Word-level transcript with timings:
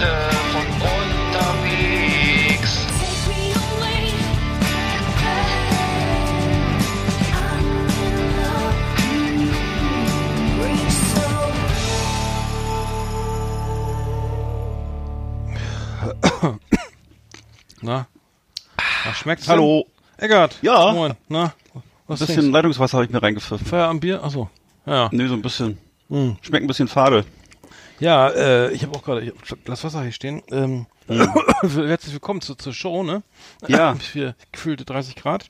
Beste 0.00 0.16
von 0.52 0.64
unterwegs. 0.80 2.72
Na? 17.82 18.06
Na 19.04 19.14
schmeckt's? 19.14 19.48
Hallo. 19.48 19.84
Eggert. 20.16 20.58
Ja. 20.62 20.92
Moin. 20.92 21.14
Na? 21.28 21.52
Was 22.06 22.22
Ein 22.22 22.26
bisschen 22.26 22.26
trinkst 22.36 22.52
Leitungswasser 22.52 22.96
habe 22.96 23.04
ich 23.04 23.10
mir 23.10 23.22
reingepfiffen. 23.22 23.58
du? 23.58 23.70
Feierabendbier? 23.70 24.24
Achso. 24.24 24.48
Ja. 24.86 25.10
Nee, 25.12 25.26
so 25.26 25.34
ein 25.34 25.42
bisschen. 25.42 25.76
Hm. 26.08 26.38
Schmeckt 26.40 26.64
ein 26.64 26.68
bisschen 26.68 26.88
fade. 26.88 27.26
Ja, 28.00 28.28
äh, 28.30 28.72
ich 28.72 28.82
habe 28.82 28.96
auch 28.96 29.02
gerade 29.02 29.30
Glas 29.64 29.84
Wasser 29.84 30.02
hier 30.02 30.12
stehen. 30.12 30.42
Ähm, 30.50 30.86
herzlich 31.62 32.14
willkommen 32.14 32.40
zu, 32.40 32.54
zur 32.54 32.72
Show, 32.72 33.02
ne? 33.02 33.22
Ja. 33.68 33.94
Für 34.12 34.34
gefühlte 34.52 34.86
30 34.86 35.16
Grad. 35.16 35.44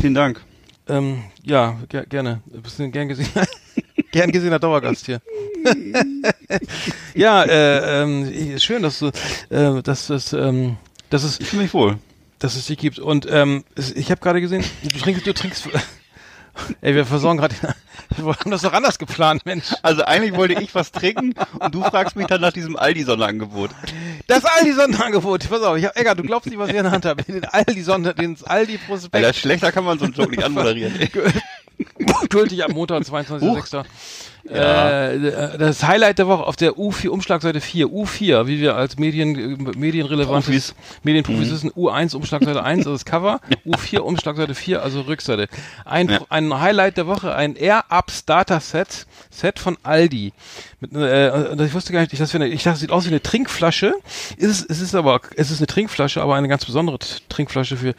Vielen 0.00 0.14
Dank. 0.14 0.40
Ähm, 0.88 1.24
ja, 1.42 1.76
ger 1.88 2.06
gerne. 2.06 2.42
Du 2.46 2.62
bist 2.62 2.80
ein 2.80 2.92
gern 2.92 3.08
gesehen, 3.08 3.28
gern 4.12 4.30
gesehener 4.30 4.60
Dauergast 4.60 5.06
hier. 5.06 5.20
ja, 7.14 7.42
äh, 7.42 8.02
ähm, 8.02 8.56
schön, 8.60 8.82
dass 8.84 9.00
du, 9.00 9.06
äh, 9.50 9.82
dass 9.82 10.06
das, 10.06 10.32
ähm, 10.32 10.76
dass 11.10 11.24
es, 11.24 11.40
Ich 11.40 11.48
fühle 11.48 11.62
mich 11.62 11.74
wohl. 11.74 11.98
dass 12.38 12.54
es 12.54 12.66
dich 12.66 12.78
gibt. 12.78 13.00
Und 13.00 13.26
ähm, 13.28 13.64
ich 13.96 14.12
habe 14.12 14.20
gerade 14.20 14.40
gesehen, 14.40 14.64
du 14.84 14.96
trinkst, 14.96 15.26
du 15.26 15.34
trinkst. 15.34 15.68
Ey, 16.80 16.94
wir 16.94 17.04
versorgen 17.04 17.38
gerade. 17.38 17.54
Wir 18.16 18.24
haben 18.26 18.50
das 18.50 18.62
doch 18.62 18.72
anders 18.72 18.98
geplant, 18.98 19.44
Mensch. 19.46 19.74
Also 19.82 20.04
eigentlich 20.04 20.36
wollte 20.36 20.60
ich 20.62 20.74
was 20.74 20.92
trinken 20.92 21.34
und 21.58 21.74
du 21.74 21.82
fragst 21.82 22.14
mich 22.14 22.26
dann 22.28 22.40
nach 22.40 22.52
diesem 22.52 22.76
Aldi-Sonderangebot. 22.76 23.70
Das 24.28 24.44
Aldi-Sonderangebot. 24.44 25.48
Pass 25.48 25.62
auf, 25.62 25.76
ich 25.76 25.86
hab, 25.86 25.98
Egger, 25.98 26.14
du 26.14 26.22
glaubst 26.22 26.48
nicht, 26.48 26.58
was 26.58 26.68
ich 26.68 26.76
in 26.76 26.84
der 26.84 26.92
Hand 26.92 27.04
habe. 27.04 27.24
Den 27.24 27.44
Aldi-Sonder, 27.44 28.14
den 28.14 28.36
Aldi-Prospekt. 28.44 29.14
Alter, 29.14 29.32
schlechter 29.32 29.72
kann 29.72 29.84
man 29.84 29.98
so 29.98 30.04
einen 30.04 30.14
Joke 30.14 30.30
nicht 30.30 30.44
anmoderieren. 30.44 30.94
Gültig 32.30 32.64
ab 32.64 32.72
Montag, 32.72 33.02
22.06. 33.02 33.84
Äh, 34.48 35.58
das 35.58 35.82
Highlight 35.82 36.18
der 36.18 36.28
Woche 36.28 36.44
auf 36.44 36.56
der 36.56 36.74
U4, 36.74 37.08
Umschlagseite 37.08 37.60
4, 37.60 37.86
U4, 37.88 38.46
wie 38.46 38.60
wir 38.60 38.76
als 38.76 38.96
Medien, 38.98 39.34
äh, 39.36 39.76
medienrelevantes 39.76 40.46
Profis. 40.46 40.74
Medienprofis 41.02 41.50
wissen, 41.50 41.70
U1, 41.72 42.14
Umschlagseite 42.14 42.62
1, 42.62 42.78
also 42.80 42.92
das 42.92 43.04
Cover, 43.04 43.40
U4, 43.66 43.98
Umschlagseite 43.98 44.54
4, 44.54 44.82
also 44.82 45.00
Rückseite. 45.02 45.48
Ein, 45.84 46.08
Ja. 46.08 46.20
ein 46.28 46.60
Highlight 46.60 46.96
der 46.96 47.06
Woche, 47.06 47.34
ein 47.34 47.56
Air-Up 47.56 48.10
Starter 48.10 48.60
Set, 48.60 49.06
Set 49.30 49.58
von 49.58 49.76
Aldi. 49.82 50.32
Mit, 50.80 50.94
äh, 50.94 51.48
und 51.50 51.60
ich 51.60 51.74
wusste 51.74 51.92
gar 51.92 52.00
nicht, 52.00 52.12
wir 52.12 52.34
eine, 52.40 52.48
ich 52.48 52.62
dachte, 52.62 52.74
es 52.74 52.80
sieht 52.80 52.92
aus 52.92 53.04
wie 53.04 53.08
eine 53.10 53.22
Trinkflasche. 53.22 53.94
Ist 54.36 54.70
es, 54.70 54.80
ist 54.80 54.94
aber, 54.94 55.20
es 55.36 55.50
ist 55.50 55.58
eine 55.58 55.66
Trinkflasche, 55.66 56.22
aber 56.22 56.36
eine 56.36 56.48
ganz 56.48 56.64
besondere 56.64 56.98
Trinkflasche 57.28 57.76
für 57.76 57.94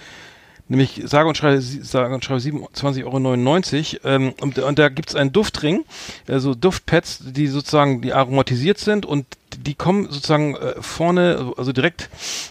nämlich 0.70 1.02
sage 1.06 1.28
und 1.28 1.38
schreibe, 1.38 1.62
sage 1.62 2.14
und 2.14 2.24
schreibe 2.24 2.40
27,99 2.40 4.04
Euro. 4.04 4.16
Ähm, 4.16 4.34
und, 4.42 4.60
und 4.60 4.80
da 4.80 4.90
gibt's 4.90 5.16
einen 5.16 5.32
Duftring, 5.32 5.86
also 6.28 6.56
Duftpads, 6.56 7.20
die 7.26 7.48
sozusagen 7.48 8.02
die 8.02 8.14
aromatisiert 8.14 8.78
sind 8.78 9.06
und 9.06 9.26
die 9.58 9.76
kommen 9.76 10.10
sozusagen 10.10 10.56
äh, 10.56 10.76
vorne, 10.82 11.54
also 11.58 11.72
direkt 11.72 12.10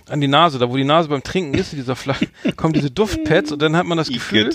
an 0.09 0.21
die 0.21 0.29
Nase, 0.29 0.59
da 0.59 0.71
wo 0.71 0.77
die 0.77 0.85
Nase 0.85 1.09
beim 1.09 1.23
Trinken 1.23 1.55
ist, 1.55 1.73
in 1.73 1.79
dieser 1.79 1.97
Flasche, 1.97 2.27
kommen 2.57 2.73
diese 2.73 2.91
Duftpads 2.91 3.53
und 3.53 3.63
dann 3.63 3.77
hat 3.77 3.87
man 3.87 3.99
das 3.99 4.09
Gefühl, 4.09 4.55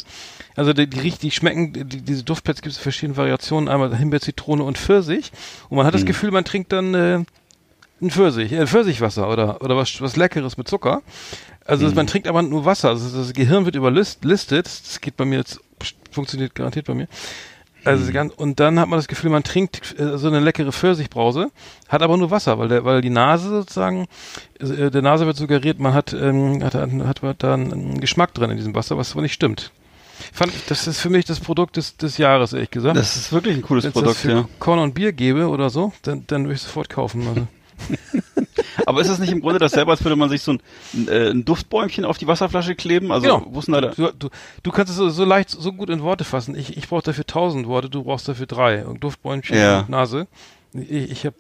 also 0.56 0.74
die, 0.74 0.88
die, 0.88 1.12
die 1.12 1.32
schmecken, 1.32 1.74
die, 1.74 2.02
diese 2.02 2.24
Duftpads 2.24 2.62
gibt 2.62 2.74
es 2.74 2.78
in 2.78 2.84
verschiedenen 2.84 3.18
Variationen, 3.18 3.70
einmal 3.70 3.96
Himbeer, 3.96 4.22
Zitrone 4.22 4.64
und 4.64 4.78
Pfirsich 4.78 5.32
und 5.70 5.78
man 5.78 5.86
hat 5.86 5.94
das 5.94 6.06
Gefühl, 6.06 6.32
man 6.32 6.46
trinkt 6.46 6.72
dann 6.72 6.94
äh, 6.94 7.24
ein 8.02 8.10
Pfirsich, 8.12 8.52
äh, 8.52 8.66
Pfirsichwasser 8.66 9.30
oder, 9.30 9.62
oder 9.62 9.78
was, 9.78 10.02
was 10.02 10.16
Leckeres 10.16 10.58
mit 10.58 10.68
Zucker. 10.68 11.02
Also 11.66 11.90
man 11.92 12.08
trinkt 12.08 12.28
aber 12.28 12.42
nur 12.42 12.66
Wasser. 12.66 12.90
Also 12.90 13.18
das 13.18 13.34
Gehirn 13.34 13.66
wird 13.66 13.76
überlistet. 13.76 14.66
Das 14.66 15.00
geht 15.02 15.16
bei 15.18 15.26
mir 15.26 15.38
jetzt, 15.40 15.60
funktioniert 16.12 16.56
garantiert 16.56 16.88
bei 16.88 16.94
mir. 16.94 17.08
Also 17.84 18.12
ganz, 18.12 18.32
und 18.36 18.60
dann 18.60 18.80
hat 18.80 18.90
man 18.90 19.00
das 19.00 19.08
Gefühl, 19.08 19.32
man 19.32 19.42
trinkt 19.44 20.00
äh, 20.00 20.16
so 20.20 20.28
eine 20.28 20.40
leckere 20.40 20.72
Pfirsichbrause, 20.72 21.50
hat 21.90 22.04
aber 22.04 22.16
nur 22.16 22.30
Wasser, 22.30 22.60
weil 22.60 22.68
der, 22.68 22.86
weil 22.86 23.02
die 23.02 23.10
Nase 23.10 23.50
sozusagen, 23.50 24.06
äh, 24.60 24.92
der 24.92 25.02
Nase 25.02 25.26
wird 25.26 25.36
suggeriert, 25.36 25.80
man 25.80 25.96
hat, 25.96 26.14
ähm, 26.14 26.64
hat, 26.64 26.76
hat, 26.76 27.24
hat 27.24 27.42
da 27.44 27.56
einen 27.56 28.00
Geschmack 28.00 28.36
drin 28.36 28.52
in 28.52 28.58
diesem 28.58 28.76
Wasser, 28.76 28.98
was 28.98 29.14
aber 29.14 29.24
nicht 29.24 29.34
stimmt. 29.34 29.72
Fand, 30.32 30.54
ich- 30.54 30.66
das 30.68 30.86
ist 30.86 31.00
für 31.00 31.10
mich 31.10 31.26
das 31.26 31.40
Produkt 31.40 31.76
des, 31.76 31.98
des 31.98 32.20
Jahres, 32.20 32.54
ehrlich 32.54 32.70
gesagt. 32.70 32.98
Das 32.98 33.16
ist 33.16 33.32
wirklich 33.34 33.56
ein 33.58 33.64
cooles 33.64 33.84
Wenn 33.86 33.90
es 33.90 33.94
das 33.96 34.04
Produkt, 34.04 34.20
für 34.20 34.32
ja. 34.32 34.48
Korn 34.60 34.78
und 34.78 34.94
Bier 34.94 35.12
gäbe 35.12 35.48
oder 35.48 35.72
so, 35.72 35.92
dann, 36.04 36.24
dann 36.28 36.44
würde 36.44 36.54
ich 36.54 36.62
sofort 36.62 36.88
kaufen. 36.88 37.28
Also. 37.28 37.48
Aber 38.86 39.02
ist 39.02 39.10
es 39.10 39.20
nicht 39.20 39.32
im 39.32 39.42
Grunde 39.42 39.60
dasselbe, 39.60 39.92
als 39.92 40.04
würde 40.04 40.16
man 40.16 40.30
sich 40.30 40.42
so 40.42 40.54
ein, 40.54 41.08
äh, 41.08 41.30
ein 41.30 41.46
Duftbäumchen 41.46 42.06
auf 42.06 42.18
die 42.18 42.28
Wasserflasche 42.28 42.76
kleben? 42.76 43.12
Also, 43.12 43.28
Genau. 43.38 43.46
wo 43.52 43.60
ist 43.60 43.66
denn 43.68 43.74
da 43.74 43.82
der? 43.82 43.92
Du, 43.92 44.12
du, 44.18 44.30
du 44.64 44.72
kannst 44.72 44.92
es 44.92 44.98
so, 44.98 45.10
so 45.10 45.26
leicht, 45.26 45.50
so 45.50 45.72
gut 45.74 45.90
in 45.90 46.02
Worte 46.02 46.24
fassen. 46.24 46.56
Ich, 46.56 46.78
ich 46.78 46.88
brauche 46.88 47.04
dafür 47.04 47.26
tausend 47.26 47.68
Worte, 47.68 47.90
du 47.90 48.04
brauchst 48.04 48.28
dafür 48.28 48.46
drei. 48.48 48.86
Und 48.86 49.04
Duftbäumchen 49.04 49.58
Ja. 49.58 49.82
und 49.82 49.90
Nase. 49.90 50.28
Ich, 50.74 51.12
ich 51.12 51.26
habe, 51.26 51.36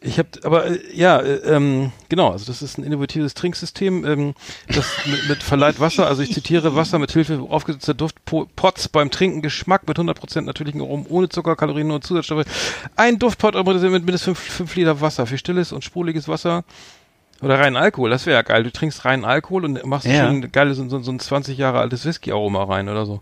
ich 0.00 0.18
habe, 0.18 0.28
aber 0.42 0.66
äh, 0.66 0.80
ja, 0.94 1.18
äh, 1.20 1.34
ähm, 1.56 1.92
genau. 2.08 2.30
Also 2.30 2.46
das 2.46 2.62
ist 2.62 2.78
ein 2.78 2.84
innovatives 2.84 3.34
Trinksystem, 3.34 4.04
ähm, 4.06 4.34
das 4.68 4.86
mit, 5.06 5.28
mit 5.28 5.42
verleiht 5.42 5.78
Wasser. 5.78 6.06
Also 6.06 6.22
ich 6.22 6.32
zitiere 6.32 6.74
Wasser 6.74 6.98
mit 6.98 7.12
Hilfe 7.12 7.40
aufgesetzter 7.48 7.92
Duftpots 7.92 8.88
beim 8.88 9.10
Trinken 9.10 9.42
Geschmack 9.42 9.86
mit 9.86 9.98
100% 9.98 10.42
natürlichen 10.42 10.80
Aromen, 10.80 11.06
ohne 11.08 11.28
Zucker, 11.28 11.54
Kalorien 11.54 11.90
und 11.90 12.04
Zusatzstoffe. 12.04 12.46
Ein 12.96 13.18
Duftpot 13.18 13.54
mit 13.54 13.82
mindestens 13.82 14.24
5, 14.24 14.38
5 14.38 14.76
Liter 14.76 15.00
Wasser 15.02 15.26
für 15.26 15.36
stilles 15.36 15.72
und 15.72 15.84
sprudeliges 15.84 16.26
Wasser. 16.28 16.64
Oder 17.42 17.58
reinen 17.58 17.76
Alkohol, 17.76 18.08
das 18.08 18.24
wäre 18.24 18.36
ja 18.36 18.42
geil. 18.42 18.62
Du 18.62 18.72
trinkst 18.72 19.04
reinen 19.04 19.26
Alkohol 19.26 19.66
und 19.66 19.84
machst 19.84 20.06
Ja. 20.06 20.26
schön 20.26 20.50
geil 20.50 20.72
so, 20.72 20.88
so, 20.88 21.00
so 21.00 21.12
ein 21.12 21.20
20 21.20 21.58
Jahre 21.58 21.80
altes 21.80 22.06
Whisky-Aroma 22.06 22.64
rein 22.64 22.88
oder 22.88 23.04
so. 23.04 23.20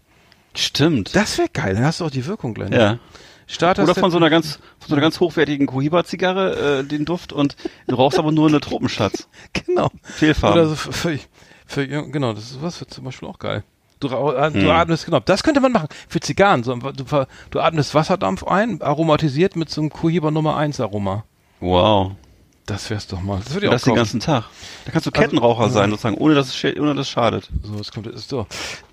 Stimmt. 0.56 1.14
Das 1.16 1.38
wäre 1.38 1.48
geil, 1.52 1.74
dann 1.74 1.84
hast 1.84 2.00
du 2.00 2.04
auch 2.04 2.10
die 2.10 2.26
Wirkung 2.26 2.54
gleich. 2.54 2.70
ne? 2.70 2.78
ja. 2.78 2.98
Starter 3.46 3.82
Oder 3.82 3.94
von 3.94 4.10
so 4.10 4.16
einer 4.16 4.30
ganz, 4.30 4.54
von 4.78 4.88
so 4.88 4.94
einer 4.94 5.02
ganz 5.02 5.20
hochwertigen 5.20 5.66
Cohiba-Zigarre, 5.66 6.78
äh, 6.80 6.84
den 6.84 7.04
Duft 7.04 7.30
und 7.34 7.56
du 7.86 7.94
rauchst 7.94 8.18
aber 8.18 8.32
nur 8.32 8.48
eine 8.48 8.60
Tropenschatz. 8.60 9.28
Genau. 9.66 9.90
Fehlfarben. 10.02 10.58
Oder 10.58 10.68
so 10.70 10.76
für, 10.76 10.92
für, 10.92 11.18
für 11.66 11.86
genau, 11.86 12.32
das 12.32 12.52
ist 12.52 12.62
was 12.62 12.78
für 12.78 12.86
zum 12.86 13.04
Beispiel 13.04 13.28
auch 13.28 13.38
geil. 13.38 13.62
Du, 14.00 14.08
äh, 14.08 14.50
du 14.50 14.60
Hm. 14.60 14.70
atmest, 14.70 15.04
genau, 15.04 15.20
das 15.20 15.42
könnte 15.42 15.60
man 15.60 15.72
machen. 15.72 15.88
Für 16.08 16.20
Zigarren, 16.20 16.62
so, 16.64 16.74
du, 16.74 17.04
du 17.50 17.60
atmest 17.60 17.94
Wasserdampf 17.94 18.44
ein, 18.44 18.80
aromatisiert 18.80 19.56
mit 19.56 19.68
so 19.68 19.82
einem 19.82 19.90
Cohiba 19.90 20.30
Nummer 20.30 20.56
1 20.56 20.80
Aroma. 20.80 21.24
Wow. 21.60 22.12
Das 22.66 22.88
wär's 22.88 23.06
doch 23.06 23.20
mal. 23.20 23.40
Das 23.44 23.52
würde 23.52 23.66
ich 23.66 23.68
auch 23.68 23.74
das 23.74 23.82
den 23.82 23.94
ganzen 23.94 24.20
Tag. 24.20 24.44
Da 24.86 24.90
kannst 24.92 25.06
du 25.06 25.10
Kettenraucher 25.10 25.68
sein, 25.68 25.90
sozusagen, 25.90 26.16
ohne 26.16 26.34
dass 26.34 26.48
es, 26.48 26.64
ohne 26.78 26.94
dass 26.94 27.06
es 27.06 27.10
schadet. 27.10 27.50
So, 27.62 27.74
das 27.76 27.92
kommt 27.92 28.06
ist 28.06 28.28
so. 28.30 28.46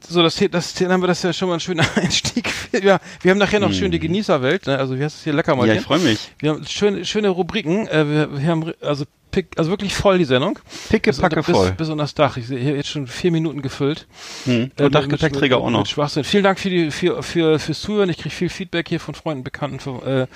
So, 0.09 0.21
das, 0.23 0.35
das, 0.51 0.73
dann 0.73 0.91
haben 0.91 1.01
wir 1.01 1.07
das 1.07 1.23
ja 1.23 1.31
schon 1.31 1.47
mal 1.47 1.53
ein 1.53 1.59
schöner 1.61 1.85
Einstieg. 1.95 2.51
Ja, 2.73 2.99
wir 3.21 3.31
haben 3.31 3.37
nachher 3.37 3.61
noch 3.61 3.71
schön 3.71 3.91
die 3.91 3.99
Genießerwelt, 3.99 4.67
ne? 4.67 4.77
Also 4.77 4.99
wie 4.99 5.03
heißt 5.03 5.17
es 5.19 5.23
hier 5.23 5.31
lecker 5.33 5.55
mal 5.55 5.63
Hm. 5.63 5.69
Ja, 5.69 5.75
ich 5.75 5.81
freue 5.85 5.99
mich. 5.99 6.31
Wir 6.39 6.49
haben 6.49 6.65
schöne, 6.67 7.05
schöne 7.05 7.29
Rubriken. 7.29 7.87
Äh, 7.87 8.09
wir, 8.09 8.41
wir 8.41 8.47
haben 8.49 8.73
also 8.81 9.05
pick, 9.31 9.47
also 9.57 9.69
wirklich 9.71 9.95
voll 9.95 10.17
die 10.17 10.25
Sendung. 10.25 10.59
Picke, 10.89 11.11
Bis, 11.11 11.19
packe 11.21 11.37
bis, 11.41 11.55
voll. 11.55 11.71
bis 11.71 11.87
unter 11.87 12.03
das 12.03 12.13
Dach. 12.13 12.35
Ich 12.35 12.47
sehe 12.47 12.59
hier 12.59 12.75
jetzt 12.75 12.89
schon 12.89 13.07
vier 13.07 13.31
Minuten 13.31 13.61
gefüllt. 13.61 14.05
Hm. 14.43 14.71
Äh, 14.75 14.83
Und 14.83 14.93
mit- 14.93 15.09
Gepäckträger 15.11 15.55
mit, 15.57 15.65
auch 15.65 15.69
noch. 15.69 15.85
Schwachsinn. 15.85 16.25
Vielen 16.25 16.43
Dank 16.43 16.59
für 16.59 16.69
die, 16.69 16.91
für, 16.91 17.23
für, 17.23 17.57
fürs 17.57 17.79
Zuhören. 17.79 18.09
Ich 18.09 18.17
kriege 18.17 18.35
viel 18.35 18.49
Feedback 18.49 18.89
hier 18.89 18.99
von 18.99 19.15
Freunden, 19.15 19.45
Bekannten 19.45 19.79
von, 19.79 20.03
äh, 20.03 20.27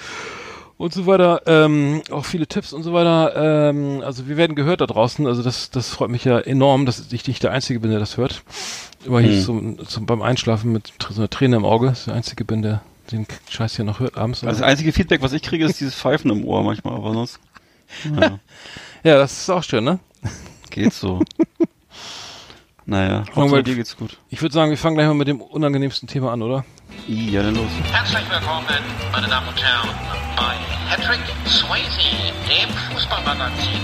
und 0.77 0.93
so 0.93 1.05
weiter. 1.05 1.41
Ähm, 1.45 2.01
auch 2.11 2.25
viele 2.25 2.47
Tipps 2.47 2.73
und 2.73 2.83
so 2.83 2.93
weiter. 2.93 3.69
Ähm, 3.69 4.01
also 4.03 4.27
wir 4.27 4.37
werden 4.37 4.55
gehört 4.55 4.81
da 4.81 4.87
draußen. 4.87 5.25
Also 5.27 5.43
das, 5.43 5.69
das 5.69 5.89
freut 5.89 6.09
mich 6.09 6.25
ja 6.25 6.39
enorm, 6.39 6.85
dass 6.85 7.11
ich 7.11 7.27
nicht 7.27 7.43
der 7.43 7.51
Einzige 7.51 7.79
bin, 7.79 7.91
der 7.91 7.99
das 7.99 8.17
hört. 8.17 8.43
Immer 9.05 9.19
hier 9.19 9.33
Hm. 9.33 9.41
zum, 9.41 9.87
zum, 9.87 10.05
beim 10.05 10.22
Einschlafen 10.22 10.72
mit 10.72 10.93
so 11.09 11.22
einer 11.22 11.29
Träne 11.29 11.57
im 11.57 11.66
Auge. 11.66 11.87
Das 11.87 11.99
ist 11.99 12.07
der 12.07 12.16
Einzige 12.16 12.43
bin, 12.45 12.61
der 12.61 12.81
den 13.11 13.27
Scheiß 13.49 13.75
hier 13.75 13.85
noch 13.85 13.99
hört 13.99 14.17
abends. 14.17 14.43
Also 14.43 14.59
das 14.59 14.67
einzige 14.67 14.91
Feedback, 14.91 15.22
was 15.22 15.33
ich 15.33 15.43
kriege, 15.43 15.66
ist 15.66 15.79
dieses 15.79 15.93
Pfeifen 15.95 16.31
im 16.31 16.43
Ohr 16.45 16.63
manchmal, 16.63 16.95
aber 16.95 17.13
sonst 17.13 17.39
ja, 18.03 18.39
ja, 19.03 19.17
das 19.17 19.31
ist 19.31 19.49
auch 19.49 19.63
schön, 19.63 19.83
ne? 19.83 19.99
geht's 20.69 20.99
so. 20.99 21.21
naja, 22.85 23.23
Hauptsache 23.35 23.63
dir 23.63 23.75
geht's 23.75 23.95
gut. 23.95 24.17
Ich 24.29 24.41
würde 24.41 24.53
sagen, 24.53 24.71
wir 24.71 24.78
fangen 24.78 24.95
gleich 24.95 25.07
mal 25.07 25.13
mit 25.13 25.28
dem 25.28 25.41
unangenehmsten 25.41 26.07
Thema 26.07 26.33
an, 26.33 26.41
oder? 26.41 26.66
Ja, 27.07 27.43
dann 27.43 27.53
los. 27.53 27.69
Herzlich 27.91 28.28
willkommen, 28.31 28.66
meine 29.11 29.28
Damen 29.28 29.47
und 29.47 29.61
Herren, 29.61 29.90
bei 30.35 30.55
Patrick 30.90 31.22
Swayze, 31.46 32.34
dem 32.49 32.69
Fußballmagazin 32.91 33.79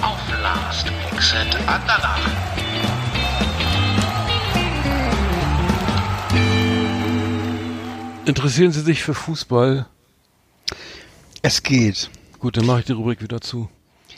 auf 0.00 0.20
Last 0.40 0.86
Exit 1.10 1.56
Andalach. 1.66 2.20
Interessieren 8.26 8.70
Sie 8.70 8.82
sich 8.82 9.02
für 9.02 9.14
Fußball? 9.14 9.86
Es 11.42 11.64
geht. 11.64 12.10
Gut, 12.38 12.56
dann 12.56 12.66
mache 12.66 12.80
ich 12.80 12.84
die 12.86 12.92
Rubrik 12.92 13.22
wieder 13.22 13.40
zu. 13.40 13.68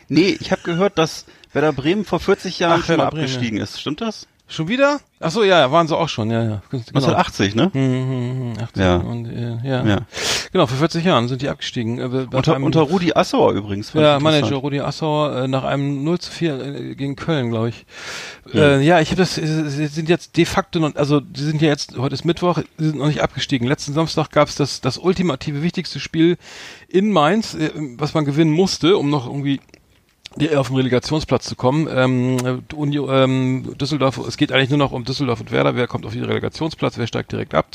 Nee, 0.08 0.36
ich 0.38 0.52
habe 0.52 0.60
gehört, 0.60 0.98
dass 0.98 1.24
Werder 1.54 1.72
Bremen 1.72 2.04
vor 2.04 2.20
40 2.20 2.58
Jahren 2.58 2.82
Ach, 2.82 2.84
schon 2.84 2.98
mal 2.98 3.06
abgestiegen 3.06 3.58
ist. 3.58 3.80
Stimmt 3.80 4.02
das? 4.02 4.26
Schon 4.54 4.68
wieder? 4.68 5.00
Ach 5.18 5.32
so, 5.32 5.42
ja, 5.42 5.72
waren 5.72 5.88
sie 5.88 5.96
auch 5.96 6.08
schon, 6.08 6.30
ja, 6.30 6.42
ja. 6.44 6.62
Genau. 6.70 6.82
1980, 6.94 7.54
ne? 7.56 7.70
Mhm, 7.74 8.52
18 8.62 8.82
Ja. 8.82 8.96
Und, 8.96 9.26
äh, 9.26 9.56
ja. 9.68 9.84
Ja. 9.84 9.98
Genau, 10.52 10.66
vor 10.68 10.78
40 10.78 11.04
Jahren 11.04 11.26
sind 11.26 11.42
die 11.42 11.48
abgestiegen. 11.48 11.98
Äh, 11.98 12.04
Unter, 12.30 12.54
einem- 12.54 12.62
unter 12.64 12.82
Rudi 12.82 13.12
Assauer 13.12 13.52
übrigens. 13.54 13.92
ja, 13.94 14.20
Manager. 14.20 14.54
Rudi 14.56 14.78
Assauer 14.80 15.36
äh, 15.44 15.48
nach 15.48 15.64
einem 15.64 16.04
0 16.04 16.20
zu 16.20 16.30
4 16.30 16.60
äh, 16.60 16.94
gegen 16.94 17.16
Köln, 17.16 17.50
glaube 17.50 17.70
ich. 17.70 17.84
Äh, 18.54 18.80
ja, 18.84 19.00
ich 19.00 19.08
habe 19.08 19.16
das, 19.16 19.38
äh, 19.38 19.44
sie 19.68 19.86
sind 19.88 20.08
jetzt 20.08 20.36
de 20.36 20.44
facto, 20.44 20.78
noch, 20.78 20.94
also 20.94 21.20
sie 21.34 21.44
sind 21.44 21.60
ja 21.60 21.68
jetzt, 21.68 21.96
heute 21.98 22.14
ist 22.14 22.24
Mittwoch, 22.24 22.58
sie 22.78 22.84
sind 22.86 22.98
noch 22.98 23.08
nicht 23.08 23.22
abgestiegen. 23.22 23.66
Letzten 23.66 23.92
Samstag 23.92 24.30
gab 24.30 24.46
es 24.46 24.54
das, 24.54 24.80
das 24.80 24.98
ultimative 24.98 25.62
wichtigste 25.62 25.98
Spiel 25.98 26.36
in 26.88 27.10
Mainz, 27.10 27.56
was 27.96 28.14
man 28.14 28.24
gewinnen 28.24 28.52
musste, 28.52 28.96
um 28.98 29.10
noch 29.10 29.26
irgendwie 29.26 29.60
die 30.36 30.54
auf 30.56 30.68
den 30.68 30.76
Relegationsplatz 30.76 31.46
zu 31.46 31.56
kommen. 31.56 31.88
Ähm, 31.90 32.62
Uni, 32.74 32.96
ähm, 32.96 33.74
Düsseldorf, 33.78 34.18
es 34.18 34.36
geht 34.36 34.52
eigentlich 34.52 34.70
nur 34.70 34.78
noch 34.78 34.92
um 34.92 35.04
Düsseldorf 35.04 35.40
und 35.40 35.52
Werder. 35.52 35.76
Wer 35.76 35.86
kommt 35.86 36.06
auf 36.06 36.12
den 36.12 36.24
Relegationsplatz? 36.24 36.98
Wer 36.98 37.06
steigt 37.06 37.32
direkt 37.32 37.54
ab? 37.54 37.66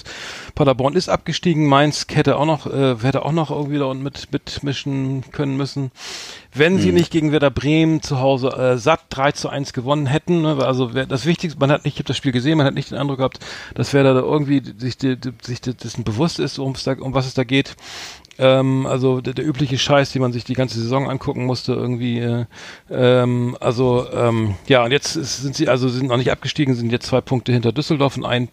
Paderborn 0.55 0.95
ist 0.95 1.09
abgestiegen. 1.09 1.65
Mainz 1.65 2.05
hätte 2.11 2.37
auch 2.37 2.45
noch, 2.45 2.65
äh, 2.65 2.95
hätte 3.01 3.25
auch 3.25 3.31
noch 3.31 3.51
irgendwie 3.51 3.77
da 3.77 3.85
unten 3.85 4.03
mit 4.03 4.31
mitmischen 4.31 5.23
können 5.31 5.55
müssen. 5.57 5.91
Wenn 6.53 6.79
sie 6.79 6.91
nicht 6.91 7.11
gegen 7.11 7.31
Werder 7.31 7.51
Bremen 7.51 8.01
zu 8.01 8.19
Hause 8.19 8.49
äh, 8.49 8.77
satt 8.77 9.01
3 9.09 9.33
zu 9.33 9.49
1 9.49 9.71
gewonnen 9.71 10.07
hätten, 10.07 10.41
ne, 10.41 10.57
also 10.65 10.87
das 10.87 11.27
Wichtigste, 11.27 11.59
man 11.59 11.71
hat 11.71 11.85
nicht, 11.85 11.93
ich 11.93 11.99
habe 11.99 12.07
das 12.07 12.17
Spiel 12.17 12.31
gesehen, 12.31 12.57
man 12.57 12.65
hat 12.65 12.73
nicht 12.73 12.89
den 12.89 12.97
Eindruck 12.97 13.17
gehabt, 13.17 13.39
dass 13.75 13.93
Werder 13.93 14.15
da 14.15 14.21
irgendwie 14.21 14.63
sich, 14.77 14.97
die, 14.97 15.15
die, 15.15 15.31
sich 15.41 15.61
dessen 15.61 16.03
bewusst 16.03 16.39
ist, 16.39 16.57
um 16.57 16.73
was 16.75 17.27
es 17.27 17.35
da 17.35 17.43
geht. 17.43 17.75
Ähm, 18.39 18.85
also 18.85 19.19
der, 19.19 19.33
der 19.33 19.45
übliche 19.45 19.77
Scheiß, 19.77 20.13
den 20.13 20.21
man 20.21 20.31
sich 20.31 20.45
die 20.45 20.53
ganze 20.53 20.79
Saison 20.79 21.09
angucken 21.09 21.45
musste, 21.45 21.73
irgendwie. 21.73 22.19
Äh, 22.19 22.45
ähm, 22.89 23.57
also 23.59 24.07
ähm, 24.13 24.55
ja, 24.67 24.83
und 24.85 24.91
jetzt 24.91 25.13
sind 25.13 25.55
sie 25.55 25.67
also 25.67 25.89
sind 25.89 26.07
noch 26.07 26.17
nicht 26.17 26.31
abgestiegen, 26.31 26.73
sind 26.73 26.91
jetzt 26.91 27.07
zwei 27.07 27.21
Punkte 27.21 27.51
hinter 27.51 27.73
Düsseldorf 27.73 28.15
und 28.17 28.25
ein 28.25 28.47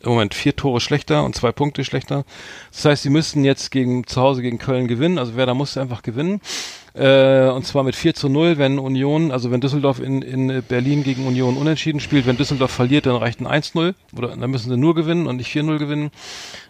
im 0.00 0.10
Moment 0.10 0.34
vier 0.34 0.54
Tore 0.54 0.80
schlechter 0.80 1.24
und 1.24 1.34
zwei 1.34 1.52
Punkte 1.52 1.84
schlechter. 1.84 2.24
Das 2.70 2.84
heißt, 2.84 3.02
sie 3.02 3.10
müssen 3.10 3.44
jetzt 3.44 3.70
gegen 3.70 4.06
zu 4.06 4.20
Hause 4.20 4.42
gegen 4.42 4.58
Köln 4.58 4.86
gewinnen. 4.86 5.18
Also 5.18 5.36
Werder 5.36 5.54
muss 5.54 5.76
einfach 5.76 6.02
gewinnen. 6.02 6.40
Äh, 6.98 7.48
und 7.50 7.64
zwar 7.64 7.84
mit 7.84 7.94
4 7.94 8.14
zu 8.14 8.28
0, 8.28 8.58
wenn 8.58 8.78
Union, 8.78 9.30
also 9.30 9.50
wenn 9.50 9.60
Düsseldorf 9.60 10.00
in, 10.00 10.22
in 10.22 10.62
Berlin 10.66 11.04
gegen 11.04 11.26
Union 11.26 11.56
unentschieden 11.56 12.00
spielt. 12.00 12.26
Wenn 12.26 12.36
Düsseldorf 12.36 12.72
verliert, 12.72 13.06
dann 13.06 13.16
reicht 13.16 13.40
ein 13.40 13.46
1-0. 13.46 13.94
Oder 14.16 14.36
dann 14.36 14.50
müssen 14.50 14.70
sie 14.70 14.76
nur 14.76 14.94
gewinnen 14.94 15.26
und 15.26 15.36
nicht 15.36 15.54
4-0 15.54 15.78
gewinnen. 15.78 16.10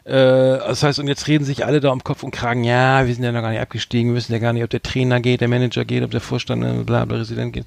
Äh, 0.05 0.13
das 0.13 0.83
heißt, 0.83 0.99
und 0.99 1.09
jetzt 1.09 1.29
reden 1.29 1.45
sich 1.45 1.67
alle 1.67 1.81
da 1.81 1.91
um 1.91 2.03
Kopf 2.03 2.23
und 2.23 2.31
Kragen, 2.31 2.65
ja, 2.65 3.07
wir 3.07 3.15
sind 3.15 3.25
ja 3.25 3.33
noch 3.33 3.43
gar 3.43 3.51
nicht 3.51 3.61
abgestiegen, 3.61 4.13
wir 4.13 4.17
wissen 4.17 4.33
ja 4.33 4.39
gar 4.39 4.55
nicht, 4.55 4.65
ob 4.65 4.71
der 4.71 4.83
Trainer 4.83 5.21
geht, 5.21 5.43
der 5.43 5.49
Manager 5.49 5.85
geht, 5.85 6.03
ob 6.03 6.11
der 6.11 6.23
Vorstand, 6.23 6.65
äh, 6.65 6.83
bla, 6.83 7.05
bla, 7.05 7.17
Präsident 7.19 7.53
geht. 7.53 7.67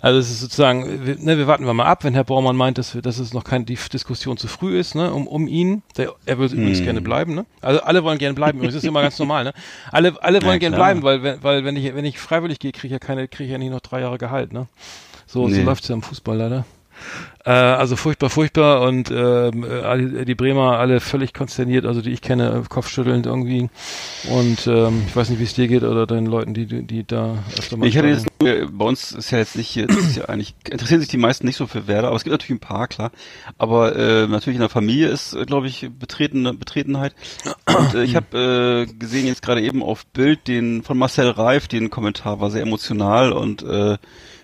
Also 0.00 0.18
es 0.18 0.30
ist 0.30 0.40
sozusagen, 0.40 1.06
wir, 1.06 1.16
ne, 1.18 1.36
wir 1.36 1.46
warten 1.46 1.66
wir 1.66 1.74
mal 1.74 1.84
ab, 1.84 2.02
wenn 2.02 2.14
Herr 2.14 2.24
Baumann 2.24 2.56
meint, 2.56 2.78
dass, 2.78 2.94
wir, 2.94 3.02
dass 3.02 3.18
es 3.18 3.34
noch 3.34 3.44
keine 3.44 3.64
die 3.64 3.78
Diskussion 3.92 4.36
zu 4.36 4.48
früh 4.48 4.78
ist, 4.78 4.94
ne, 4.94 5.12
um, 5.12 5.26
um 5.26 5.46
ihn. 5.46 5.82
Der, 5.96 6.14
er 6.24 6.38
will 6.38 6.52
übrigens 6.52 6.78
Hm. 6.78 6.84
gerne 6.84 7.00
bleiben, 7.02 7.34
ne? 7.34 7.44
Also 7.60 7.82
alle 7.82 8.02
wollen 8.02 8.18
gerne 8.18 8.34
bleiben, 8.34 8.58
übrigens, 8.58 8.74
das 8.74 8.84
ist 8.84 8.88
immer 8.88 9.02
ganz 9.02 9.18
normal, 9.18 9.44
ne? 9.44 9.52
Alle, 9.90 10.14
alle 10.22 10.42
wollen 10.42 10.54
Ja, 10.54 10.58
gerne 10.58 10.76
bleiben, 10.76 11.02
weil, 11.02 11.42
weil 11.42 11.64
wenn 11.64 11.76
ich, 11.76 11.94
wenn 11.94 12.01
ich 12.04 12.18
freiwillig 12.18 12.58
gehe, 12.58 12.72
kriege 12.72 12.86
ich 12.88 12.92
ja 12.92 12.98
keine, 12.98 13.28
kriege 13.28 13.44
ich 13.44 13.50
ja 13.52 13.58
nicht 13.58 13.70
noch 13.70 13.80
drei 13.80 14.00
Jahre 14.00 14.18
Gehalt, 14.18 14.52
ne? 14.52 14.66
So, 15.26 15.48
so 15.48 15.54
Nee. 15.54 15.62
läuft's 15.62 15.88
ja 15.88 15.94
im 15.94 16.02
Fußball 16.02 16.36
leider. 16.36 16.64
Äh, 17.44 17.50
also 17.50 17.96
furchtbar, 17.96 18.30
furchtbar 18.30 18.82
und 18.82 19.10
äh, 19.10 19.50
die 20.24 20.34
Bremer 20.36 20.78
alle 20.78 21.00
völlig 21.00 21.34
konsterniert, 21.34 21.86
also 21.86 22.00
die 22.00 22.10
ich 22.12 22.20
kenne, 22.20 22.62
äh, 22.64 22.68
kopfschüttelnd 22.68 23.26
irgendwie. 23.26 23.68
Und 24.30 24.66
ähm, 24.68 25.02
ich 25.08 25.16
weiß 25.16 25.28
nicht, 25.30 25.40
wie 25.40 25.44
es 25.44 25.54
dir 25.54 25.66
geht 25.66 25.82
oder 25.82 26.06
deinen 26.06 26.26
Leuten, 26.26 26.54
die, 26.54 26.66
die, 26.66 27.04
da 27.04 27.38
öfter 27.58 27.76
mal 27.76 27.88
Ich 27.88 27.98
hatte 27.98 28.08
jetzt, 28.08 28.26
nur- 28.40 28.70
bei 28.70 28.84
uns 28.84 29.10
ist 29.10 29.32
ja 29.32 29.38
jetzt 29.38 29.56
nicht, 29.56 29.74
jetzt 29.74 29.96
ist 29.96 30.16
ja 30.16 30.26
eigentlich, 30.26 30.54
interessieren 30.70 31.00
sich 31.00 31.08
die 31.08 31.16
meisten 31.16 31.44
nicht 31.46 31.56
so 31.56 31.66
für 31.66 31.88
Werder, 31.88 32.08
aber 32.08 32.16
es 32.16 32.22
gibt 32.22 32.32
natürlich 32.32 32.62
ein 32.62 32.68
paar, 32.68 32.86
klar. 32.86 33.10
Aber 33.58 33.96
äh, 33.96 34.28
natürlich 34.28 34.56
in 34.56 34.60
der 34.60 34.68
Familie 34.68 35.08
ist, 35.08 35.34
äh, 35.34 35.44
glaube 35.44 35.66
ich, 35.66 35.88
betretene 35.98 36.54
Betretenheit. 36.54 37.14
Und 37.66 37.94
äh, 37.94 38.04
ich 38.04 38.14
habe 38.14 38.86
äh, 38.88 38.92
gesehen 38.94 39.26
jetzt 39.26 39.42
gerade 39.42 39.62
eben 39.62 39.82
auf 39.82 40.06
Bild 40.06 40.46
den 40.46 40.84
von 40.84 40.96
Marcel 40.96 41.30
Reif, 41.30 41.66
den 41.66 41.90
Kommentar 41.90 42.40
war 42.40 42.50
sehr 42.52 42.62
emotional 42.62 43.32
und 43.32 43.64
äh, 43.64 43.98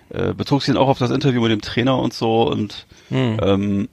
äh, 0.09 0.33
bezog 0.33 0.61
sich 0.61 0.73
dann 0.73 0.81
auch 0.81 0.87
auf 0.89 0.99
das 0.99 1.11
Interview 1.11 1.41
mit 1.41 1.51
dem 1.51 1.61
Trainer 1.61 1.97
und 1.97 2.13
so 2.13 2.43
und 2.43 2.85
Hm. 3.09 3.37
ähm, 3.41 3.89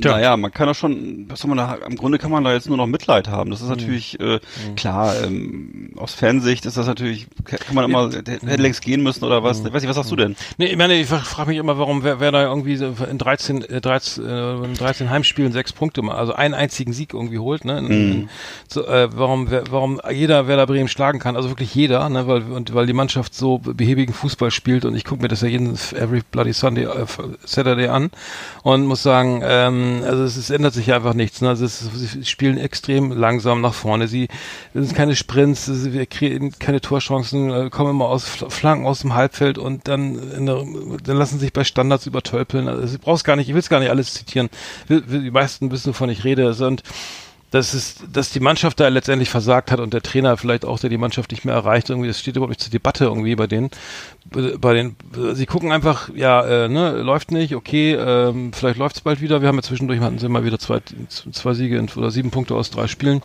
Tja. 0.00 0.12
naja, 0.12 0.36
man 0.38 0.50
kann 0.50 0.68
doch 0.68 0.74
schon, 0.74 1.26
was 1.28 1.40
soll 1.40 1.50
man 1.50 1.58
da, 1.58 1.74
im 1.86 1.96
Grunde 1.96 2.16
kann 2.16 2.30
man 2.30 2.42
da 2.44 2.54
jetzt 2.54 2.66
nur 2.66 2.78
noch 2.78 2.86
Mitleid 2.86 3.28
haben. 3.28 3.50
Das 3.50 3.60
ist 3.60 3.68
Hm. 3.68 3.76
natürlich, 3.76 4.18
äh, 4.20 4.40
klar, 4.74 5.14
ähm, 5.22 5.90
aus 5.96 6.14
Fansicht 6.14 6.64
ist 6.64 6.78
das 6.78 6.86
natürlich, 6.86 7.26
kann 7.44 7.74
man 7.74 7.84
immer, 7.84 8.08
der 8.08 8.40
hätte 8.40 8.62
längst 8.62 8.80
gehen 8.80 9.02
müssen 9.02 9.22
oder 9.22 9.42
was. 9.44 9.62
Weiß 9.70 9.82
ich, 9.82 9.88
was 9.90 9.96
sagst 9.96 10.10
du 10.10 10.16
denn? 10.16 10.34
Nee, 10.56 10.68
ich 10.68 10.78
meine, 10.78 10.94
ich 10.94 11.06
frage 11.08 11.50
mich 11.50 11.58
immer, 11.58 11.76
warum 11.76 12.02
wer, 12.04 12.20
wer 12.20 12.32
da 12.32 12.42
irgendwie 12.44 12.76
so 12.76 12.94
in 13.08 13.18
13, 13.18 13.64
äh, 13.64 13.82
13, 13.82 14.24
äh, 14.26 14.54
in 14.64 14.72
13 14.74 15.10
Heimspielen 15.10 15.52
sechs 15.52 15.74
Punkte, 15.74 16.00
mal, 16.00 16.14
also 16.16 16.32
einen 16.32 16.54
einzigen 16.54 16.94
Sieg 16.94 17.12
irgendwie 17.12 17.38
holt, 17.38 17.66
ne? 17.66 17.78
In, 17.78 17.86
in, 17.90 18.28
so, 18.68 18.86
äh, 18.86 19.10
warum, 19.14 19.50
wer, 19.50 19.64
warum 19.70 20.00
jeder 20.10 20.48
Werder 20.48 20.66
Bremen 20.66 20.88
schlagen 20.88 21.18
kann, 21.18 21.36
also 21.36 21.50
wirklich 21.50 21.74
jeder, 21.74 22.08
ne? 22.08 22.26
Weil, 22.26 22.44
und, 22.44 22.72
weil 22.72 22.86
die 22.86 22.94
Mannschaft 22.94 23.34
so 23.34 23.58
behäbigen 23.58 24.14
Fußball 24.14 24.50
spielt 24.50 24.86
und 24.86 24.96
ich 24.96 25.04
gucke 25.04 25.20
mir 25.20 25.28
das 25.28 25.42
ja 25.42 25.48
jeden 25.48 25.74
every 25.94 26.22
bloody 26.30 26.54
Sunday, 26.54 26.84
äh, 26.84 27.04
Saturday 27.44 27.88
an 27.88 28.10
und 28.62 28.86
muss 28.86 29.02
sagen, 29.02 29.42
ähm, 29.44 29.81
also 30.04 30.24
es, 30.24 30.36
es 30.36 30.50
ändert 30.50 30.74
sich 30.74 30.92
einfach 30.92 31.14
nichts, 31.14 31.40
ne? 31.40 31.48
Also 31.50 31.64
es, 31.64 31.80
sie 31.80 32.24
spielen 32.24 32.58
extrem 32.58 33.12
langsam 33.12 33.60
nach 33.60 33.74
vorne, 33.74 34.08
sie, 34.08 34.28
es 34.74 34.86
sind 34.86 34.94
keine 34.94 35.16
Sprints, 35.16 35.68
es- 35.68 35.92
wir 35.92 36.06
kriegen 36.06 36.52
keine 36.58 36.80
Torchancen, 36.80 37.50
äh, 37.50 37.70
kommen 37.70 37.90
immer 37.90 38.06
aus 38.06 38.26
Fl- 38.26 38.50
Flanken 38.50 38.86
aus 38.86 39.00
dem 39.00 39.14
Halbfeld 39.14 39.58
und 39.58 39.88
dann, 39.88 40.46
der, 40.46 40.64
dann 41.04 41.16
lassen 41.16 41.38
sich 41.38 41.52
bei 41.52 41.64
Standards 41.64 42.06
übertölpeln. 42.06 42.68
Also, 42.68 42.94
ich 42.94 43.00
brauch's 43.00 43.24
gar 43.24 43.36
nicht, 43.36 43.48
ich 43.48 43.54
will's 43.54 43.68
gar 43.68 43.80
nicht 43.80 43.90
alles 43.90 44.14
zitieren. 44.14 44.48
Will- 44.88 45.04
will- 45.06 45.22
Die 45.22 45.30
meisten 45.30 45.70
wissen, 45.70 45.90
wovon 45.90 46.10
ich 46.10 46.24
rede. 46.24 46.46
Also, 46.46 46.66
Und 46.66 46.82
dass 47.50 47.74
es, 47.74 47.96
dass 48.10 48.30
die 48.30 48.40
Mannschaft 48.40 48.80
da 48.80 48.88
letztendlich 48.88 49.28
versagt 49.28 49.70
hat 49.70 49.78
und 49.78 49.92
der 49.92 50.00
Trainer 50.00 50.38
vielleicht 50.38 50.64
auch, 50.64 50.78
der 50.78 50.88
die 50.88 50.96
Mannschaft 50.96 51.32
nicht 51.32 51.44
mehr 51.44 51.54
erreicht, 51.54 51.90
irgendwie, 51.90 52.08
das 52.08 52.18
steht 52.18 52.34
überhaupt 52.36 52.48
nicht 52.52 52.62
zur 52.62 52.70
Debatte 52.70 53.04
irgendwie 53.04 53.34
bei 53.36 53.46
denen. 53.46 53.70
Bei 54.60 54.74
den, 54.74 54.96
sie 55.34 55.46
gucken 55.46 55.72
einfach, 55.72 56.08
ja, 56.14 56.64
äh, 56.64 56.68
ne, 56.68 57.02
läuft 57.02 57.30
nicht, 57.32 57.54
okay, 57.54 57.94
ähm, 57.94 58.52
vielleicht 58.52 58.78
läuft's 58.78 59.02
bald 59.02 59.20
wieder. 59.20 59.42
Wir 59.42 59.48
haben 59.48 59.56
ja 59.56 59.62
zwischendurch 59.62 60.00
hatten 60.00 60.18
sie 60.18 60.28
mal 60.28 60.44
wieder 60.44 60.58
zwei, 60.58 60.80
zwei 61.08 61.52
Siege 61.54 61.76
in, 61.76 61.88
oder 61.96 62.10
sieben 62.10 62.30
Punkte 62.30 62.54
aus 62.54 62.70
drei 62.70 62.86
Spielen. 62.86 63.22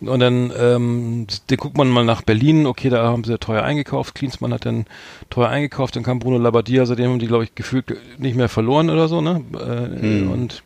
Und 0.00 0.20
dann, 0.20 0.50
ähm, 0.58 1.26
den 1.50 1.56
guckt 1.58 1.76
man 1.76 1.88
mal 1.88 2.04
nach 2.04 2.22
Berlin, 2.22 2.66
okay, 2.66 2.88
da 2.88 3.04
haben 3.04 3.22
sie 3.24 3.38
teuer 3.38 3.62
eingekauft, 3.62 4.14
Klinsmann 4.14 4.54
hat 4.54 4.64
dann 4.64 4.86
teuer 5.28 5.48
eingekauft, 5.48 5.94
dann 5.94 6.02
kam 6.02 6.18
Bruno 6.18 6.38
Labbadia, 6.38 6.86
seitdem 6.86 7.10
haben 7.10 7.18
die, 7.18 7.26
glaube 7.26 7.44
ich, 7.44 7.54
gefühlt 7.54 7.96
nicht 8.18 8.34
mehr 8.34 8.48
verloren 8.48 8.88
oder 8.88 9.08
so, 9.08 9.20
ne? 9.20 9.42
Äh, 9.54 10.22
Und 10.26 10.62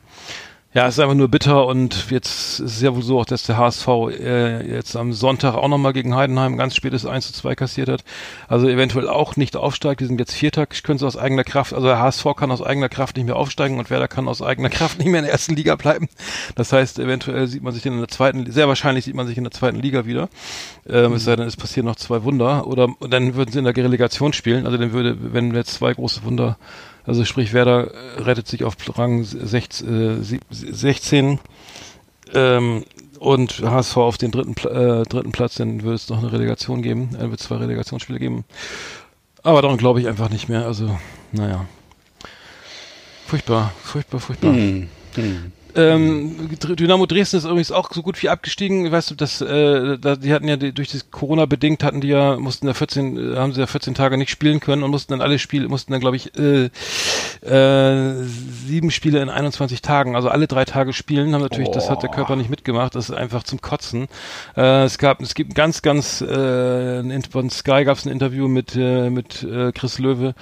ja, 0.74 0.88
es 0.88 0.94
ist 0.94 1.00
einfach 1.00 1.14
nur 1.14 1.28
bitter 1.28 1.66
und 1.66 2.10
jetzt 2.10 2.58
ist 2.58 2.72
es 2.76 2.80
ja 2.80 2.92
wohl 2.92 3.02
so 3.02 3.20
auch, 3.20 3.24
dass 3.24 3.44
der 3.44 3.58
HSV 3.58 3.86
äh, 4.18 4.74
jetzt 4.74 4.96
am 4.96 5.12
Sonntag 5.12 5.54
auch 5.54 5.68
nochmal 5.68 5.92
gegen 5.92 6.16
Heidenheim 6.16 6.56
ganz 6.56 6.74
spätes 6.74 7.06
1 7.06 7.28
zu 7.28 7.32
2 7.32 7.54
kassiert 7.54 7.88
hat. 7.88 8.02
Also 8.48 8.68
eventuell 8.68 9.08
auch 9.08 9.36
nicht 9.36 9.56
aufsteigt. 9.56 10.00
Die 10.00 10.06
sind 10.06 10.18
jetzt 10.18 10.32
Vierter, 10.34 10.66
können 10.66 10.98
sie 10.98 11.06
aus 11.06 11.16
eigener 11.16 11.44
Kraft, 11.44 11.74
also 11.74 11.86
der 11.86 12.00
HSV 12.00 12.26
kann 12.36 12.50
aus 12.50 12.60
eigener 12.60 12.88
Kraft 12.88 13.16
nicht 13.16 13.26
mehr 13.26 13.36
aufsteigen 13.36 13.78
und 13.78 13.88
Werder 13.88 14.08
kann 14.08 14.26
aus 14.26 14.42
eigener 14.42 14.68
Kraft 14.68 14.98
nicht 14.98 15.06
mehr 15.06 15.20
in 15.20 15.24
der 15.26 15.32
ersten 15.32 15.54
Liga 15.54 15.76
bleiben. 15.76 16.08
Das 16.56 16.72
heißt, 16.72 16.98
eventuell 16.98 17.46
sieht 17.46 17.62
man 17.62 17.72
sich 17.72 17.86
in 17.86 17.96
der 17.96 18.08
zweiten, 18.08 18.50
sehr 18.50 18.66
wahrscheinlich 18.66 19.04
sieht 19.04 19.14
man 19.14 19.28
sich 19.28 19.38
in 19.38 19.44
der 19.44 19.52
zweiten 19.52 19.78
Liga 19.78 20.06
wieder. 20.06 20.28
Ähm, 20.88 21.12
Es 21.12 21.22
sei 21.22 21.36
denn, 21.36 21.46
es 21.46 21.56
passieren 21.56 21.86
noch 21.86 21.96
zwei 21.96 22.24
Wunder 22.24 22.66
oder 22.66 22.88
und 22.98 23.12
dann 23.12 23.36
würden 23.36 23.52
sie 23.52 23.60
in 23.60 23.64
der 23.64 23.76
Relegation 23.76 24.32
spielen. 24.32 24.66
Also 24.66 24.76
dann 24.76 24.90
würde, 24.90 25.16
wenn 25.32 25.54
jetzt 25.54 25.74
zwei 25.74 25.94
große 25.94 26.24
Wunder 26.24 26.58
also 27.06 27.24
sprich, 27.24 27.52
Werder 27.52 27.92
äh, 27.92 28.22
rettet 28.22 28.48
sich 28.48 28.64
auf 28.64 28.76
Rang 28.98 29.24
16, 29.24 30.20
äh, 30.20 30.22
sie- 30.22 30.40
16 30.50 31.38
ähm, 32.32 32.84
und 33.18 33.62
HSV 33.62 33.96
auf 33.96 34.18
den 34.18 34.30
dritten, 34.30 34.54
äh, 34.68 35.02
dritten 35.04 35.32
Platz, 35.32 35.54
dann 35.56 35.82
würde 35.82 35.94
es 35.94 36.08
noch 36.08 36.18
eine 36.18 36.32
Relegation 36.32 36.82
geben, 36.82 37.10
dann 37.12 37.30
wird 37.30 37.40
es 37.40 37.46
zwei 37.46 37.56
Relegationsspiele 37.56 38.18
geben. 38.18 38.44
Aber 39.42 39.60
daran 39.62 39.76
glaube 39.76 40.00
ich 40.00 40.08
einfach 40.08 40.30
nicht 40.30 40.48
mehr. 40.48 40.64
Also, 40.64 40.98
naja. 41.32 41.66
Furchtbar, 43.26 43.72
furchtbar, 43.82 44.20
furchtbar. 44.20 44.52
Hm. 44.54 44.88
Hm. 45.14 45.52
Ähm, 45.76 46.50
Dynamo 46.60 47.06
Dresden 47.06 47.36
ist 47.36 47.44
übrigens 47.44 47.72
auch 47.72 47.92
so 47.92 48.02
gut 48.02 48.22
wie 48.22 48.28
abgestiegen. 48.28 48.90
Weißt 48.90 49.10
du, 49.10 49.14
dass 49.14 49.40
äh, 49.40 49.98
die 49.98 50.32
hatten 50.32 50.48
ja 50.48 50.56
die, 50.56 50.72
durch 50.72 50.90
das 50.90 51.10
Corona 51.10 51.46
bedingt 51.46 51.82
hatten 51.82 52.00
die 52.00 52.08
ja 52.08 52.36
mussten 52.36 52.66
da 52.66 52.74
14 52.74 53.34
äh, 53.34 53.36
haben 53.36 53.52
sie 53.52 53.60
ja 53.60 53.66
14 53.66 53.94
Tage 53.94 54.16
nicht 54.16 54.30
spielen 54.30 54.60
können 54.60 54.82
und 54.82 54.90
mussten 54.90 55.12
dann 55.12 55.20
alle 55.20 55.38
Spiele 55.38 55.68
mussten 55.68 55.92
dann 55.92 56.00
glaube 56.00 56.16
ich 56.16 56.36
äh, 56.38 56.70
äh, 57.44 58.24
sieben 58.66 58.90
Spiele 58.90 59.20
in 59.20 59.30
21 59.30 59.82
Tagen, 59.82 60.16
also 60.16 60.28
alle 60.28 60.46
drei 60.46 60.64
Tage 60.64 60.92
spielen. 60.92 61.34
Haben 61.34 61.42
natürlich 61.42 61.70
das 61.70 61.90
hat 61.90 62.02
der 62.02 62.10
Körper 62.10 62.36
nicht 62.36 62.50
mitgemacht. 62.50 62.94
Das 62.94 63.08
ist 63.08 63.16
einfach 63.16 63.42
zum 63.42 63.60
Kotzen. 63.60 64.08
Äh, 64.56 64.84
es 64.84 64.98
gab 64.98 65.20
es 65.20 65.34
gibt 65.34 65.54
ganz 65.54 65.82
ganz 65.82 66.20
äh, 66.20 67.20
von 67.30 67.50
Sky 67.50 67.84
gab 67.84 67.96
es 67.96 68.06
ein 68.06 68.12
Interview 68.12 68.48
mit 68.48 68.76
äh, 68.76 69.10
mit 69.10 69.42
äh, 69.42 69.72
Chris 69.72 69.98
Löwe 69.98 70.34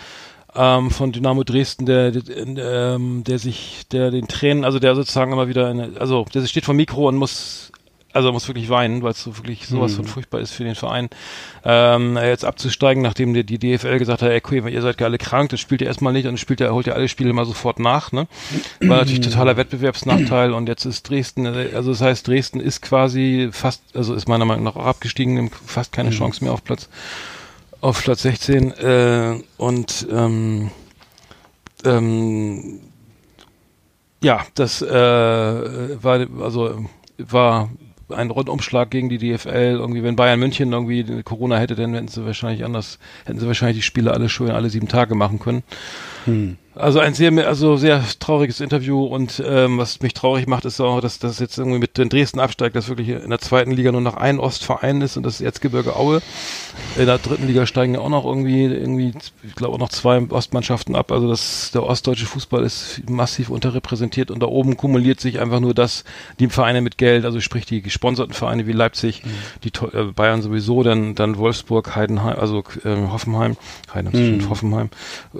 ähm, 0.54 0.90
von 0.90 1.12
Dynamo 1.12 1.44
Dresden, 1.44 1.86
der, 1.86 2.10
der, 2.10 2.94
ähm, 2.94 3.24
der 3.24 3.38
sich, 3.38 3.86
der 3.90 4.10
den 4.10 4.28
Tränen, 4.28 4.64
also 4.64 4.78
der 4.78 4.94
sozusagen 4.94 5.32
immer 5.32 5.48
wieder, 5.48 5.68
eine, 5.68 5.92
also 5.98 6.26
der 6.32 6.46
steht 6.46 6.64
vor 6.64 6.74
Mikro 6.74 7.08
und 7.08 7.16
muss 7.16 7.72
also 8.12 8.28
er 8.28 8.32
muss 8.32 8.48
wirklich 8.48 8.68
weinen, 8.68 9.02
weil 9.02 9.12
es 9.12 9.22
so 9.22 9.36
wirklich 9.38 9.66
sowas 9.66 9.94
von 9.94 10.04
furchtbar 10.04 10.40
ist 10.40 10.52
für 10.52 10.64
den 10.64 10.74
Verein. 10.74 11.08
Ähm, 11.64 12.16
jetzt 12.16 12.44
abzusteigen, 12.44 13.02
nachdem 13.02 13.32
die, 13.32 13.44
die 13.44 13.58
DFL 13.58 13.98
gesagt 13.98 14.22
hat, 14.22 14.30
ey, 14.30 14.36
okay, 14.36 14.62
ihr 14.70 14.82
seid 14.82 15.00
ja 15.00 15.06
alle 15.06 15.18
krank, 15.18 15.50
das 15.50 15.60
spielt 15.60 15.80
ihr 15.80 15.86
erstmal 15.86 16.12
nicht 16.12 16.26
und 16.26 16.38
spielt 16.38 16.60
ihr, 16.60 16.72
holt 16.72 16.86
ihr 16.86 16.94
alle 16.94 17.08
Spiele 17.08 17.32
mal 17.32 17.46
sofort 17.46 17.78
nach, 17.78 18.12
ne? 18.12 18.26
War 18.80 18.98
natürlich 18.98 19.20
totaler 19.20 19.56
Wettbewerbsnachteil 19.56 20.52
und 20.52 20.68
jetzt 20.68 20.84
ist 20.84 21.08
Dresden, 21.08 21.46
also 21.46 21.90
das 21.90 22.00
heißt, 22.00 22.28
Dresden 22.28 22.60
ist 22.60 22.82
quasi 22.82 23.48
fast, 23.50 23.82
also 23.94 24.14
ist 24.14 24.28
meiner 24.28 24.44
Meinung 24.44 24.64
nach 24.64 24.76
auch 24.76 24.86
abgestiegen, 24.86 25.50
fast 25.50 25.92
keine 25.92 26.10
Chance 26.10 26.44
mehr 26.44 26.52
auf 26.52 26.64
Platz 26.64 26.88
auf 27.82 28.02
Platz 28.02 28.22
16 28.22 28.72
äh, 28.72 29.42
und 29.58 30.06
ähm, 30.10 30.70
ähm, 31.84 32.80
ja, 34.22 34.46
das 34.54 34.80
äh, 34.82 34.86
war 36.02 36.26
also 36.40 36.86
war 37.18 37.70
ein 38.08 38.30
Rundumschlag 38.30 38.90
gegen 38.90 39.08
die 39.08 39.18
DFL. 39.18 39.76
Irgendwie, 39.78 40.04
wenn 40.04 40.16
Bayern 40.16 40.38
München 40.38 40.72
irgendwie 40.72 41.22
Corona 41.22 41.58
hätte, 41.58 41.74
dann 41.74 41.94
hätten 41.94 42.08
sie 42.08 42.24
wahrscheinlich 42.24 42.64
anders, 42.64 42.98
hätten 43.24 43.40
sie 43.40 43.46
wahrscheinlich 43.46 43.78
die 43.78 43.82
Spiele 43.82 44.12
alle 44.12 44.28
schon 44.28 44.50
alle 44.50 44.70
sieben 44.70 44.88
Tage 44.88 45.14
machen 45.16 45.40
können. 45.40 45.64
Hm. 46.24 46.56
Also 46.74 47.00
ein 47.00 47.12
sehr, 47.12 47.30
also 47.46 47.76
sehr 47.76 48.02
trauriges 48.18 48.60
Interview 48.62 49.04
und 49.04 49.42
ähm, 49.46 49.76
was 49.76 50.00
mich 50.00 50.14
traurig 50.14 50.46
macht, 50.46 50.64
ist 50.64 50.80
auch, 50.80 51.02
dass 51.02 51.18
das 51.18 51.38
jetzt 51.38 51.58
irgendwie 51.58 51.78
mit 51.78 51.98
den 51.98 52.08
Dresden 52.08 52.40
absteigt, 52.40 52.74
dass 52.76 52.88
wirklich 52.88 53.10
in 53.10 53.28
der 53.28 53.40
zweiten 53.40 53.72
Liga 53.72 53.92
nur 53.92 54.00
noch 54.00 54.16
ein 54.16 54.38
Ostverein 54.40 55.02
ist 55.02 55.18
und 55.18 55.24
das 55.24 55.34
ist 55.34 55.40
Erzgebirge 55.42 55.96
Aue. 55.96 56.22
In 56.96 57.04
der 57.04 57.18
dritten 57.18 57.46
Liga 57.46 57.66
steigen 57.66 57.94
ja 57.94 58.00
auch 58.00 58.08
noch 58.08 58.24
irgendwie, 58.24 58.64
irgendwie, 58.64 59.12
ich 59.42 59.54
glaube 59.54 59.74
auch 59.74 59.78
noch 59.78 59.90
zwei 59.90 60.18
Ostmannschaften 60.30 60.96
ab. 60.96 61.12
Also 61.12 61.28
das, 61.28 61.72
der 61.74 61.82
ostdeutsche 61.82 62.24
Fußball 62.24 62.64
ist 62.64 63.02
massiv 63.06 63.50
unterrepräsentiert 63.50 64.30
und 64.30 64.40
da 64.42 64.46
oben 64.46 64.78
kumuliert 64.78 65.20
sich 65.20 65.40
einfach 65.40 65.60
nur 65.60 65.74
das, 65.74 66.04
die 66.38 66.48
Vereine 66.48 66.80
mit 66.80 66.96
Geld, 66.96 67.26
also 67.26 67.40
sprich 67.40 67.66
die 67.66 67.82
gesponserten 67.82 68.32
Vereine 68.32 68.66
wie 68.66 68.72
Leipzig, 68.72 69.22
die 69.62 69.72
äh, 69.94 70.04
Bayern 70.04 70.40
sowieso, 70.40 70.82
dann, 70.82 71.14
dann 71.16 71.36
Wolfsburg, 71.36 71.94
Heidenheim, 71.94 72.38
also 72.38 72.64
äh, 72.84 72.96
Hoffenheim, 73.10 73.58
Heidenheim, 73.92 74.22
Mhm. 74.22 74.48
Hoffenheim 74.50 74.90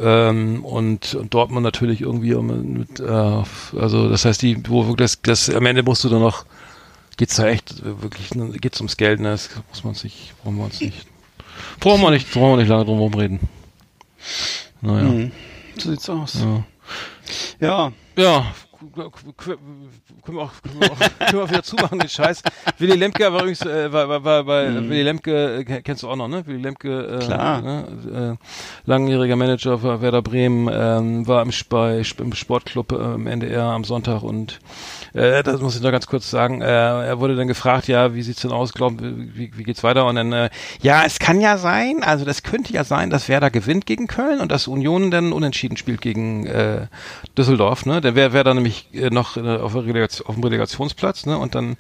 ähm, 0.01 0.65
und, 0.73 1.15
und 1.15 1.33
Dortmund 1.35 1.63
natürlich 1.65 2.01
irgendwie 2.01 2.35
mit, 2.35 3.01
äh, 3.01 3.05
also 3.05 4.09
das 4.09 4.25
heißt, 4.25 4.43
die, 4.43 4.69
wo 4.69 4.87
wirklich 4.87 5.11
das, 5.23 5.23
das 5.49 5.55
am 5.55 5.67
Ende 5.67 5.83
musst 5.83 6.03
du 6.05 6.09
dann 6.09 6.21
noch, 6.21 6.45
geht's 7.17 7.37
da 7.37 7.47
echt 7.47 7.85
wirklich, 7.85 8.31
geht's 8.61 8.81
ums 8.81 8.97
Geld, 8.97 9.21
ne? 9.21 9.31
Das 9.31 9.51
muss 9.69 9.85
man 9.85 9.95
sich, 9.95 10.33
brauchen 10.43 10.57
wir 10.57 10.65
uns 10.65 10.81
nicht, 10.81 11.07
brauchen 11.81 12.01
wir 12.03 12.11
nicht, 12.11 12.31
brauchen 12.33 12.53
wir 12.53 12.57
nicht 12.59 12.69
lange 12.69 12.85
drum 12.85 12.97
herum 12.97 13.15
reden. 13.15 13.41
Naja, 14.81 15.05
Mhm. 15.05 15.33
So 15.79 15.91
sieht's 15.91 16.09
aus. 16.11 16.39
ja. 16.41 16.65
Ja. 17.61 17.93
Ja, 18.17 18.47
können 18.93 19.07
wir 19.07 19.07
auch, 19.07 19.13
können 20.23 20.39
wir 20.39 20.43
auch, 20.43 20.53
können 20.63 21.33
wir 21.33 21.45
auch 21.45 21.51
wieder 21.51 21.63
zumachen, 21.63 21.99
den 21.99 22.09
Scheiß. 22.09 22.43
Willy 22.79 22.97
Lemke 22.97 23.33
war 23.33 23.41
übrigens, 23.41 23.63
äh, 23.63 23.93
war, 23.93 24.09
war, 24.09 24.25
war 24.25 24.45
bei 24.45 24.75
Willy 24.75 25.03
Lemke, 25.03 25.59
äh, 25.59 25.83
kennst 25.83 26.03
du 26.03 26.09
auch 26.09 26.17
noch, 26.17 26.29
ne? 26.29 26.47
Willy 26.47 26.63
Lemke, 26.63 27.19
äh, 27.21 27.25
Klar. 27.25 27.63
Ne? 27.63 28.39
Äh, 28.39 28.89
langjähriger 28.89 29.37
Manager 29.37 29.79
für 29.79 30.01
Werder 30.01 30.23
Bremen, 30.23 30.69
ähm, 30.73 31.27
war 31.27 31.43
im, 31.43 31.51
bei, 31.69 32.03
im 32.19 32.33
Sportclub 32.35 32.93
äh, 32.93 33.15
im 33.15 33.27
NDR 33.27 33.65
am 33.65 33.85
Sonntag 33.85 34.23
und 34.23 34.61
äh, 35.15 35.43
das 35.43 35.61
muss 35.61 35.77
ich 35.77 35.83
noch 35.83 35.91
ganz 35.91 36.07
kurz 36.07 36.31
sagen. 36.31 36.63
Äh, 36.63 36.67
er 36.67 37.21
wurde 37.21 37.37
dann 37.37 37.49
gefragt, 37.49 37.89
ja, 37.89 38.15
wie 38.15 38.23
sieht's 38.23 38.43
denn 38.43 38.53
aus, 38.53 38.73
glauben, 38.73 39.33
wie, 39.35 39.51
wie 39.55 39.63
geht's 39.63 39.83
weiter? 39.83 40.07
Und 40.07 40.17
dann, 40.17 40.33
äh, 40.33 40.51
ja, 40.81 41.05
es 41.05 41.19
kann 41.19 41.41
ja 41.41 41.59
sein, 41.59 42.03
also 42.03 42.25
das 42.25 42.43
könnte 42.43 42.73
ja 42.73 42.85
sein, 42.85 43.11
dass 43.11 43.29
Werder 43.29 43.51
gewinnt 43.51 43.87
gegen 43.87 44.07
Köln 44.07 44.41
und 44.41 44.51
dass 44.51 44.69
Union 44.69 45.11
dann 45.11 45.33
unentschieden 45.33 45.77
spielt 45.77 46.01
gegen 46.01 46.47
äh, 46.47 46.87
Düsseldorf, 47.37 47.87
ne? 47.87 48.01
Dann 48.01 48.15
wäre 48.15 48.33
wär 48.33 48.45
da 48.45 48.55
nämlich 48.55 48.89
äh, 48.95 49.11
noch 49.11 49.37
äh, 49.37 49.41
auf, 49.41 49.73
der 49.73 49.85
Relegation, 49.85 50.27
auf 50.27 50.35
dem 50.35 50.45
Relegationsplatz, 50.45 51.27
ne? 51.27 51.39
Und 51.39 51.55
dann 51.55 51.77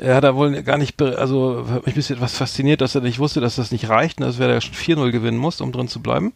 er 0.00 0.14
hat 0.14 0.24
er 0.24 0.34
wohl 0.34 0.62
gar 0.62 0.78
nicht, 0.78 1.00
also 1.02 1.66
mich 1.84 1.86
ein 1.86 1.94
bisschen 1.94 2.16
etwas 2.16 2.36
fasziniert, 2.36 2.80
dass 2.80 2.94
er 2.94 3.02
nicht 3.02 3.18
wusste, 3.18 3.40
dass 3.40 3.56
das 3.56 3.70
nicht 3.70 3.88
reicht, 3.88 4.20
ne? 4.20 4.26
dass 4.26 4.38
Werder 4.38 4.60
schon 4.60 4.74
4-0 4.74 5.10
gewinnen 5.10 5.38
muss, 5.38 5.60
um 5.60 5.72
drin 5.72 5.88
zu 5.88 6.00
bleiben. 6.00 6.32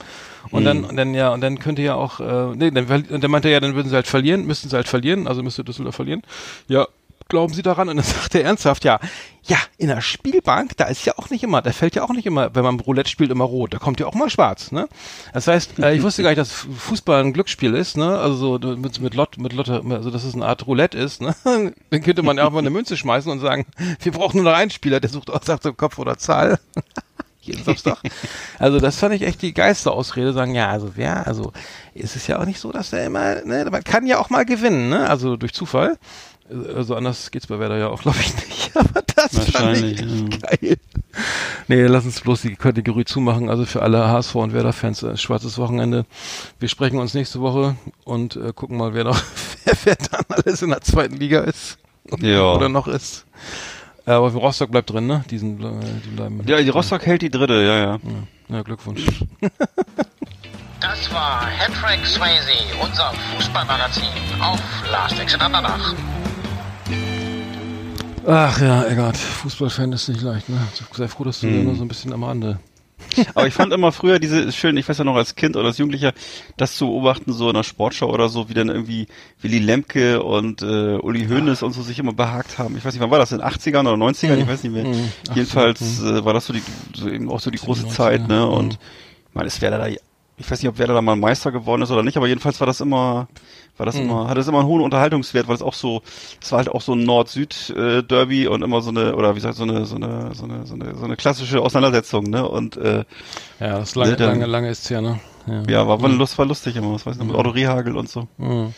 Und 0.50 0.64
dann, 0.64 0.84
und 0.84 0.96
dann 0.96 1.14
ja, 1.14 1.32
und 1.32 1.40
dann 1.40 1.58
könnte 1.58 1.82
ja 1.82 1.94
auch, 1.94 2.20
äh, 2.20 2.54
nee, 2.56 2.70
dann, 2.70 2.86
und 2.86 3.24
dann 3.24 3.30
meinte 3.30 3.48
er 3.48 3.54
ja, 3.54 3.60
dann 3.60 3.74
würden 3.74 3.88
sie 3.88 3.94
halt 3.94 4.06
verlieren, 4.06 4.46
müssten 4.46 4.68
sie 4.68 4.76
halt 4.76 4.88
verlieren, 4.88 5.26
also 5.26 5.42
müsste 5.42 5.64
Düsseldorf 5.64 5.96
verlieren. 5.96 6.22
Ja, 6.68 6.86
glauben 7.28 7.52
Sie 7.52 7.62
daran? 7.62 7.88
Und 7.88 7.96
dann 7.96 8.04
sagt 8.04 8.34
er 8.34 8.44
ernsthaft, 8.44 8.84
ja, 8.84 9.00
ja, 9.46 9.58
in 9.76 9.88
der 9.88 10.00
Spielbank, 10.00 10.76
da 10.76 10.84
ist 10.84 11.04
ja 11.04 11.14
auch 11.16 11.30
nicht 11.30 11.42
immer, 11.42 11.60
da 11.60 11.72
fällt 11.72 11.94
ja 11.96 12.02
auch 12.02 12.12
nicht 12.12 12.26
immer, 12.26 12.54
wenn 12.54 12.64
man 12.64 12.80
Roulette 12.80 13.10
spielt, 13.10 13.30
immer 13.30 13.44
rot, 13.44 13.74
da 13.74 13.78
kommt 13.78 14.00
ja 14.00 14.06
auch 14.06 14.14
mal 14.14 14.30
schwarz, 14.30 14.72
ne? 14.72 14.88
Das 15.32 15.46
heißt, 15.46 15.78
äh, 15.80 15.94
ich 15.94 16.02
wusste 16.02 16.22
gar 16.22 16.30
nicht, 16.30 16.38
dass 16.38 16.52
Fußball 16.52 17.20
ein 17.20 17.32
Glücksspiel 17.32 17.74
ist, 17.74 17.96
ne? 17.96 18.18
Also 18.18 18.58
so 18.58 18.76
mit, 18.76 19.00
mit 19.00 19.14
Lot, 19.14 19.36
mit 19.38 19.52
Lotte, 19.52 19.82
also 19.90 20.10
dass 20.10 20.24
es 20.24 20.34
eine 20.34 20.46
Art 20.46 20.66
Roulette 20.66 20.96
ist, 20.96 21.20
ne? 21.20 21.34
Dann 21.90 22.02
könnte 22.02 22.22
man 22.22 22.38
ja 22.38 22.46
auch 22.46 22.52
mal 22.52 22.60
eine 22.60 22.70
Münze 22.70 22.96
schmeißen 22.96 23.30
und 23.30 23.40
sagen, 23.40 23.66
wir 24.00 24.12
brauchen 24.12 24.42
nur 24.42 24.50
noch 24.50 24.58
einen 24.58 24.70
Spieler, 24.70 25.00
der 25.00 25.10
sucht 25.10 25.30
aus, 25.30 25.44
sagt 25.44 25.62
so 25.64 25.72
Kopf 25.72 25.98
oder 25.98 26.16
Zahl. 26.16 26.58
Jeden 27.46 27.64
Samstag. 27.64 27.98
Also 28.58 28.78
das 28.78 28.96
fand 28.96 29.14
ich 29.14 29.22
echt 29.22 29.42
die 29.42 29.54
geilste 29.54 29.90
Ausrede, 29.90 30.32
sagen, 30.32 30.54
ja, 30.54 30.70
also 30.70 30.92
wer, 30.96 31.26
also 31.26 31.52
ist 31.94 32.16
es 32.16 32.26
ja 32.26 32.38
auch 32.38 32.44
nicht 32.44 32.60
so, 32.60 32.72
dass 32.72 32.92
er 32.92 33.06
immer, 33.06 33.42
ne, 33.44 33.66
man 33.70 33.84
kann 33.84 34.06
ja 34.06 34.18
auch 34.18 34.30
mal 34.30 34.44
gewinnen, 34.44 34.88
ne? 34.88 35.08
Also 35.08 35.36
durch 35.36 35.52
Zufall. 35.52 35.98
Also 36.74 36.94
anders 36.94 37.30
geht's 37.30 37.46
bei 37.46 37.58
Werder 37.58 37.78
ja 37.78 37.88
auch, 37.88 38.02
glaube 38.02 38.18
ich, 38.20 38.34
nicht. 38.34 38.70
Aber 38.74 39.02
das 39.16 39.38
fand 39.50 39.78
ich 39.78 40.00
echt 40.00 40.42
geil. 40.42 40.76
Nee, 41.68 41.86
lass 41.86 42.04
uns 42.04 42.20
bloß 42.20 42.42
die 42.42 42.54
Kategorie 42.54 43.06
zumachen. 43.06 43.48
Also 43.48 43.64
für 43.64 43.80
alle 43.80 44.08
HSV 44.08 44.34
und 44.34 44.52
Werder-Fans 44.52 45.02
äh, 45.04 45.16
schwarzes 45.16 45.56
Wochenende. 45.56 46.04
Wir 46.58 46.68
sprechen 46.68 46.98
uns 46.98 47.14
nächste 47.14 47.40
Woche 47.40 47.76
und 48.04 48.36
äh, 48.36 48.52
gucken 48.54 48.76
mal, 48.76 48.92
wer 48.92 49.04
noch, 49.04 49.20
wer, 49.64 49.74
wer 49.84 49.96
dann 49.96 50.24
alles 50.28 50.60
in 50.60 50.68
der 50.68 50.82
zweiten 50.82 51.16
Liga 51.16 51.40
ist. 51.40 51.78
Ja. 52.20 52.52
Oder 52.52 52.68
noch 52.68 52.88
ist. 52.88 53.24
Äh, 54.06 54.11
Aber 54.12 54.30
für 54.30 54.38
Rostock 54.38 54.70
bleibt 54.70 54.90
drin, 54.90 55.06
ne? 55.06 55.25
Diesen, 55.30 55.61
äh, 55.62 56.00
die 56.04 56.08
bleiben. 56.11 56.42
Ja, 56.46 56.61
die 56.61 56.68
Rostock 56.68 57.06
hält 57.06 57.23
die 57.23 57.30
dritte, 57.30 57.54
ja, 57.62 57.76
ja. 57.78 57.99
Ja, 58.49 58.62
Glückwunsch. 58.62 59.02
Das 60.80 61.11
war 61.14 61.46
Hattrick 61.46 62.04
Swayze, 62.06 62.52
unser 62.82 63.11
Fußballmagazin 63.34 64.04
auf 64.38 64.61
Last 64.92 65.18
Exit 65.18 65.40
Andernach. 65.40 65.94
Ach 68.26 68.61
ja, 68.61 68.84
Eggert, 68.84 69.16
Fußballfan 69.16 69.92
ist 69.92 70.08
nicht 70.08 70.20
leicht, 70.20 70.49
ne? 70.50 70.58
Sei 70.92 71.08
froh, 71.08 71.25
dass 71.25 71.40
du 71.40 71.46
Hm. 71.46 71.64
nur 71.64 71.75
so 71.76 71.82
ein 71.84 71.88
bisschen 71.88 72.12
am 72.12 72.23
Rande. 72.25 72.58
Aber 73.34 73.46
ich 73.46 73.54
fand 73.54 73.73
immer 73.73 73.92
früher 73.92 74.18
diese 74.18 74.52
schön, 74.52 74.76
ich 74.76 74.88
weiß 74.88 74.99
ja 74.99 75.04
noch 75.04 75.16
als 75.16 75.34
Kind 75.34 75.56
oder 75.56 75.66
als 75.66 75.78
Jugendlicher, 75.78 76.12
das 76.56 76.76
zu 76.76 76.87
beobachten, 76.87 77.32
so 77.32 77.49
in 77.49 77.54
der 77.54 77.62
Sportschau 77.62 78.11
oder 78.11 78.28
so, 78.28 78.49
wie 78.49 78.54
dann 78.54 78.68
irgendwie 78.68 79.06
Willy 79.40 79.58
Lemke 79.58 80.23
und 80.23 80.62
äh, 80.62 80.96
Uli 80.96 81.26
Hoeneß 81.26 81.62
und 81.62 81.73
so 81.73 81.82
sich 81.82 81.99
immer 81.99 82.12
behagt 82.12 82.58
haben. 82.58 82.76
Ich 82.76 82.84
weiß 82.84 82.92
nicht, 82.94 83.02
wann 83.02 83.11
war 83.11 83.18
das, 83.18 83.32
in 83.32 83.38
den 83.38 83.46
80ern 83.46 83.80
oder 83.80 83.94
90ern? 83.94 84.38
Ich 84.38 84.49
weiß 84.49 84.62
nicht 84.62 84.73
mehr. 84.73 84.84
Mhm. 84.84 85.12
Jedenfalls 85.34 86.02
äh, 86.02 86.25
war 86.25 86.34
das 86.34 86.46
so 86.46 86.52
die, 86.52 86.62
so 86.94 87.08
eben 87.08 87.30
auch 87.30 87.40
so 87.40 87.50
die 87.50 87.58
große 87.58 87.87
90er, 87.87 87.90
Zeit, 87.90 88.28
ne? 88.28 88.46
Und 88.46 88.75
mhm. 88.75 88.78
ich 89.28 89.34
meine, 89.34 89.46
es 89.46 89.61
wäre 89.61 89.78
da, 89.78 89.87
ich 89.87 90.50
weiß 90.50 90.62
nicht, 90.62 90.68
ob 90.68 90.78
Werder 90.78 90.94
da 90.94 91.02
mal 91.02 91.16
Meister 91.16 91.52
geworden 91.52 91.82
ist 91.82 91.90
oder 91.90 92.02
nicht, 92.02 92.16
aber 92.16 92.26
jedenfalls 92.26 92.61
war 92.61 92.66
das 92.66 92.80
immer, 92.80 93.28
war 93.76 93.87
Mhm. 93.87 93.90
das 93.90 93.97
immer, 93.99 94.28
hatte 94.28 94.40
es 94.40 94.49
immer 94.49 94.61
einen 94.61 94.69
hohen 94.69 94.83
Unterhaltungswert, 94.83 95.49
weil 95.49 95.54
es 95.57 95.62
auch 95.62 95.75
so, 95.75 96.02
es 96.40 96.50
war 96.52 96.59
halt 96.59 96.69
auch 96.69 96.81
so 96.81 96.95
ein 96.95 97.04
Nord-Süd-Derby 97.04 98.47
und 98.49 98.62
immer 98.62 98.81
so 98.83 98.90
eine, 98.90 99.14
oder 99.16 99.31
wie 99.33 99.37
gesagt, 99.37 99.57
so 99.57 99.64
eine, 99.64 99.85
so 99.87 99.97
eine, 99.97 100.35
so 100.35 100.45
eine, 100.45 100.66
so 100.66 100.75
eine, 100.75 100.95
so 100.97 101.04
eine 101.04 101.16
klassische 101.16 101.61
Auseinandersetzung, 101.61 102.25
ne? 102.25 102.49
Und 102.49 102.76
äh, 102.76 103.04
Ja, 103.61 103.78
das 103.78 103.90
ist 103.90 103.97
lange, 103.97 104.11
Ne, 104.12 104.16
dann- 104.16 104.28
lange, 104.31 104.47
lange 104.47 104.71
ist's 104.71 104.88
ja, 104.88 105.00
ne? 105.00 105.21
Ja. 105.47 105.62
ja, 105.69 105.88
war, 105.88 106.00
war, 106.00 106.09
lust, 106.09 106.38
war 106.38 106.47
lustig 106.47 106.75
immer, 106.76 106.95
was 106.95 107.04
weiß 107.04 107.14
ich 107.16 107.19
noch, 107.21 107.26
mit 107.26 107.37
Otto 107.37 107.50
Rehagel 107.50 107.97
und 107.97 108.09
so. 108.09 108.28
Mhm. 108.38 108.73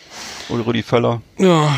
Oder 0.49 0.63
Rudi 0.65 0.83
Völler. 0.83 1.23
Ja, 1.39 1.69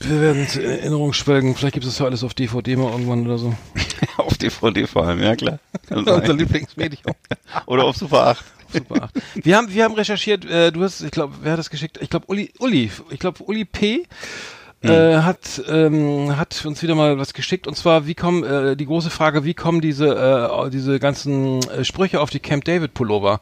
wir 0.00 0.20
werden 0.20 0.46
in 0.54 0.60
Erinnerung 0.62 1.12
schwelgen. 1.14 1.54
Vielleicht 1.54 1.72
gibt 1.74 1.86
es 1.86 1.92
das 1.92 1.98
ja 2.00 2.06
alles 2.06 2.22
auf 2.22 2.34
DVD 2.34 2.76
mal 2.76 2.90
irgendwann 2.90 3.24
oder 3.24 3.38
so. 3.38 3.54
auf 4.18 4.36
DVD 4.36 4.86
vor 4.86 5.06
allem, 5.06 5.22
ja 5.22 5.34
klar. 5.36 5.58
Unser 5.90 6.34
Lieblingsmedium. 6.34 7.14
Oder 7.66 7.84
auf 7.84 7.96
Super 7.96 8.26
8. 8.28 8.44
Super 8.72 9.04
8. 9.04 9.14
Wir 9.44 9.56
haben, 9.56 9.72
wir 9.72 9.84
haben 9.84 9.94
recherchiert, 9.94 10.44
äh, 10.44 10.70
du 10.72 10.82
hast, 10.82 11.00
ich 11.02 11.10
glaube, 11.10 11.34
wer 11.42 11.52
hat 11.52 11.58
das 11.58 11.70
geschickt? 11.70 11.98
Ich 12.00 12.10
glaube, 12.10 12.26
Uli, 12.28 12.50
Uli, 12.58 12.90
ich 13.10 13.18
glaube, 13.18 13.42
Uli 13.44 13.64
P. 13.64 14.04
Äh, 14.82 15.16
hat 15.18 15.62
ähm, 15.68 16.38
hat 16.38 16.64
uns 16.64 16.80
wieder 16.82 16.94
mal 16.94 17.18
was 17.18 17.34
geschickt 17.34 17.66
und 17.66 17.76
zwar 17.76 18.06
wie 18.06 18.14
kommen 18.14 18.44
äh, 18.44 18.76
die 18.78 18.86
große 18.86 19.10
Frage 19.10 19.44
wie 19.44 19.52
kommen 19.52 19.82
diese 19.82 20.06
äh, 20.08 20.70
diese 20.70 20.98
ganzen 20.98 21.58
äh, 21.68 21.84
Sprüche 21.84 22.18
auf 22.18 22.30
die 22.30 22.40
Camp 22.40 22.64
David 22.64 22.94
Pullover 22.94 23.40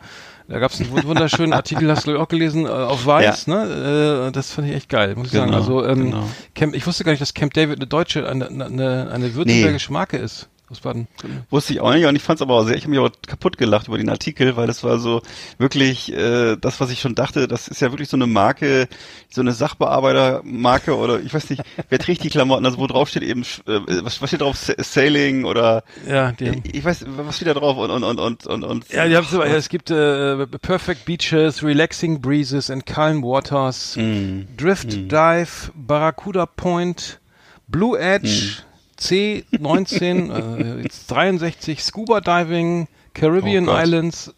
da 0.48 0.58
gab 0.58 0.72
es 0.72 0.80
einen 0.80 0.90
wund- 0.90 1.04
wunderschönen 1.06 1.52
Artikel 1.52 1.88
hast 1.92 2.08
du 2.08 2.18
auch 2.18 2.26
gelesen 2.26 2.66
äh, 2.66 2.70
auf 2.70 3.06
Weiß 3.06 3.46
ne 3.46 4.26
äh, 4.26 4.32
das 4.32 4.50
fand 4.50 4.66
ich 4.66 4.74
echt 4.74 4.88
geil 4.88 5.14
muss 5.14 5.28
ich 5.28 5.32
sagen 5.34 5.52
Genau, 5.52 5.58
also 5.58 5.86
ähm, 5.86 6.06
genau. 6.06 6.28
Camp, 6.56 6.74
ich 6.74 6.84
wusste 6.88 7.04
gar 7.04 7.12
nicht 7.12 7.22
dass 7.22 7.34
Camp 7.34 7.54
David 7.54 7.76
eine 7.78 7.86
deutsche 7.86 8.28
eine 8.28 8.48
eine, 8.48 9.08
eine 9.12 9.34
württembergische 9.36 9.92
Marke 9.92 10.16
ist 10.16 10.48
aus 10.70 10.80
Baden. 10.80 11.08
Wusste 11.50 11.72
ich 11.72 11.80
auch 11.80 11.92
nicht. 11.92 12.04
Und 12.06 12.14
ich 12.16 12.22
fand 12.22 12.38
es 12.38 12.42
aber 12.42 12.54
auch 12.54 12.64
sehr, 12.64 12.76
ich 12.76 12.82
habe 12.82 12.90
mich 12.90 12.98
aber 12.98 13.10
kaputt 13.26 13.56
gelacht 13.58 13.88
über 13.88 13.96
den 13.98 14.08
Artikel, 14.10 14.56
weil 14.56 14.66
das 14.66 14.84
war 14.84 14.98
so 14.98 15.22
wirklich 15.58 16.12
äh, 16.12 16.56
das, 16.56 16.80
was 16.80 16.90
ich 16.90 17.00
schon 17.00 17.14
dachte, 17.14 17.48
das 17.48 17.68
ist 17.68 17.80
ja 17.80 17.90
wirklich 17.90 18.08
so 18.08 18.16
eine 18.16 18.26
Marke, 18.26 18.88
so 19.30 19.40
eine 19.40 19.52
Sachbearbeitermarke 19.52 20.96
oder 20.96 21.20
ich 21.20 21.32
weiß 21.32 21.50
nicht, 21.50 21.62
wer 21.88 21.98
trägt 21.98 22.24
die 22.24 22.28
Klamotten, 22.30 22.64
also 22.66 22.78
wo 22.78 22.86
drauf 22.86 23.08
steht 23.08 23.22
eben, 23.22 23.42
äh, 23.66 23.80
was, 24.02 24.20
was 24.20 24.30
steht 24.30 24.40
drauf, 24.40 24.56
Sa- 24.56 24.74
Sailing 24.78 25.44
oder 25.44 25.84
ja 26.06 26.32
die 26.32 26.48
haben- 26.50 26.62
ich 26.70 26.84
weiß, 26.84 27.04
was 27.08 27.36
steht 27.36 27.48
da 27.48 27.54
drauf? 27.54 27.76
Und 27.78 27.90
und 27.90 28.04
und 28.04 28.18
und 28.20 28.46
und, 28.46 28.64
und 28.64 28.92
Ja, 28.92 29.06
die 29.06 29.16
haben 29.16 29.26
so, 29.26 29.42
es 29.42 29.68
gibt 29.68 29.90
äh, 29.90 30.46
Perfect 30.46 31.04
Beaches, 31.04 31.62
Relaxing 31.62 32.20
Breezes 32.20 32.70
and 32.70 32.86
Calm 32.86 33.22
Waters, 33.22 33.96
Mm. 33.96 34.42
Drift 34.56 34.92
Dive, 35.10 35.70
Barracuda 35.74 36.46
Point, 36.46 37.20
Blue 37.68 37.98
Edge, 37.98 38.58
C19, 39.00 40.82
äh, 40.84 40.88
63 40.88 41.82
Scuba 41.82 42.20
Diving, 42.20 42.88
Caribbean 43.14 43.68
Oh. 43.68 43.76
Islands. 43.76 44.32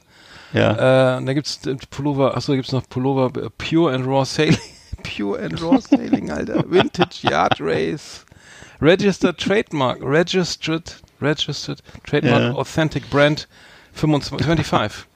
Ja. 0.52 1.19
Äh, 1.19 1.25
da 1.25 1.33
gibt's 1.33 1.64
äh, 1.67 1.76
Pullover, 1.90 2.37
achso, 2.37 2.52
da 2.52 2.57
gibt's 2.57 2.73
noch 2.73 2.88
Pullover 2.88 3.31
äh, 3.40 3.50
Pure 3.57 3.95
and 3.95 4.07
Raw 4.07 4.25
Sailing. 4.25 4.59
Pure 5.02 5.38
and 5.40 5.62
Raw 5.62 5.79
Sailing, 5.81 6.31
Alter. 6.31 6.64
Vintage 6.69 7.23
Yard 7.23 7.61
Race. 7.61 8.25
Registered 8.81 9.38
Trademark. 9.38 9.99
Registered, 10.02 10.93
Registered 11.21 11.81
Trademark 12.05 12.43
Ja. 12.43 12.52
Authentic 12.55 13.09
Brand 13.11 13.47
25. 13.95 15.07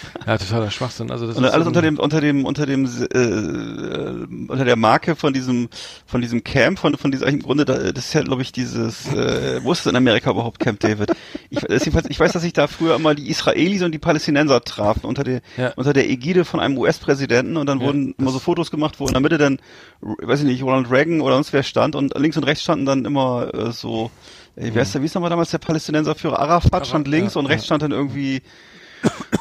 25. 0.00 0.26
Ja, 0.26 0.38
totaler 0.38 0.70
Schwachsinn. 0.70 1.10
Also 1.10 1.26
das 1.26 1.36
Und 1.36 1.44
ist 1.44 1.50
alles 1.52 1.64
so 1.64 1.68
unter 1.68 1.82
dem, 1.82 1.98
unter 1.98 2.20
dem, 2.20 2.44
unter 2.44 2.66
dem, 2.66 2.84
äh, 2.84 3.18
äh, 3.18 4.26
unter 4.48 4.64
der 4.64 4.76
Marke 4.76 5.16
von 5.16 5.32
diesem, 5.32 5.68
von 6.06 6.20
diesem 6.20 6.42
Camp, 6.44 6.78
von, 6.78 6.96
von 6.96 7.10
dieser, 7.10 7.26
im 7.26 7.40
Grunde, 7.40 7.64
da- 7.64 7.92
das 7.92 8.06
ist 8.06 8.12
ja, 8.14 8.22
glaube 8.22 8.42
ich, 8.42 8.52
dieses, 8.52 9.06
äh, 9.12 9.60
wo 9.62 9.72
ist 9.72 9.80
es 9.80 9.86
in 9.86 9.96
Amerika 9.96 10.30
überhaupt 10.30 10.58
Camp 10.60 10.80
David? 10.80 11.12
Ich, 11.50 11.62
ich 11.68 12.20
weiß, 12.20 12.32
dass 12.32 12.42
sich 12.42 12.52
da 12.52 12.66
früher 12.66 12.94
immer 12.96 13.14
die 13.14 13.28
Israelis 13.30 13.82
und 13.82 13.92
die 13.92 13.98
Palästinenser 13.98 14.60
trafen 14.62 15.06
unter 15.06 15.24
der, 15.24 15.40
Ja. 15.56 15.72
unter 15.76 15.92
der 15.92 16.08
Ägide 16.08 16.44
von 16.44 16.60
einem 16.60 16.78
US-Präsidenten 16.78 17.56
und 17.56 17.66
dann 17.66 17.80
Ja, 17.80 17.86
wurden 17.86 18.14
immer 18.18 18.30
so 18.30 18.38
Fotos 18.38 18.70
gemacht, 18.70 18.96
wo 18.98 19.06
in 19.06 19.12
der 19.12 19.20
Mitte 19.22 19.38
dann, 19.38 19.58
weiß 20.00 20.40
ich 20.40 20.46
nicht, 20.46 20.62
Ronald 20.62 20.90
Reagan 20.90 21.20
oder 21.20 21.34
sonst 21.34 21.52
wer 21.52 21.62
stand 21.62 21.94
und 21.94 22.16
links 22.18 22.36
und 22.36 22.44
rechts 22.44 22.62
standen 22.62 22.86
dann 22.86 23.04
immer 23.04 23.52
äh, 23.54 23.72
so, 23.72 24.10
äh, 24.56 24.70
wer 24.72 24.82
ist 24.82 24.94
der, 24.94 25.02
wie 25.02 25.06
ist 25.06 25.14
nochmal 25.14 25.30
damals 25.30 25.50
der 25.50 25.58
Palästinenserführer? 25.58 26.38
Arafat 26.38 26.86
stand 26.86 27.08
links 27.08 27.34
ja, 27.34 27.40
und 27.40 27.46
rechts 27.46 27.66
stand 27.66 27.82
dann 27.82 27.92
irgendwie 27.92 28.42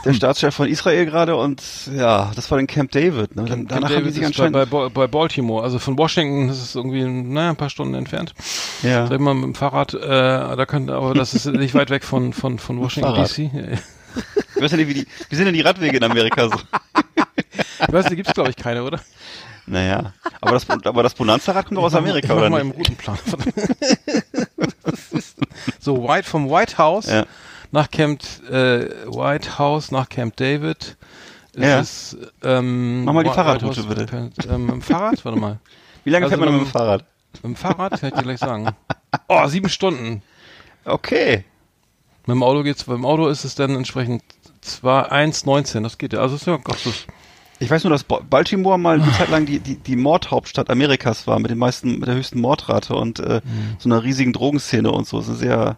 der 0.05 0.13
Staatschef 0.13 0.55
von 0.55 0.67
Israel 0.67 1.05
gerade 1.05 1.35
und 1.35 1.61
ja, 1.93 2.31
das 2.35 2.49
war 2.51 2.57
dann 2.57 2.67
Camp 2.67 2.91
David. 2.91 3.35
Ne? 3.35 3.43
Dann, 3.43 3.45
Camp 3.45 3.69
danach 3.69 3.89
haben 3.89 3.95
die 4.05 4.11
David 4.11 4.13
sich 4.13 4.23
ist 4.23 4.37
bei, 4.37 4.45
anscheinend. 4.45 4.53
bei, 4.53 4.65
Bo- 4.65 4.89
bei 4.89 5.07
Baltimore. 5.07 5.63
Also 5.63 5.79
von 5.79 5.97
Washington 5.97 6.49
ist 6.49 6.61
es 6.61 6.75
irgendwie 6.75 7.03
naja, 7.03 7.49
ein 7.49 7.55
paar 7.55 7.69
Stunden 7.69 7.93
entfernt. 7.95 8.33
ja. 8.83 9.07
Sag 9.07 9.19
mal 9.19 9.33
mit 9.33 9.43
dem 9.43 9.55
Fahrrad, 9.55 9.93
äh, 9.93 9.99
da 10.07 10.65
könnte, 10.65 10.93
aber 10.95 11.13
das 11.13 11.33
ist 11.33 11.45
nicht 11.47 11.73
weit 11.75 11.89
weg 11.89 12.03
von, 12.03 12.31
von, 12.33 12.59
von 12.59 12.79
Washington. 12.79 13.13
DC. 13.15 13.51
Ich 14.55 14.61
weiß 14.61 14.71
ja 14.71 14.77
nicht, 14.77 14.87
wie 14.87 14.93
die, 14.93 15.07
wie 15.29 15.35
sind 15.35 15.45
denn 15.45 15.53
die 15.53 15.61
Radwege 15.61 15.97
in 15.97 16.03
Amerika 16.03 16.47
so? 16.49 16.55
Ich 17.87 17.93
weiß, 17.93 18.05
da 18.05 18.15
gibt's 18.15 18.33
glaube 18.33 18.49
ich 18.49 18.55
keine, 18.55 18.83
oder? 18.83 18.99
Naja, 19.67 20.13
aber 20.41 20.53
das, 20.53 20.67
aber 20.69 21.03
das 21.03 21.13
Bonanza-Rad 21.13 21.67
kommt 21.67 21.77
doch 21.77 21.83
aus 21.83 21.93
Amerika, 21.93 22.25
ich 22.27 22.29
mach 22.29 22.37
oder 22.37 22.49
mal 22.49 22.63
nicht? 22.63 22.73
im 22.73 22.77
Routenplan. 22.81 23.17
so, 25.79 26.03
White, 26.07 26.27
vom 26.27 26.49
White 26.49 26.77
House 26.77 27.05
Ja. 27.07 27.25
Nach 27.71 27.89
Camp, 27.91 28.21
äh, 28.49 28.85
White 29.07 29.57
House 29.59 29.91
nach 29.91 30.09
Camp 30.09 30.35
David. 30.37 30.97
Ist 31.53 31.63
Ja. 31.63 31.79
es, 31.79 32.17
ähm, 32.43 33.03
Mach 33.05 33.13
mal 33.13 33.23
die 33.23 33.29
Whi- 33.29 33.33
Fahrradroute, 33.33 33.89
White 33.89 34.11
House- 34.15 34.29
bitte. 34.35 34.53
Ähm, 34.53 34.65
mit 34.65 34.75
dem 34.75 34.81
Fahrrad? 34.81 35.23
Warte 35.25 35.39
mal. 35.39 35.59
Wie 36.03 36.09
lange 36.11 36.25
Also 36.25 36.35
fährt 36.37 36.45
man 36.45 36.53
mit 36.53 36.61
mit 36.65 36.69
dem 36.69 36.71
Fahrrad? 36.71 37.05
Mit 37.33 37.43
dem 37.43 37.55
Fahrrad 37.55 37.99
kann 37.99 38.09
ich 38.09 38.15
dir 38.15 38.23
gleich 38.23 38.39
sagen. 38.39 38.69
Oh, 39.27 39.47
sieben 39.47 39.69
Stunden. 39.69 40.21
Okay. 40.85 41.43
Mit 42.27 42.35
dem 42.35 42.43
Auto 42.43 42.61
geht's, 42.61 42.83
beim 42.83 43.05
Auto 43.05 43.27
ist 43.27 43.43
es 43.43 43.55
dann 43.55 43.75
entsprechend 43.75 44.21
2, 44.61 45.09
1,19, 45.11 45.81
das 45.81 45.97
geht 45.97 46.13
ja. 46.13 46.19
Also 46.19 46.35
ist 46.35 46.45
ja, 46.45 46.57
Gott, 46.57 46.77
das, 46.85 47.05
Ich 47.57 47.69
weiß 47.71 47.83
nur, 47.83 47.91
dass 47.91 48.03
Ba- 48.03 48.21
Baltimore 48.29 48.77
mal 48.77 49.01
eine 49.01 49.11
Zeit 49.13 49.29
lang 49.29 49.47
die, 49.47 49.59
die, 49.59 49.77
die 49.77 49.95
Mordhauptstadt 49.95 50.69
Amerikas 50.69 51.25
war, 51.25 51.39
mit 51.39 51.49
den 51.49 51.57
meisten, 51.57 51.97
mit 51.97 52.07
der 52.07 52.15
höchsten 52.15 52.39
Mordrate 52.39 52.95
und 52.95 53.19
äh, 53.19 53.41
Mhm. 53.43 53.75
so 53.79 53.89
einer 53.89 54.03
riesigen 54.03 54.31
Drogenszene 54.31 54.91
und 54.91 55.07
so. 55.07 55.17
Es 55.17 55.25
ist 55.25 55.29
eine 55.31 55.37
sehr 55.39 55.77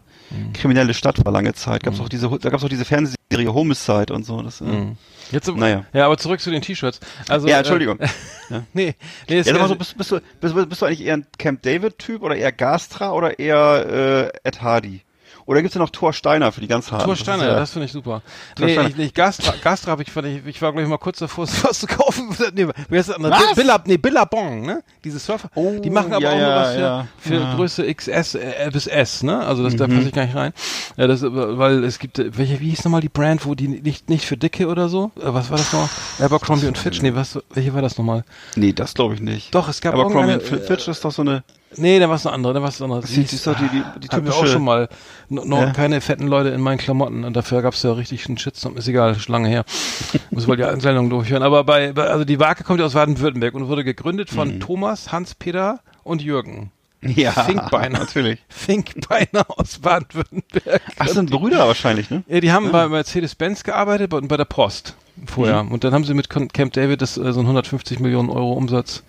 kriminelle 0.53 0.93
Stadt 0.93 1.23
war 1.25 1.31
lange 1.31 1.53
Zeit. 1.53 1.81
Mhm. 1.81 1.85
Gab's 1.85 1.99
auch 1.99 2.09
diese, 2.09 2.29
da 2.29 2.49
gab's 2.49 2.63
auch 2.63 2.69
diese 2.69 2.85
Fernsehserie 2.85 3.53
Homicide 3.53 4.13
und 4.13 4.25
so. 4.25 4.41
Das, 4.41 4.61
äh, 4.61 4.65
Mhm. 4.65 4.97
Jetzt, 5.31 5.47
Naja. 5.47 5.85
Ja, 5.93 6.05
aber 6.07 6.17
zurück 6.17 6.41
zu 6.41 6.51
den 6.51 6.61
T-Shirts. 6.61 6.99
Also, 7.29 7.47
Ja, 7.47 7.59
Entschuldigung. 7.59 7.99
Äh, 8.51 8.63
nee, 8.73 8.95
nee, 9.29 9.37
es 9.37 9.49
mal 9.49 9.65
so, 9.69 9.77
bist, 9.77 9.97
bist, 9.97 10.11
du, 10.11 10.19
bist, 10.41 10.69
bist 10.69 10.81
du 10.81 10.85
eigentlich 10.85 11.05
eher 11.05 11.13
ein 11.13 11.25
Camp 11.37 11.61
David-Typ 11.61 12.21
oder 12.21 12.35
eher 12.35 12.51
Gastra 12.51 13.13
oder 13.13 13.39
eher 13.39 14.31
äh, 14.43 14.47
Ed 14.47 14.61
Hardy? 14.61 15.03
Oder 15.45 15.61
gibt's 15.61 15.75
ja 15.75 15.79
noch 15.81 15.89
Thor 15.89 16.13
Steiner 16.13 16.51
für 16.51 16.61
die 16.61 16.67
ganz 16.67 16.91
harten? 16.91 17.05
Thor 17.05 17.13
Das 17.13 17.19
Steiner, 17.19 17.43
ja- 17.45 17.53
ja, 17.53 17.59
das 17.59 17.71
finde 17.71 17.85
ich 17.85 17.91
super. 17.91 18.21
Thor 18.55 18.65
nee, 18.67 18.73
Steiner. 18.73 18.89
ich, 18.89 18.97
ich 18.99 19.13
Gastra, 19.13 19.53
Gastra 19.63 19.91
habe 19.91 20.03
ich, 20.03 20.11
fand 20.11 20.27
ich, 20.27 20.45
ich 20.45 20.61
war 20.61 20.71
glaube 20.71 20.83
ich 20.83 20.89
mal 20.89 20.97
kurz 20.97 21.19
davor, 21.19 21.47
was 21.63 21.79
zu 21.79 21.87
kaufen. 21.87 22.29
nee, 22.53 22.67
wie 22.89 22.97
heißt 22.97 23.09
das 23.09 23.15
andere? 23.15 23.31
Was? 23.33 23.55
Billa, 23.55 23.81
nee, 23.85 23.97
Billabong, 23.97 24.61
ne? 24.65 24.83
Diese 25.03 25.19
Surfer. 25.19 25.49
Oh, 25.55 25.79
die 25.83 25.89
machen 25.89 26.13
aber 26.13 26.23
ja, 26.23 26.31
auch 26.31 26.37
nur 26.37 26.55
was 26.55 26.73
für, 26.75 26.79
ja. 26.81 27.07
für 27.19 27.33
Ja. 27.35 27.55
Größe 27.55 27.93
XS 27.93 28.35
äh, 28.35 28.69
bis 28.71 28.87
S, 28.87 29.23
ne? 29.23 29.39
Also 29.45 29.63
das, 29.63 29.75
da 29.75 29.87
Mhm. 29.87 29.95
passe 29.95 30.07
ich 30.07 30.13
gar 30.13 30.25
nicht 30.25 30.35
rein. 30.35 30.53
Ja, 30.97 31.07
das, 31.07 31.23
äh, 31.23 31.29
weil 31.31 31.83
es 31.83 31.99
gibt, 31.99 32.19
äh, 32.19 32.37
welche, 32.37 32.59
wie 32.59 32.69
hieß 32.69 32.83
nochmal 32.85 33.01
die 33.01 33.09
Brand, 33.09 33.45
wo 33.45 33.55
die 33.55 33.67
nicht, 33.67 34.09
nicht 34.09 34.25
für 34.25 34.37
Dicke 34.37 34.67
oder 34.67 34.89
so? 34.89 35.11
Äh, 35.19 35.33
was 35.33 35.49
war 35.49 35.57
das 35.57 35.73
noch? 35.73 35.89
Abercrombie 36.19 36.67
und 36.67 36.77
Fitch? 36.77 37.01
Nee, 37.01 37.15
was, 37.15 37.39
welche 37.53 37.73
war 37.73 37.81
das 37.81 37.97
nochmal? 37.97 38.23
Nee, 38.55 38.73
das 38.73 38.93
glaube 38.93 39.15
ich 39.15 39.21
nicht. 39.21 39.53
Doch, 39.55 39.67
es 39.69 39.81
gab 39.81 39.93
Aber 39.93 40.03
Crombie 40.09 40.31
irgendeine, 40.31 40.57
und 40.59 40.65
Fitch 40.67 40.87
ist 40.87 41.03
doch 41.05 41.11
so 41.11 41.21
eine. 41.21 41.43
Nee, 41.77 41.99
da 41.99 42.09
war 42.09 42.15
es 42.17 42.25
eine 42.25 42.35
andere, 42.35 42.53
da 42.53 42.61
war 42.61 42.69
es 42.69 42.81
eine 42.81 42.93
andere. 42.93 43.07
Ist, 43.09 43.15
die, 43.15 43.21
ist 43.35 43.47
doch 43.47 43.55
die, 43.57 43.69
die, 43.69 43.83
die 43.99 44.07
wir 44.11 44.19
auch 44.19 44.35
typische. 44.39 44.47
schon 44.47 44.63
mal. 44.63 44.89
No, 45.29 45.45
noch 45.45 45.61
Ja. 45.61 45.71
keine 45.71 46.01
fetten 46.01 46.27
Leute 46.27 46.49
in 46.49 46.59
meinen 46.61 46.77
Klamotten 46.77 47.23
und 47.23 47.33
dafür 47.35 47.61
gab 47.61 47.73
es 47.73 47.83
ja 47.83 47.93
richtig 47.93 48.27
einen 48.27 48.37
Shitstorm. 48.37 48.75
Ist 48.77 48.87
egal, 48.87 49.13
ist 49.15 49.29
lange 49.29 49.47
her. 49.47 49.63
Muss 50.31 50.47
wohl 50.47 50.57
die 50.57 50.81
Sendung 50.81 51.09
durchführen. 51.09 51.43
Aber 51.43 51.63
bei, 51.63 51.93
also 51.95 52.25
die 52.25 52.37
Marke 52.37 52.63
kommt 52.63 52.79
ja 52.79 52.85
aus 52.85 52.93
Baden-Württemberg 52.93 53.53
und 53.53 53.67
wurde 53.69 53.83
gegründet 53.83 54.29
von 54.29 54.55
Mhm. 54.55 54.59
Thomas, 54.59 55.11
Hans-Peter 55.11 55.79
und 56.03 56.21
Jürgen. 56.21 56.71
Ja, 57.03 57.31
Finkbeiner. 57.31 57.99
natürlich. 57.99 58.39
Finkbeiner 58.49 59.45
aus 59.47 59.79
Baden-Württemberg. 59.79 60.81
Ach, 60.99 61.07
sind 61.07 61.31
Brüder 61.31 61.67
wahrscheinlich, 61.67 62.09
ne? 62.11 62.23
Ja, 62.27 62.39
die 62.41 62.51
haben 62.51 62.71
bei 62.71 62.87
Mercedes-Benz 62.87 63.63
gearbeitet 63.63 64.13
und 64.13 64.27
bei 64.27 64.37
der 64.37 64.45
Post 64.45 64.95
vorher. 65.25 65.63
Mhm. 65.63 65.71
Und 65.71 65.83
dann 65.83 65.93
haben 65.93 66.03
sie 66.03 66.13
mit 66.13 66.29
Camp 66.29 66.73
David 66.73 67.01
das 67.01 67.17
äh, 67.17 67.33
so 67.33 67.39
ein 67.39 67.45
150 67.45 67.99
Millionen 67.99 68.29
Euro 68.29 68.53
Umsatz 68.53 69.03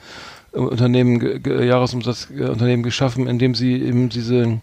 Unternehmen, 0.53 1.43
Jahresumsatz 1.45 2.29
äh, 2.31 2.45
Unternehmen 2.45 2.83
geschaffen, 2.83 3.27
indem 3.27 3.55
sie 3.55 3.83
eben 3.83 4.09
diese 4.09 4.61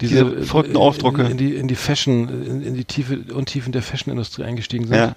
diese, 0.00 0.24
Diese 0.24 0.46
verrückten 0.46 0.76
äh, 0.76 0.78
Aufdrucke. 0.78 1.22
in, 1.22 1.32
in 1.32 1.36
die 1.36 1.54
in 1.56 1.68
die 1.68 1.74
Fashion 1.74 2.28
in, 2.28 2.62
in 2.62 2.74
die 2.74 2.86
Tiefe 2.86 3.20
Untiefen 3.34 3.72
der 3.72 3.82
Fashionindustrie 3.82 4.44
eingestiegen 4.44 4.86
sind. 4.86 4.96
Ja. 4.96 5.14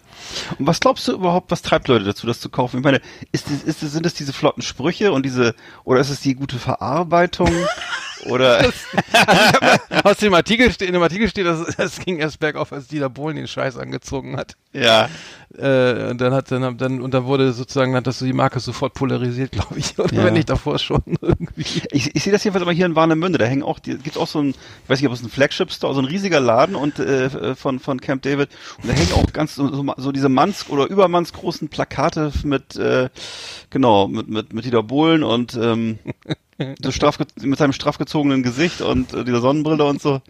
Und 0.60 0.68
was 0.68 0.82
glaubst 0.82 1.08
du 1.08 1.14
überhaupt, 1.14 1.52
was 1.52 1.62
treibt 1.62 1.88
Leute 1.88 2.04
dazu, 2.04 2.28
das 2.28 2.42
zu 2.42 2.50
kaufen? 2.50 2.80
Ich 2.80 2.84
meine, 2.84 3.02
ist, 3.32 3.50
ist, 3.50 3.80
sind 3.80 4.06
es 4.06 4.14
diese 4.14 4.34
flotten 4.34 4.62
Sprüche 4.62 5.14
und 5.14 5.26
diese, 5.26 5.56
oder 5.86 6.02
ist 6.02 6.10
es 6.10 6.20
die 6.20 6.36
gute 6.36 6.60
Verarbeitung? 6.60 7.50
oder, 8.26 8.64
Aus 10.04 10.18
dem 10.18 10.34
Artikel 10.34 10.72
steht, 10.72 10.88
in 10.88 10.94
dem 10.94 11.04
Artikel 11.04 11.30
steht, 11.30 11.46
dass 11.46 11.60
es 11.78 12.00
ging 12.00 12.18
erst 12.18 12.40
bergauf, 12.40 12.74
als 12.74 12.88
Dieter 12.88 13.10
Bohlen 13.10 13.36
den 13.36 13.48
Scheiß 13.48 13.78
angezogen 13.78 14.38
hat. 14.38 14.56
ja. 14.74 15.10
Äh, 15.56 16.10
und 16.10 16.20
dann 16.20 16.34
hat 16.34 16.50
dann, 16.50 16.80
dann 16.80 17.00
und 17.00 17.14
dann 17.14 17.26
wurde 17.26 17.54
sozusagen 17.54 17.96
hat 17.96 18.08
das 18.08 18.18
so 18.18 18.26
die 18.26 18.34
Marke 18.34 18.60
sofort 18.60 18.96
polarisiert, 18.96 19.52
glaube 19.52 19.78
ich, 19.78 20.00
oder 20.00 20.12
Ja. 20.12 20.24
wenn 20.24 20.34
nicht 20.34 20.50
davor 20.50 20.80
schon 20.80 21.04
irgendwie. 21.22 21.84
Ich, 21.92 22.16
ich 22.16 22.24
sehe 22.24 22.34
das 22.34 22.44
jedenfalls 22.44 22.64
immer 22.64 22.72
hier 22.72 22.88
in 22.88 22.96
Warnemünde, 22.96 23.38
da 23.38 23.46
hängen 23.46 23.62
auch, 23.62 23.78
die, 23.78 23.96
gibt's 24.00 24.18
auch 24.18 24.26
so 24.28 24.40
ein, 24.42 24.50
ich 24.50 24.90
weiß 24.90 25.00
nicht, 25.00 25.08
ob 25.08 25.14
es 25.14 25.22
ein 25.22 25.30
Flagship-Store, 25.30 25.94
so 25.94 26.02
ein 26.02 26.06
riesiger 26.06 26.40
Laden 26.40 26.74
und 26.74 26.98
äh, 26.98 27.54
von, 27.54 27.80
von 27.80 28.02
Camp 28.02 28.24
David 28.24 28.50
und 28.82 28.90
da 28.90 28.94
hängen 28.94 29.14
auch 29.14 29.32
ganz 29.32 29.54
so, 29.54 29.72
so, 29.72 29.86
so 29.96 30.12
diese 30.12 30.28
Manns- 30.28 30.68
oder 30.70 30.88
übermanns 30.88 31.34
großen 31.34 31.68
Plakate 31.70 32.32
mit, 32.44 32.76
äh, 32.76 33.10
genau, 33.70 34.08
mit, 34.08 34.28
mit, 34.30 34.54
mit 34.54 34.66
Dieter 34.66 34.82
Bohlen 34.82 35.22
und 35.22 35.54
ähm, 35.54 36.00
so 36.82 36.92
straff, 36.92 37.18
mit 37.42 37.58
seinem 37.58 37.74
straff 37.74 37.98
gezogenen 37.98 38.44
Gesicht 38.44 38.82
und 38.82 39.14
äh, 39.14 39.24
dieser 39.24 39.42
Sonnenbrille 39.42 39.84
und 39.86 40.02
so. 40.02 40.22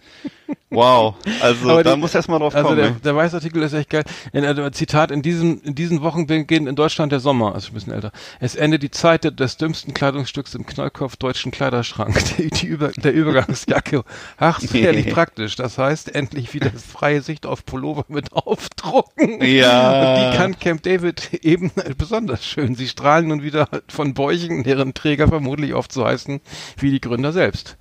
Wow, 0.70 1.16
also 1.42 1.70
Aber 1.70 1.84
da 1.84 1.94
die- 1.94 2.00
muss 2.00 2.14
erst 2.16 2.30
mal 2.30 2.40
drauf 2.40 2.54
Also 2.56 2.70
kommen. 2.70 2.80
der, 2.82 2.90
ne? 2.92 2.98
der 3.04 3.16
Weißartikel 3.16 3.62
ist 3.64 3.74
echt 3.74 3.90
geil. 3.90 4.04
In, 4.34 4.44
äh, 4.44 4.72
Zitat, 4.72 5.12
in 5.12 5.22
diesen, 5.22 5.62
in 5.62 5.76
diesen 5.76 6.02
Wochen 6.02 6.26
beginnt 6.28 6.68
in 6.68 6.76
Deutschland 6.76 7.12
der 7.12 7.20
Sommer, 7.20 7.54
also 7.56 7.70
ein 7.70 7.74
bisschen 7.74 7.94
älter. 7.94 8.12
Es 8.40 8.56
endet 8.56 8.84
die 8.84 8.92
Zeit 8.92 9.40
des 9.40 9.58
dümmsten 9.58 9.94
Kleidungsstücks 9.94 10.56
im 10.56 10.66
Knallkopf 10.66 11.16
deutschen 11.16 11.52
Kleiderschrank. 11.52 12.14
Die, 12.38 12.50
die 12.50 12.66
Über, 12.68 12.90
der 12.92 13.14
Übergangsjacke. 13.14 14.04
Ach, 14.38 14.60
herrlich 14.72 15.10
praktisch. 15.14 15.56
Das 15.56 15.78
heißt, 15.78 16.14
endlich 16.16 16.54
wieder 16.54 16.72
freie 16.72 17.22
Sicht 17.22 17.46
auf 17.46 17.66
Pullover 17.66 18.06
mit 18.08 18.34
Aufdrucken. 18.34 19.44
Ja. 19.44 20.00
Und 20.26 20.32
die 20.32 20.38
kann 20.38 20.60
Camp 20.60 20.82
David 20.84 21.34
eben 21.44 21.72
besonders 21.98 22.46
schön. 22.46 22.76
Sie 22.76 22.88
strahlen 22.88 23.28
nun 23.28 23.44
wieder 23.44 23.68
von 23.88 24.14
Bäuchen, 24.14 24.64
deren 24.64 24.94
Träger 24.94 25.28
vermutlich 25.28 25.74
oft 25.74 25.92
so 25.92 26.04
heißen 26.14 26.42
wie 26.78 26.92
die 26.92 27.02
Gründer 27.02 27.32
selbst. 27.32 27.78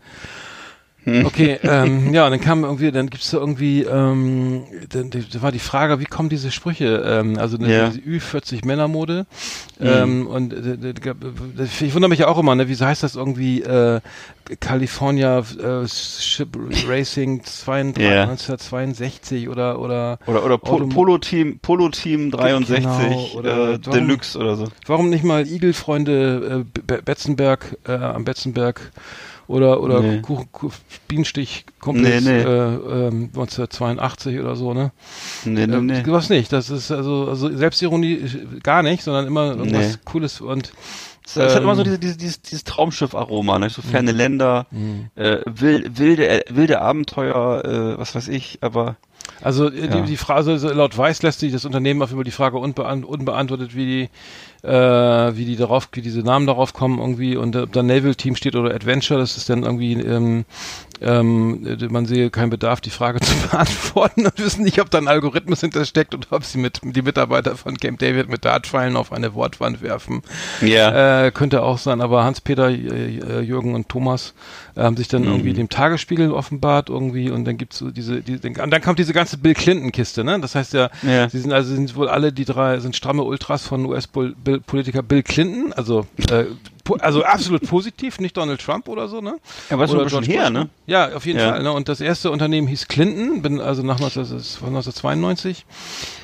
Okay, 1.04 1.58
ähm, 1.64 2.14
ja, 2.14 2.26
und 2.26 2.30
dann 2.30 2.40
kam 2.40 2.62
irgendwie, 2.62 2.92
dann 2.92 3.10
gibt's 3.10 3.30
da 3.32 3.38
irgendwie, 3.38 3.82
ähm, 3.82 4.62
dann, 4.90 5.10
da 5.10 5.42
war 5.42 5.50
die 5.50 5.58
Frage, 5.58 5.98
wie 5.98 6.04
kommen 6.04 6.28
diese 6.28 6.52
Sprüche, 6.52 7.02
ähm, 7.04 7.38
also 7.38 7.56
eine, 7.58 7.72
Ja. 7.72 7.88
diese 7.88 8.00
Ü40 8.00 8.64
Männermode, 8.64 9.26
ähm, 9.80 10.28
und 10.28 10.52
äh, 10.52 10.76
d- 10.78 10.92
d- 10.92 11.12
ich 11.80 11.94
wundere 11.94 12.08
mich 12.08 12.20
ja 12.20 12.28
auch 12.28 12.38
immer, 12.38 12.54
ne, 12.54 12.68
wieso 12.68 12.86
heißt 12.86 13.02
das 13.02 13.16
irgendwie 13.16 13.62
äh, 13.62 14.00
California 14.60 15.38
äh, 15.40 15.88
Ship 15.88 16.48
Racing 16.86 17.42
32, 17.42 18.02
Ja. 18.04 18.22
1962 18.22 19.48
oder 19.48 19.80
oder 19.80 20.18
Oder, 20.26 20.44
oder 20.44 20.58
po, 20.58 20.76
Autom- 20.76 20.88
Polo 20.90 21.18
Team, 21.18 21.58
Polo 21.60 21.88
Team 21.88 22.30
63 22.30 22.84
Genau, 22.84 23.28
oder 23.34 23.50
äh, 23.74 23.78
warum- 23.82 23.92
Deluxe 23.92 24.38
oder 24.38 24.56
so. 24.56 24.68
Warum 24.86 25.10
nicht 25.10 25.24
mal 25.24 25.46
Igelfreunde 25.46 26.64
äh, 26.76 26.80
Be- 26.86 27.02
Betzenberg 27.02 27.76
äh, 27.88 27.92
am 27.92 28.24
Betzenberg 28.24 28.92
Oder, 29.48 29.80
oder 29.82 30.00
Nee. 30.00 30.20
Kuchen, 30.20 30.48
Kuh, 30.52 30.70
Bienenstich-Komplex 31.08 32.24
Nee, 32.24 32.30
nee. 32.30 32.42
Äh, 32.42 33.06
ähm, 33.08 33.30
1982 33.34 34.38
oder 34.40 34.56
so, 34.56 34.72
ne? 34.74 34.92
Nee, 35.44 35.66
nee, 35.66 35.74
Ähm, 35.76 35.86
nee. 35.86 36.02
Was 36.06 36.28
nicht. 36.30 36.52
Das 36.52 36.70
ist 36.70 36.90
also, 36.90 37.28
also 37.28 37.54
Selbstironie 37.54 38.14
äh, 38.14 38.60
gar 38.62 38.82
nicht, 38.82 39.02
sondern 39.02 39.26
immer 39.26 39.54
irgendwas. 39.56 39.98
Cooles 40.04 40.40
und 40.40 40.72
Es 41.24 41.36
hat 41.36 41.56
ähm, 41.56 41.62
immer 41.64 41.76
so 41.76 41.82
diese, 41.82 41.98
diese, 41.98 42.16
dieses, 42.16 42.42
dieses 42.42 42.64
Traumschiff-Aroma, 42.64 43.58
ne? 43.58 43.70
so 43.70 43.82
ferne 43.82 44.12
Länder, 44.12 44.66
Mhm. 44.70 45.10
äh, 45.16 45.38
wild, 45.46 45.98
wilde, 45.98 46.28
äh, 46.28 46.44
wilde 46.50 46.80
Abenteuer, 46.80 47.64
äh, 47.64 47.98
was 47.98 48.14
weiß 48.14 48.28
ich, 48.28 48.58
aber 48.62 48.96
Also 49.40 49.70
äh, 49.70 49.80
Ja. 49.86 49.86
die, 49.86 50.02
die 50.02 50.16
Frage, 50.16 50.50
also 50.50 50.68
laut 50.72 50.96
Weiß 50.98 51.22
lässt 51.22 51.40
sich 51.40 51.52
das 51.52 51.64
Unternehmen 51.64 52.02
auf 52.02 52.12
über 52.12 52.24
die 52.24 52.30
Frage 52.32 52.58
unbeant 52.58 53.04
unbeantwortet, 53.04 53.74
wie 53.74 53.86
die, 53.86 54.08
äh, 54.62 54.70
wie 55.36 55.44
die 55.44 55.56
darauf, 55.56 55.88
wie 55.92 56.02
diese 56.02 56.20
Namen 56.20 56.46
darauf 56.46 56.72
kommen 56.72 56.98
irgendwie 56.98 57.36
und 57.36 57.56
ob 57.56 57.72
da 57.72 57.82
Naval 57.82 58.14
Team 58.14 58.36
steht 58.36 58.54
oder 58.54 58.74
Adventure, 58.74 59.18
das 59.18 59.36
ist 59.36 59.50
dann 59.50 59.64
irgendwie, 59.64 59.94
ähm, 59.94 60.44
ähm, 61.00 61.66
äh, 61.66 61.88
man 61.88 62.06
sehe 62.06 62.30
keinen 62.30 62.50
Bedarf, 62.50 62.80
die 62.80 62.90
Frage 62.90 63.18
zu 63.22 63.34
beantworten 63.48 64.24
und 64.24 64.38
wissen 64.38 64.62
nicht, 64.62 64.80
ob 64.80 64.88
da 64.90 64.98
ein 64.98 65.08
Algorithmus 65.08 65.60
hintersteckt 65.62 66.14
oder 66.14 66.26
ob 66.30 66.44
sie 66.44 66.58
mit 66.58 66.80
die 66.82 67.02
Mitarbeiter 67.02 67.56
von 67.56 67.76
Camp 67.76 67.98
David 67.98 68.28
mit 68.28 68.44
Dartpfeilen 68.44 68.96
auf 68.96 69.12
eine 69.12 69.34
Wortwand 69.34 69.82
werfen. 69.82 70.22
ja. 70.60 71.26
Äh, 71.26 71.30
könnte 71.32 71.62
auch 71.62 71.78
sein, 71.78 72.00
aber 72.00 72.22
Hans-Peter, 72.24 72.68
äh, 72.70 73.18
äh, 73.18 73.40
Jürgen 73.40 73.74
und 73.74 73.88
Thomas 73.88 74.34
äh, 74.76 74.82
haben 74.82 74.96
sich 74.96 75.08
dann 75.08 75.24
irgendwie 75.24 75.54
dem 75.54 75.68
Tagesspiegel 75.68 76.30
offenbart 76.32 76.88
irgendwie 76.88 77.30
und 77.30 77.44
dann 77.46 77.56
gibt's 77.58 77.78
so 77.78 77.90
diese, 77.90 78.20
die, 78.22 78.34
und 78.46 78.70
dann 78.70 78.80
kommt 78.82 78.98
diese 79.00 79.12
ganze 79.12 79.38
Bill 79.38 79.54
Clinton-Kiste, 79.54 80.22
ne? 80.22 80.38
Das 80.40 80.54
heißt 80.54 80.72
ja, 80.74 80.90
Ja. 81.02 81.28
sie 81.28 81.40
sind 81.40 81.52
also 81.52 81.74
sind 81.74 81.96
wohl 81.96 82.08
alle 82.08 82.32
die 82.32 82.44
drei 82.44 82.78
sind 82.78 82.94
stramme 82.94 83.24
Ultras 83.24 83.66
von 83.66 83.84
US-Politiker 83.86 84.51
Bill 84.60 85.22
Clinton, 85.22 85.72
also 85.72 86.06
äh, 86.30 86.44
po- 86.84 86.96
also 86.96 87.24
absolut 87.24 87.66
positiv, 87.68 88.18
nicht 88.20 88.36
Donald 88.36 88.60
Trump 88.60 88.88
oder 88.88 89.08
so, 89.08 89.20
ne? 89.20 89.36
Das 89.70 89.90
ist 89.90 89.94
Oder 89.96 90.08
schon 90.10 90.24
her, 90.24 90.44
Bush, 90.44 90.52
ne? 90.52 90.68
Ja, 90.86 91.14
auf 91.14 91.26
jeden 91.26 91.38
Ja. 91.38 91.50
Fall. 91.52 91.62
Ne? 91.62 91.72
Und 91.72 91.88
das 91.88 92.00
erste 92.00 92.30
Unternehmen 92.30 92.66
hieß 92.68 92.88
Clinton, 92.88 93.42
bin 93.42 93.60
also 93.60 93.82
nach 93.82 93.98
19, 94.00 94.22
das 94.22 94.60
war 94.60 94.68
1992. 94.68 95.64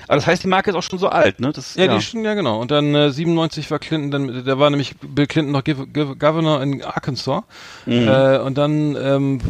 Aber 0.08 0.16
das 0.16 0.26
heißt, 0.26 0.42
die 0.42 0.48
Marke 0.48 0.70
ist 0.70 0.76
auch 0.76 0.82
schon 0.82 0.98
so 0.98 1.08
alt, 1.10 1.38
ne? 1.38 1.52
Das, 1.52 1.74
Ja, 1.74 1.86
die 1.94 2.00
schon, 2.02 2.24
ja 2.24 2.32
genau. 2.32 2.60
Und 2.60 2.70
dann 2.70 2.94
äh, 2.94 3.10
97 3.10 3.70
war 3.70 3.78
Clinton, 3.78 4.10
dann 4.10 4.44
da 4.44 4.58
war 4.58 4.70
nämlich 4.70 4.96
Bill 4.96 5.26
Clinton 5.26 5.52
noch 5.52 5.62
Governor 5.62 6.62
in 6.62 6.82
Arkansas. 6.82 7.42
Mhm. 7.84 8.08
Äh, 8.08 8.38
und 8.38 8.56
dann, 8.56 8.96
ähm, 8.96 9.40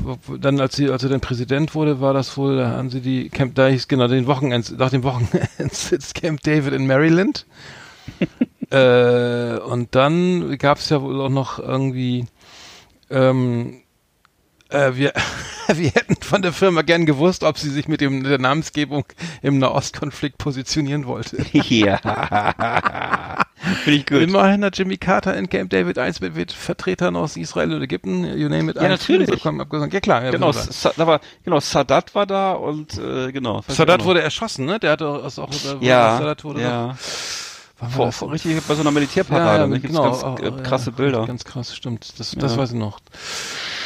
dann 0.41 0.61
als 0.61 0.75
sie, 0.75 0.91
als 0.91 1.05
er 1.05 1.11
dann 1.11 1.21
Präsident 1.21 1.77
wurde, 1.77 2.01
war 2.01 2.13
das 2.13 2.37
wohl, 2.37 2.57
da 2.57 2.71
haben 2.73 2.91
sie 2.91 3.01
die 3.01 3.29
Camp, 3.31 3.55
da 3.55 3.69
hieß 3.69 3.87
genau 3.87 4.09
den 4.09 4.27
Wochenends, 4.27 4.73
nach 4.73 4.91
dem 4.91 5.05
Wochenendsitz 5.05 6.13
Camp 6.13 6.43
David 6.43 6.73
in 6.75 6.87
Maryland. 6.89 7.47
äh, 8.71 9.59
und 9.59 9.95
dann 9.95 10.59
gab 10.59 10.79
es 10.79 10.89
ja 10.91 11.01
wohl 11.03 11.21
auch 11.21 11.29
noch 11.29 11.59
irgendwie 11.59 12.27
ähm, 13.11 13.83
äh, 14.71 14.95
wir, 14.95 15.13
wir 15.69 15.91
hätten 15.91 16.17
von 16.17 16.43
der 16.43 16.53
Firma 16.53 16.83
gern 16.83 17.07
gewusst, 17.07 17.43
ob 17.43 17.59
sie 17.59 17.71
sich 17.71 17.89
mit 17.89 18.01
dem, 18.01 18.25
der 18.25 18.39
Namensgebung 18.39 19.05
im 19.43 19.59
Nahostkonflikt 19.59 20.39
positionieren 20.39 21.07
wollte. 21.07 21.39
ja. 21.53 21.99
Finde 23.83 23.99
ich 23.99 24.07
gut. 24.07 24.21
Immerhin 24.21 24.65
hat 24.65 24.79
Jimmy 24.79 24.99
Carter 24.99 25.37
in 25.37 25.49
Camp 25.49 25.71
David 25.71 25.99
1 25.99 26.21
mit, 26.21 26.37
mit 26.37 26.53
Vertretern 26.53 27.17
aus 27.17 27.37
Israel 27.37 27.73
und 27.73 27.83
Ägypten, 27.83 28.25
you 28.39 28.49
name 28.49 28.71
it, 28.71 28.77
Ja, 28.77 28.89
natürlich. 28.89 29.31
Bekommen, 29.31 29.61
abgesagt. 29.61 29.93
Ja 29.93 30.01
klar, 30.01 30.25
ja, 30.25 30.31
Genau. 30.31 30.53
Sa 30.53 30.93
war, 30.97 31.21
genau, 31.45 31.61
Sadat 31.61 32.15
war 32.15 32.27
da 32.27 32.53
und 32.53 32.99
äh, 32.99 33.33
genau. 33.33 33.63
Sadat 33.67 34.01
noch. 34.01 34.07
wurde 34.07 34.23
erschossen, 34.23 34.67
ne? 34.67 34.79
Der 34.79 34.93
hatte 34.93 35.09
auch, 35.09 35.39
auch 35.39 35.53
ja, 35.81 36.19
Sadat 36.19 36.45
wurde 36.45 36.63
ja. 36.63 36.89
War 36.89 36.99
Vor, 37.91 38.11
vor, 38.11 38.33
richtig 38.33 38.61
bei 38.67 38.75
so 38.75 38.81
einer 38.81 38.91
Militärparade. 38.91 39.61
ja, 39.61 39.67
ne? 39.67 39.77
ja, 39.77 39.81
Gibt's 39.81 39.97
genau, 39.97 40.11
ganz 40.11 40.41
äh, 40.41 40.45
ja, 40.45 40.51
krasse 40.63 40.91
Bilder. 40.91 41.27
Ganz 41.27 41.45
krass, 41.45 41.75
stimmt. 41.75 42.19
Das, 42.19 42.33
das 42.33 42.53
Ja. 42.53 42.59
weiß 42.59 42.73
ich 42.73 42.79
noch. 42.79 42.99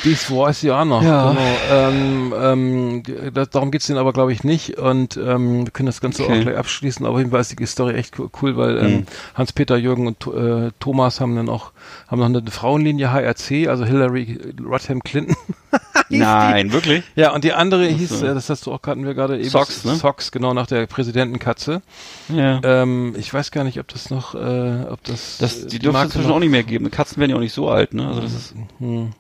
Dies 0.05 0.31
weiß 0.31 0.65
ich 0.65 0.71
auch 0.71 0.85
noch. 0.85 1.03
Ja. 1.03 1.31
Genau. 1.31 1.41
Ähm, 1.71 2.35
ähm, 2.37 3.03
das, 3.33 3.51
darum 3.51 3.71
geht's 3.71 3.87
denen 3.87 3.99
aber, 3.99 4.13
glaube 4.13 4.33
ich, 4.33 4.43
nicht. 4.45 4.79
Und 4.79 5.17
ähm, 5.17 5.65
wir 5.65 5.71
können 5.71 5.87
das 5.87 6.01
Ganze 6.01 6.25
Okay. 6.25 6.39
auch 6.39 6.43
gleich 6.43 6.57
abschließen. 6.57 7.05
Aber 7.07 7.15
auf 7.15 7.19
jeden 7.21 7.31
Fall 7.31 7.41
ist 7.41 7.59
die 7.59 7.67
Story 7.67 7.95
echt 7.95 8.17
co- 8.17 8.31
cool, 8.43 8.57
weil 8.57 8.79
ähm, 8.79 8.93
Mhm. 8.93 9.07
Hans-Peter, 9.35 9.77
Jürgen 9.77 10.07
und 10.07 10.27
äh, 10.27 10.71
Thomas 10.81 11.21
haben 11.21 11.37
dann 11.37 11.49
auch 11.49 11.73
haben 12.09 12.19
noch 12.21 12.27
eine 12.27 12.43
Frauenlinie 12.51 13.13
HRC, 13.13 13.69
also 13.69 13.85
Hillary 13.85 14.39
Rodham 14.65 15.03
Clinton. 15.03 15.37
Nein, 16.09 16.73
wirklich? 16.73 17.05
Ja, 17.15 17.33
und 17.33 17.45
die 17.45 17.53
andere 17.53 17.89
Ach 17.91 17.97
hieß, 17.99 18.23
äh, 18.23 18.35
das 18.35 18.51
hast 18.51 18.67
du 18.67 18.73
auch 18.73 18.81
hatten 18.85 19.05
wir 19.07 19.15
gerade 19.15 19.39
eben. 19.39 19.49
Sox, 19.49 19.85
ne? 19.85 19.95
Sox, 19.95 20.31
genau, 20.33 20.53
nach 20.53 20.67
der 20.67 20.87
Präsidentenkatze. 20.87 21.81
Ja. 22.29 22.61
Ähm, 22.63 23.15
ich 23.17 23.33
weiß 23.33 23.51
gar 23.51 23.65
nicht, 23.65 23.79
ob 23.81 23.89
das 23.89 24.11
noch, 24.11 24.35
äh, 24.35 24.85
ob 24.91 25.03
das. 25.05 25.39
Das, 25.39 25.65
äh, 25.65 25.69
die 25.69 25.79
dürfen 25.79 25.97
es 26.09 26.17
auch 26.27 26.39
nicht 26.39 26.51
mehr 26.51 26.63
geben. 26.65 26.91
Katzen 26.91 27.19
werden 27.19 27.31
ja 27.31 27.37
auch 27.37 27.41
nicht 27.41 27.55
so 27.55 27.69
alt, 27.71 27.95
ne? 27.95 28.07
Also 28.07 28.21
das 28.21 28.33
ist, 28.35 28.55
Hm. 28.79 29.11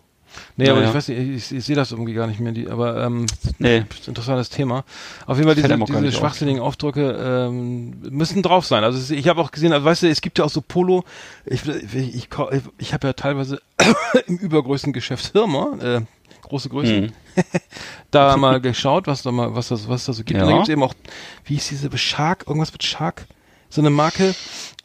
Nee, 0.56 0.68
aber 0.68 0.80
Naja. 0.80 0.90
ich 0.90 0.94
weiß 0.94 1.08
nicht, 1.08 1.18
ich, 1.18 1.56
ich 1.56 1.64
sehe 1.64 1.76
das 1.76 1.92
irgendwie 1.92 2.12
gar 2.12 2.26
nicht 2.26 2.40
mehr, 2.40 2.52
die, 2.52 2.68
aber 2.68 3.02
ähm, 3.04 3.26
nee. 3.58 3.78
ist 3.90 4.08
interessantes 4.08 4.50
Thema. 4.50 4.84
Auf 5.26 5.38
jeden 5.38 5.48
Fall 5.48 5.54
diese, 5.54 5.68
diese 5.68 6.00
nicht 6.00 6.14
auf. 6.14 6.20
schwachsinnigen 6.20 6.60
Aufdrücke 6.60 7.46
ähm, 7.48 7.94
müssen 8.10 8.42
drauf 8.42 8.66
sein. 8.66 8.84
Also 8.84 9.14
ich 9.14 9.28
habe 9.28 9.40
auch 9.40 9.50
gesehen, 9.50 9.72
also 9.72 9.84
weißt 9.84 10.02
du, 10.02 10.08
es 10.08 10.20
gibt 10.20 10.38
ja 10.38 10.44
auch 10.44 10.50
so 10.50 10.60
Polo, 10.60 11.04
ich, 11.46 11.66
ich, 11.66 11.94
ich, 11.94 12.28
ich 12.78 12.92
habe 12.92 13.06
ja 13.06 13.12
teilweise 13.14 13.60
im 14.26 14.36
übergrößten 14.36 14.92
Geschäft 14.92 15.32
Firma, 15.32 15.76
äh, 15.80 16.00
große 16.42 16.68
Größen, 16.68 16.96
Hm. 17.06 17.12
da 18.10 18.36
mal 18.36 18.60
geschaut, 18.60 19.06
was 19.06 19.22
da 19.22 19.32
mal, 19.32 19.54
was 19.54 19.68
das, 19.68 19.88
was 19.88 20.04
da 20.04 20.12
so 20.12 20.22
gibt. 20.22 20.38
Ja. 20.38 20.44
Und 20.44 20.50
da 20.50 20.56
gibt 20.56 20.68
es 20.68 20.72
eben 20.72 20.82
auch, 20.82 20.94
wie 21.46 21.54
hieß 21.54 21.68
diese 21.68 21.96
Shark, 21.96 22.44
irgendwas 22.46 22.72
mit 22.72 22.82
Shark, 22.82 23.26
so 23.70 23.80
eine 23.80 23.88
Marke. 23.88 24.34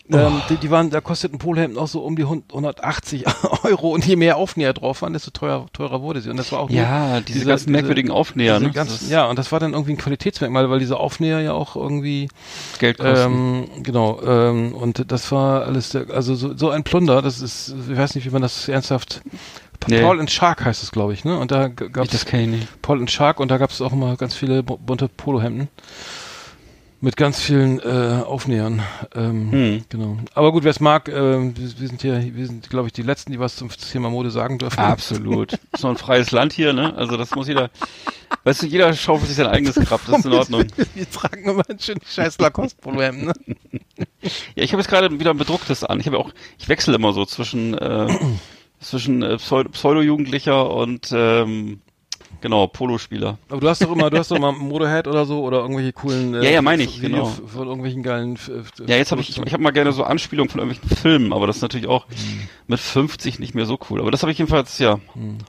Ähm, 0.09 0.41
die, 0.49 0.55
die 0.55 0.71
waren, 0.71 0.89
da 0.89 1.01
kosteten 1.01 1.37
Polohemden 1.37 1.77
auch 1.77 1.87
so 1.87 2.01
um 2.01 2.15
die 2.15 2.23
180 2.23 3.25
Euro 3.63 3.89
und 3.93 4.05
je 4.05 4.15
mehr 4.15 4.37
Aufnäher 4.37 4.73
drauf 4.73 5.01
waren, 5.01 5.13
desto 5.13 5.31
teurer, 5.31 5.65
teurer 5.73 6.01
wurde 6.01 6.21
sie. 6.21 6.29
Und 6.29 6.37
das 6.37 6.51
war 6.51 6.59
auch 6.59 6.69
Ja, 6.69 7.19
diese, 7.19 7.39
diese- 7.39 7.45
ganzen 7.49 7.71
merkwürdigen 7.71 8.11
Aufnäher, 8.11 8.59
ne? 8.59 8.71
ganzen- 8.71 9.09
ja, 9.09 9.25
und 9.25 9.37
das 9.37 9.51
war 9.51 9.59
dann 9.59 9.73
irgendwie 9.73 9.91
ein 9.93 9.97
Qualitätsmerkmal, 9.97 10.69
weil 10.69 10.79
diese 10.79 10.97
Aufnäher 10.97 11.41
ja 11.41 11.51
auch 11.53 11.75
irgendwie, 11.75 12.29
Geld 12.79 12.99
kosten. 12.99 13.65
ähm, 13.75 13.83
genau, 13.83 14.21
ähm, 14.25 14.73
und 14.73 15.11
das 15.11 15.31
war 15.31 15.63
alles, 15.65 15.89
der, 15.89 16.09
also 16.11 16.35
so, 16.35 16.55
so 16.55 16.69
ein 16.69 16.83
Plunder, 16.83 17.21
das 17.21 17.41
ist, 17.41 17.75
ich 17.89 17.97
weiß 17.97 18.15
nicht, 18.15 18.25
wie 18.25 18.29
man 18.31 18.41
das 18.41 18.67
ernsthaft, 18.69 19.21
Nee. 19.89 20.01
Paul 20.01 20.19
and 20.19 20.29
Shark 20.29 20.65
heißt 20.65 20.81
es, 20.83 20.91
glaube 20.91 21.13
ich, 21.13 21.23
ne? 21.23 21.37
Und 21.37 21.51
da 21.51 21.67
gab 21.67 22.03
ich, 22.05 22.09
das 22.11 22.25
kenne 22.25 22.43
ich 22.43 22.49
nicht. 22.49 22.81
Paul 22.81 22.97
and 22.99 23.09
Shark 23.11 23.39
und 23.39 23.51
da 23.51 23.57
gab 23.57 23.69
es 23.69 23.79
auch 23.79 23.93
immer 23.93 24.17
ganz 24.17 24.33
viele 24.35 24.61
bu- 24.63 24.75
bunte 24.77 25.07
Polohemden 25.07 25.69
mit 26.99 27.15
ganz 27.15 27.39
vielen 27.39 27.79
äh, 27.79 28.23
Aufnähern. 28.25 28.81
Ähm, 29.13 29.51
Hm. 29.51 29.83
Genau. 29.89 30.17
Aber 30.33 30.51
gut, 30.51 30.63
wer 30.63 30.71
es 30.71 30.79
mag, 30.79 31.07
äh, 31.09 31.55
wir, 31.55 31.87
sind 31.87 32.01
hier, 32.01 32.35
wir 32.35 32.47
sind, 32.47 32.69
glaube 32.69 32.87
ich, 32.87 32.93
die 32.93 33.03
letzten, 33.03 33.31
die 33.31 33.39
was 33.39 33.55
zum 33.55 33.69
Thema 33.69 34.09
Mode 34.09 34.31
sagen 34.31 34.57
dürfen. 34.57 34.79
Absolut. 34.79 35.53
ist 35.53 35.83
noch 35.83 35.91
ein 35.91 35.97
freies 35.97 36.31
Land 36.31 36.53
hier, 36.53 36.73
ne? 36.73 36.95
Also 36.95 37.15
das 37.17 37.35
muss 37.35 37.47
jeder, 37.47 37.69
weißt 38.45 38.63
du, 38.63 38.65
jeder 38.65 38.93
schaufelt 38.93 39.27
sich 39.27 39.37
sein 39.37 39.47
eigenes 39.47 39.75
Grab, 39.75 40.01
das 40.07 40.19
ist 40.19 40.25
in 40.25 40.33
Ordnung. 40.33 40.65
Wir 40.95 41.09
tragen 41.09 41.49
immer 41.49 41.63
ein 41.69 41.79
schönes 41.79 42.13
scheiß 42.13 42.39
Lacoste-Polohemd, 42.39 43.25
ne? 43.25 43.33
Ja, 44.55 44.63
ich 44.63 44.71
habe 44.73 44.81
jetzt 44.81 44.89
gerade 44.89 45.19
wieder 45.19 45.31
ein 45.31 45.37
bedrucktes 45.37 45.83
an. 45.83 45.99
Ich 45.99 46.07
habe 46.07 46.17
auch, 46.17 46.31
ich 46.57 46.67
wechsle 46.67 46.95
immer 46.95 47.13
so 47.13 47.25
zwischen 47.25 47.75
äh, 47.77 48.07
zwischen 48.79 49.23
äh, 49.23 49.37
Pseudo- 49.37 49.69
Pseudo-Jugendlicher 49.69 50.69
und 50.71 51.09
ähm, 51.11 51.81
genau 52.41 52.67
Polospieler. 52.67 53.37
Aber 53.49 53.59
du 53.61 53.69
hast 53.69 53.81
doch 53.83 53.91
immer, 53.91 54.09
du 54.09 54.17
hast 54.17 54.31
doch 54.31 54.39
mal 54.39 54.51
Motorhead 54.51 55.07
oder 55.07 55.25
so 55.25 55.41
oder 55.43 55.59
irgendwelche 55.59 55.93
coolen 55.93 56.33
äh, 56.35 56.43
Ja, 56.45 56.49
ja, 56.51 56.61
meine 56.61 56.83
ich, 56.83 56.99
genau. 57.01 57.25
von 57.25 57.67
irgendwelchen 57.67 58.03
geilen 58.03 58.37
Ja, 58.85 58.95
jetzt 58.97 59.11
habe 59.11 59.21
ich, 59.21 59.29
ich 59.37 59.53
habe 59.53 59.61
mal 59.63 59.71
gerne 59.71 59.91
so 59.91 60.03
Anspielungen 60.03 60.49
von 60.49 60.61
irgendwelchen 60.61 60.95
Filmen, 60.97 61.33
aber 61.33 61.47
das 61.47 61.57
ist 61.57 61.61
natürlich 61.61 61.87
auch 61.87 62.07
Hm. 62.09 62.47
mit 62.67 62.79
50 62.79 63.39
nicht 63.39 63.55
mehr 63.55 63.65
so 63.65 63.77
cool. 63.89 64.01
Aber 64.01 64.11
das 64.11 64.21
habe 64.21 64.31
ich 64.31 64.37
jedenfalls 64.37 64.77
ja 64.79 64.99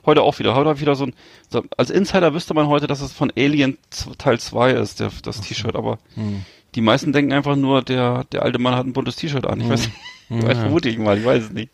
heute 0.05 0.21
auch 0.23 0.37
wieder. 0.39 0.55
Heute 0.55 0.67
habe 0.69 0.75
ich 0.75 0.81
wieder 0.81 0.95
so 0.95 1.05
ein 1.05 1.13
so, 1.49 1.63
als 1.77 1.89
Insider 1.89 2.33
wüsste 2.33 2.53
man 2.53 2.67
heute, 2.67 2.87
dass 2.87 3.01
es 3.01 3.11
von 3.13 3.31
Alien 3.37 3.77
Teil 4.17 4.39
2 4.39 4.71
ist, 4.71 4.99
der, 4.99 5.11
das 5.23 5.41
T-Shirt, 5.41 5.75
aber 5.75 5.99
Hm. 6.15 6.43
die 6.75 6.81
meisten 6.81 7.13
denken 7.13 7.33
einfach 7.33 7.55
nur, 7.55 7.81
der 7.81 8.23
der 8.31 8.43
alte 8.43 8.59
Mann 8.59 8.75
hat 8.75 8.85
ein 8.85 8.93
buntes 8.93 9.15
T-Shirt 9.15 9.45
an. 9.47 9.61
Ich 9.61 9.69
weiß 9.69 9.81
nicht, 9.87 9.91
ich 10.29 10.43
weiß, 10.45 10.57
vermute 10.59 10.89
ich 10.89 10.97
mal, 10.97 11.17
ich 11.17 11.25
weiß 11.25 11.43
es 11.45 11.51
nicht. 11.51 11.69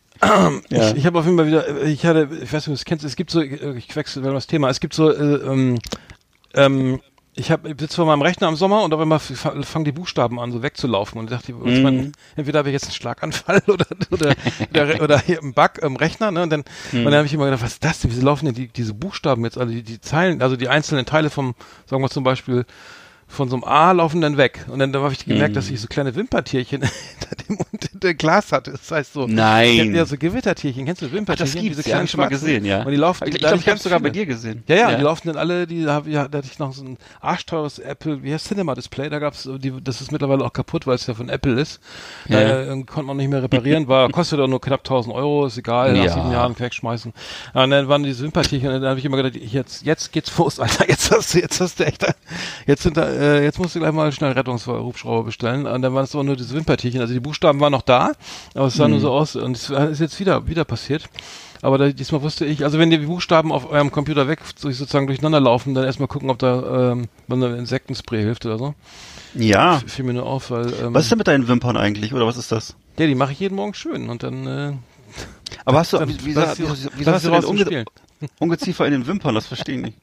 Ja. 0.69 0.89
Ich, 0.89 0.97
ich 0.97 1.05
habe 1.05 1.19
auf 1.19 1.25
jeden 1.25 1.37
Fall 1.37 1.47
wieder, 1.47 1.83
ich 1.83 2.05
hatte, 2.05 2.29
ich 2.41 2.51
weiß 2.51 2.67
nicht, 2.67 2.67
ob 2.67 2.73
du 2.73 2.73
es 2.73 2.85
kennst, 2.85 3.05
es 3.05 3.15
gibt 3.15 3.31
so, 3.31 3.41
ich 3.41 3.95
wechsle 3.95 4.21
das 4.21 4.47
Thema, 4.47 4.69
es 4.69 4.79
gibt 4.79 4.93
so, 4.93 5.11
äh, 5.11 5.35
ähm, 5.35 5.79
ähm, 6.53 6.99
ich 7.37 7.51
habe 7.51 7.67
sitze 7.77 7.97
vor 7.97 8.05
meinem 8.05 8.21
Rechner 8.21 8.47
im 8.47 8.55
Sommer 8.55 8.83
und 8.83 8.93
auf 8.93 8.99
einmal 8.99 9.19
fangen 9.19 9.83
die 9.83 9.91
Buchstaben 9.91 10.39
an, 10.39 10.53
so 10.53 10.63
wegzulaufen 10.63 11.19
und 11.19 11.25
ich 11.25 11.37
dachte, 11.37 11.53
ich 11.65 11.81
mein, 11.81 12.13
entweder 12.37 12.59
habe 12.59 12.69
ich 12.69 12.73
jetzt 12.73 12.85
einen 12.85 12.93
Schlaganfall 12.93 13.61
oder 13.67 13.85
oder 14.09 14.35
oder, 14.73 15.03
oder 15.03 15.19
hier 15.19 15.41
einen 15.41 15.53
Bug 15.53 15.79
im 15.81 15.97
Rechner, 15.97 16.31
ne? 16.31 16.43
Und 16.43 16.49
dann, 16.49 16.63
und 16.93 17.03
dann 17.03 17.13
habe 17.13 17.25
ich 17.25 17.33
immer 17.33 17.45
gedacht, 17.45 17.61
was 17.61 17.73
ist 17.73 17.83
das 17.83 17.99
denn? 17.99 18.11
Wieso 18.11 18.25
laufen 18.25 18.45
denn 18.45 18.55
die, 18.55 18.67
diese 18.69 18.93
Buchstaben 18.93 19.43
jetzt, 19.43 19.57
also 19.57 19.73
die, 19.73 19.83
die 19.83 19.99
Zeilen, 19.99 20.41
also 20.41 20.55
die 20.55 20.69
einzelnen 20.69 21.05
Teile 21.05 21.29
vom, 21.29 21.55
sagen 21.87 22.01
wir 22.01 22.09
zum 22.09 22.23
Beispiel 22.23 22.65
von 23.27 23.49
so 23.49 23.55
einem 23.55 23.63
A 23.63 23.91
laufen 23.91 24.21
dann 24.21 24.37
weg. 24.37 24.65
Und 24.69 24.79
dann 24.79 24.93
da 24.93 25.01
habe 25.01 25.11
ich 25.11 25.25
gemerkt, 25.25 25.55
dass 25.55 25.69
ich 25.69 25.81
so 25.81 25.87
kleine 25.87 26.15
Wimpertierchen 26.15 26.81
hinter 27.19 27.35
dem, 27.47 27.57
unter 27.93 28.13
Glas 28.13 28.51
hatte. 28.51 28.71
Das 28.71 28.89
heißt 28.91 29.13
so. 29.13 29.25
Nein. 29.27 29.93
Ja, 29.95 30.05
so 30.05 30.15
Gewittertierchen. 30.17 30.85
Kennst 30.85 31.01
du 31.01 31.11
Wimpertierchen? 31.11 31.53
das 31.55 31.61
gibt's, 31.61 31.77
Diese 31.77 31.89
ja, 31.89 31.95
kleinen 31.95 32.05
ich 32.05 32.11
schon 32.11 32.19
mal 32.19 32.27
gesehen, 32.29 32.63
ja. 32.65 32.83
Und 32.83 32.91
die 32.91 32.97
laufen. 32.97 33.27
Ich, 33.27 33.33
ich 33.35 33.39
glaube, 33.39 33.57
ich 33.57 33.67
habe 33.67 33.79
sogar 33.79 33.99
bei 33.99 34.09
dir 34.11 34.25
gesehen. 34.25 34.63
Ja, 34.67 34.75
ja, 34.75 34.95
die 34.95 35.03
laufen 35.03 35.27
dann 35.27 35.37
alle, 35.37 35.65
die 35.67 35.85
hab, 35.87 36.07
ja, 36.07 36.27
da 36.27 36.37
hatte 36.37 36.47
ich 36.51 36.59
noch 36.59 36.71
so 36.73 36.83
ein 36.83 36.97
arschteures 37.19 37.79
Apple, 37.79 38.23
wie 38.23 38.33
heißt 38.33 38.47
Cinema 38.47 38.75
Display, 38.75 39.09
da 39.09 39.19
gab's, 39.19 39.49
die, 39.57 39.73
das 39.83 40.01
ist 40.01 40.11
mittlerweile 40.11 40.45
auch 40.45 40.53
kaputt, 40.53 40.85
weil 40.87 40.95
es 40.95 41.07
ja 41.07 41.13
von 41.13 41.27
Apple 41.29 41.59
ist. 41.59 41.79
Ja. 42.29 42.39
Da 42.41 42.61
äh, 42.73 42.83
konnte 42.83 43.03
man 43.07 43.17
nicht 43.17 43.29
mehr 43.29 43.41
reparieren, 43.43 43.87
war, 43.87 44.09
kostet 44.11 44.39
auch 44.39 44.47
nur 44.47 44.61
knapp 44.61 44.81
1000 44.81 45.13
Euro, 45.15 45.47
ist 45.47 45.57
egal, 45.57 45.93
nach 45.93 46.03
Ja. 46.05 46.13
sieben 46.13 46.31
Jahren 46.31 46.57
wegschmeißen. 46.57 47.11
Ja, 47.53 47.63
und 47.63 47.71
dann 47.71 47.87
waren 47.87 48.03
die 48.03 48.13
Sympathiechen 48.13 48.67
und 48.67 48.81
dann 48.81 48.89
habe 48.89 48.99
ich 48.99 49.05
immer 49.05 49.17
gedacht, 49.17 49.35
ich 49.35 49.51
jetzt, 49.51 49.83
jetzt 49.83 50.11
geht's 50.11 50.35
los, 50.37 50.59
Alter, 50.65 50.87
jetzt 50.87 51.11
hast 51.11 51.33
du, 51.33 51.39
jetzt 51.39 51.59
hast 51.59 51.79
du 51.79 51.85
echt, 51.85 52.05
jetzt 52.67 52.83
sind 52.83 52.97
da, 52.97 53.11
äh, 53.15 53.43
jetzt 53.43 53.57
musst 53.59 53.75
du 53.75 53.79
gleich 53.79 53.91
mal 53.93 54.11
schnell 54.11 54.31
Rettungshubschrauber 54.33 55.23
bestellen. 55.23 55.65
Und 55.65 55.81
dann 55.81 55.93
waren 55.93 56.03
es 56.03 56.13
aber 56.13 56.23
nur 56.23 56.35
diese 56.35 56.53
Wimpertierchen, 56.53 57.01
also 57.01 57.13
die 57.13 57.19
Buchstaben 57.19 57.59
waren 57.59 57.71
noch 57.71 57.81
da, 57.81 58.11
aber 58.53 58.67
es 58.67 58.75
sah 58.75 58.85
Mhm. 58.85 58.91
nur 58.91 58.99
so 59.01 59.11
aus 59.11 59.35
und 59.35 59.55
es 59.57 59.69
ist 59.69 59.99
jetzt 59.99 60.19
wieder, 60.19 60.47
wieder 60.47 60.65
passiert. 60.65 61.05
Aber 61.61 61.77
da, 61.79 61.89
diesmal 61.89 62.21
wusste 62.21 62.45
ich, 62.45 62.63
also 62.63 62.77
wenn 62.77 62.91
die 62.91 62.97
Buchstaben 62.99 63.51
auf 63.51 63.71
eurem 63.71 63.91
Computer 63.91 64.27
weg 64.27 64.39
so- 64.55 64.69
sozusagen 64.69 65.07
durcheinander 65.07 65.39
laufen, 65.39 65.73
dann 65.73 65.83
erstmal 65.85 66.07
gucken, 66.07 66.29
ob 66.29 66.37
da 66.37 66.91
ähm, 66.91 67.07
Insektenspray 67.29 68.21
hilft 68.21 68.45
oder 68.45 68.59
so. 68.59 68.75
Ja. 69.33 69.77
F- 69.77 69.91
Fiel 69.91 70.05
mir 70.05 70.13
nur 70.13 70.25
auf, 70.27 70.51
weil 70.51 70.67
ähm, 70.83 70.93
Was 70.93 71.03
ist 71.05 71.11
denn 71.11 71.17
mit 71.17 71.27
deinen 71.27 71.47
Wimpern 71.47 71.75
eigentlich, 71.75 72.13
oder 72.13 72.27
was 72.27 72.37
ist 72.37 72.51
das? 72.51 72.75
ja, 72.99 73.07
die 73.07 73.15
mache 73.15 73.31
ich 73.31 73.39
jeden 73.39 73.55
Morgen 73.55 73.73
schön 73.73 74.09
und 74.09 74.21
dann 74.23 74.45
äh, 74.47 74.73
Aber 75.65 75.79
hast 75.79 75.91
du, 75.93 75.97
dann 75.97 76.09
wie, 76.09 76.13
wie, 76.23 76.35
wie, 76.35 76.35
wie, 76.35 76.37
hast 76.37 76.55
sie 76.57 76.63
du 76.63 77.05
denn 77.05 77.33
raus 77.33 77.41
zum 77.45 77.49
Unge 77.51 77.61
Spielen. 77.61 77.85
Ungeziefer 78.39 78.85
in 78.85 78.91
den 78.93 79.07
Wimpern? 79.07 79.33
Das 79.35 79.47
verstehe 79.47 79.75
ich 79.77 79.81
nicht. 79.81 79.97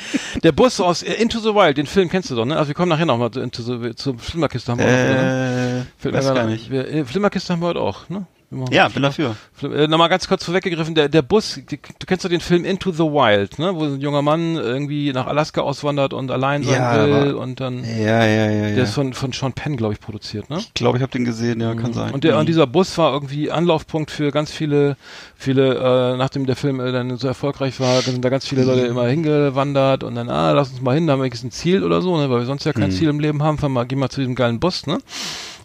Der 0.42 0.52
Bus 0.52 0.80
aus 0.80 1.02
äh, 1.02 1.12
Into 1.14 1.38
the 1.40 1.54
Wild, 1.54 1.78
den 1.78 1.86
Film 1.86 2.08
kennst 2.08 2.30
du 2.30 2.34
doch, 2.34 2.44
ne? 2.44 2.56
Also 2.56 2.68
wir 2.68 2.74
kommen 2.74 2.88
nachher 2.88 3.06
nochmal 3.06 3.30
zu, 3.30 3.40
Into 3.40 3.62
the, 3.62 3.94
zur 3.94 4.18
Flimmerkiste 4.18 4.72
haben 4.72 4.78
wir 4.78 4.86
auch? 4.86 4.90
Äh, 4.90 5.84
Fällt 5.98 6.14
mir 6.14 6.18
weiß 6.18 6.34
gar 6.34 6.46
nicht. 6.46 6.70
Wir, 6.70 6.88
äh, 6.88 7.04
Flimmerkiste 7.04 7.52
haben 7.52 7.60
wir 7.60 7.68
heute 7.68 7.80
auch, 7.80 8.08
ne? 8.08 8.26
Ja, 8.70 8.88
bin 8.88 9.02
dafür. 9.02 9.36
Äh, 9.62 9.88
Nochmal 9.88 10.08
ganz 10.08 10.26
kurz 10.26 10.42
vorweggegriffen, 10.42 10.94
der, 10.94 11.10
der 11.10 11.20
Bus, 11.20 11.60
die, 11.70 11.76
du 11.76 12.06
kennst 12.06 12.24
doch 12.24 12.30
den 12.30 12.40
Film 12.40 12.64
Into 12.64 12.92
the 12.92 13.00
Wild, 13.00 13.58
ne? 13.58 13.74
Wo 13.76 13.84
ein 13.84 14.00
junger 14.00 14.22
Mann 14.22 14.54
irgendwie 14.56 15.12
nach 15.12 15.26
Alaska 15.26 15.60
auswandert 15.60 16.14
und 16.14 16.30
allein 16.30 16.62
sein 16.62 16.80
Ja, 16.80 16.94
will 16.94 17.12
aber- 17.30 17.40
und 17.40 17.60
dann, 17.60 17.84
Ja, 17.84 18.24
ja, 18.24 18.50
ja, 18.50 18.62
der 18.68 18.76
ja. 18.76 18.82
ist 18.84 18.94
von, 18.94 19.12
von 19.12 19.32
Sean 19.32 19.52
Penn, 19.52 19.76
glaube 19.76 19.92
ich, 19.92 20.00
produziert, 20.00 20.48
ne? 20.48 20.56
Ich 20.58 20.72
glaube, 20.72 20.96
ich 20.96 21.02
habe 21.02 21.12
den 21.12 21.26
gesehen, 21.26 21.60
ja, 21.60 21.74
kann 21.74 21.92
sein. 21.92 22.14
Und, 22.14 22.24
der, 22.24 22.34
Mhm. 22.34 22.40
und 22.40 22.48
dieser 22.48 22.66
Bus 22.66 22.96
war 22.96 23.12
irgendwie 23.12 23.50
Anlaufpunkt 23.50 24.10
für 24.10 24.30
ganz 24.30 24.50
viele, 24.50 24.96
viele, 25.36 25.74
äh, 26.14 26.16
nachdem 26.16 26.46
der 26.46 26.56
Film 26.56 26.80
äh, 26.80 26.90
dann 26.90 27.18
so 27.18 27.28
erfolgreich 27.28 27.78
war, 27.80 28.00
sind 28.00 28.24
da 28.24 28.30
ganz 28.30 28.46
viele 28.48 28.64
Leute 28.64 28.84
Mhm. 28.84 28.90
immer 28.92 29.06
hingewandert 29.08 30.04
und 30.04 30.14
dann, 30.14 30.30
ah, 30.30 30.52
lass 30.52 30.70
uns 30.70 30.80
mal 30.80 30.94
hin, 30.94 31.06
da 31.06 31.12
haben 31.12 31.22
wir 31.22 31.30
ein 31.30 31.50
Ziel 31.50 31.84
oder 31.84 32.00
so, 32.00 32.16
ne, 32.16 32.30
weil 32.30 32.38
wir 32.40 32.46
sonst 32.46 32.64
ja 32.64 32.72
kein 32.72 32.88
Mhm. 32.88 32.94
Ziel 32.94 33.08
im 33.10 33.20
Leben 33.20 33.42
haben, 33.42 33.58
fahren 33.58 33.74
wir, 33.74 33.84
gehen 33.84 33.98
wir 33.98 34.08
zu 34.08 34.20
diesem 34.20 34.34
geilen 34.34 34.58
Bus, 34.58 34.86
ne? 34.86 34.96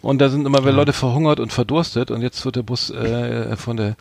Und 0.04 0.20
da 0.20 0.28
sind 0.28 0.46
immer 0.46 0.60
wieder 0.62 0.72
Leute 0.72 0.92
verhungert 0.92 1.40
und 1.40 1.52
verdurstet 1.52 2.10
und 2.10 2.22
jetzt 2.22 2.44
wird 2.44 2.56
der 2.56 2.62
Bus 2.62 2.90
äh, 2.90 3.56
von 3.56 3.76
der 3.76 3.96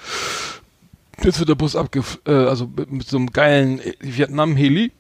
jetzt 1.24 1.40
wird 1.40 1.50
der 1.50 1.56
Bus 1.56 1.76
abge 1.76 2.04
äh, 2.28 2.32
also 2.32 2.68
mit, 2.76 2.92
mit 2.92 3.08
so 3.08 3.18
einem 3.18 3.32
geilen 3.32 3.80
äh, 3.80 3.94
Vietnam-Heli. 4.02 4.92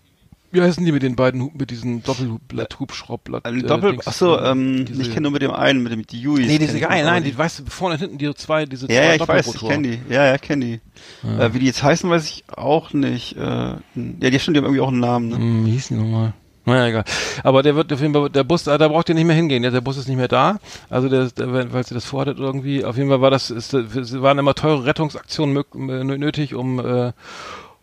Wie 0.52 0.62
heißen 0.62 0.86
die 0.86 0.92
mit 0.92 1.02
den 1.02 1.16
beiden, 1.16 1.50
mit 1.56 1.72
diesen 1.72 2.04
Doppelblatt-Hubschraubblatt? 2.04 3.44
Ein 3.44 3.66
Doppel, 3.66 3.98
ach 4.06 4.13
so, 4.13 4.39
ähm, 4.39 4.86
diese- 4.86 5.02
ich 5.02 5.10
kenne 5.10 5.22
nur 5.22 5.32
mit 5.32 5.42
dem 5.42 5.50
einen, 5.50 5.82
mit 5.82 5.92
dem 5.92 6.06
die 6.06 6.22
Yuis. 6.22 6.46
Nee, 6.46 6.60
diese 6.60 6.74
kenn 6.74 6.84
ich 6.84 6.88
geil, 6.89 7.04
noch, 7.04 7.10
nein, 7.12 7.24
die, 7.24 7.36
weißt 7.36 7.60
du, 7.60 7.63
vorne 7.66 7.96
und 7.96 8.00
hinten 8.02 8.18
die 8.20 8.32
zwei, 8.36 8.66
diese 8.68 8.86
Ja, 8.86 8.94
zwei 9.02 9.06
ja, 9.08 9.16
ich 9.16 9.28
weiß, 9.28 9.56
ich 9.56 9.62
kenne 9.68 9.88
die. 9.89 10.13
Ja, 10.13 10.26
ja, 10.28 10.38
kenne 10.38 10.66
die. 10.66 11.28
Äh, 11.28 11.54
wie 11.54 11.60
die 11.60 11.66
jetzt 11.66 11.82
heißen, 11.82 12.08
weiß 12.08 12.26
ich 12.30 12.44
auch 12.56 12.94
nicht. 12.94 13.36
Äh, 13.36 13.42
ja, 13.42 13.80
die 13.96 14.39
stimmt, 14.39 14.56
die 14.56 14.60
haben 14.60 14.66
irgendwie 14.66 14.82
auch 14.82 14.89
einen 14.89 15.00
Namen. 15.00 15.30
Ne? 15.30 15.36
Hm, 15.38 15.66
wie 15.66 15.72
hieß 15.72 15.88
die 15.88 15.96
nochmal? 15.96 16.34
Naja, 16.65 16.88
egal. 16.88 17.04
Aber 17.43 17.62
der 17.62 17.76
wird 17.76 17.91
auf 17.91 17.99
jeden 18.02 18.13
Fall, 18.13 18.30
der 18.30 18.43
Bus, 18.43 18.63
da 18.63 18.78
da 18.78 18.88
braucht 18.88 19.10
ihr 19.10 19.15
nicht 19.15 19.26
mehr 19.26 19.36
hingehen. 19.36 19.63
Der 19.63 19.82
Bus 19.82 19.97
ist 19.97 20.08
nicht 20.08 20.17
mehr 20.17 20.28
da. 20.30 20.60
Also 20.89 21.10
der, 21.10 21.26
der 21.30 21.52
weil 21.52 21.73
weil 21.73 21.86
sie 21.86 21.93
das 21.93 22.06
vorhattet 22.06 22.39
irgendwie. 22.39 22.86
Auf 22.86 22.95
jeden 22.97 23.10
Fall 23.10 23.21
war 23.21 23.32
das, 23.32 23.49
ist, 23.49 23.73
waren 23.73 24.39
immer 24.39 24.54
teure 24.56 24.86
Rettungsaktionen 24.86 25.58
äh, 25.58 26.04
nötig, 26.04 26.56
um 26.56 26.80
äh, 26.80 27.12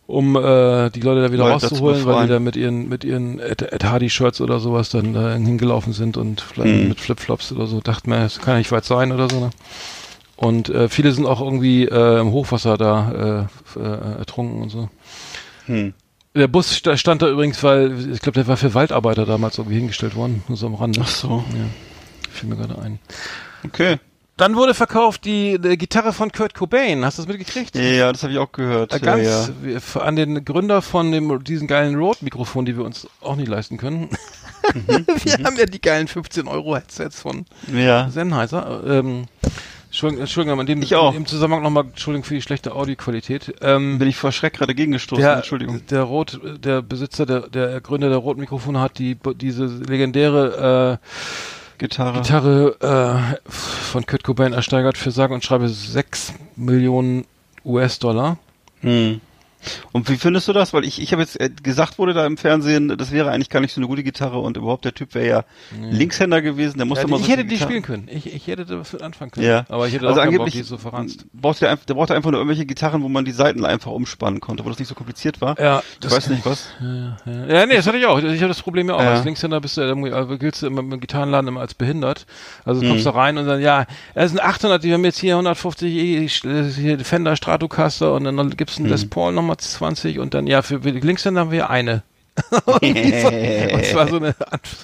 um 0.07 0.35
äh, 0.35 0.89
die 0.89 0.99
Leute 0.99 1.21
da 1.21 1.31
wieder 1.31 1.47
Leute 1.47 1.59
zu 1.59 1.67
rauszuholen, 1.67 2.05
weil 2.05 2.23
die 2.23 2.33
da 2.33 2.39
mit 2.39 2.55
ihren 2.55 2.89
mit 2.89 3.03
ihren 3.03 3.39
Ed, 3.39 3.61
Ed 3.61 3.83
Hardy 3.85 4.09
Shirts 4.09 4.41
oder 4.41 4.59
sowas 4.59 4.89
dann 4.89 5.13
da 5.13 5.33
hingelaufen 5.35 5.93
sind 5.93 6.17
und 6.17 6.41
vielleicht 6.41 6.75
Mhm. 6.75 6.89
mit 6.89 6.99
Flipflops 6.99 7.51
oder 7.53 7.67
so. 7.67 7.79
Dachten 7.81 8.09
mir, 8.09 8.17
das 8.19 8.39
kann 8.39 8.55
ja 8.55 8.57
nicht 8.57 8.71
weit 8.71 8.83
sein 8.83 9.11
oder 9.11 9.29
so. 9.29 9.39
Ne? 9.39 9.49
Und 10.35 10.69
äh, 10.69 10.89
viele 10.89 11.11
sind 11.11 11.27
auch 11.27 11.39
irgendwie 11.39 11.85
äh, 11.85 12.19
im 12.19 12.31
Hochwasser 12.31 12.77
da 12.77 13.47
äh, 13.77 13.79
äh, 13.79 14.17
ertrunken 14.19 14.63
und 14.63 14.69
so. 14.69 14.89
Hm. 15.67 15.93
Der 16.33 16.47
Bus 16.47 16.75
sta- 16.75 16.95
stand 16.97 17.21
da 17.21 17.27
übrigens, 17.29 17.61
weil 17.63 18.13
ich 18.13 18.19
glaube, 18.21 18.35
der 18.35 18.47
war 18.47 18.55
für 18.57 18.73
Waldarbeiter 18.73 19.25
damals 19.25 19.57
irgendwie 19.57 19.77
hingestellt 19.77 20.15
worden, 20.15 20.43
nur 20.47 20.57
so 20.57 20.67
am 20.67 20.75
Rande. 20.75 21.01
Ach 21.03 21.07
so, 21.09 21.43
Ja, 21.53 22.29
fiel 22.31 22.49
mir 22.49 22.55
gerade 22.55 22.79
ein. 22.81 22.99
okay. 23.65 23.97
Dann 24.37 24.55
wurde 24.55 24.73
verkauft 24.73 25.25
die, 25.25 25.59
die 25.59 25.77
Gitarre 25.77 26.13
von 26.13 26.31
Kurt 26.31 26.55
Cobain. 26.55 27.05
Hast 27.05 27.17
du 27.17 27.21
das 27.23 27.27
mitgekriegt? 27.27 27.75
Ja, 27.75 28.11
das 28.11 28.23
habe 28.23 28.33
ich 28.33 28.39
auch 28.39 28.51
gehört. 28.51 28.91
Äh, 28.91 28.95
ja, 28.95 29.01
Ganz 29.03 29.51
ja. 29.93 30.01
an 30.01 30.15
den 30.15 30.43
Gründer 30.45 30.81
von 30.81 31.11
dem 31.11 31.43
diesen 31.43 31.67
geilen 31.67 31.95
Rode-Mikrofon, 31.95 32.65
die 32.65 32.75
wir 32.75 32.83
uns 32.85 33.07
auch 33.19 33.35
nicht 33.35 33.49
leisten 33.49 33.77
können. 33.77 34.09
Mhm, 34.73 35.05
wir 35.23 35.33
haben 35.45 35.57
ja 35.57 35.65
die 35.65 35.81
geilen 35.81 36.07
15 36.07 36.47
Euro 36.47 36.75
Headsets 36.75 37.19
von 37.21 37.45
Ja, 37.71 38.09
Sennheiser. 38.09 38.81
Ähm, 38.87 39.25
Entschuldigung, 39.91 40.21
Entschuldigung, 40.21 40.53
aber 40.53 40.61
in 40.61 40.67
dem, 40.67 40.81
Ich 40.83 40.95
auch. 40.95 41.13
im 41.13 41.25
Zusammenhang 41.25 41.63
nochmal, 41.63 41.83
Entschuldigung 41.83 42.23
für 42.23 42.33
die 42.33 42.41
schlechte 42.41 42.73
Audioqualität. 42.73 43.55
Ähm, 43.59 43.99
bin 43.99 44.07
ich 44.07 44.15
vor 44.15 44.31
Schreck 44.31 44.53
gerade 44.53 44.73
gegengestoßen. 44.73 45.21
der, 45.21 45.35
Entschuldigung. 45.35 45.85
Der 45.87 46.03
Rot, 46.03 46.39
der 46.63 46.81
Besitzer, 46.81 47.25
der, 47.25 47.49
der 47.49 47.81
Gründer 47.81 48.07
der 48.07 48.19
roten 48.19 48.39
Mikrofone 48.39 48.79
hat 48.79 48.97
die 48.99 49.17
diese 49.35 49.65
legendäre 49.65 50.99
äh, 51.01 51.77
Gitarre. 51.77 52.21
Gitarre 52.21 53.35
äh, 53.35 53.51
von 53.51 54.05
Kurt 54.05 54.23
Cobain 54.23 54.53
ersteigert 54.53 54.97
für 54.97 55.11
sage 55.11 55.33
und 55.33 55.43
schreibe 55.43 55.67
6 55.67 56.35
Millionen 56.55 57.25
US-Dollar. 57.65 58.37
Hm. 58.79 59.19
Und 59.91 60.09
wie 60.09 60.17
findest 60.17 60.47
du 60.47 60.53
das? 60.53 60.73
Weil 60.73 60.83
ich, 60.85 61.01
ich 61.01 61.11
habe 61.11 61.21
jetzt 61.21 61.39
äh, 61.39 61.49
gesagt 61.63 61.99
wurde 61.99 62.13
da 62.13 62.25
im 62.25 62.37
Fernsehen, 62.37 62.97
das 62.97 63.11
wäre 63.11 63.31
eigentlich 63.31 63.49
gar 63.49 63.59
nicht 63.59 63.73
so 63.73 63.79
eine 63.81 63.87
gute 63.87 64.03
Gitarre 64.03 64.39
und 64.39 64.57
überhaupt 64.57 64.85
der 64.85 64.93
Typ 64.93 65.13
wäre 65.15 65.27
ja 65.27 65.43
Linkshänder 65.91 66.41
gewesen, 66.41 66.77
der 66.77 66.85
musste 66.85 67.05
Ja, 67.05 67.09
mal 67.11 67.17
ich 67.19 67.25
so 67.25 67.31
hätte 67.31 67.41
viel 67.41 67.49
die 67.49 67.55
Gitarre- 67.55 67.69
spielen 67.69 67.83
können. 67.83 68.07
Ich, 68.11 68.33
ich 68.33 68.47
hätte 68.47 68.65
das 68.65 68.93
mit 68.93 69.01
anfangen 69.01 69.31
können. 69.31 69.45
Ja. 69.47 69.65
Aber 69.69 69.87
ich 69.87 69.93
hätte 69.93 70.07
Also 70.07 70.19
auch 70.19 70.23
keinen 70.23 70.31
Bock, 70.37 70.41
angeblich 70.41 70.53
die 70.63 70.67
so 70.67 70.77
verranzt. 70.77 71.25
braucht 71.33 71.61
der, 71.61 71.71
einfach- 71.71 71.85
der 71.85 71.93
brauchte 71.93 72.15
einfach 72.15 72.31
nur 72.31 72.39
irgendwelche 72.39 72.65
Gitarren, 72.65 73.03
wo 73.03 73.09
man 73.09 73.25
die 73.25 73.31
Seiten 73.31 73.65
einfach 73.65 73.91
umspannen 73.91 74.39
konnte, 74.39 74.65
wo 74.65 74.69
das 74.69 74.79
nicht 74.79 74.87
so 74.87 74.95
kompliziert 74.95 75.41
war. 75.41 75.59
Ja, 75.59 75.83
ich 76.03 76.11
weiß 76.11 76.29
nicht 76.29 76.45
was. 76.45 76.67
Ja, 76.81 77.17
ja. 77.25 77.45
ja, 77.59 77.65
nee, 77.65 77.75
das 77.75 77.87
hatte 77.87 77.97
ich 77.97 78.05
auch. 78.05 78.17
Ich 78.19 78.25
habe 78.39 78.47
das 78.47 78.61
Problem 78.61 78.89
ja 78.89 78.95
auch. 78.95 79.01
Ja. 79.01 79.11
Als 79.11 79.25
Linkshänder 79.25 79.61
bist 79.61 79.77
du, 79.77 79.81
äh, 79.81 80.37
giltst 80.37 80.61
du 80.61 80.67
immer 80.67 80.81
im 80.81 80.99
Gitarrenladen 80.99 81.47
immer 81.47 81.61
als 81.61 81.73
behindert. 81.73 82.25
Also 82.65 82.81
Mhm. 82.81 82.89
kommst 82.89 83.05
du 83.05 83.09
rein 83.15 83.37
und 83.37 83.45
dann, 83.47 83.61
ja, 83.61 83.85
es 84.13 84.31
sind 84.31 84.41
800, 84.41 84.83
wir 84.83 84.93
haben 84.93 85.05
jetzt 85.05 85.19
hier 85.19 85.35
150 85.35 85.93
e, 85.93 86.25
äh, 86.25 86.63
hier 86.71 86.99
Fender 86.99 87.35
Stratocaster 87.35 88.13
und 88.13 88.23
dann 88.23 88.49
gibt's 88.51 88.79
Mhm. 88.79 88.85
ein 88.85 88.89
Les 88.89 89.09
Paul 89.09 89.33
nochmal 89.33 89.50
20 89.57 90.19
und 90.19 90.33
dann, 90.33 90.47
ja, 90.47 90.61
für 90.61 90.79
die 90.79 90.91
Linkshänder 90.91 91.41
haben 91.41 91.51
wir 91.51 91.69
eine. 91.69 92.03
So, 92.61 92.73
und 92.73 93.85
zwar 93.85 94.07
so 94.07 94.15
eine, 94.15 94.35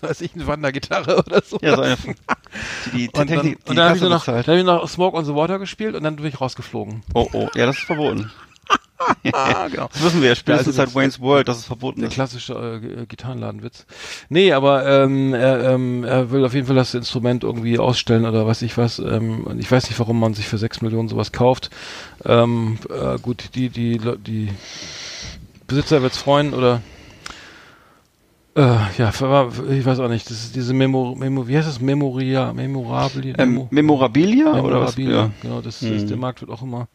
weiß 0.01 0.21
ich, 0.21 0.35
eine 0.35 0.45
Wandergitarre 0.47 1.17
oder 1.17 1.41
so. 1.41 1.57
Ja, 1.61 1.75
so 1.75 1.81
eine, 1.81 1.97
die, 2.93 3.07
die 3.07 3.09
und 3.09 3.29
dann, 3.29 3.41
die 3.41 3.57
und 3.65 3.75
dann 3.75 3.89
habe 3.89 3.97
ich 3.97 4.03
noch, 4.03 4.25
dann 4.25 4.35
bezahlt. 4.35 4.47
hab 4.47 4.55
ich 4.55 4.63
noch 4.63 4.89
Smoke 4.89 5.17
on 5.17 5.25
the 5.25 5.33
Water 5.33 5.57
gespielt 5.57 5.95
und 5.95 6.03
dann 6.03 6.17
bin 6.17 6.25
ich 6.25 6.41
rausgeflogen. 6.41 7.03
Oh, 7.13 7.27
oh, 7.31 7.47
ja, 7.55 7.65
das 7.65 7.77
ist 7.77 7.85
verboten. 7.85 8.31
Genau. 9.71 9.89
Das 9.93 10.03
wissen 10.03 10.21
wir 10.21 10.29
ja 10.29 10.35
spätestens 10.35 10.75
seit 10.75 10.95
Wayne's 10.95 11.19
World, 11.19 11.47
dass 11.47 11.57
es 11.57 11.65
verboten 11.65 11.99
Der 12.01 12.09
ist. 12.09 12.15
klassische 12.15 12.53
äh, 12.53 13.01
äh, 13.01 13.05
Gitarrenladenwitz. 13.05 13.85
Nee, 14.29 14.53
aber 14.53 14.85
ähm, 14.87 15.33
er, 15.33 15.71
ähm, 15.73 16.03
er 16.03 16.31
will 16.31 16.43
auf 16.45 16.53
jeden 16.53 16.67
Fall 16.67 16.75
das 16.75 16.93
Instrument 16.93 17.43
irgendwie 17.43 17.77
ausstellen 17.79 18.25
oder 18.25 18.47
weiß 18.47 18.61
ich 18.63 18.77
was. 18.77 18.99
Ähm, 18.99 19.45
ich 19.59 19.71
weiß 19.71 19.89
nicht, 19.89 19.99
warum 19.99 20.19
man 20.19 20.33
sich 20.33 20.47
für 20.47 20.57
6 20.57 20.81
Millionen 20.81 21.09
sowas 21.09 21.31
kauft. 21.31 21.69
Ähm, 22.25 22.79
äh, 22.89 23.17
gut, 23.19 23.49
die, 23.55 23.69
die, 23.69 23.99
die 24.25 24.49
Besitzer 25.67 26.01
wird's 26.01 26.17
freuen 26.17 26.53
oder 26.53 26.81
äh, 28.55 28.61
ja, 28.97 29.09
ich 29.09 29.85
weiß 29.85 29.99
auch 29.99 30.09
nicht. 30.09 30.29
Das 30.31 30.37
ist 30.43 30.55
diese 30.55 30.73
Memo, 30.73 31.13
Memo 31.15 31.47
wie 31.47 31.55
heißt 31.57 31.67
das? 31.67 31.79
Memoria, 31.79 32.53
Memorabilia? 32.53 33.35
Ähm, 33.37 33.67
Memorabilia 33.69 34.59
oder 34.61 34.81
was? 34.81 34.97
Memorabilia, 34.97 35.15
Ja. 35.25 35.31
genau, 35.43 35.61
das, 35.61 35.81
Mhm. 35.83 35.93
das, 35.93 36.05
der 36.07 36.17
Markt 36.17 36.41
wird 36.41 36.49
auch 36.49 36.63
immer 36.63 36.87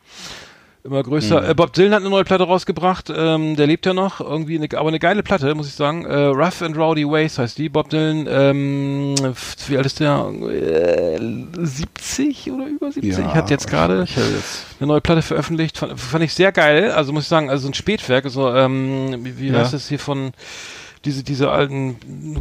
immer 0.85 1.03
größer. 1.03 1.49
Äh, 1.49 1.55
Bob 1.55 1.73
Dylan 1.73 1.93
hat 1.93 2.01
eine 2.01 2.11
neue 2.11 2.25
Platte 2.25 2.45
rausgebracht, 2.45 3.13
ähm, 3.15 3.57
der 3.57 3.67
lebt 3.67 3.87
ja 3.87 3.95
noch, 3.95 4.21
irgendwie, 4.21 4.57
eine, 4.57 4.69
aber 4.79 4.89
eine 4.89 4.99
geile 4.99 5.23
Platte, 5.23 5.55
muss 5.55 5.69
ich 5.69 5.75
sagen. 5.75 6.05
Äh, 6.05 6.15
Rough 6.15 6.63
and 6.63 6.77
Rowdy 6.77 7.09
Ways 7.09 7.39
heißt 7.39 7.59
die. 7.59 7.69
Bob 7.69 7.89
Dylan, 7.91 8.27
ähm, 8.29 9.15
wie 9.69 9.77
alt 9.77 9.87
ist 9.87 10.01
der? 10.01 10.31
Äh, 10.49 11.19
70 11.65 12.51
oder 12.53 12.67
über 12.67 12.91
70? 12.91 13.25
hat 13.27 13.51
jetzt 13.51 13.69
gerade 13.69 14.07
eine 14.81 14.87
neue 14.89 15.01
Platte 15.01 15.23
veröffentlicht. 15.23 15.79
Fand, 15.79 15.99
fand 15.99 16.25
ich 16.25 16.35
sehr 16.35 16.53
geil. 16.53 16.91
Also 16.91 17.13
muss 17.13 17.25
ich 17.25 17.29
sagen, 17.29 17.49
also 17.51 17.69
ein 17.69 17.75
Spätwerk, 17.75 18.25
also 18.25 18.53
ähm, 18.53 19.25
wie, 19.25 19.39
wie 19.39 19.49
Ja. 19.49 19.59
heißt 19.61 19.73
das 19.75 19.89
hier 19.89 19.99
von 19.99 20.33
diese, 21.05 21.25
diese 21.25 21.51
alten 21.51 21.97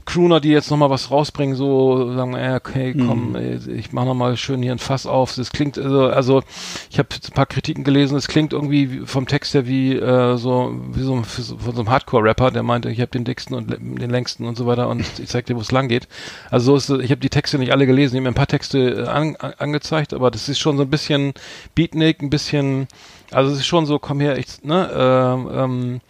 Crooner, 0.06 0.40
die 0.40 0.50
jetzt 0.50 0.70
nochmal 0.70 0.90
was 0.90 1.10
rausbringen, 1.10 1.56
so 1.56 2.14
sagen, 2.14 2.36
äh, 2.36 2.54
okay, 2.56 2.94
komm, 2.94 3.36
ey, 3.36 3.58
ich 3.76 3.92
mach 3.92 4.06
nochmal 4.06 4.38
schön 4.38 4.62
hier 4.62 4.72
ein 4.72 4.78
Fass 4.80 5.06
auf. 5.08 5.34
Das 5.36 5.52
klingt, 5.52 5.78
also, 5.80 6.08
also 6.08 6.44
ich 6.92 7.00
habe 7.00 7.10
ein 7.12 7.34
paar 7.34 7.48
Kritiken 7.48 7.84
gelesen, 7.84 8.18
es 8.18 8.28
klingt 8.28 8.54
irgendwie 8.54 8.92
wie- 8.92 9.06
vom 9.08 9.28
Text 9.28 9.54
her 9.54 9.66
wie 9.68 9.94
äh, 9.96 10.38
so, 10.38 10.74
wie 10.94 11.02
so, 11.02 11.22
von 11.24 11.76
so 11.76 11.82
einem 11.82 11.90
Hardcore-Rapper, 11.90 12.52
der 12.52 12.64
meinte, 12.64 12.90
ich 12.92 13.02
habe 13.02 13.12
den 13.12 13.24
dicksten 13.24 13.56
und 13.56 13.72
den 13.72 14.10
längsten 14.10 14.46
und 14.46 14.58
so 14.58 14.66
weiter 14.68 14.90
und 14.90 15.02
ich 15.20 15.28
zeig 15.28 15.46
dir, 15.48 15.56
wo 15.56 15.62
es 15.62 15.72
lang 15.72 15.88
geht. 15.88 16.08
Also 16.50 16.78
so 16.78 16.96
ist 16.96 17.04
ich 17.04 17.12
habe 17.12 17.22
die 17.22 17.30
Texte 17.30 17.58
nicht 17.58 17.72
alle 17.72 17.88
gelesen, 17.88 18.16
ich 18.16 18.20
habe 18.20 18.24
mir 18.24 18.30
ein 18.32 18.36
paar 18.36 18.48
Texte 18.48 19.06
äh, 19.06 19.08
an, 19.08 19.36
an, 19.38 19.54
angezeigt, 19.58 20.14
aber 20.14 20.30
das 20.30 20.50
ist 20.50 20.60
schon 20.60 20.78
so 20.78 20.84
ein 20.84 20.90
bisschen 20.90 21.34
Beatnik, 21.74 22.22
ein 22.22 22.30
bisschen, 22.30 22.88
also 23.32 23.52
es 23.52 23.58
ist 23.60 23.66
schon 23.66 23.86
so, 23.86 23.98
komm 23.98 24.20
her, 24.20 24.38
ich, 24.38 24.64
ne, 24.64 24.90
ähm, 24.96 25.50
ähm, 25.54 26.02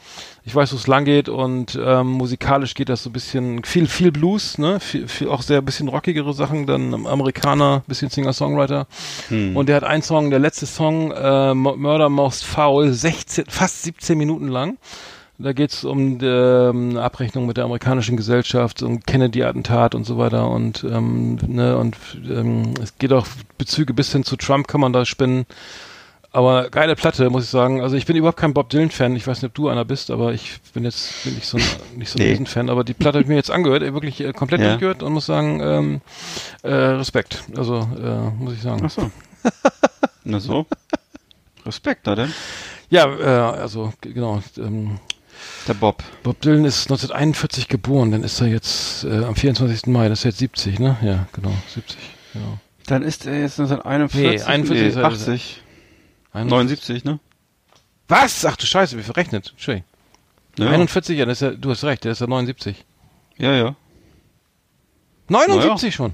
ich 0.43 0.55
weiß, 0.55 0.73
wo 0.73 0.75
es 0.75 0.87
lang 0.87 1.05
geht 1.05 1.29
und 1.29 1.79
ähm, 1.81 2.07
musikalisch 2.07 2.73
geht 2.73 2.89
das 2.89 3.03
so 3.03 3.09
ein 3.09 3.13
bisschen 3.13 3.63
viel, 3.63 3.87
viel 3.87 4.11
Blues, 4.11 4.57
ne, 4.57 4.79
viel, 4.79 5.07
viel 5.07 5.27
auch 5.29 5.43
sehr 5.43 5.61
bisschen 5.61 5.87
rockigere 5.87 6.33
Sachen, 6.33 6.65
dann 6.65 7.05
Amerikaner, 7.05 7.83
bisschen 7.87 8.09
Singer-Songwriter. 8.09 8.87
Und 9.55 9.69
der 9.69 9.75
hat 9.75 9.83
einen 9.83 10.01
Song, 10.01 10.31
der 10.31 10.39
letzte 10.39 10.65
Song, 10.65 11.11
äh, 11.11 11.53
Murder 11.53 12.09
Most 12.09 12.45
Foul, 12.45 12.91
16, 12.91 13.45
fast 13.47 13.83
17 13.83 14.17
Minuten 14.17 14.47
lang. 14.47 14.77
Da 15.37 15.53
geht's 15.53 15.83
um 15.83 16.19
die 16.19 16.25
ähm, 16.25 16.97
Abrechnung 16.97 17.47
mit 17.47 17.57
der 17.57 17.65
amerikanischen 17.65 18.15
Gesellschaft, 18.15 18.83
um 18.83 18.99
Kennedy-Attentat 19.01 19.95
und 19.95 20.05
so 20.05 20.17
weiter 20.17 20.49
und 20.49 20.83
ähm, 20.83 21.37
ne 21.47 21.77
und 21.77 21.97
ähm, 22.29 22.73
es 22.81 22.97
geht 22.97 23.11
auch 23.11 23.25
Bezüge 23.57 23.93
bis 23.93 24.11
hin 24.11 24.23
zu 24.23 24.35
Trump 24.35 24.67
kann 24.67 24.81
man 24.81 24.93
da 24.93 25.03
spinnen. 25.03 25.45
Aber 26.33 26.69
geile 26.69 26.95
Platte, 26.95 27.29
muss 27.29 27.43
ich 27.43 27.49
sagen. 27.49 27.81
Also 27.81 27.97
ich 27.97 28.05
bin 28.05 28.15
überhaupt 28.15 28.37
kein 28.39 28.53
Bob 28.53 28.69
Dylan-Fan. 28.69 29.15
Ich 29.17 29.27
weiß 29.27 29.41
nicht, 29.41 29.49
ob 29.49 29.53
du 29.53 29.67
einer 29.67 29.83
bist, 29.83 30.09
aber 30.11 30.31
ich 30.33 30.59
bin 30.73 30.85
jetzt 30.85 31.25
bin 31.25 31.35
nicht 31.35 31.45
so 31.47 31.57
ein, 31.57 31.63
nicht 31.97 32.09
so 32.09 32.17
ein 32.17 32.23
Nee. 32.23 32.31
Riesenfan. 32.31 32.69
Aber 32.69 32.85
die 32.85 32.93
Platte 32.93 33.17
habe 33.17 33.23
ich 33.23 33.27
mir 33.27 33.35
jetzt 33.35 33.51
angehört, 33.51 33.81
wirklich 33.81 34.21
äh, 34.21 34.31
komplett 34.31 34.61
Ja. 34.61 34.69
durchgehört 34.69 35.03
und 35.03 35.11
muss 35.11 35.25
sagen, 35.25 35.59
ähm, 35.61 36.01
äh, 36.63 36.71
Respekt. 36.73 37.43
Also 37.57 37.79
äh, 38.01 38.29
muss 38.41 38.53
ich 38.53 38.61
sagen. 38.61 38.81
Ach 38.85 38.89
so. 38.89 39.11
Na 40.23 40.39
so. 40.39 40.65
Respekt, 41.65 42.01
na 42.05 42.15
denn? 42.15 42.33
Ja, 42.89 43.05
äh, 43.13 43.23
also 43.59 43.91
genau. 43.99 44.41
Ähm, 44.57 44.99
Der 45.67 45.73
Bob. 45.73 46.01
Bob 46.23 46.39
Dylan 46.41 46.63
ist 46.65 46.83
1941 46.83 47.67
geboren, 47.67 48.11
dann 48.11 48.23
ist 48.23 48.39
er 48.39 48.47
jetzt 48.47 49.03
äh, 49.03 49.25
am 49.25 49.35
24. 49.35 49.87
Mai, 49.87 50.07
das 50.07 50.19
ist 50.19 50.23
jetzt 50.25 50.37
70, 50.39 50.79
ne? 50.79 50.95
Ja, 51.01 51.27
genau, 51.33 51.53
70. 51.73 51.97
Genau. 52.33 52.57
Dann 52.87 53.03
ist 53.03 53.25
er 53.25 53.41
jetzt 53.41 53.59
1941. 53.59 54.41
Nee, 54.41 54.43
41 54.47 54.87
ist 54.87 54.95
er- 54.95 55.05
80. 55.05 55.61
79, 56.33 57.03
ne? 57.03 57.19
Was? 58.07 58.45
Ach 58.45 58.55
du 58.55 58.65
Scheiße, 58.65 58.97
wie 58.97 59.03
verrechnet. 59.03 59.51
Entschuldigung. 59.51 59.87
Ja, 60.57 60.69
41, 60.69 61.17
ja, 61.17 61.25
das 61.25 61.41
ist 61.41 61.47
ja, 61.47 61.51
du 61.51 61.69
hast 61.69 61.83
recht, 61.83 62.03
der 62.03 62.11
ist 62.11 62.21
ja 62.21 62.27
79. 62.27 62.85
ja. 63.37 63.55
ja. 63.55 63.75
79 65.29 65.95
schon. 65.95 66.13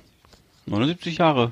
79 0.68 1.18
Jahre. 1.18 1.52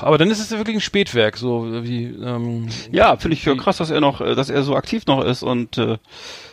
Aber 0.00 0.16
dann 0.16 0.30
ist 0.30 0.40
es 0.40 0.48
ja 0.48 0.56
wirklich 0.56 0.76
ein 0.76 0.80
Spätwerk, 0.80 1.36
so 1.36 1.84
wie, 1.84 2.06
ähm, 2.06 2.68
Ja, 2.90 3.16
finde 3.18 3.36
ich 3.36 3.44
ja 3.44 3.54
krass, 3.54 3.76
dass 3.76 3.90
er 3.90 4.00
noch, 4.00 4.22
äh, 4.22 4.34
dass 4.34 4.48
er 4.48 4.62
so 4.62 4.74
aktiv 4.74 5.04
noch 5.06 5.22
ist 5.22 5.42
und 5.42 5.76
äh, 5.76 5.98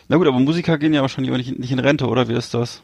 na 0.08 0.16
gut, 0.18 0.26
aber 0.26 0.38
Musiker 0.38 0.76
gehen 0.76 0.92
ja 0.92 1.00
wahrscheinlich 1.00 1.32
nicht, 1.32 1.58
nicht 1.58 1.72
in 1.72 1.78
Rente, 1.78 2.06
oder 2.08 2.28
wie 2.28 2.34
ist 2.34 2.52
das? 2.52 2.82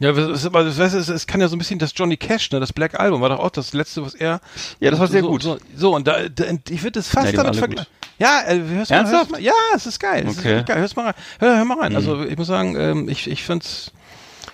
Ja, 0.00 0.10
es, 0.10 0.40
ist, 0.40 0.46
aber 0.46 0.64
das, 0.64 0.78
heißt, 0.78 0.94
es, 0.94 1.08
es 1.08 1.26
kann 1.26 1.40
ja 1.40 1.48
so 1.48 1.54
ein 1.56 1.58
bisschen 1.58 1.78
das 1.78 1.92
Johnny 1.94 2.16
Cash, 2.16 2.50
ne, 2.50 2.58
das 2.58 2.72
Black 2.72 2.98
Album 2.98 3.20
war 3.20 3.28
doch 3.28 3.38
auch 3.38 3.50
das 3.50 3.72
letzte, 3.74 4.04
was 4.04 4.14
er. 4.14 4.40
Ja, 4.80 4.90
das 4.90 4.98
war 4.98 5.06
sehr 5.06 5.22
so, 5.22 5.28
gut. 5.28 5.42
So, 5.42 5.58
so 5.76 5.94
und 5.94 6.06
da, 6.08 6.28
da 6.28 6.44
ich 6.68 6.82
würde 6.82 6.92
das 6.98 7.08
fast 7.08 7.32
Ja, 7.32 7.42
damit 7.42 7.56
vergleichen. 7.56 7.90
Ja, 8.18 8.42
äh, 8.46 8.58
hörst 8.60 8.90
mal, 8.90 9.10
hörst 9.10 9.30
mal, 9.30 9.40
ja, 9.40 9.52
es 9.74 9.86
ist 9.86 9.98
geil. 9.98 10.24
Es 10.26 10.32
ist 10.32 10.38
Okay. 10.40 10.48
wirklich 10.48 10.66
geil. 10.66 10.78
Hörst 10.78 10.96
mal 10.96 11.04
rein. 11.06 11.14
Hör, 11.38 11.56
hör 11.56 11.64
mal 11.64 11.78
rein. 11.78 11.92
Mhm. 11.92 11.96
Also 11.96 12.22
ich 12.22 12.36
muss 12.36 12.48
sagen, 12.48 12.76
ähm, 12.76 13.08
ich, 13.08 13.30
ich 13.30 13.44
find's. 13.44 13.92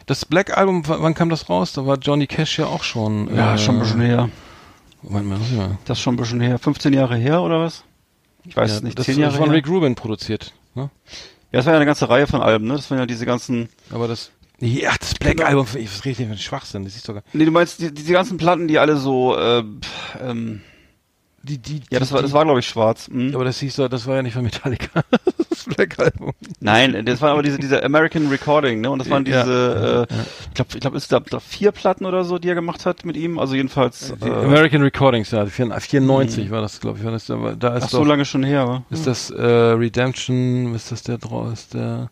Das 0.07 0.25
Black 0.25 0.57
Album, 0.57 0.85
wann 0.87 1.15
kam 1.15 1.31
das 1.31 1.49
raus? 1.49 1.73
Da 1.73 1.85
war 1.85 1.99
Johnny 1.99 2.29
Cash 2.29 2.61
ja 2.61 2.67
auch 2.67 2.85
schon. 2.85 3.35
Ja, 3.35 3.55
äh, 3.55 3.59
schon 3.59 3.77
ein 3.77 3.81
bisschen 3.81 4.01
her. 4.01 4.29
Moment 5.03 5.27
mal, 5.27 5.39
mal. 5.57 5.79
Das 5.85 5.99
ist 5.99 6.03
schon 6.03 6.15
ein 6.15 6.17
bisschen 6.17 6.41
her. 6.41 6.59
15 6.61 6.93
Jahre 6.93 7.17
her, 7.17 7.43
oder 7.43 7.61
was? 7.61 7.83
Ich 8.45 8.57
weiß 8.57 8.71
ja, 8.71 8.77
es 8.77 8.83
nicht. 8.83 8.99
das 8.99 9.07
10 9.07 9.15
ist 9.15 9.19
Jahre 9.21 9.37
von 9.37 9.47
her? 9.47 9.55
Rick 9.55 9.69
Rubin 9.69 9.97
produziert. 9.97 10.53
Ne? 10.75 10.91
Ja, 11.51 11.59
das 11.59 11.67
war 11.67 11.73
ja 11.73 11.79
eine 11.79 11.87
ganze 11.87 12.09
Reihe 12.09 12.27
von 12.29 12.41
Alben, 12.41 12.67
ne? 12.67 12.75
Das 12.75 12.89
waren 12.91 12.99
ja 12.99 13.07
diese 13.07 13.27
ganzen. 13.27 13.69
Aber 13.91 14.07
das. 14.07 14.31
Ja, 14.61 14.95
das 14.99 15.15
Black 15.15 15.37
Genau. 15.37 15.49
Album, 15.49 15.67
ich 15.77 15.93
was 15.93 16.05
rede 16.05 16.17
für 16.17 16.23
einen 16.25 16.39
Schwachsinn, 16.39 16.85
das 16.85 16.97
ist 16.97 17.05
sogar. 17.05 17.23
Nee, 17.33 17.45
du 17.45 17.51
meinst 17.51 17.81
die, 17.81 17.93
diese 17.93 18.13
ganzen 18.13 18.39
Platten, 18.39 18.69
die 18.69 18.79
alle 18.79 18.97
so, 18.97 19.37
äh, 19.37 19.63
ähm, 20.23 20.63
Die, 21.43 21.59
die, 21.59 21.83
ja, 21.91 22.01
das 22.01 22.11
war, 22.11 22.23
das 22.23 22.33
war 22.33 22.45
glaube 22.45 22.61
ich 22.61 22.67
schwarz. 22.67 23.09
Hm? 23.09 23.35
Aber 23.35 23.45
das 23.45 23.61
hieß 23.61 23.77
doch, 23.77 23.89
das 23.89 24.07
war 24.07 24.17
ja 24.17 24.23
nicht 24.23 24.33
von 24.35 24.43
Metallica. 24.43 25.03
das 25.51 25.65
Black 25.67 25.99
Album. 25.99 26.33
Nein, 26.61 27.05
das 27.05 27.21
war 27.21 27.31
aber 27.33 27.43
diese, 27.43 27.59
diese 27.59 27.85
American 27.85 28.29
Recording, 28.29 28.81
ne? 28.81 28.91
Und 28.91 28.99
das 28.99 29.11
waren 29.11 29.25
Ja. 29.27 29.43
diese, 29.43 30.07
äh, 30.11 30.15
ich 30.49 30.55
glaube, 30.55 30.71
ich 30.75 30.81
glaube, 30.81 30.97
es 30.97 31.09
gab 31.09 31.29
da 31.31 31.39
vier 31.39 31.71
Platten 31.71 32.05
oder 32.07 32.25
so, 32.25 32.39
die 32.39 32.49
er 32.49 32.55
gemacht 32.57 32.85
hat 32.87 33.05
mit 33.05 33.17
ihm. 33.17 33.39
Also 33.39 33.55
jedenfalls, 33.55 34.13
Die 34.23 34.29
äh, 34.29 34.33
American 34.33 34.83
Recordings, 34.83 35.31
ja, 35.33 35.45
94 35.47 36.51
war 36.51 36.63
das, 36.63 36.81
glaube 36.81 36.99
ich. 36.99 37.05
War 37.05 37.13
das, 37.13 37.27
da, 37.27 37.35
ist 37.45 37.85
ach 37.85 37.91
doch, 37.91 37.99
so 37.99 38.05
lange 38.05 38.25
schon 38.25 38.43
her. 38.43 38.67
wa? 38.67 38.83
ist 38.91 39.07
das 39.07 39.31
äh, 39.31 39.41
Redemption, 39.45 40.75
ist 40.75 40.91
das 40.91 41.03
der 41.03 41.19
draus, 41.19 41.53
ist 41.53 41.75
der, 41.75 42.11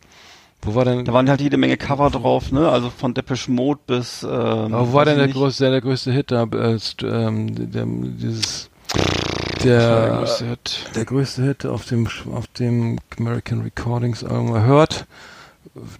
wo 0.64 0.74
war 0.74 0.84
denn, 0.84 1.04
Da 1.04 1.12
waren 1.12 1.28
halt 1.28 1.40
jede 1.40 1.56
Menge 1.56 1.76
Cover 1.76 2.10
drauf, 2.10 2.50
ne? 2.52 2.68
Also 2.68 2.90
von 2.90 3.14
Depeche 3.14 3.50
Mode 3.50 3.80
bis. 3.86 4.22
Ähm, 4.22 4.30
aber 4.30 4.88
wo 4.88 4.92
war 4.94 5.04
denn 5.04 5.16
der 5.18 5.26
nicht. 5.26 5.36
größte, 5.36 5.70
der 5.70 5.80
größte 5.80 6.12
Hit 6.12 6.30
da, 6.30 6.44
äh, 6.44 6.78
ähm, 7.02 7.70
der, 7.72 7.84
dieses, 7.86 8.70
Was 8.92 9.00
war 9.00 9.64
der 9.64 10.06
der, 10.08 10.16
größte 10.18 10.44
Hit? 10.46 10.78
der 10.94 11.04
größte 11.04 11.42
Hit 11.42 11.66
auf 11.66 11.84
dem, 11.86 12.08
auf 12.32 12.46
dem 12.48 12.98
American 13.18 13.60
Recordings 13.62 14.22
Album, 14.24 14.54
Hört, 14.62 15.06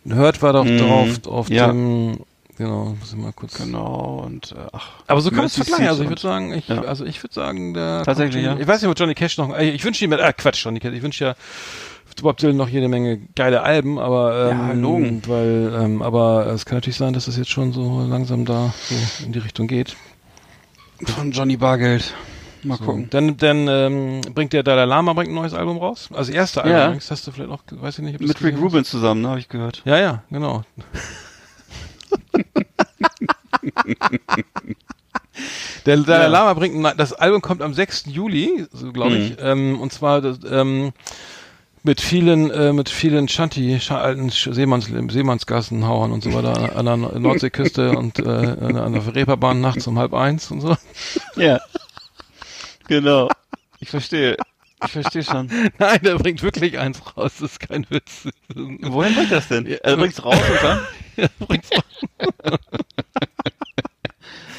Hört 0.09 0.43
war 0.43 0.53
doch 0.53 0.65
Mhm. 0.65 0.79
drauf, 0.79 1.09
auf 1.27 1.49
Ja. 1.51 1.67
dem, 1.69 2.19
genau, 2.59 2.95
muss 3.01 3.13
ich 3.13 3.19
mal 3.19 3.33
kurz, 3.33 3.55
Genau 3.57 4.23
und 4.25 4.53
äh, 4.53 4.67
ach. 4.73 4.89
Aber 5.09 5.21
so 5.21 5.31
kann 5.31 5.39
man 5.39 5.47
es 5.47 5.57
vergleichen. 5.57 5.89
Also 5.89 6.03
ich 6.05 6.09
würde 6.09 6.21
sagen, 6.23 6.53
ich, 6.55 6.69
Ja. 6.69 6.83
also 6.83 7.05
ich 7.05 7.23
würde 7.23 7.35
sagen, 7.35 7.75
der 7.75 8.03
Tatsächlich, 8.05 8.45
kommt- 8.45 8.57
ja. 8.59 8.63
Ich 8.63 8.69
weiß 8.69 8.83
nicht, 8.83 8.91
ob 8.91 8.99
Johnny 8.99 9.15
Cash 9.15 9.37
noch. 9.39 9.57
äh, 9.57 9.71
Ich 9.71 9.85
wünsche 9.85 10.05
ihm, 10.05 10.13
äh, 10.13 10.33
Quatsch, 10.33 10.65
Johnny 10.65 10.79
Cash. 10.81 10.93
Ich 10.95 11.03
wünsche 11.03 11.25
ja 11.25 11.35
Bob 12.23 12.37
Dylan 12.39 12.57
noch 12.57 12.69
jede 12.69 12.89
Menge 12.89 13.19
geile 13.35 13.63
Alben, 13.63 13.99
aber 13.99 14.51
ähm, 14.51 14.59
Ja, 14.59 14.73
Logen. 14.73 15.23
weil, 15.27 15.73
ähm, 15.81 16.03
aber 16.03 16.47
es 16.47 16.65
kann 16.67 16.77
natürlich 16.79 16.97
sein, 16.97 17.13
dass 17.15 17.29
es 17.29 17.37
jetzt 17.37 17.51
schon 17.51 17.73
so 17.73 18.05
langsam 18.09 18.45
da 18.45 18.73
so 18.89 18.95
in 19.25 19.33
die 19.33 19.39
Richtung 19.41 19.67
geht. 19.67 19.97
Von 21.05 21.33
Johnny 21.33 21.57
Bargeld. 21.57 22.15
Mal 22.63 22.79
So. 22.79 22.85
gucken. 22.85 23.09
Dann, 23.11 23.37
dann 23.37 23.69
ähm, 23.69 24.21
bringt 24.35 24.53
der 24.55 24.63
Dalai 24.63 24.87
Lama 24.87 25.13
bringt 25.13 25.29
ein 25.31 25.35
neues 25.35 25.53
Album 25.53 25.77
raus. 25.77 26.09
Also 26.15 26.33
erste 26.33 26.63
Album. 26.63 26.77
Ja. 26.79 26.85
übrigens. 26.87 27.11
hast 27.11 27.27
du 27.27 27.31
vielleicht 27.33 27.51
auch, 27.51 27.61
weiß 27.71 27.99
ich 27.99 28.05
nicht, 28.05 28.21
Mit 28.21 28.31
Rick 28.31 28.39
gesehen 28.39 28.55
hast. 28.57 28.63
Rubin 28.63 28.85
zusammen, 28.85 29.21
ne? 29.21 29.29
Habe 29.29 29.41
ich 29.41 29.49
gehört. 29.51 29.83
Ja, 29.85 29.99
ja, 29.99 30.23
genau. 30.31 30.63
Der 35.87 35.97
Dalai 35.99 36.23
Ja. 36.23 36.29
Lama 36.29 36.55
bringt, 36.55 36.87
ein- 36.87 36.97
das 36.97 37.13
Album 37.13 37.43
kommt 37.43 37.61
am 37.61 37.75
6. 37.75 38.05
Juli, 38.07 38.67
so 38.73 38.93
glaube 38.93 39.17
ich, 39.17 39.31
Mhm. 39.33 39.37
ähm, 39.41 39.81
und 39.81 39.93
zwar 39.93 40.21
das, 40.21 40.39
ähm, 40.51 40.93
mit 41.85 42.01
vielen, 42.01 42.51
äh, 42.51 42.73
mit 42.73 42.89
vielen 42.89 43.29
Shanty, 43.29 43.79
Scha 43.79 44.01
alten 44.01 44.31
Seemanns, 44.31 44.87
Seemannsgassenhauern 44.87 46.11
und 46.13 46.25
so 46.25 46.33
weiter 46.33 46.75
an 46.77 46.87
der 46.87 46.97
Nord- 46.97 47.21
Nordseeküste 47.21 47.91
und 47.97 48.19
äh, 48.19 48.23
an 48.29 48.93
der 48.95 49.15
Reeperbahn 49.15 49.61
nachts 49.61 49.87
um 49.87 49.99
halb 49.99 50.15
eins 50.15 50.51
und 50.51 50.61
so. 50.63 50.77
Ja. 51.37 51.61
genau. 52.89 53.29
Ich 53.81 53.91
verstehe. 53.91 54.37
Ich 54.85 54.91
verstehe 54.93 55.23
schon. 55.23 55.49
Nein, 55.79 55.99
der 56.03 56.17
bringt 56.17 56.43
wirklich 56.43 56.79
eins 56.79 57.01
raus, 57.17 57.33
das 57.41 57.53
ist 57.53 57.61
kein 57.61 57.87
Witz. 57.91 58.29
Wohin 58.55 59.15
bringt 59.15 59.31
das 59.33 59.49
denn? 59.49 59.67
Er 59.67 59.97
bringt's 59.97 60.25
raus, 60.25 60.39
oder? 60.61 60.81
Er 61.17 61.29
bringt's 61.47 61.71
raus. 61.71 62.59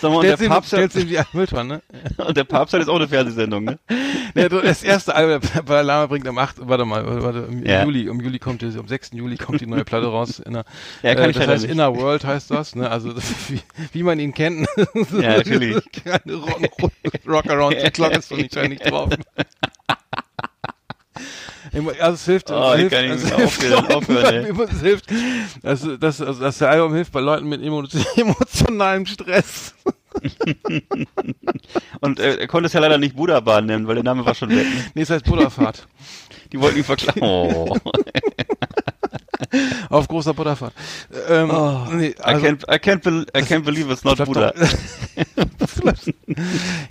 Mal, 0.09 0.17
und 0.17 0.23
der, 0.23 0.39
ihm, 0.41 0.49
Papst 0.49 0.73
hat, 0.73 0.95
ihm 0.95 1.07
die 1.07 1.19
Mülltonne, 1.33 1.81
ne? 2.17 2.25
und 2.25 2.37
der 2.37 2.43
Papst 2.43 2.73
hat 2.73 2.81
jetzt 2.81 2.89
auch 2.89 2.95
eine 2.95 3.07
Fernsehsendung, 3.07 3.63
ne? 3.65 3.79
Du, 4.35 4.61
das 4.61 4.83
erste 4.83 5.15
Album, 5.15 5.49
der 5.67 5.83
Lama 5.83 6.07
bringt 6.07 6.27
am 6.27 6.37
8. 6.37 6.57
Warte 6.67 6.85
mal, 6.85 7.23
warte, 7.23 7.47
im 7.49 7.65
Ja. 7.65 7.83
Juli, 7.83 8.07
im 8.07 8.19
Juli 8.19 8.39
kommt 8.39 8.61
die, 8.61 8.67
am 8.77 8.87
6. 8.87 9.11
Juli 9.13 9.37
kommt 9.37 9.61
die 9.61 9.67
neue 9.67 9.85
Platte 9.85 10.07
raus. 10.07 10.39
In 10.39 10.53
der, 10.53 10.65
Ja, 11.03 11.15
kann 11.15 11.25
äh, 11.25 11.29
ich 11.31 11.37
das 11.37 11.47
heißt 11.47 11.63
nicht. 11.63 11.71
Inner 11.71 11.95
World 11.95 12.25
heißt 12.25 12.51
das, 12.51 12.75
ne? 12.75 12.89
Also 12.89 13.15
wie, 13.47 13.61
wie 13.93 14.03
man 14.03 14.19
ihn 14.19 14.33
kennt. 14.33 14.67
Ja, 15.11 15.37
natürlich. 15.37 15.77
Keine 16.03 16.35
Rock, 16.35 16.91
Rock 17.27 17.49
Around 17.49 17.77
the 17.81 17.91
Clock 17.91 18.11
ist 18.13 18.31
doch 18.31 18.37
nicht, 18.37 18.55
nicht 18.55 18.89
drauf. 18.89 19.09
Also 21.99 22.13
es 22.13 22.25
hilft, 22.25 22.51
Oh, 22.51 22.71
es 22.73 22.75
ich 22.75 22.79
hilft, 22.81 22.95
kann 22.95 23.09
nicht 23.09 23.21
hilft 23.21 23.33
aufhören, 23.43 23.71
Leuten 23.83 23.93
aufhören, 23.93 24.69
es 24.71 24.81
hilft, 24.81 25.05
dass, 25.61 25.87
dass, 25.99 26.21
also, 26.21 26.49
der 26.59 26.69
Album 26.69 26.93
hilft 26.93 27.11
bei 27.11 27.19
Leuten 27.19 27.47
mit 27.47 27.61
emo- 27.61 27.83
emotionalem 28.19 29.05
Stress. 29.05 29.73
Und 32.01 32.19
äh, 32.19 32.35
er 32.37 32.47
konnte 32.47 32.67
es 32.67 32.73
ja 32.73 32.79
leider 32.79 32.97
nicht 32.97 33.15
Buddha-Bahn 33.17 33.65
nennen, 33.65 33.87
weil 33.87 33.95
der 33.95 34.03
Name 34.05 34.25
war 34.25 34.33
schon 34.35 34.49
weg. 34.49 34.65
Ne? 34.65 34.85
Nee, 34.93 35.01
es 35.01 35.09
heißt 35.09 35.25
Buddha-Fahrt. 35.25 35.87
Die 36.53 36.59
wollten 36.61 36.77
ihn 36.77 36.83
verklagen. 36.85 37.21
Oh. 37.21 37.75
Auf 39.89 40.07
großer 40.07 40.33
Buddha-Fahrt. 40.33 40.73
Ähm, 41.29 41.49
Oh, 41.51 41.87
nee, 41.91 42.09
I, 42.09 42.15
also, 42.21 42.45
can't, 42.45 42.63
I, 42.63 42.77
can't 42.79 43.03
bel 43.03 43.25
I 43.35 43.41
can't 43.41 43.63
believe 43.63 43.91
it's 43.91 44.03
not 44.03 44.17
Buddha. 44.25 44.53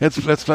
jetzt, 0.00 0.18
jetzt 0.18 0.46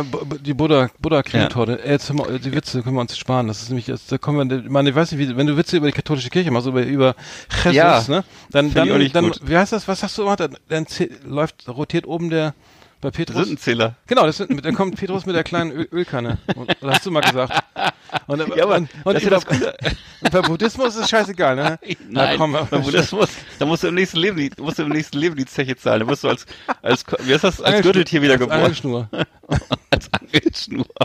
die 0.41 0.53
Buddha, 0.53 0.89
Buddha 0.99 1.23
Cremetorte. 1.23 1.79
Jetzt 1.85 2.09
hör 2.09 2.15
mal, 2.15 2.39
die 2.39 2.53
Witze 2.53 2.81
können 2.81 2.95
wir 2.95 3.01
uns 3.01 3.17
sparen. 3.17 3.47
Das 3.47 3.61
ist 3.61 3.69
nämlich, 3.69 3.87
jetzt, 3.87 4.11
da 4.11 4.17
kommen 4.17 4.49
wir, 4.49 4.57
ich 4.63 4.69
meine, 4.69 4.89
ich 4.89 4.95
weiß 4.95 5.11
nicht, 5.11 5.19
wie, 5.19 5.35
wenn 5.35 5.47
du 5.47 5.57
Witze 5.57 5.77
über 5.77 5.87
die 5.87 5.93
katholische 5.93 6.29
Kirche 6.29 6.51
machst, 6.51 6.67
über, 6.67 6.83
über 6.83 7.15
Jesus, 7.63 7.73
Ja, 7.75 8.03
ne? 8.07 8.23
Dann, 8.51 8.73
dann, 8.73 9.11
dann, 9.11 9.25
gut. 9.25 9.39
wie 9.43 9.57
heißt 9.57 9.73
das? 9.73 9.87
Was 9.87 10.03
hast 10.03 10.17
du 10.17 10.23
gemacht? 10.23 10.39
Dann, 10.39 10.57
dann 10.69 10.85
läuft, 11.25 11.67
rotiert 11.67 12.07
oben 12.07 12.29
der, 12.29 12.53
bei 13.01 13.11
Petrus. 13.11 13.37
Sündenzähler. 13.37 13.95
Genau, 14.07 14.25
das 14.25 14.37
sind, 14.37 14.65
dann 14.65 14.75
kommt 14.75 14.95
Petrus 14.97 15.25
mit 15.25 15.35
der 15.35 15.43
kleinen 15.43 15.71
Öl, 15.71 15.87
Ölkanne. 15.91 16.37
Und, 16.55 16.75
hast 16.83 17.05
du 17.05 17.11
mal 17.11 17.21
gesagt. 17.21 17.53
Und, 18.27 18.55
Ja, 18.55 18.63
aber 18.63 18.75
und, 18.77 18.89
und 19.03 19.15
ist 19.15 19.25
über, 19.25 19.37
und 19.37 20.31
bei 20.31 20.41
Buddhismus 20.41 20.95
ist 20.95 21.01
es 21.03 21.09
scheißegal, 21.09 21.55
ne? 21.55 21.79
Na, 22.09 22.25
Nein, 22.25 22.37
komm, 22.37 22.57
beim 22.69 22.81
Buddhismus, 22.81 23.29
da 23.57 23.65
musst 23.65 23.83
du 23.83 23.87
im 23.87 23.95
nächsten 23.95 24.17
Leben 24.17 24.37
die, 24.37 24.51
musst 24.61 24.79
du 24.79 24.83
im 24.83 24.89
nächsten 24.89 25.17
Leben 25.17 25.35
die 25.35 25.45
Zeche 25.45 25.75
zahlen. 25.75 26.01
Da 26.01 26.05
musst 26.05 26.23
du 26.23 26.29
als, 26.29 26.45
als, 26.81 27.03
wie 27.21 27.33
heißt 27.33 27.43
das, 27.43 27.61
als 27.61 27.81
Gürteltier 27.81 28.21
wieder 28.21 28.33
Als 28.33 28.39
geboren. 28.41 28.59
Angelschnur. 28.59 29.09
Als 29.91 30.09
Angelschnur. 30.13 30.85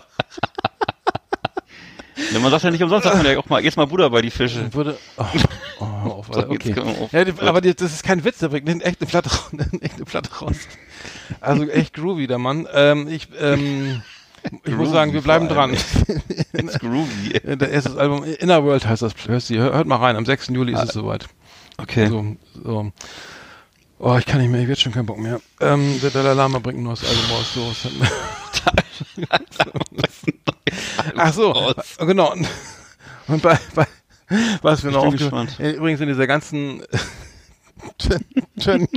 Ja, 2.32 2.38
man 2.38 2.50
sagt 2.52 2.62
ja 2.62 2.70
nicht 2.70 2.82
umsonst, 2.82 3.04
sagt 3.04 3.16
man 3.16 3.26
ja 3.26 3.36
auch 3.38 3.48
mal, 3.48 3.62
jetzt 3.62 3.76
mal 3.76 3.86
Buddha 3.88 4.08
bei 4.08 4.22
die 4.22 4.30
Fische. 4.30 4.72
Würde, 4.72 4.96
oh, 5.16 5.24
oh, 5.80 5.84
auf, 5.84 6.32
Alter, 6.34 6.48
okay. 6.48 6.74
Ja, 7.10 7.24
aber 7.48 7.60
das 7.60 7.80
ist 7.82 8.04
kein 8.04 8.24
Witz, 8.24 8.38
der 8.38 8.48
bringt 8.48 8.68
eine 8.68 8.84
echte 8.84 9.04
Platte, 9.04 9.30
raus- 9.30 9.50
eine 9.52 9.82
echte 9.82 10.04
Platte 10.04 10.32
raus. 10.36 10.54
Also 11.40 11.68
echt 11.68 11.92
groovy, 11.94 12.28
der 12.28 12.38
Mann. 12.38 12.68
Ähm, 12.72 13.08
ich, 13.08 13.28
ähm, 13.40 14.00
ich 14.64 14.74
muss 14.74 14.90
sagen, 14.90 15.12
wir 15.12 15.20
bleiben 15.22 15.48
dran. 15.48 15.72
It's 16.52 16.78
groovy. 16.78 17.40
Der 17.56 17.70
erste 17.70 17.98
Album, 17.98 18.24
Inner 18.24 18.62
World 18.64 18.86
heißt 18.86 19.02
das. 19.02 19.14
Hörst 19.26 19.50
du, 19.50 19.56
hört 19.56 19.86
mal 19.86 19.96
rein, 19.96 20.16
am 20.16 20.24
6. 20.26 20.48
Juli 20.48 20.72
ist 20.72 20.78
Ah, 20.78 20.84
es 20.84 20.92
soweit. 20.92 21.26
Okay. 21.78 22.06
So, 22.08 22.36
so. 22.62 22.92
Oh, 23.98 24.16
ich 24.18 24.26
kann 24.26 24.40
nicht 24.40 24.50
mehr, 24.50 24.60
ich 24.60 24.68
werde 24.68 24.80
schon 24.80 24.92
keinen 24.92 25.06
Bock 25.06 25.18
mehr. 25.18 25.40
Ähm, 25.60 25.98
der 26.02 26.10
Dalai 26.10 26.34
Lama 26.34 26.58
bringt 26.58 26.78
ein 26.78 26.82
neues 26.82 27.02
Album 27.04 27.24
raus. 27.30 27.54
So, 27.54 27.72
Ach 31.16 31.32
so, 31.32 31.74
genau. 32.06 32.32
Und- 32.32 33.42
bei, 33.42 33.58
bei 33.74 33.86
was 34.62 34.82
wir 34.82 34.90
Ich 34.90 34.96
noch 34.96 35.02
bin 35.04 35.12
aufge- 35.14 35.18
gespannt. 35.18 35.60
äh, 35.60 35.72
Übrigens 35.72 36.00
in 36.00 36.08
dieser 36.08 36.26
ganzen 36.26 36.82
Turn, 37.98 38.24
Turn, 38.60 38.88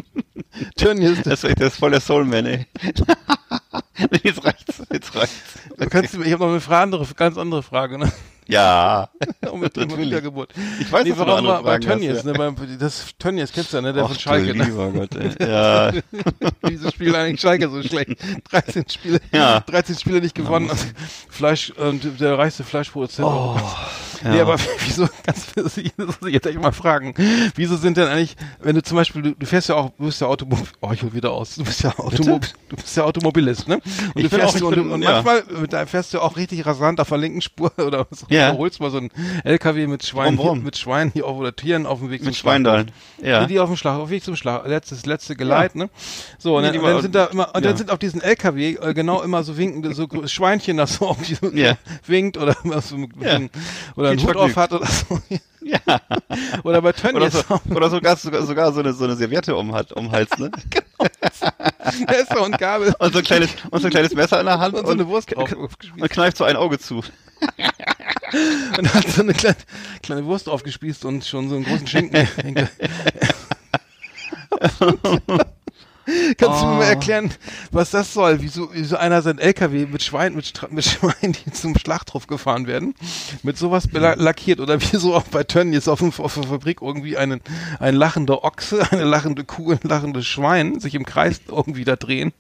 Turnierst, 0.78 1.26
Das, 1.26 1.44
ist- 1.44 1.60
das 1.60 1.74
ist 1.74 1.80
voll 1.80 1.92
der 1.92 2.00
Soulman, 2.02 2.46
ey. 2.46 2.66
jetzt 4.24 4.44
reicht's, 4.46 4.82
jetzt 4.92 5.16
reicht's. 5.16 5.36
du 5.78 5.88
kannst, 5.90 6.14
ich 6.14 6.34
habe 6.34 6.46
noch 6.46 6.68
eine 6.68 6.78
andere, 6.78 7.06
ganz 7.16 7.38
andere 7.38 7.64
Frage, 7.64 7.98
ne? 7.98 8.12
Ja. 8.48 9.10
Um 9.52 9.62
mit 9.62 9.76
dem 9.78 9.84
Natürlich. 9.88 10.08
Wiedergeburt. 10.08 10.54
Ich 10.82 10.92
weiß, 10.92 11.04
nee, 11.06 11.12
du 11.12 11.20
noch 11.20 11.28
warum 11.28 11.64
bei 11.64 11.76
hast, 11.78 11.84
Tönnies, 11.84 12.18
ja. 12.18 12.24
ne? 12.24 12.34
Beim, 12.34 12.56
das 12.80 13.06
Tönnies 13.18 13.52
kennst 13.54 13.72
du 13.72 13.78
ja, 13.78 13.82
ne? 13.82 13.94
Der 13.94 14.04
Och, 14.04 14.10
von 14.10 14.20
Schalke, 14.20 14.54
ne? 14.56 14.64
lieber 14.66 14.90
Gott, 14.92 15.16
ey. 15.16 15.32
Ja. 15.40 15.92
Wieso 16.64 16.92
spielt 16.92 17.16
eigentlich 17.16 17.40
Schalke 17.40 17.70
so 17.70 17.82
schlecht? 17.82 18.18
13 18.52 18.90
Spiele, 18.90 19.22
Ja. 19.32 19.62
13 19.62 19.98
Spiele 19.98 20.20
nicht 20.22 20.36
gewonnen. 20.36 20.70
und 20.70 20.80
Fleisch, 21.30 21.72
und 21.72 22.20
der 22.20 22.38
reichste 22.38 22.64
Fleischproduzent. 22.66 23.28
Oh, 23.28 23.58
Nee, 24.24 24.38
ja. 24.38 24.42
aber 24.42 24.58
wieso, 24.84 25.08
ganz 25.24 25.46
das 25.54 25.76
muss 25.76 25.78
ich 25.78 26.34
jetzt 26.34 26.48
echt 26.48 26.60
mal 26.60 26.72
fragen, 26.72 27.14
wieso 27.56 27.78
sind 27.78 27.98
denn 27.98 28.08
eigentlich, 28.08 28.36
wenn 28.60 28.74
du 28.76 28.82
zum 28.82 28.98
Beispiel, 28.98 29.22
du, 29.22 29.36
du 29.36 29.46
fährst 29.46 29.70
ja 29.70 29.76
auch, 29.76 29.92
du 29.96 30.06
bist 30.06 30.20
ja 30.22 30.26
Automobil, 30.26 30.66
oh, 30.82 30.92
ich 30.92 31.04
hol 31.04 31.14
wieder 31.14 31.32
aus, 31.34 31.54
du 31.54 31.64
bist 31.64 31.84
ja 31.84 31.94
Automobil, 32.00 32.50
du 32.70 32.76
bist 32.78 32.98
ja 32.98 33.04
Automobilist, 33.04 33.68
ne? 33.68 33.76
Und 33.76 33.84
Ich 34.16 34.24
du 34.24 34.36
fährst 34.36 34.58
auch- 34.64 34.68
und, 34.70 34.74
bin- 34.76 34.90
und 34.90 35.04
ja. 35.04 35.22
manchmal 35.22 35.38
äh, 35.64 35.68
da 35.70 35.86
fährst 35.86 36.16
du 36.16 36.20
auch 36.22 36.36
richtig 36.36 36.66
rasant 36.66 37.00
auf 37.00 37.10
der 37.10 37.20
linken 37.20 37.42
Spur 37.42 37.72
oder 37.78 38.08
so, 38.10 38.26
Ja. 38.38 38.58
holst 38.58 38.80
mal 38.80 38.90
so 38.92 38.98
einen 38.98 39.10
LKW 39.44 39.88
mit 39.88 40.06
Schweinen, 40.06 40.40
hier- 40.40 40.56
mit 40.56 40.78
Schweinen 40.78 41.12
hier 41.14 41.26
auf, 41.26 41.38
oder 41.38 41.56
Tieren 41.56 41.86
auf 41.86 42.00
dem 42.00 42.10
Weg 42.10 42.22
Mit 42.24 42.34
zum 42.34 42.40
Schlachthof. 42.40 42.54
Schweindallen. 42.54 42.92
Ja. 43.22 43.42
Die, 43.42 43.54
die 43.54 43.60
auf 43.60 43.70
dem 43.70 43.78
Schlag, 43.78 43.98
auf 43.98 44.08
dem 44.08 44.12
Weg 44.12 44.24
zum 44.24 44.36
Schlag, 44.36 44.68
letztes, 44.68 45.06
letzte 45.06 45.36
Geleit, 45.36 45.76
ne? 45.76 45.90
So, 46.38 46.58
und 46.58 46.64
Nee, 46.64 46.72
dann, 46.72 46.80
und 46.82 46.86
dann 46.86 47.02
sind 47.02 47.16
da 47.16 47.26
immer, 47.26 47.48
und 47.56 47.64
ja. 47.64 47.70
dann 47.70 47.78
sind 47.78 47.92
auf 47.92 48.00
diesen 48.00 48.22
LKW 48.22 48.76
äh, 48.76 48.94
genau 48.94 49.22
immer 49.22 49.44
so 49.44 49.58
winkende, 49.58 49.94
so 49.94 50.08
Schweinchen, 50.26 50.78
das 50.78 50.96
so 50.96 51.08
auf 51.08 51.22
die 51.22 51.36
so 51.36 51.48
Ja. 51.52 51.78
winkt 52.06 52.38
oder 52.38 52.56
immer 52.64 52.82
so, 52.82 52.98
Ja. 53.20 53.40
oder 53.96 54.10
einen 54.10 54.22
Hut 54.26 54.36
auf 54.36 54.56
hat 54.56 54.74
oder 54.74 54.86
so. 54.88 55.20
Ja. 55.60 56.00
Oder 56.64 56.82
bei 56.82 56.90
Oder, 56.92 56.94
Tönnies. 56.94 57.34
so, 57.34 57.60
oder 57.76 57.90
sogar, 57.90 58.16
sogar, 58.16 58.42
sogar 58.44 58.72
so 58.72 58.80
eine, 58.80 58.94
so 58.94 59.04
eine 59.04 59.18
Serviette 59.18 59.54
um, 59.54 59.72
um 59.96 60.12
Hals, 60.14 60.30
ne? 60.38 60.50
Messer 62.08 62.42
und 62.42 62.58
Gabel 62.58 62.94
Und 63.00 63.12
so 63.12 63.18
ein 63.20 63.26
kleines, 63.26 63.50
und 63.70 63.82
so 63.82 63.88
ein 63.88 63.92
kleines 63.92 64.14
Messer 64.14 64.40
in 64.40 64.46
der 64.46 64.60
Hand 64.60 64.76
und 64.76 64.86
so 64.86 64.94
eine 64.94 65.06
Wurst 65.08 65.36
drauf 65.36 65.52
und 65.54 66.10
kneift 66.10 66.38
so 66.38 66.46
ein 66.46 66.56
Auge 66.56 66.80
zu. 66.80 67.02
Und 68.78 68.94
hat 68.94 69.08
so 69.10 69.22
eine 69.22 69.34
kleine, 69.34 69.58
kleine 70.02 70.26
Wurst 70.26 70.50
aufgespießt 70.50 71.06
und 71.06 71.26
schon 71.26 71.50
so 71.50 71.56
einen 71.56 71.66
großen 71.66 71.88
Schinken. 71.88 72.28
Kannst 76.38 76.62
du 76.62 76.66
mir 76.66 76.72
Oh. 76.74 76.76
mal 76.78 76.84
erklären, 76.86 77.32
was 77.72 77.92
das 77.92 78.14
soll? 78.14 78.42
Wieso, 78.42 78.70
wieso 78.74 78.96
einer 78.98 79.22
sein 79.22 79.40
LKW 79.40 79.86
mit 79.88 80.02
Schwein, 80.04 80.36
mit, 80.36 80.46
Stra- 80.46 80.68
mit 80.72 80.86
Schweinen, 80.86 81.34
die 81.46 81.52
zum 81.52 81.78
Schlachthof 81.78 82.28
gefahren 82.28 82.66
werden, 82.66 82.96
mit 83.44 83.58
sowas 83.58 83.88
lackiert 83.92 84.60
oder 84.62 84.80
wieso 84.82 85.14
auch 85.16 85.24
bei 85.24 85.44
Tönnies 85.44 85.88
auf, 85.88 86.00
dem- 86.00 86.14
auf 86.18 86.34
der 86.36 86.44
Fabrik 86.44 86.82
irgendwie 86.82 87.18
einen, 87.18 87.42
ein 87.80 87.96
lachender 87.96 88.44
Ochse, 88.46 88.88
eine 88.92 89.04
lachende 89.04 89.44
Kuh, 89.44 89.72
ein 89.74 89.80
lachendes 89.84 90.26
Schwein 90.26 90.80
sich 90.80 90.96
im 90.96 91.06
Kreis 91.06 91.42
irgendwie 91.48 91.84
da 91.84 91.96
drehen. 91.98 92.32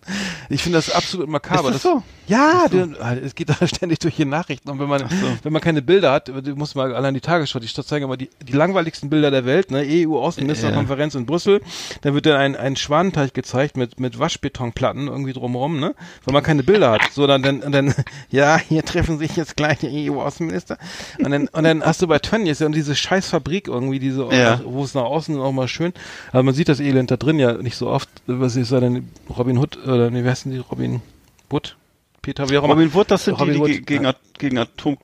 Ich 0.50 0.64
finde 0.64 0.78
das 0.78 0.90
absolut 0.90 1.28
makaber. 1.28 1.70
Ist 1.70 1.76
das 1.76 1.82
so? 1.84 2.04
Ja, 2.28 2.68
du, 2.70 2.94
es 3.24 3.36
geht 3.36 3.50
da 3.50 3.68
ständig 3.68 4.00
durch 4.00 4.16
die 4.16 4.26
Nachrichten 4.26 4.70
und 4.70 4.80
wenn 4.80 4.88
man, 4.90 5.02
so. 5.10 5.16
wenn 5.44 5.52
man 5.54 5.62
keine 5.62 5.82
Bilder 5.82 6.12
hat, 6.14 6.28
du 6.30 6.56
musst 6.56 6.76
mal 6.76 6.94
allein 6.96 7.14
die 7.14 7.22
Tagesschau, 7.22 7.60
die 7.60 7.68
Stadt 7.68 7.88
zeigen 7.88 8.06
immer 8.06 8.18
die, 8.18 8.30
die 8.42 8.54
langweiligsten 8.54 9.10
Bilder 9.10 9.30
der 9.32 9.46
Welt, 9.46 9.72
ne, 9.72 9.84
EU-Außenministerkonferenz 9.86 11.16
in 11.16 11.26
Brüssel, 11.26 11.62
dann 12.02 12.14
wird 12.14 12.26
dann 12.26 12.36
ein, 12.38 12.56
ein 12.56 12.76
Schwanenteich 12.76 13.34
gezeigt 13.34 13.57
mit, 13.76 14.00
mit 14.00 14.20
Waschbetonplatten 14.20 15.08
irgendwie 15.08 15.34
drumherum, 15.34 15.80
ne, 15.80 15.96
weil 16.26 16.34
man 16.34 16.44
keine 16.44 16.64
Bilder 16.64 16.92
hat, 16.92 17.02
so 17.12 17.28
dann, 17.28 17.42
dann, 17.42 17.72
dann, 17.72 17.94
ja, 18.30 18.58
hier 18.58 18.84
treffen 18.84 19.18
sich 19.18 19.36
jetzt 19.36 19.56
gleich 19.58 19.80
die 19.80 20.10
EU-Außenminister 20.12 20.78
und 21.24 21.32
dann, 21.32 21.48
und 21.48 21.64
dann 21.64 21.84
hast 21.84 22.02
du 22.02 22.08
bei 22.08 22.20
Tönnies 22.20 22.60
ja 22.60 22.70
diese 22.70 22.96
scheiß 22.96 23.30
Fabrik 23.30 23.68
irgendwie, 23.68 24.00
diese, 24.00 24.28
Ja. 24.32 24.62
wo 24.66 24.84
es 24.84 24.94
nach 24.94 25.04
außen 25.04 25.40
auch 25.40 25.52
mal 25.52 25.68
schön, 25.68 25.94
aber 26.32 26.44
man 26.44 26.54
sieht 26.54 26.70
das 26.70 26.80
Elend 26.80 27.12
da 27.12 27.18
drin 27.18 27.40
ja 27.40 27.54
nicht 27.54 27.76
so 27.76 27.88
oft, 27.90 28.10
was 28.28 28.56
ist 28.56 28.72
da 28.72 28.80
denn, 28.80 29.10
Robin 29.38 29.58
Hood, 29.58 29.78
oder, 29.86 30.10
nee, 30.12 30.24
wer 30.24 30.32
heißen 30.32 30.52
die, 30.52 30.58
Robin 30.60 31.02
Wood? 31.50 31.76
Peter, 32.22 32.50
wie 32.50 32.58
auch 32.58 32.64
immer. 32.66 32.74
Robin 32.74 32.94
Wood, 32.94 33.10
das 33.12 33.24
sind 33.26 33.36
Robin 33.40 33.48
die, 33.48 33.54
die 33.54 33.60
Wood, 33.62 33.68
ge- 33.70 33.82
gegen, 33.82 34.04
ja. 34.04 34.14
Gegen 34.38 34.58
Atom... 34.58 34.98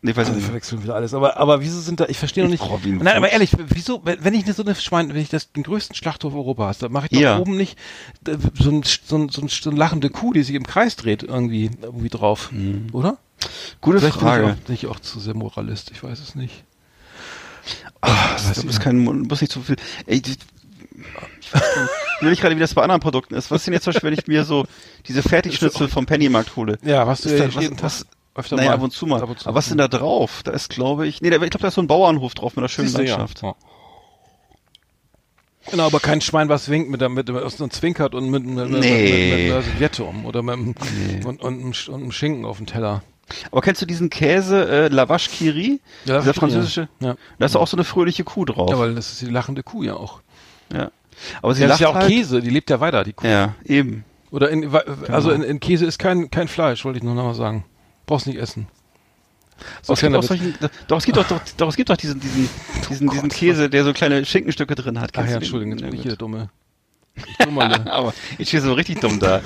Nee, 0.00 0.10
weiß 0.12 0.14
ich 0.14 0.18
Also 0.28 0.32
nicht. 0.34 0.44
verwechseln 0.46 0.82
wieder 0.82 0.94
alles. 0.94 1.12
Aber, 1.12 1.36
aber 1.36 1.60
wieso 1.60 1.80
sind 1.80 2.00
da, 2.00 2.06
ich 2.06 2.16
verstehe 2.18 2.44
noch 2.44 2.50
nicht. 2.50 2.62
Robin 2.62 2.98
Nein, 2.98 3.16
aber 3.16 3.30
ehrlich, 3.30 3.50
wieso, 3.68 4.00
wenn, 4.04 4.32
ich 4.32 4.46
so 4.54 4.62
eine 4.62 4.74
Schwein, 4.74 5.10
wenn 5.10 5.16
ich 5.16 5.28
das, 5.28 5.52
den 5.52 5.64
größten 5.64 5.94
Schlachthof 5.94 6.32
Europas, 6.34 6.78
da 6.78 6.88
mache 6.88 7.06
ich 7.06 7.10
doch 7.12 7.20
Ja. 7.20 7.38
oben 7.38 7.56
nicht 7.56 7.78
äh, 8.26 8.36
so, 8.58 8.70
ein, 8.70 8.82
so, 8.84 9.16
ein, 9.18 9.28
so, 9.28 9.42
ein, 9.42 9.48
so 9.48 9.68
eine 9.70 9.78
lachende 9.78 10.08
Kuh, 10.08 10.32
die 10.32 10.42
sich 10.42 10.54
im 10.54 10.66
Kreis 10.66 10.96
dreht, 10.96 11.22
irgendwie, 11.22 11.70
irgendwie 11.82 12.08
drauf. 12.08 12.50
Oder? 12.92 13.18
Gute 13.82 13.98
Vielleicht 13.98 14.18
bin 14.18 14.28
ich, 14.28 14.34
Mhm. 14.34 14.40
Frage. 14.40 14.46
auch, 14.52 14.56
bin 14.64 14.74
ich 14.74 14.86
auch 14.86 15.00
zu 15.00 15.20
sehr 15.20 15.34
Moralist, 15.34 15.90
ich 15.90 16.02
weiß 16.02 16.20
es 16.20 16.34
nicht. 16.34 16.64
Ah, 18.00 18.36
du 18.54 18.62
bist 18.64 18.80
kein, 18.80 19.04
du 19.04 19.12
musst 19.12 19.42
nicht 19.42 19.52
zu 19.52 19.60
viel. 19.60 19.76
Ey, 20.06 20.22
die, 20.22 20.32
ich 21.40 21.52
weiß 21.52 21.62
nicht, 21.62 22.22
will 22.22 22.36
gerade, 22.36 22.56
wie 22.56 22.60
das 22.60 22.72
bei 22.74 22.82
anderen 22.82 23.00
Produkten 23.00 23.34
ist. 23.34 23.50
Was 23.50 23.60
ist 23.62 23.66
denn 23.66 23.74
jetzt 23.74 23.84
zum 23.84 23.92
Beispiel, 23.92 24.10
wenn 24.10 24.18
ich 24.18 24.26
mir 24.26 24.44
so 24.44 24.66
diese 25.06 25.22
Fertigschnitzel 25.28 25.88
vom 25.88 26.06
Pennymarkt 26.06 26.56
hole? 26.56 26.78
Ja, 26.82 27.06
was 27.06 27.20
du 27.22 27.28
Ist 27.28 27.38
ja 27.38 27.54
was- 27.54 27.82
was- 27.82 28.06
öfter 28.36 28.56
Naja, 28.56 28.70
mal. 28.70 28.74
ab 28.76 28.82
und 28.82 28.92
zu 28.92 29.06
mal. 29.06 29.22
Ab 29.22 29.28
und 29.30 29.38
zu. 29.40 29.48
Aber 29.48 29.56
was 29.56 29.66
ist 29.66 29.70
denn 29.70 29.78
da 29.78 29.88
drauf? 29.88 30.42
Da 30.44 30.52
ist, 30.52 30.68
glaube 30.70 31.06
ich, 31.06 31.20
nee, 31.20 31.30
da, 31.30 31.36
ich 31.36 31.50
glaube, 31.50 31.62
da 31.62 31.68
ist 31.68 31.74
so 31.74 31.80
ein 31.82 31.86
Bauernhof 31.86 32.34
drauf 32.34 32.52
mit 32.56 32.58
einer 32.58 32.68
schönen 32.68 32.88
Siehst 32.88 32.98
du, 32.98 33.04
ja. 33.04 33.16
Landschaft. 33.16 33.42
Ja. 33.42 33.54
Genau, 35.70 35.86
aber 35.86 35.98
kein 35.98 36.20
Schwein, 36.20 36.48
was 36.48 36.68
winkt 36.68 36.90
mit, 36.90 37.00
der- 37.00 37.08
mit, 37.08 37.28
mit 37.28 37.60
und 37.60 37.72
zwinkert 37.72 38.14
und 38.14 38.30
mit, 38.30 38.44
mit, 38.44 38.68
mit, 38.70 38.80
Nee. 38.80 39.30
mit, 39.30 39.44
mit 39.44 39.52
einer 39.52 39.62
Serviette 39.62 40.04
um 40.04 40.24
oder 40.24 40.42
mit, 40.42 40.54
einem- 40.54 40.74
und, 41.26 41.42
und, 41.42 41.60
einem 41.60 41.70
Sch- 41.72 41.88
und 41.88 42.02
einem 42.02 42.12
Schinken 42.12 42.44
auf 42.44 42.58
dem 42.58 42.66
Teller. 42.66 43.02
Aber 43.50 43.60
kennst 43.62 43.82
du 43.82 43.86
diesen 43.86 44.08
Käse, 44.08 44.68
äh, 44.68 44.88
Lavache 44.88 45.28
Kiri? 45.28 45.80
Ja, 46.04 46.20
Dieser 46.20 46.34
französische? 46.34 46.88
Ja. 47.00 47.16
Da 47.40 47.46
ist 47.46 47.56
auch 47.56 47.66
so 47.66 47.76
eine 47.76 47.82
fröhliche 47.82 48.22
Kuh 48.22 48.44
drauf. 48.44 48.70
ja, 48.70 48.78
weil 48.78 48.94
das 48.94 49.10
ist 49.12 49.22
die 49.22 49.26
lachende 49.26 49.64
Kuh 49.64 49.82
ja 49.82 49.94
auch. 49.94 50.20
Ja. 50.72 50.92
Aber 51.42 51.52
sie 51.54 51.62
Ja, 51.62 51.68
lacht 51.68 51.80
das 51.80 51.80
ist 51.80 51.80
ja 51.80 51.88
auch 51.88 51.94
halt. 51.96 52.08
Käse, 52.08 52.40
die 52.40 52.50
lebt 52.50 52.70
ja 52.70 52.78
weiter, 52.78 53.02
die 53.02 53.14
Kuh. 53.14 53.26
Ja, 53.26 53.56
eben. 53.64 54.04
Oder 54.30 54.50
in, 54.50 54.72
also 55.08 55.30
Genau. 55.30 55.30
in, 55.30 55.42
in 55.50 55.58
Käse 55.60 55.86
ist 55.86 55.98
kein, 55.98 56.30
kein 56.30 56.46
Fleisch, 56.46 56.84
wollte 56.84 56.98
ich 56.98 57.02
nur 57.02 57.14
noch 57.14 57.24
mal 57.24 57.34
sagen. 57.34 57.64
Brauchst 58.06 58.26
nicht 58.26 58.38
essen. 58.38 58.68
Doch, 59.86 59.96
So 59.96 60.06
es 60.06 60.26
solchen, 60.26 60.54
doch, 60.86 60.98
es 60.98 61.04
gibt 61.04 61.16
doch, 61.16 61.26
doch, 61.26 61.40
doch, 61.56 61.68
es 61.68 61.76
gibt 61.76 61.88
doch 61.88 61.96
diesen, 61.96 62.20
diesen, 62.20 62.48
diesen, 62.90 63.08
diesen 63.08 63.28
Käse, 63.28 63.70
der 63.70 63.84
so 63.84 63.92
kleine 63.92 64.24
Schinkenstücke 64.24 64.74
drin 64.74 65.00
hat. 65.00 65.12
Ach 65.16 65.26
ja? 65.26 65.36
Entschuldigung, 65.36 65.78
jetzt 65.78 65.82
bin 65.82 65.94
ich 65.94 66.02
hier 66.02 66.10
der. 66.12 66.18
Dumme. 66.18 66.50
Aber 67.86 68.12
ich 68.38 68.48
stehe 68.48 68.62
so 68.62 68.72
richtig 68.74 69.00
dumm 69.00 69.18
da. 69.20 69.40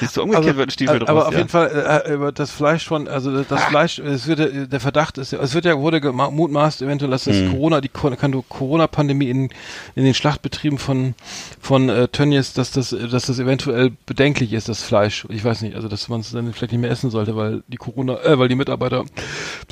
Siehst 0.00 0.16
du, 0.16 0.22
umgekehrt 0.22 0.56
wird 0.56 0.68
ein 0.68 0.70
Stiefel 0.70 0.96
aber, 0.96 1.04
draus. 1.04 1.08
aber 1.10 1.26
auf 1.28 1.32
ja. 1.32 1.38
jeden 1.38 1.48
Fall 1.50 2.02
äh, 2.06 2.12
über 2.14 2.32
das 2.32 2.50
Fleisch 2.50 2.86
von, 2.86 3.08
also 3.08 3.42
das 3.42 3.64
Fleisch, 3.64 3.98
es 3.98 4.26
wird 4.26 4.72
der 4.72 4.80
Verdacht 4.80 5.18
ist, 5.18 5.32
ja- 5.32 5.40
es 5.40 5.54
wird 5.54 5.64
ja 5.64 5.78
wurde 5.78 5.98
gema- 5.98 6.30
mutmaßt 6.30 6.82
eventuell, 6.82 7.10
dass 7.10 7.24
das 7.24 7.36
Mhm. 7.36 7.50
Corona, 7.52 7.80
die 7.80 7.88
Corona-Pandemie 7.88 9.28
in 9.30 9.50
in 9.94 10.04
den 10.04 10.14
Schlachtbetrieben 10.14 10.78
von 10.78 11.14
von 11.60 11.88
äh, 11.88 12.08
Tönnies, 12.08 12.52
dass 12.52 12.70
das 12.72 12.90
dass 12.90 13.26
das 13.26 13.38
eventuell 13.38 13.92
bedenklich 14.06 14.52
ist, 14.52 14.68
das 14.68 14.82
Fleisch. 14.82 15.26
Ich 15.28 15.44
weiß 15.44 15.62
nicht, 15.62 15.74
also 15.76 15.88
dass 15.88 16.08
man 16.08 16.20
es 16.20 16.30
dann 16.30 16.52
vielleicht 16.52 16.72
nicht 16.72 16.80
mehr 16.80 16.90
essen 16.90 17.10
sollte, 17.10 17.36
weil 17.36 17.62
die 17.68 17.76
Corona, 17.76 18.20
äh, 18.22 18.38
weil 18.38 18.48
die 18.48 18.54
Mitarbeiter, 18.56 19.04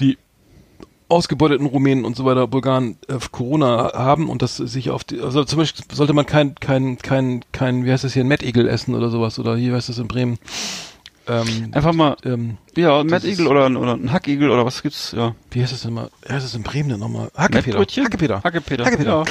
die 0.00 0.18
ausgebeuteten 1.08 1.66
Rumänen 1.66 2.04
und 2.04 2.16
so 2.16 2.24
weiter, 2.24 2.46
Bulgaren 2.46 2.98
äh, 3.08 3.18
Corona 3.30 3.92
haben 3.94 4.28
und 4.28 4.42
das 4.42 4.56
sich 4.56 4.90
auf 4.90 5.04
die, 5.04 5.20
also 5.20 5.44
zum 5.44 5.58
Beispiel 5.58 5.84
sollte 5.92 6.12
man 6.12 6.26
kein, 6.26 6.54
kein, 6.56 6.98
kein, 6.98 7.44
kein, 7.52 7.84
wie 7.84 7.92
heißt 7.92 8.04
das 8.04 8.12
hier, 8.12 8.24
ein 8.24 8.28
Mettigel 8.28 8.68
essen 8.68 8.94
oder 8.94 9.08
sowas 9.10 9.38
oder 9.38 9.56
hier 9.56 9.74
heißt 9.74 9.88
das 9.88 9.98
in 9.98 10.08
Bremen. 10.08 10.38
Ähm, 11.28 11.70
Einfach 11.72 11.92
mal, 11.92 12.16
ähm, 12.24 12.56
ja, 12.74 13.00
ein 13.00 13.06
Mettigel 13.06 13.46
oder, 13.46 13.66
ein, 13.66 13.76
oder 13.76 13.94
ein 13.94 14.12
Hackigel 14.12 14.50
oder 14.50 14.64
was 14.64 14.82
gibt's, 14.82 15.12
ja. 15.16 15.34
Wie 15.50 15.60
heißt 15.60 15.72
das 15.72 15.82
denn 15.82 15.92
mal? 15.92 16.10
Ja, 16.26 16.34
heißt 16.34 16.44
das 16.44 16.54
in 16.54 16.62
Bremen 16.62 16.88
denn 16.88 17.00
nochmal? 17.00 17.30
Hackepeter. 17.36 17.78
Hackepeter. 17.78 18.42
Hackepeter. 18.42 18.84
Hackepeter. 18.84 19.10
Ja. 19.10 19.24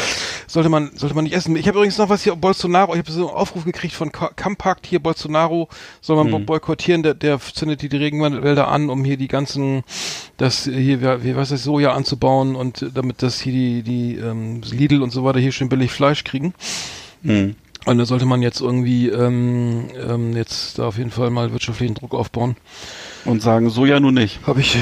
Sollte 0.46 0.70
man, 0.70 0.92
sollte 0.96 1.16
man 1.16 1.24
nicht 1.24 1.34
essen. 1.34 1.56
Ich 1.56 1.68
habe 1.68 1.80
übrigens 1.80 1.98
noch 1.98 2.10
was 2.10 2.24
hier, 2.24 2.36
Bolsonaro, 2.36 2.94
ich 2.94 3.00
habe 3.00 3.12
so 3.12 3.28
einen 3.28 3.36
Aufruf 3.36 3.66
gekriegt 3.66 3.96
von 3.96 4.12
Kampakt 4.12 4.86
hier, 4.86 5.00
Bolsonaro 5.00 5.70
soll 6.02 6.18
man 6.18 6.32
hm. 6.32 6.46
boykottieren, 6.46 7.02
der, 7.02 7.16
der 7.16 7.40
zündet 7.40 7.82
die, 7.82 7.98
Regenwälder 7.98 8.68
an, 8.68 8.90
um 8.90 9.04
hier 9.04 9.18
die 9.18 9.28
ganzen, 9.28 9.84
das 10.38 10.66
hier, 10.66 11.24
wie, 11.24 11.36
was 11.36 11.52
ist, 11.52 11.64
Soja 11.64 11.94
anzubauen 11.94 12.56
und 12.56 12.86
damit 12.94 13.24
das 13.24 13.40
hier 13.40 13.54
die, 13.54 13.82
die, 13.82 14.16
ähm, 14.18 14.62
Lidl 14.62 15.02
und 15.02 15.10
so 15.10 15.24
weiter 15.24 15.40
hier 15.40 15.52
schön 15.52 15.70
billig 15.70 15.92
Fleisch 15.92 16.24
kriegen. 16.24 16.54
Hm. 17.24 17.56
Und 17.88 18.00
da 18.00 18.06
sollte 18.06 18.26
man 18.26 18.42
jetzt 18.42 18.60
irgendwie 18.60 19.08
ähm, 19.08 19.86
ähm, 19.96 20.36
jetzt 20.36 20.78
da 20.78 20.88
auf 20.88 20.98
jeden 20.98 21.10
Fall 21.10 21.30
mal 21.30 21.54
wirtschaftlichen 21.54 21.96
Druck 21.96 22.14
aufbauen. 22.14 22.58
Und 23.24 23.42
sagen, 23.42 23.70
so 23.70 23.86
ja 23.86 24.02
nun 24.02 24.14
nicht. 24.14 24.42
Habe 24.46 24.60
ich, 24.60 24.78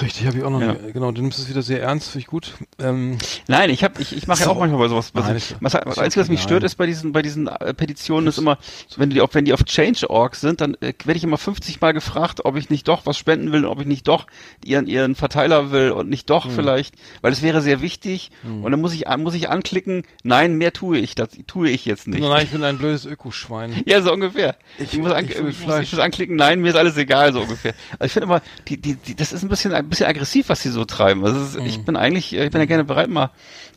richtig, 0.00 0.26
habe 0.26 0.38
ich 0.38 0.44
auch 0.44 0.50
noch 0.50 0.60
ja. 0.60 0.72
nicht. 0.72 0.92
Genau, 0.94 1.12
du 1.12 1.20
nimmst 1.20 1.38
es 1.38 1.48
wieder 1.48 1.62
sehr 1.62 1.82
ernst, 1.82 2.10
finde 2.10 2.20
ich 2.20 2.26
gut. 2.26 2.54
Ähm, 2.78 3.18
Nein, 3.48 3.70
ich 3.70 3.84
habe, 3.84 4.00
ich, 4.00 4.16
ich 4.16 4.26
mache 4.26 4.38
so. 4.38 4.44
ja 4.44 4.50
auch 4.50 4.58
manchmal 4.58 4.80
bei 4.80 4.88
sowas. 4.88 5.10
Was, 5.14 5.26
Nein, 5.26 5.36
ich, 5.36 5.56
was, 5.60 5.74
was, 5.74 5.98
Einzige, 5.98 6.22
was 6.22 6.28
mich 6.28 6.42
stört, 6.42 6.62
ist 6.62 6.76
bei 6.76 6.86
diesen, 6.86 7.12
bei 7.12 7.22
diesen 7.22 7.48
äh, 7.48 7.74
Petitionen, 7.74 8.26
ist 8.28 8.38
immer, 8.38 8.58
wenn 8.96 9.10
die, 9.10 9.20
auf, 9.20 9.34
wenn 9.34 9.44
die 9.44 9.52
auf 9.52 9.64
Change.org 9.64 10.36
sind, 10.36 10.60
dann 10.60 10.74
äh, 10.74 10.94
werde 11.04 11.16
ich 11.16 11.24
immer 11.24 11.38
50 11.38 11.80
Mal 11.80 11.92
gefragt, 11.92 12.44
ob 12.44 12.56
ich 12.56 12.70
nicht 12.70 12.88
doch 12.88 13.06
was 13.06 13.18
spenden 13.18 13.52
will, 13.52 13.64
ob 13.64 13.80
ich 13.80 13.86
nicht 13.86 14.08
doch 14.08 14.26
ihren, 14.64 14.86
ihren 14.86 15.14
Verteiler 15.14 15.70
will 15.72 15.90
und 15.90 16.08
nicht 16.08 16.30
doch 16.30 16.46
hm. 16.46 16.52
vielleicht, 16.52 16.94
weil 17.20 17.32
es 17.32 17.42
wäre 17.42 17.60
sehr 17.60 17.80
wichtig. 17.82 18.30
Hm. 18.42 18.64
Und 18.64 18.72
dann 18.72 18.80
muss 18.80 18.94
ich, 18.94 19.04
muss 19.18 19.34
ich 19.34 19.48
anklicken, 19.48 20.04
nein, 20.22 20.56
mehr 20.56 20.72
tue 20.72 20.98
ich, 20.98 21.14
das 21.14 21.30
tue 21.46 21.68
ich 21.68 21.84
jetzt 21.84 22.06
nicht. 22.08 22.20
Nein, 22.20 22.44
ich 22.44 22.50
bin 22.50 22.62
ein 22.64 22.78
blödes 22.78 23.04
Ökoschwein. 23.04 23.82
ja, 23.86 24.00
so 24.02 24.12
ungefähr. 24.12 24.56
Ich, 24.78 24.92
ich 24.94 24.98
muss, 24.98 25.12
an, 25.12 25.24
ich, 25.24 25.32
ich, 25.32 25.66
muss, 25.66 25.78
ich 25.80 25.92
muss 25.92 26.00
anklicken, 26.00 26.36
nein, 26.36 26.60
mir 26.60 26.70
ist 26.70 26.76
alles 26.76 26.96
egal, 26.96 27.32
so 27.32 27.40
ungefähr. 27.40 27.74
Also 27.98 28.06
ich 28.06 28.12
finde 28.12 28.24
immer, 28.24 28.42
die, 28.68 28.76
die, 28.76 28.94
die, 28.94 29.14
das 29.14 29.32
ist 29.32 29.42
ein 29.42 29.48
bisschen, 29.48 29.72
ein 29.72 29.88
bisschen 29.92 30.06
aggressiv, 30.06 30.48
was 30.48 30.62
sie 30.62 30.70
so 30.70 30.84
treiben. 30.84 31.24
Also 31.24 31.40
ist, 31.40 31.58
mhm. 31.58 31.66
ich 31.66 31.84
bin 31.84 31.96
eigentlich, 31.96 32.32
ich 32.32 32.50
bin 32.50 32.60
ja 32.60 32.66
gerne 32.66 32.84
bereit 32.84 33.08
mal, 33.08 33.30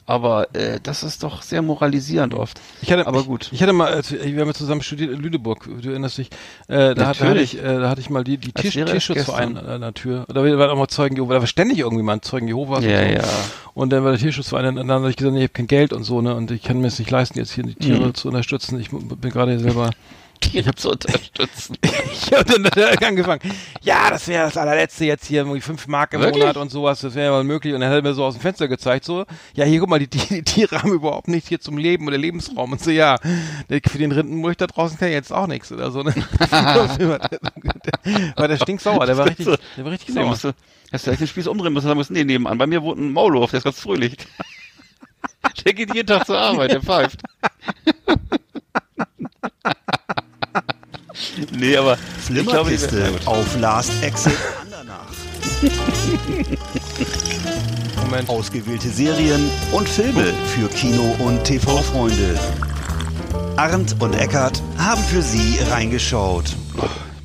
aber 0.05 0.53
äh, 0.55 0.80
das 0.82 1.03
ist 1.03 1.24
doch 1.24 1.41
sehr 1.41 1.61
moralisierend 1.61 2.34
oft. 2.34 2.59
Ich 2.82 2.91
hatte, 2.91 3.07
aber 3.07 3.24
gut. 3.24 3.47
Ich, 3.47 3.53
ich 3.53 3.61
hatte 3.61 3.74
mal, 3.74 4.01
wir, 4.09 4.41
haben 4.41 4.47
ja 4.47 4.53
zusammen 4.53 4.82
studiert 4.82 5.11
in 5.11 5.20
Lüneburg, 5.20 5.68
du 5.82 5.89
erinnerst 5.89 6.18
dich, 6.18 6.30
äh, 6.68 6.95
da, 6.95 7.07
hat, 7.07 7.22
da 7.22 7.26
hatte 7.26 7.41
ich, 7.41 7.57
äh, 7.57 7.61
da 7.80 7.89
hatte 7.89 8.01
ich 8.01 8.09
mal 8.09 8.24
die, 8.24 8.38
die 8.38 8.51
Tier, 8.51 8.86
Tierschutzverein 8.86 9.57
an 9.57 9.82
der 9.82 9.93
Tür. 9.93 10.26
Da 10.28 10.43
war 10.43 10.72
auch 10.72 10.78
mal 10.78 10.88
Zeugen 10.88 11.16
Jehovas, 11.16 11.36
da 11.36 11.41
war 11.41 11.47
ständig 11.47 11.80
irgendwie 11.80 12.03
mal 12.03 12.13
ein 12.13 12.22
Zeugen 12.22 12.47
Jehovas. 12.47 12.84
Ja, 12.84 13.01
und 13.01 13.07
so. 13.07 13.13
ja. 13.16 13.24
Und 13.74 13.89
dann 13.91 14.03
war 14.03 14.11
der 14.11 14.20
Tierschutzverein, 14.20 14.68
und 14.68 14.76
dann 14.76 14.91
habe 14.91 15.09
ich 15.09 15.16
gesagt, 15.16 15.34
nee, 15.34 15.39
ich 15.39 15.45
habe 15.45 15.53
kein 15.53 15.68
Geld 15.68 15.91
und 15.91 16.03
so, 16.03 16.22
ne, 16.22 16.36
und 16.36 16.51
ich 16.51 16.63
kann 16.63 16.80
mir 16.80 16.88
es 16.88 16.99
nicht 16.99 17.11
leisten, 17.11 17.38
jetzt 17.39 17.51
hier 17.51 17.63
die 17.63 17.76
Tiere 17.76 18.07
mhm. 18.07 18.13
zu 18.13 18.28
unterstützen. 18.28 18.80
Ich 18.80 18.89
bin 18.91 19.32
gerade 19.32 19.59
selber 19.59 19.89
ich 20.54 20.68
habe 20.68 20.76
zu 20.76 20.91
unterstützen. 20.91 21.78
ich 22.12 22.34
habe 22.34 22.46
dann 22.46 22.66
angefangen. 23.04 23.41
Ja, 23.82 24.10
das 24.10 24.28
wäre 24.28 24.46
das 24.46 24.58
allerletzte 24.58 25.06
jetzt 25.06 25.26
hier, 25.26 25.41
irgendwie 25.41 25.62
fünf 25.62 25.88
Mark 25.88 26.14
im 26.14 26.22
Wirklich? 26.22 26.43
Monat 26.43 26.58
und 26.58 26.72
sowas, 26.72 27.02
das 27.02 27.16
wäre 27.16 27.28
ja 27.28 27.32
mal 27.32 27.43
möglich. 27.43 27.74
Und 27.74 27.82
dann 27.82 27.89
hat 27.89 27.98
er 27.98 28.04
mir 28.04 28.14
so 28.14 28.24
aus 28.24 28.36
dem 28.36 28.41
Fenster 28.41 28.68
gezeigt, 28.68 29.06
so, 29.06 29.26
ja, 29.54 29.66
hier 29.66 29.80
guck 29.80 29.89
mal, 29.89 30.00
die, 30.00 30.08
die, 30.08 30.43
Tiere 30.43 30.82
haben 30.82 30.93
überhaupt 30.93 31.28
nichts 31.28 31.50
hier 31.50 31.60
zum 31.60 31.78
Leben 31.78 32.08
oder 32.08 32.18
Lebensraum. 32.18 32.72
Und 32.72 32.82
so, 32.82 32.91
ja, 32.91 33.18
für 33.18 33.98
den 33.98 34.12
Rindenmulch 34.12 34.58
da 34.58 34.68
draußen 34.68 34.98
kann 34.98 35.12
jetzt 35.12 35.32
auch 35.32 35.48
nichts 35.48 35.72
oder 35.72 35.91
so. 35.91 36.04
Ne? 36.04 36.14
war 38.36 38.48
der 38.48 38.58
stinksauer, 38.58 39.06
der 39.06 39.18
war 39.18 39.26
richtig, 39.26 39.46
der 39.46 39.86
war 39.86 39.91
richtig 39.91 40.10
nee, 40.10 40.22
sauer. 40.22 40.30
Musst 40.30 40.43
du, 40.43 40.54
hast 40.91 41.08
du 41.08 41.12
echt 41.12 41.22
den 41.22 41.28
Spieß 41.28 41.48
umdrehen 41.48 41.74
müssen, 41.74 41.88
sagen 41.88 41.98
müssen, 41.98 42.14
nee, 42.14 42.24
nebenan. 42.24 42.58
Bei 42.58 42.68
mir 42.68 42.82
wohnt 42.82 43.00
ein 43.00 43.12
Maulwurf, 43.12 43.52
der 43.52 43.60
ist 43.60 43.64
ganz 43.64 43.80
fröhlich. 43.80 44.18
der 45.66 45.74
geht 45.74 45.93
jeden 45.93 46.08
Tag 46.08 46.26
zur 46.26 46.38
Arbeit, 46.38 46.72
der 46.72 46.82
pfeift. 46.82 47.22
nee, 51.57 51.78
aber 51.78 51.97
ich 52.30 52.45
glaube, 52.45 52.78
auf 53.26 53.59
Last 53.59 53.91
Exit 54.03 54.34
Andernach. 54.61 55.11
Moment. 58.03 58.30
Ausgewählte 58.30 58.89
Serien 58.89 59.49
und 59.72 59.89
Filme 59.89 60.34
für 60.55 60.68
Kino- 60.70 61.16
und 61.20 61.43
TV-Freunde. 61.43 62.39
Arndt 63.57 63.95
und 63.99 64.13
Eckart 64.13 64.61
haben 64.78 65.03
für 65.03 65.22
Sie 65.22 65.59
reingeschaut. 65.72 66.45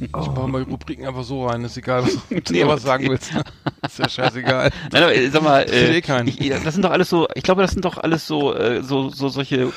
Ich 0.00 0.12
mache 0.12 0.48
mal 0.48 0.62
Rubriken 0.62 1.06
einfach 1.06 1.24
so 1.24 1.46
rein, 1.46 1.62
ist 1.64 1.76
egal, 1.76 2.04
was 2.04 2.14
du 2.28 2.52
nee, 2.52 2.66
was 2.66 2.82
sagen 2.82 3.08
willst. 3.08 3.32
ist 3.86 3.98
ja 3.98 4.08
scheißegal. 4.08 4.70
Nein, 4.92 5.02
aber 5.02 5.30
sag 5.30 5.42
mal, 5.42 5.60
äh, 5.62 5.98
ich, 5.98 6.48
das 6.64 6.74
sind 6.74 6.84
doch 6.84 6.90
alles 6.90 7.10
so, 7.10 7.28
ich 7.34 7.42
glaube, 7.42 7.62
das 7.62 7.72
sind 7.72 7.84
doch 7.84 7.98
alles 7.98 8.26
so, 8.26 8.54
äh, 8.54 8.82
so, 8.82 9.10
so 9.10 9.28
solche 9.28 9.72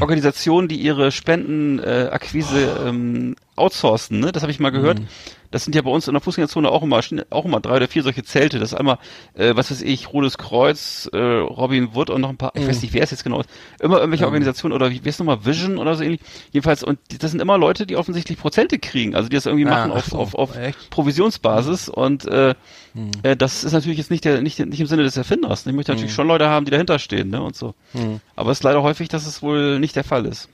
Organisationen, 0.00 0.68
die 0.68 0.76
ihre 0.76 1.10
Spendenakquise 1.10 2.78
äh, 2.84 2.88
ähm, 2.88 3.36
outsourcen, 3.56 4.20
ne? 4.20 4.32
Das 4.32 4.42
habe 4.42 4.52
ich 4.52 4.60
mal 4.60 4.70
gehört. 4.70 5.00
Mhm. 5.00 5.08
Das 5.50 5.64
sind 5.64 5.74
ja 5.74 5.82
bei 5.82 5.90
uns 5.90 6.08
in 6.08 6.14
der 6.14 6.20
Fußgängerzone 6.20 6.70
auch 6.70 6.82
immer 6.82 7.00
auch 7.30 7.44
immer 7.44 7.60
drei 7.60 7.76
oder 7.76 7.88
vier 7.88 8.02
solche 8.02 8.22
Zelte. 8.24 8.58
Das 8.58 8.72
ist 8.72 8.78
einmal, 8.78 8.98
äh, 9.34 9.54
was 9.54 9.70
weiß 9.70 9.82
ich, 9.82 10.12
Rotes 10.12 10.38
Kreuz, 10.38 11.08
äh, 11.12 11.18
Robin 11.18 11.94
Wood 11.94 12.10
und 12.10 12.20
noch 12.20 12.30
ein 12.30 12.36
paar, 12.36 12.52
mhm. 12.54 12.62
ich 12.62 12.68
weiß 12.68 12.82
nicht, 12.82 12.94
wer 12.94 13.02
es 13.02 13.10
jetzt 13.10 13.24
genau 13.24 13.40
ist. 13.40 13.50
Immer 13.80 13.98
irgendwelche 13.98 14.24
mhm. 14.24 14.28
Organisationen 14.28 14.74
oder 14.74 14.90
wie, 14.90 15.04
wie 15.04 15.08
ist 15.08 15.18
nochmal 15.18 15.44
Vision 15.44 15.78
oder 15.78 15.94
so 15.94 16.04
ähnlich. 16.04 16.20
Jedenfalls, 16.52 16.82
und 16.82 16.98
das 17.18 17.30
sind 17.30 17.40
immer 17.40 17.58
Leute, 17.58 17.86
die 17.86 17.96
offensichtlich 17.96 18.38
Prozente 18.38 18.78
kriegen, 18.78 19.14
also 19.14 19.28
die 19.28 19.36
das 19.36 19.46
irgendwie 19.46 19.66
ah, 19.66 19.70
machen 19.70 19.92
auf, 19.92 20.06
so, 20.06 20.18
auf, 20.18 20.34
auf 20.34 20.52
Provisionsbasis 20.90 21.88
und 21.88 22.26
äh, 22.26 22.54
mhm. 22.94 23.10
äh, 23.22 23.36
das 23.36 23.64
ist 23.64 23.72
natürlich 23.72 23.98
jetzt 23.98 24.10
nicht 24.10 24.24
der, 24.24 24.42
nicht, 24.42 24.58
nicht 24.58 24.80
im 24.80 24.86
Sinne 24.86 25.02
des 25.02 25.16
Erfinders. 25.16 25.66
Ich 25.66 25.72
möchte 25.72 25.92
natürlich 25.92 26.12
mhm. 26.12 26.16
schon 26.16 26.28
Leute 26.28 26.48
haben, 26.48 26.64
die 26.64 26.70
dahinter 26.70 26.98
stehen, 26.98 27.30
ne? 27.30 27.42
Und 27.42 27.56
so. 27.56 27.74
Mhm. 27.92 28.20
Aber 28.34 28.50
es 28.50 28.58
ist 28.58 28.64
leider 28.64 28.82
häufig, 28.82 29.08
dass 29.08 29.26
es 29.26 29.42
wohl 29.42 29.78
nicht 29.78 29.96
der 29.96 30.04
Fall 30.04 30.26
ist. 30.26 30.48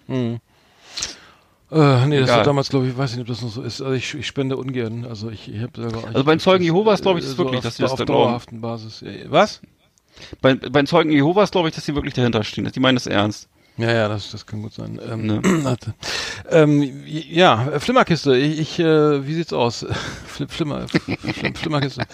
Äh, 1.73 2.07
nee, 2.07 2.21
das 2.21 2.31
war 2.31 2.43
damals, 2.43 2.69
glaube 2.69 2.87
ich, 2.87 2.97
weiß 2.97 3.13
nicht, 3.13 3.23
ob 3.23 3.29
das 3.29 3.41
noch 3.41 3.51
so 3.51 3.63
ist. 3.63 3.81
Also 3.81 3.95
ich, 3.95 4.15
ich 4.15 4.27
spende 4.27 4.57
ungern. 4.57 5.07
Also 5.07 5.31
ich, 5.31 5.49
ich 5.53 5.63
habe 5.63 5.73
selber. 5.81 6.07
Also 6.07 6.25
bei 6.25 6.35
den 6.35 6.41
Zeugen 6.41 6.65
Jehovas 6.65 7.01
glaube 7.01 7.19
ich, 7.19 7.25
ist 7.25 7.33
so 7.33 7.39
wirklich, 7.39 7.61
dass 7.61 7.77
die 7.77 7.83
das 7.83 7.93
auf 7.93 8.05
dauerhaften 8.05 8.61
Basis. 8.61 9.03
Was? 9.29 9.63
Bei, 10.43 10.55
bei 10.55 10.83
den 10.83 10.87
Zeugen 10.87 11.11
Jehovas 11.11 11.51
glaube 11.51 11.69
ich, 11.69 11.75
dass 11.75 11.87
die 11.87 11.95
wirklich 11.95 12.15
dahinter 12.15 12.45
stehen. 12.45 12.71
Die 12.71 12.81
meinen 12.81 12.97
das 12.97 13.07
ernst. 13.07 13.49
Ja, 13.79 13.91
ja, 13.91 14.09
das, 14.09 14.31
das 14.31 14.45
kann 14.45 14.61
gut 14.61 14.75
sein. 14.75 15.01
Ähm, 15.11 15.27
ne. 15.27 15.41
ähm, 16.51 17.03
ja, 17.07 17.79
Flimmerkiste. 17.79 18.37
Ich, 18.37 18.61
ich 18.61 18.79
äh, 18.79 19.27
wie 19.27 19.33
sieht's 19.33 19.55
aus? 19.55 19.87
Flimmer, 20.49 20.87
Flimmerkiste. 21.55 22.03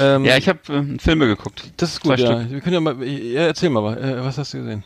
Ähm, 0.00 0.24
ja, 0.24 0.36
ich 0.36 0.48
habe 0.48 0.58
äh, 0.68 0.98
Filme 0.98 1.28
geguckt. 1.28 1.62
Das 1.76 1.92
ist 1.92 2.00
gut. 2.00 2.18
Ja. 2.18 2.50
Wir 2.50 2.60
können 2.60 2.74
ja 2.74 2.80
mal. 2.80 3.00
Ja, 3.04 3.42
erzähl 3.42 3.70
mal, 3.70 3.96
äh, 3.96 4.24
was 4.24 4.36
hast 4.36 4.52
du 4.52 4.58
gesehen? 4.58 4.82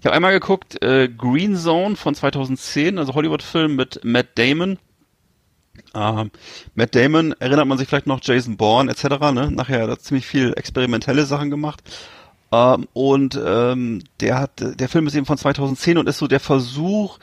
Ich 0.00 0.06
habe 0.06 0.14
einmal 0.14 0.32
geguckt, 0.32 0.82
äh, 0.82 1.08
Green 1.08 1.56
Zone 1.56 1.96
von 1.96 2.14
2010, 2.14 2.98
also 2.98 3.14
Hollywood-Film 3.14 3.76
mit 3.76 4.00
Matt 4.04 4.36
Damon. 4.36 4.78
Ähm, 5.94 6.30
Matt 6.74 6.94
Damon 6.94 7.32
erinnert 7.38 7.66
man 7.66 7.78
sich 7.78 7.88
vielleicht 7.88 8.06
noch 8.06 8.20
Jason 8.22 8.56
Bourne 8.56 8.90
etc. 8.90 9.04
Ne? 9.32 9.50
Nachher 9.50 9.82
hat 9.82 9.88
er 9.88 9.98
ziemlich 9.98 10.26
viel 10.26 10.52
experimentelle 10.56 11.24
Sachen 11.24 11.50
gemacht. 11.50 11.82
Ähm, 12.50 12.88
und 12.92 13.40
ähm, 13.44 14.02
der 14.20 14.38
hat, 14.38 14.80
der 14.80 14.88
Film 14.88 15.06
ist 15.06 15.14
eben 15.14 15.26
von 15.26 15.38
2010 15.38 15.98
und 15.98 16.08
ist 16.08 16.18
so 16.18 16.28
der 16.28 16.40
Versuch, 16.40 17.18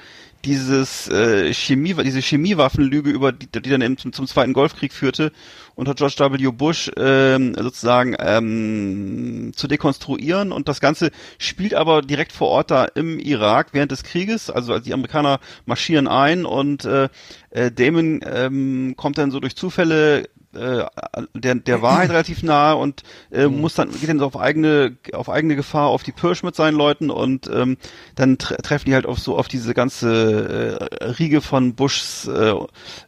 dieses 0.45 1.09
äh, 1.09 1.53
Chemie, 1.53 1.95
diese 2.03 2.21
Chemiewaffenlüge 2.21 3.09
über 3.09 3.31
die, 3.31 3.47
die 3.47 3.69
dann 3.69 3.81
eben 3.81 3.97
zum, 3.97 4.13
zum 4.13 4.27
Zweiten 4.27 4.53
Golfkrieg 4.53 4.93
führte, 4.93 5.31
unter 5.73 5.95
George 5.95 6.15
W. 6.19 6.51
Bush 6.51 6.91
ähm, 6.97 7.55
sozusagen 7.55 8.15
ähm, 8.19 9.51
zu 9.55 9.67
dekonstruieren 9.67 10.51
und 10.51 10.67
das 10.67 10.79
Ganze 10.79 11.11
spielt 11.39 11.73
aber 11.73 12.01
direkt 12.01 12.31
vor 12.31 12.49
Ort 12.49 12.71
da 12.71 12.85
im 12.85 13.19
Irak 13.19 13.69
während 13.73 13.91
des 13.91 14.03
Krieges, 14.03 14.49
also 14.49 14.79
die 14.79 14.93
Amerikaner 14.93 15.39
marschieren 15.65 16.07
ein 16.07 16.45
und 16.45 16.85
äh, 16.85 17.09
äh, 17.49 17.71
Damon 17.71 18.21
ähm, 18.25 18.93
kommt 18.95 19.17
dann 19.17 19.31
so 19.31 19.39
durch 19.39 19.55
Zufälle 19.55 20.29
äh, 20.55 20.85
der, 21.33 21.55
der 21.55 21.81
Wahrheit 21.81 22.09
relativ 22.09 22.43
nahe 22.43 22.75
und 22.75 23.03
äh, 23.31 23.47
mhm. 23.47 23.61
muss 23.61 23.75
dann 23.75 23.91
geht 23.91 24.09
dann 24.09 24.19
so 24.19 24.25
auf 24.25 24.37
eigene 24.37 24.97
auf 25.13 25.29
eigene 25.29 25.55
Gefahr 25.55 25.87
auf 25.87 26.03
die 26.03 26.11
Pirsch 26.11 26.43
mit 26.43 26.55
seinen 26.55 26.75
Leuten 26.75 27.09
und 27.09 27.49
ähm, 27.53 27.77
dann 28.15 28.37
tre 28.37 28.57
treffen 28.57 28.85
die 28.85 28.93
halt 28.93 29.05
auf 29.05 29.19
so 29.19 29.37
auf 29.37 29.47
diese 29.47 29.73
ganze 29.73 30.89
äh, 30.99 31.03
Riege 31.05 31.41
von 31.41 31.75
Bushs 31.75 32.27
äh, 32.27 32.53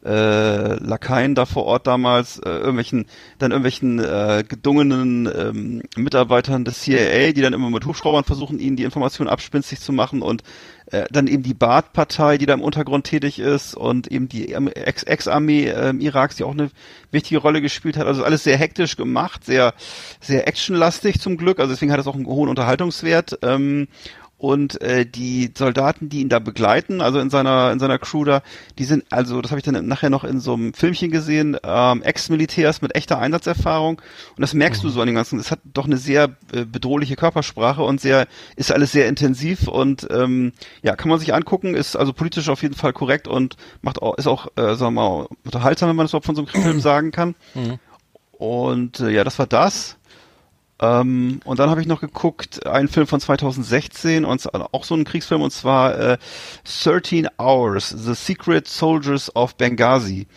äh, 0.05 0.83
Lakaien 0.83 1.35
da 1.35 1.45
vor 1.45 1.65
Ort 1.65 1.87
damals 1.87 2.39
äh, 2.39 2.49
irgendwelchen 2.49 3.05
dann 3.39 3.51
irgendwelchen 3.51 3.99
äh, 3.99 4.43
gedungenen 4.47 5.29
ähm, 5.33 5.83
Mitarbeitern 5.95 6.65
des 6.65 6.81
CIA, 6.81 7.31
die 7.31 7.41
dann 7.41 7.53
immer 7.53 7.69
mit 7.69 7.85
Hubschraubern 7.85 8.23
versuchen, 8.23 8.59
ihnen 8.59 8.75
die 8.75 8.83
Informationen 8.83 9.29
abspinstig 9.29 9.79
zu 9.79 9.93
machen 9.93 10.21
und 10.21 10.43
äh, 10.91 11.05
dann 11.11 11.27
eben 11.27 11.43
die 11.43 11.53
Baath-Partei, 11.53 12.37
die 12.37 12.45
da 12.45 12.53
im 12.53 12.61
Untergrund 12.61 13.05
tätig 13.05 13.39
ist 13.39 13.75
und 13.75 14.07
eben 14.07 14.29
die 14.29 14.53
Ex-Armee 14.53 15.67
äh, 15.67 15.93
Iraks, 15.95 16.37
die 16.37 16.43
auch 16.43 16.53
eine 16.53 16.69
wichtige 17.11 17.39
Rolle 17.41 17.61
gespielt 17.61 17.97
hat. 17.97 18.07
Also 18.07 18.23
alles 18.23 18.43
sehr 18.43 18.57
hektisch 18.57 18.95
gemacht, 18.95 19.43
sehr, 19.43 19.73
sehr 20.21 20.47
actionlastig 20.47 21.19
zum 21.19 21.37
Glück. 21.37 21.59
Also 21.59 21.73
deswegen 21.73 21.91
hat 21.91 21.99
es 21.99 22.07
auch 22.07 22.15
einen 22.15 22.25
hohen 22.25 22.49
Unterhaltungswert. 22.49 23.39
Ähm, 23.41 23.87
und 24.37 24.79
äh, 24.81 25.05
die 25.05 25.51
Soldaten, 25.57 26.09
die 26.09 26.21
ihn 26.21 26.29
da 26.29 26.37
begleiten, 26.37 27.01
also 27.01 27.19
in 27.19 27.31
seiner 27.31 27.71
in 27.71 27.79
seiner 27.79 27.97
Crew 27.97 28.23
da, 28.23 28.43
die 28.77 28.83
sind 28.83 29.05
also, 29.09 29.41
das 29.41 29.51
habe 29.51 29.59
ich 29.59 29.65
dann 29.65 29.87
nachher 29.87 30.11
noch 30.11 30.23
in 30.23 30.39
so 30.39 30.53
einem 30.53 30.73
Filmchen 30.73 31.09
gesehen, 31.09 31.57
ähm, 31.63 32.03
Ex-Militärs 32.03 32.81
mit 32.81 32.95
echter 32.95 33.17
Einsatzerfahrung 33.17 33.99
und 33.99 34.41
das 34.41 34.53
merkst 34.53 34.83
mhm. 34.83 34.87
du 34.87 34.93
so 34.93 35.01
an 35.01 35.07
dem 35.07 35.15
ganzen. 35.15 35.39
Es 35.39 35.49
hat 35.49 35.59
doch 35.73 35.85
eine 35.85 35.97
sehr 35.97 36.35
äh, 36.53 36.65
bedrohliche 36.65 37.15
Körpersprache 37.15 37.81
und 37.81 37.99
sehr 37.99 38.27
ist 38.55 38.71
alles 38.71 38.91
sehr 38.91 39.07
intensiv 39.07 39.67
und 39.67 40.07
ähm, 40.11 40.53
ja 40.83 40.95
kann 40.95 41.09
man 41.09 41.19
sich 41.19 41.33
angucken, 41.33 41.73
ist 41.73 41.95
also 41.95 42.13
politisch 42.13 42.49
auf 42.49 42.61
jeden 42.61 42.75
Fall 42.75 42.93
korrekt 42.93 43.27
und 43.27 43.57
macht 43.81 44.01
auch 44.03 44.17
ist 44.17 44.27
auch 44.27 44.47
äh, 44.55 44.75
sagen 44.75 44.93
wir 44.93 45.09
mal 45.09 45.27
unterhaltsam, 45.45 45.89
wenn 45.89 45.95
man 45.95 46.03
das 46.03 46.11
überhaupt 46.11 46.27
von 46.27 46.35
so 46.35 46.45
einem 46.45 46.63
Film 46.63 46.79
sagen 46.81 47.11
kann. 47.11 47.33
Mhm. 47.55 47.79
Und 48.37 48.99
äh, 48.99 49.09
ja, 49.09 49.23
das 49.23 49.39
war 49.39 49.47
das. 49.47 49.96
Ähm, 50.79 51.39
und 51.43 51.59
dann 51.59 51.69
habe 51.69 51.81
ich 51.81 51.87
noch 51.87 52.01
geguckt, 52.01 52.65
einen 52.67 52.87
Film 52.87 53.07
von 53.07 53.19
2016, 53.19 54.25
und 54.25 54.53
auch 54.53 54.83
so 54.83 54.95
ein 54.95 55.05
Kriegsfilm, 55.05 55.41
und 55.41 55.51
zwar 55.51 55.97
äh, 55.97 56.17
13 56.83 57.27
Hours, 57.39 57.89
The 57.89 58.13
Secret 58.13 58.67
Soldiers 58.67 59.35
of 59.35 59.55
Benghazi. 59.55 60.27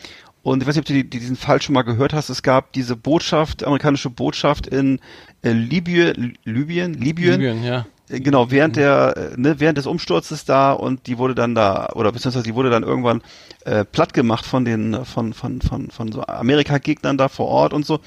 Und 0.43 0.63
ich 0.63 0.69
weiß 0.69 0.77
nicht, 0.77 0.91
ob 0.91 0.95
du 0.95 1.05
diesen 1.05 1.37
Fall 1.37 1.61
schon 1.61 1.75
mal 1.75 1.83
gehört 1.83 2.15
hast. 2.15 2.31
Es 2.31 2.43
gab 2.43 2.73
diese 2.73 2.97
Botschaft, 2.97 3.63
amerikanische 3.63 4.09
Botschaft 4.09 4.67
in 4.67 4.99
äh, 5.43 5.53
Libyen, 5.53 6.39
Libyen, 6.45 6.95
Libyen, 6.95 7.33
Libyen, 7.41 7.63
ja. 7.63 7.87
Äh, 8.09 8.21
genau, 8.21 8.51
während 8.51 8.77
der, 8.77 9.17
äh, 9.17 9.41
ne, 9.41 9.61
während 9.61 9.77
des 9.77 9.87
Umsturzes 9.87 10.47
da 10.47 10.73
und 10.73 11.07
die 11.07 11.19
wurde 11.19 11.35
dann 11.35 11.55
da, 11.55 11.91
oder 11.95 12.13
beziehungsweise 12.13 12.45
die 12.45 12.55
wurde 12.55 12.71
dann 12.71 12.83
irgendwann 12.83 13.23
äh, 13.65 13.85
platt 13.85 14.15
gemacht 14.15 14.47
von 14.47 14.65
den, 14.65 15.05
von, 15.05 15.35
von, 15.35 15.61
von, 15.61 15.91
von 15.91 16.13
so 16.13 16.23
Amerika-Gegnern 16.23 17.19
da 17.19 17.29
vor 17.29 17.49
Ort 17.49 17.73
und 17.75 17.85
so. 17.85 18.01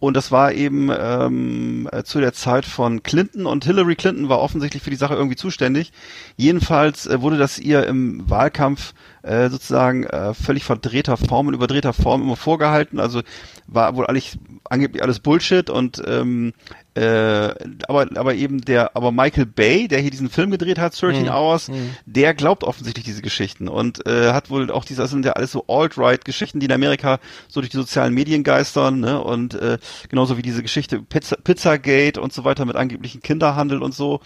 Und 0.00 0.14
das 0.16 0.30
war 0.30 0.52
eben 0.52 0.90
ähm, 0.94 1.88
äh, 1.90 2.02
zu 2.02 2.20
der 2.20 2.34
Zeit 2.34 2.66
von 2.66 3.02
Clinton 3.02 3.46
und 3.46 3.64
Hillary 3.64 3.96
Clinton 3.96 4.28
war 4.28 4.40
offensichtlich 4.40 4.82
für 4.82 4.90
die 4.90 4.96
Sache 4.96 5.14
irgendwie 5.14 5.36
zuständig. 5.36 5.92
Jedenfalls 6.36 7.06
äh, 7.06 7.22
wurde 7.22 7.38
das 7.38 7.58
ihr 7.58 7.86
im 7.86 8.28
Wahlkampf 8.28 8.92
äh, 9.22 9.48
sozusagen 9.48 10.04
äh, 10.04 10.34
völlig 10.34 10.64
verdrehter 10.64 11.16
Form 11.16 11.48
und 11.48 11.54
überdrehter 11.54 11.94
Form 11.94 12.22
immer 12.22 12.36
vorgehalten. 12.36 13.00
Also 13.00 13.22
war 13.66 13.96
wohl 13.96 14.06
eigentlich 14.06 14.38
angeblich 14.68 15.02
alles 15.02 15.20
Bullshit 15.20 15.70
und 15.70 16.02
ähm, 16.06 16.52
äh, 16.94 17.54
aber 17.88 18.08
aber 18.14 18.34
eben 18.34 18.60
der 18.60 18.96
aber 18.96 19.10
Michael 19.10 19.46
Bay, 19.46 19.88
der 19.88 20.00
hier 20.00 20.10
diesen 20.10 20.30
Film 20.30 20.50
gedreht 20.50 20.78
hat, 20.78 21.00
13 21.00 21.24
mhm. 21.24 21.28
Hours, 21.28 21.68
mhm. 21.68 21.90
der 22.06 22.34
glaubt 22.34 22.64
offensichtlich 22.64 23.04
diese 23.04 23.22
Geschichten 23.22 23.68
und 23.68 24.06
äh, 24.06 24.32
hat 24.32 24.50
wohl 24.50 24.70
auch 24.70 24.84
diese 24.84 25.02
das 25.02 25.10
sind 25.10 25.24
ja 25.24 25.32
alles 25.32 25.52
so 25.52 25.66
alt-right 25.66 26.24
Geschichten, 26.24 26.60
die 26.60 26.66
in 26.66 26.72
Amerika 26.72 27.18
so 27.48 27.60
durch 27.60 27.70
die 27.70 27.76
sozialen 27.76 28.14
Medien 28.14 28.42
geistern, 28.42 29.00
ne? 29.00 29.20
Und 29.20 29.54
äh, 29.54 29.78
genauso 30.08 30.38
wie 30.38 30.42
diese 30.42 30.62
Geschichte 30.62 31.02
Pizza, 31.02 31.36
Pizzagate 31.36 32.20
und 32.20 32.32
so 32.32 32.44
weiter 32.44 32.64
mit 32.64 32.76
angeblichen 32.76 33.20
Kinderhandel 33.20 33.82
und 33.82 33.94
so. 33.94 34.20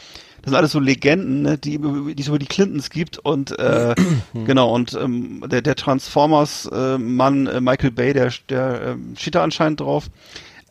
Das 0.49 0.53
sind 0.53 0.59
alles 0.61 0.73
so 0.73 0.81
Legenden, 0.81 1.43
ne, 1.43 1.59
die, 1.59 1.79
die 1.79 2.23
es 2.23 2.29
über 2.29 2.39
die 2.39 2.47
Clintons 2.47 2.89
gibt 2.89 3.19
und 3.19 3.59
äh, 3.59 3.95
genau 4.47 4.75
und 4.75 4.95
ähm, 4.95 5.45
der 5.47 5.61
der 5.61 5.77
Transformers 5.77 6.67
äh, 6.73 6.95
äh, 6.95 6.99
Michael 6.99 7.91
Bay, 7.91 8.15
der 8.15 8.33
der 8.49 8.81
äh, 8.83 9.17
steht 9.19 9.35
da 9.35 9.45
anscheinend 9.45 9.81
drauf. 9.81 10.09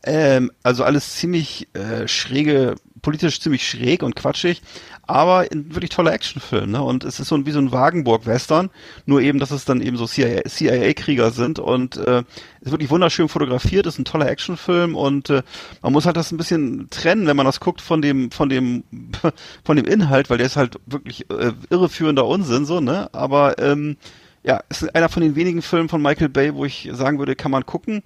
Ähm, 0.01 0.51
also 0.63 0.83
alles 0.83 1.17
ziemlich 1.17 1.67
äh, 1.73 2.07
schräge, 2.07 2.73
politisch 3.03 3.39
ziemlich 3.39 3.69
schräg 3.69 4.01
und 4.01 4.15
quatschig, 4.15 4.63
aber 5.07 5.47
ein 5.51 5.73
wirklich 5.73 5.89
toller 5.89 6.13
Actionfilm, 6.13 6.71
ne? 6.71 6.81
Und 6.81 7.03
es 7.03 7.19
ist 7.19 7.29
so 7.29 7.35
ein, 7.35 7.45
wie 7.45 7.51
so 7.51 7.59
ein 7.59 7.71
Wagenburg-Western, 7.71 8.69
nur 9.05 9.21
eben, 9.21 9.39
dass 9.39 9.51
es 9.51 9.65
dann 9.65 9.81
eben 9.81 9.97
so 9.97 10.05
CIA-Krieger 10.05 11.31
sind 11.31 11.59
und 11.59 11.97
äh, 11.97 12.23
ist 12.61 12.71
wirklich 12.71 12.89
wunderschön 12.89 13.29
fotografiert, 13.29 13.85
ist 13.85 13.99
ein 13.99 14.05
toller 14.05 14.29
Actionfilm 14.29 14.95
und 14.95 15.29
äh, 15.29 15.43
man 15.81 15.93
muss 15.93 16.05
halt 16.05 16.17
das 16.17 16.31
ein 16.31 16.37
bisschen 16.37 16.89
trennen, 16.89 17.25
wenn 17.27 17.37
man 17.37 17.45
das 17.45 17.59
guckt 17.59 17.81
von 17.81 18.01
dem, 18.01 18.31
von 18.31 18.49
dem, 18.49 18.83
von 19.63 19.75
dem 19.75 19.85
Inhalt, 19.85 20.29
weil 20.29 20.37
der 20.37 20.47
ist 20.47 20.57
halt 20.57 20.79
wirklich 20.85 21.29
äh, 21.29 21.53
irreführender 21.69 22.25
Unsinn, 22.25 22.65
so, 22.65 22.81
ne? 22.81 23.09
Aber 23.13 23.57
ähm, 23.59 23.97
ja, 24.43 24.61
ist 24.69 24.95
einer 24.95 25.09
von 25.09 25.21
den 25.21 25.35
wenigen 25.35 25.61
Filmen 25.61 25.89
von 25.89 26.01
Michael 26.01 26.29
Bay, 26.29 26.53
wo 26.53 26.65
ich 26.65 26.89
sagen 26.93 27.19
würde, 27.19 27.35
kann 27.35 27.51
man 27.51 27.65
gucken. 27.65 28.03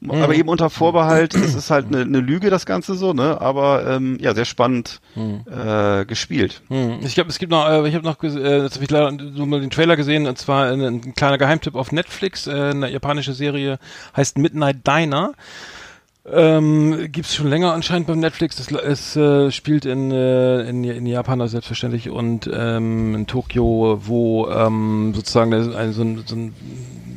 Mhm. 0.00 0.10
Aber 0.22 0.34
eben 0.34 0.48
unter 0.48 0.70
Vorbehalt, 0.70 1.34
es 1.34 1.54
ist 1.54 1.70
halt 1.70 1.86
eine, 1.92 2.02
eine 2.02 2.20
Lüge, 2.20 2.50
das 2.50 2.66
Ganze 2.66 2.94
so, 2.94 3.12
ne? 3.12 3.40
Aber 3.40 3.86
ähm, 3.86 4.18
ja, 4.20 4.34
sehr 4.34 4.44
spannend 4.44 5.00
mhm. 5.14 5.44
äh, 5.50 6.04
gespielt. 6.04 6.62
Mhm. 6.68 7.00
Ich 7.02 7.14
glaube, 7.14 7.30
es 7.30 7.38
gibt 7.38 7.50
noch, 7.50 7.68
äh, 7.68 7.88
ich 7.88 7.94
habe 7.94 8.04
noch, 8.04 8.22
äh, 8.22 8.62
jetzt 8.62 8.74
habe 8.74 8.84
ich 8.84 8.90
leider 8.90 9.10
nur 9.10 9.46
mal 9.46 9.60
den 9.60 9.70
Trailer 9.70 9.96
gesehen, 9.96 10.26
und 10.26 10.38
zwar 10.38 10.70
ein, 10.70 10.80
ein 10.80 11.14
kleiner 11.14 11.38
Geheimtipp 11.38 11.74
auf 11.74 11.90
Netflix, 11.92 12.46
äh, 12.46 12.52
eine 12.52 12.90
japanische 12.90 13.32
Serie 13.32 13.78
heißt 14.16 14.38
Midnight 14.38 14.86
Diner. 14.86 15.32
Ähm, 16.32 17.08
Gibt 17.10 17.26
es 17.26 17.34
schon 17.34 17.48
länger 17.48 17.72
anscheinend 17.72 18.06
beim 18.06 18.20
Netflix. 18.20 18.58
Es, 18.58 18.70
es 18.70 19.16
äh, 19.16 19.50
spielt 19.50 19.84
in, 19.84 20.10
äh, 20.10 20.68
in, 20.68 20.84
in 20.84 21.06
Japan 21.06 21.40
also 21.40 21.52
selbstverständlich 21.52 22.10
und 22.10 22.50
ähm, 22.52 23.14
in 23.14 23.26
Tokio, 23.26 24.00
wo 24.04 24.48
ähm, 24.48 25.12
sozusagen 25.14 25.52
ein, 25.54 25.92
so, 25.92 26.02
ein, 26.02 26.24
so 26.26 26.36
ein 26.36 26.54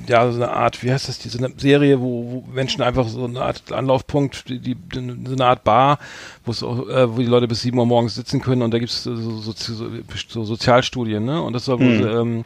ja, 0.08 0.30
so 0.32 0.42
eine 0.42 0.52
Art, 0.52 0.84
wie 0.84 0.92
heißt 0.92 1.08
das, 1.08 1.20
diese 1.20 1.40
Serie, 1.58 2.02
wo, 2.02 2.32
wo 2.32 2.44
Menschen 2.54 2.82
einfach 2.82 3.08
so 3.08 3.24
eine 3.24 3.42
Art 3.42 3.72
Anlaufpunkt, 3.72 4.50
die, 4.50 4.60
die, 4.60 4.78
so 4.94 5.34
eine 5.34 5.46
Art 5.46 5.64
Bar, 5.64 6.00
wo 6.46 6.52
es 6.52 6.64
auch, 6.64 6.88
äh, 6.88 7.16
wo 7.16 7.20
die 7.20 7.26
Leute 7.26 7.48
bis 7.48 7.62
sieben 7.62 7.78
Uhr 7.78 7.86
morgens 7.86 8.16
sitzen 8.16 8.42
können 8.42 8.62
und 8.62 8.74
da 8.74 8.80
gibt 8.80 8.92
es 8.92 9.04
so, 9.04 9.16
so, 9.16 9.52
so, 9.52 9.54
so, 10.30 10.44
Sozialstudien, 10.44 11.24
ne? 11.24 11.42
Und 11.42 11.54
das 11.54 11.66
soll 11.66 11.80
wohl, 11.80 12.00
hm. 12.00 12.08
ähm, 12.08 12.46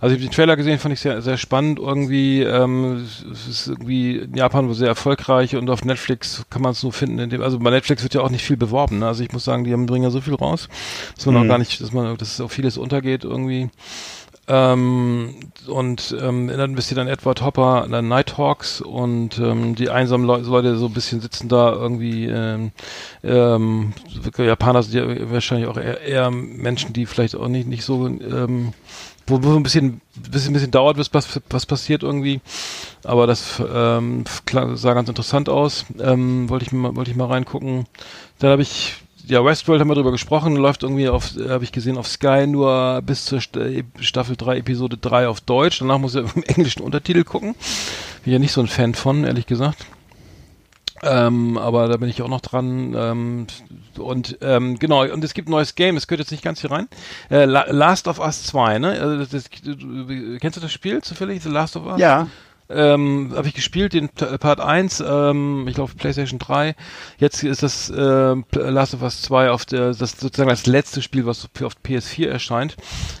also 0.00 0.14
ich 0.14 0.20
habe 0.20 0.28
den 0.28 0.34
Trailer 0.34 0.56
gesehen, 0.56 0.78
fand 0.78 0.92
ich 0.92 1.00
sehr, 1.00 1.22
sehr 1.22 1.36
spannend 1.36 1.78
irgendwie. 1.78 2.42
Ähm, 2.42 3.06
es 3.32 3.48
ist 3.48 3.66
irgendwie 3.68 4.18
in 4.18 4.34
Japan 4.34 4.72
sehr 4.74 4.88
erfolgreich 4.88 5.56
und 5.56 5.70
auf 5.70 5.84
Netflix 5.84 6.44
kann 6.50 6.62
man 6.62 6.72
es 6.72 6.82
nur 6.82 6.92
finden. 6.92 7.18
In 7.18 7.30
dem, 7.30 7.42
also 7.42 7.58
bei 7.58 7.70
Netflix 7.70 8.02
wird 8.02 8.14
ja 8.14 8.20
auch 8.20 8.30
nicht 8.30 8.44
viel 8.44 8.56
beworben. 8.56 8.98
Ne? 8.98 9.06
Also 9.06 9.22
ich 9.22 9.32
muss 9.32 9.44
sagen, 9.44 9.64
die 9.64 9.72
haben, 9.72 9.86
bringen 9.86 10.04
ja 10.04 10.10
so 10.10 10.20
viel 10.20 10.34
raus, 10.34 10.68
dass 11.14 11.26
man 11.26 11.34
mhm. 11.34 11.42
auch 11.42 11.48
gar 11.48 11.58
nicht, 11.58 11.80
dass 11.80 11.92
man, 11.92 12.16
dass 12.16 12.40
auch 12.40 12.50
vieles 12.50 12.76
untergeht 12.78 13.24
irgendwie. 13.24 13.70
Ähm, 14.48 15.34
und 15.66 16.16
ähm, 16.20 16.48
dann 16.48 16.74
bist 16.74 16.90
du 16.90 16.94
dann 16.94 17.08
Edward 17.08 17.42
Hopper, 17.42 17.86
dann 17.90 18.08
Nighthawks 18.08 18.80
und 18.80 19.38
ähm, 19.38 19.74
die 19.74 19.90
einsamen 19.90 20.26
Leute, 20.26 20.48
Leute 20.48 20.76
so 20.76 20.86
ein 20.86 20.92
bisschen 20.92 21.20
sitzen 21.20 21.48
da 21.48 21.72
irgendwie. 21.72 22.26
Ähm, 22.26 22.70
ähm, 23.24 23.92
Japaner 24.38 24.82
sind 24.82 24.94
ja 24.94 25.30
wahrscheinlich 25.30 25.68
auch 25.68 25.76
eher, 25.76 26.00
eher 26.00 26.30
Menschen, 26.30 26.92
die 26.92 27.06
vielleicht 27.06 27.34
auch 27.34 27.48
nicht 27.48 27.66
nicht 27.66 27.84
so 27.84 28.06
ähm, 28.06 28.72
wo, 29.26 29.42
wo 29.42 29.56
ein 29.56 29.62
bisschen, 29.62 30.00
bisschen, 30.14 30.52
bisschen 30.52 30.70
dauert, 30.70 30.96
bis 30.96 31.12
was, 31.12 31.40
was 31.50 31.66
passiert 31.66 32.02
irgendwie. 32.02 32.40
Aber 33.02 33.26
das 33.26 33.60
ähm, 33.72 34.24
sah 34.74 34.94
ganz 34.94 35.08
interessant 35.08 35.48
aus. 35.48 35.84
Ähm, 35.98 36.48
wollte 36.48 36.64
ich 36.64 36.72
mal, 36.72 36.94
wollte 36.94 37.10
ich 37.10 37.16
mal 37.16 37.26
reingucken. 37.26 37.86
Dann 38.38 38.50
habe 38.50 38.62
ich 38.62 38.94
ja, 39.26 39.44
Westworld 39.44 39.80
haben 39.80 39.88
wir 39.88 39.94
drüber 39.94 40.12
gesprochen, 40.12 40.56
läuft 40.56 40.82
irgendwie 40.82 41.08
auf, 41.08 41.36
äh, 41.36 41.48
habe 41.48 41.64
ich 41.64 41.72
gesehen, 41.72 41.98
auf 41.98 42.06
Sky 42.06 42.46
nur 42.46 43.02
bis 43.02 43.24
zur 43.24 43.40
äh, 43.56 43.82
Staffel 44.00 44.36
3, 44.36 44.58
Episode 44.58 44.96
3 44.96 45.28
auf 45.28 45.40
Deutsch. 45.40 45.80
Danach 45.80 45.98
muss 45.98 46.14
er 46.14 46.22
im 46.34 46.42
englischen 46.44 46.82
Untertitel 46.82 47.24
gucken. 47.24 47.54
Bin 48.24 48.32
ja 48.32 48.38
nicht 48.38 48.52
so 48.52 48.60
ein 48.60 48.68
Fan 48.68 48.94
von, 48.94 49.24
ehrlich 49.24 49.46
gesagt. 49.46 49.84
Ähm, 51.02 51.58
aber 51.58 51.88
da 51.88 51.96
bin 51.98 52.08
ich 52.08 52.22
auch 52.22 52.28
noch 52.28 52.40
dran. 52.40 52.94
Ähm, 52.96 53.46
und 53.98 54.38
ähm, 54.40 54.78
genau, 54.78 55.04
und 55.04 55.22
es 55.24 55.34
gibt 55.34 55.48
ein 55.48 55.52
neues 55.52 55.74
Game, 55.74 55.96
es 55.96 56.06
gehört 56.06 56.20
jetzt 56.20 56.30
nicht 56.30 56.44
ganz 56.44 56.60
hier 56.60 56.70
rein. 56.70 56.88
Äh, 57.30 57.44
Last 57.44 58.08
of 58.08 58.18
Us 58.18 58.44
2, 58.44 58.78
ne? 58.78 59.00
Also 59.00 59.18
das, 59.18 59.28
das, 59.30 59.50
kennst 59.50 60.56
du 60.56 60.60
das 60.60 60.72
Spiel 60.72 61.02
zufällig, 61.02 61.42
The 61.42 61.50
Last 61.50 61.76
of 61.76 61.86
Us? 61.86 62.00
Ja. 62.00 62.28
Ähm, 62.68 63.32
habe 63.34 63.46
ich 63.48 63.54
gespielt, 63.54 63.92
den 63.92 64.08
Part 64.08 64.60
1, 64.60 65.02
ähm, 65.06 65.66
ich 65.68 65.74
glaube 65.74 65.92
PlayStation 65.96 66.38
3. 66.38 66.74
Jetzt 67.18 67.44
ist 67.44 67.62
das 67.62 67.90
äh, 67.90 68.34
Last 68.52 68.94
of 68.94 69.02
Us 69.02 69.22
2 69.22 69.50
auf 69.50 69.64
der, 69.64 69.94
das 69.94 70.12
sozusagen 70.12 70.50
das 70.50 70.66
letzte 70.66 71.02
Spiel, 71.02 71.26
was 71.26 71.48
auf 71.62 71.74
PS4 71.84 72.26
erscheint. 72.26 72.76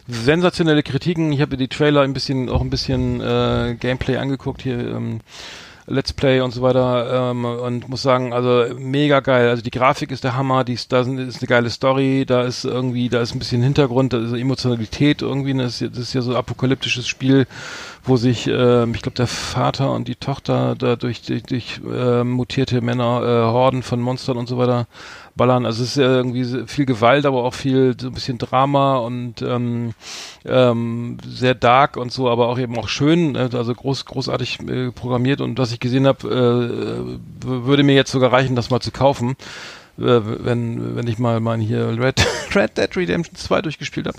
Sensationelle 0.08 0.82
Kritiken. 0.82 1.32
Ich 1.32 1.40
habe 1.40 1.56
die 1.56 1.68
Trailer 1.68 2.02
ein 2.02 2.12
bisschen, 2.12 2.48
auch 2.48 2.60
ein 2.60 2.70
bisschen 2.70 3.20
äh, 3.20 3.76
Gameplay 3.78 4.16
angeguckt 4.16 4.62
hier. 4.62 4.78
Ähm, 4.78 5.20
Let's 5.88 6.12
Play 6.12 6.40
und 6.40 6.52
so 6.52 6.62
weiter 6.62 7.30
ähm, 7.30 7.44
und 7.44 7.88
muss 7.88 8.02
sagen, 8.02 8.32
also 8.32 8.74
mega 8.76 9.20
geil. 9.20 9.48
Also 9.48 9.62
die 9.62 9.70
Grafik 9.70 10.10
ist 10.10 10.24
der 10.24 10.36
Hammer, 10.36 10.64
die 10.64 10.72
ist, 10.72 10.92
da 10.92 11.00
ist 11.00 11.08
eine 11.08 11.46
geile 11.46 11.70
Story, 11.70 12.24
da 12.26 12.42
ist 12.42 12.64
irgendwie, 12.64 13.08
da 13.08 13.20
ist 13.20 13.34
ein 13.34 13.38
bisschen 13.38 13.62
Hintergrund, 13.62 14.12
da 14.12 14.18
ist 14.18 14.32
Emotionalität 14.32 15.22
irgendwie, 15.22 15.54
das 15.54 15.80
ist, 15.80 15.92
das 15.92 16.04
ist 16.04 16.14
ja 16.14 16.22
so 16.22 16.32
ein 16.32 16.36
apokalyptisches 16.36 17.06
Spiel, 17.06 17.46
wo 18.02 18.16
sich, 18.16 18.48
äh, 18.48 18.90
ich 18.90 19.02
glaube, 19.02 19.16
der 19.16 19.28
Vater 19.28 19.92
und 19.92 20.08
die 20.08 20.16
Tochter 20.16 20.74
da 20.76 20.96
durch, 20.96 21.22
durch, 21.22 21.44
durch 21.44 21.80
äh, 21.88 22.24
mutierte 22.24 22.80
Männer, 22.80 23.22
äh, 23.22 23.52
Horden 23.52 23.82
von 23.82 24.00
Monstern 24.00 24.36
und 24.38 24.48
so 24.48 24.58
weiter 24.58 24.86
ballern. 25.36 25.66
Also 25.66 25.82
es 25.82 25.90
ist 25.90 25.96
ja 25.96 26.04
irgendwie 26.04 26.66
viel 26.66 26.86
Gewalt, 26.86 27.26
aber 27.26 27.44
auch 27.44 27.54
viel 27.54 27.94
so 28.00 28.08
ein 28.08 28.14
bisschen 28.14 28.38
Drama 28.38 28.96
und 28.96 29.42
ähm, 29.42 29.92
ähm, 30.44 31.18
sehr 31.26 31.54
dark 31.54 31.96
und 31.96 32.12
so, 32.12 32.28
aber 32.28 32.48
auch 32.48 32.58
eben 32.58 32.78
auch 32.78 32.88
schön, 32.88 33.34
äh, 33.34 33.48
also 33.52 33.74
groß, 33.74 34.04
großartig 34.06 34.60
äh, 34.68 34.90
programmiert 34.92 35.40
und 35.40 35.58
was 35.58 35.72
ich 35.72 35.80
gesehen 35.80 36.06
habe, 36.06 36.28
äh, 36.28 37.46
würde 37.46 37.82
mir 37.82 37.94
jetzt 37.94 38.10
sogar 38.10 38.32
reichen, 38.32 38.56
das 38.56 38.70
mal 38.70 38.80
zu 38.80 38.90
kaufen. 38.90 39.36
Äh, 39.98 40.20
wenn, 40.22 40.94
wenn 40.96 41.06
ich 41.06 41.18
mal 41.18 41.40
mein 41.40 41.60
hier 41.60 41.98
Red, 41.98 42.26
Red 42.54 42.76
Dead 42.76 42.96
Redemption 42.96 43.36
2 43.36 43.62
durchgespielt 43.62 44.06
habe. 44.06 44.18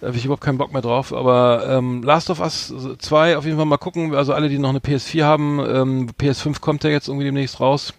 Da 0.00 0.08
habe 0.08 0.16
ich 0.16 0.24
überhaupt 0.24 0.42
keinen 0.42 0.58
Bock 0.58 0.72
mehr 0.72 0.82
drauf. 0.82 1.12
Aber 1.12 1.66
ähm, 1.68 2.02
Last 2.02 2.30
of 2.30 2.40
Us 2.40 2.72
2 2.98 3.36
auf 3.36 3.44
jeden 3.44 3.56
Fall 3.56 3.66
mal 3.66 3.76
gucken. 3.76 4.14
Also 4.14 4.32
alle, 4.32 4.48
die 4.48 4.58
noch 4.58 4.70
eine 4.70 4.80
PS4 4.80 5.22
haben, 5.22 5.60
ähm, 5.60 6.10
PS5 6.18 6.60
kommt 6.60 6.82
ja 6.82 6.90
jetzt 6.90 7.08
irgendwie 7.08 7.26
demnächst 7.26 7.60
raus. 7.60 7.94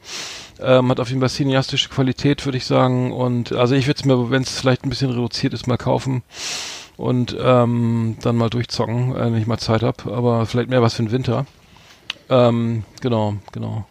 Ähm, 0.64 0.90
hat 0.90 1.00
auf 1.00 1.10
jeden 1.10 1.20
Fall 1.20 1.30
cineastische 1.30 1.90
Qualität, 1.90 2.46
würde 2.46 2.58
ich 2.58 2.66
sagen. 2.66 3.12
Und 3.12 3.52
also 3.52 3.76
ich 3.76 3.88
würde 3.88 4.00
es 4.00 4.06
mir, 4.06 4.30
wenn 4.30 4.44
es 4.44 4.60
vielleicht 4.60 4.86
ein 4.86 4.90
bisschen 4.90 5.12
reduziert 5.12 5.54
ist, 5.54 5.68
mal 5.68 5.78
kaufen 5.78 6.24
und 6.98 7.36
ähm, 7.40 8.18
dann 8.22 8.36
mal 8.38 8.50
durchzocken, 8.50 9.16
äh, 9.16 9.26
wenn 9.26 9.38
ich 9.42 9.48
mal 9.48 9.58
Zeit 9.58 9.84
habe. 9.84 10.14
Aber 10.14 10.46
vielleicht 10.46 10.70
mehr 10.70 10.82
was 10.82 10.94
für 10.94 11.04
den 11.04 11.12
Winter. 11.12 11.46
Ähm, 12.30 12.84
genau, 13.02 13.36
genau. 13.52 13.86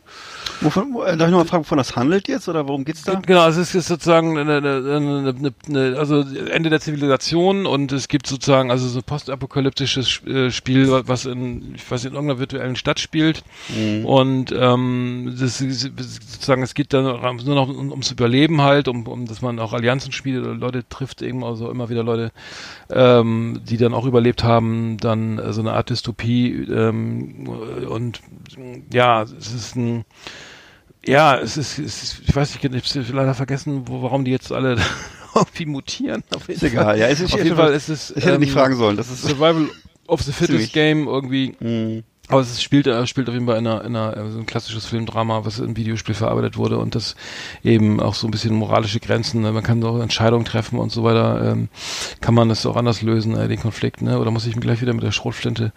Wovon, 0.62 0.94
wo, 0.94 1.02
äh, 1.02 1.16
darf 1.16 1.28
ich 1.28 1.32
nochmal 1.32 1.46
fragen, 1.46 1.64
wovon 1.64 1.78
das 1.78 1.96
handelt 1.96 2.28
jetzt 2.28 2.48
oder 2.48 2.68
worum 2.68 2.84
geht's 2.84 3.02
da? 3.02 3.14
Genau, 3.14 3.40
also 3.40 3.60
es 3.60 3.74
ist 3.74 3.88
sozusagen 3.88 4.38
eine, 4.38 4.58
eine, 4.58 4.96
eine, 4.96 5.54
eine, 5.68 5.98
also 5.98 6.20
Ende 6.20 6.70
der 6.70 6.80
Zivilisation 6.80 7.66
und 7.66 7.92
es 7.92 8.08
gibt 8.08 8.26
sozusagen 8.26 8.70
also 8.70 8.88
so 8.88 9.02
postapokalyptisches 9.02 10.24
äh, 10.24 10.50
Spiel, 10.50 10.88
was 11.06 11.26
in, 11.26 11.74
ich 11.74 11.90
weiß 11.90 12.04
nicht, 12.04 12.12
in 12.12 12.14
irgendeiner 12.14 12.38
virtuellen 12.38 12.76
Stadt 12.76 13.00
spielt 13.00 13.42
mhm. 13.68 14.06
und 14.06 14.54
ähm, 14.56 15.34
das, 15.38 15.58
sozusagen 15.58 16.62
es 16.62 16.74
geht 16.74 16.92
dann 16.92 17.04
nur 17.04 17.54
noch 17.54 17.68
um, 17.68 17.90
ums 17.90 18.10
Überleben 18.10 18.62
halt, 18.62 18.88
um, 18.88 19.06
um 19.06 19.26
dass 19.26 19.42
man 19.42 19.58
auch 19.58 19.72
Allianzen 19.72 20.12
spielt 20.12 20.44
oder 20.44 20.54
Leute 20.54 20.88
trifft 20.88 21.22
eben 21.22 21.44
also 21.44 21.70
immer 21.70 21.88
wieder 21.88 22.04
Leute, 22.04 22.30
ähm, 22.90 23.60
die 23.68 23.76
dann 23.76 23.94
auch 23.94 24.06
überlebt 24.06 24.44
haben, 24.44 24.96
dann 24.98 25.40
so 25.52 25.60
eine 25.60 25.72
Art 25.72 25.90
Dystopie 25.90 26.66
ähm, 26.70 27.48
und 27.88 28.20
ja, 28.92 29.22
es 29.22 29.52
ist 29.52 29.76
ein 29.76 30.04
ja, 31.04 31.38
es 31.38 31.56
ist, 31.56 31.78
es 31.78 32.02
ist 32.02 32.22
ich 32.26 32.34
weiß 32.34 32.54
nicht, 32.54 32.64
ich 32.64 32.96
habe 32.96 33.12
leider 33.12 33.34
vergessen, 33.34 33.82
wo, 33.86 34.02
warum 34.02 34.24
die 34.24 34.30
jetzt 34.30 34.52
alle 34.52 34.76
irgendwie 35.34 35.66
mutieren. 35.66 36.22
Auf 36.34 36.48
jeden 36.48 36.60
ist 36.60 36.62
egal, 36.62 36.84
Fall. 36.84 36.98
ja, 36.98 37.08
es 37.08 37.20
ist 37.20 37.34
auf 37.34 37.42
jeden 37.42 37.56
Fall 37.56 37.72
ist 37.72 37.88
es. 37.88 38.10
Ich 38.10 38.24
hätte 38.24 38.34
ähm, 38.34 38.40
nicht 38.40 38.52
fragen 38.52 38.76
sollen. 38.76 38.96
Das 38.96 39.10
ist 39.10 39.22
Survival 39.22 39.68
of 40.06 40.22
the 40.22 40.32
Fittest 40.32 40.72
Game 40.72 41.06
irgendwie. 41.06 41.54
Mhm. 41.58 42.04
Aber 42.28 42.40
es 42.40 42.62
spielt, 42.62 42.86
äh, 42.86 43.06
spielt 43.06 43.28
auf 43.28 43.34
jeden 43.34 43.46
Fall 43.46 43.58
in 43.58 43.66
einer, 43.66 43.84
in 43.84 43.96
einer, 43.96 44.30
so 44.30 44.38
ein 44.38 44.46
klassisches 44.46 44.86
Filmdrama, 44.86 45.44
was 45.44 45.58
im 45.58 45.76
Videospiel 45.76 46.14
verarbeitet 46.14 46.56
wurde 46.56 46.78
und 46.78 46.94
das 46.94 47.16
eben 47.64 48.00
auch 48.00 48.14
so 48.14 48.28
ein 48.28 48.30
bisschen 48.30 48.54
moralische 48.54 49.00
Grenzen, 49.00 49.42
ne? 49.42 49.52
man 49.52 49.64
kann 49.64 49.82
auch 49.82 50.00
Entscheidungen 50.00 50.44
treffen 50.44 50.78
und 50.78 50.92
so 50.92 51.02
weiter, 51.02 51.52
ähm, 51.52 51.68
kann 52.20 52.34
man 52.34 52.48
das 52.48 52.64
auch 52.64 52.76
anders 52.76 53.02
lösen, 53.02 53.36
äh, 53.36 53.48
den 53.48 53.60
Konflikt, 53.60 54.02
ne? 54.02 54.18
Oder 54.18 54.30
muss 54.30 54.46
ich 54.46 54.54
mich 54.54 54.62
gleich 54.62 54.80
wieder 54.80 54.94
mit 54.94 55.02
der 55.02 55.12
Schrotflinte 55.12 55.72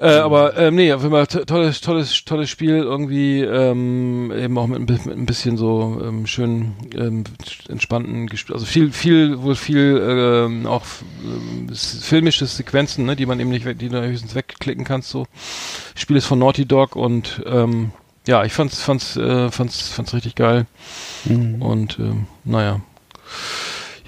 äh, 0.00 0.16
aber 0.16 0.56
ähm, 0.56 0.74
nee, 0.74 0.92
auf 0.92 1.02
jeden 1.02 1.12
Fall 1.12 1.26
tolles, 1.26 1.80
tolles, 1.80 2.24
tolles 2.24 2.50
Spiel 2.50 2.76
irgendwie 2.76 3.40
ähm, 3.40 4.32
eben 4.36 4.56
auch 4.58 4.66
mit, 4.66 4.88
mit 4.88 5.06
ein 5.06 5.26
bisschen 5.26 5.56
so 5.56 6.00
ähm, 6.04 6.26
schön 6.26 6.74
ähm, 6.94 7.24
entspannten, 7.68 8.28
also 8.52 8.64
viel, 8.64 8.92
viel 8.92 9.42
wohl 9.42 9.56
viel 9.56 10.00
ähm, 10.02 10.66
auch 10.66 10.84
ähm, 11.24 11.68
filmische 11.74 12.46
Sequenzen, 12.46 13.06
ne, 13.06 13.16
die 13.16 13.26
man 13.26 13.40
eben 13.40 13.50
nicht, 13.50 13.66
die 13.80 13.88
du 13.88 14.00
höchstens 14.00 14.34
wegklicken 14.34 14.84
kannst. 14.84 15.10
So 15.10 15.26
Spiel 15.94 16.16
ist 16.16 16.26
von 16.26 16.38
Naughty 16.38 16.66
Dog 16.66 16.96
und 16.96 17.42
ähm, 17.46 17.92
ja, 18.26 18.44
ich 18.44 18.52
fand's, 18.52 18.82
fand's, 18.82 19.16
äh, 19.16 19.50
fand's, 19.50 19.88
fand's 19.88 20.14
richtig 20.14 20.34
geil 20.34 20.66
mhm. 21.24 21.62
und 21.62 21.98
ähm, 21.98 22.26
naja. 22.44 22.80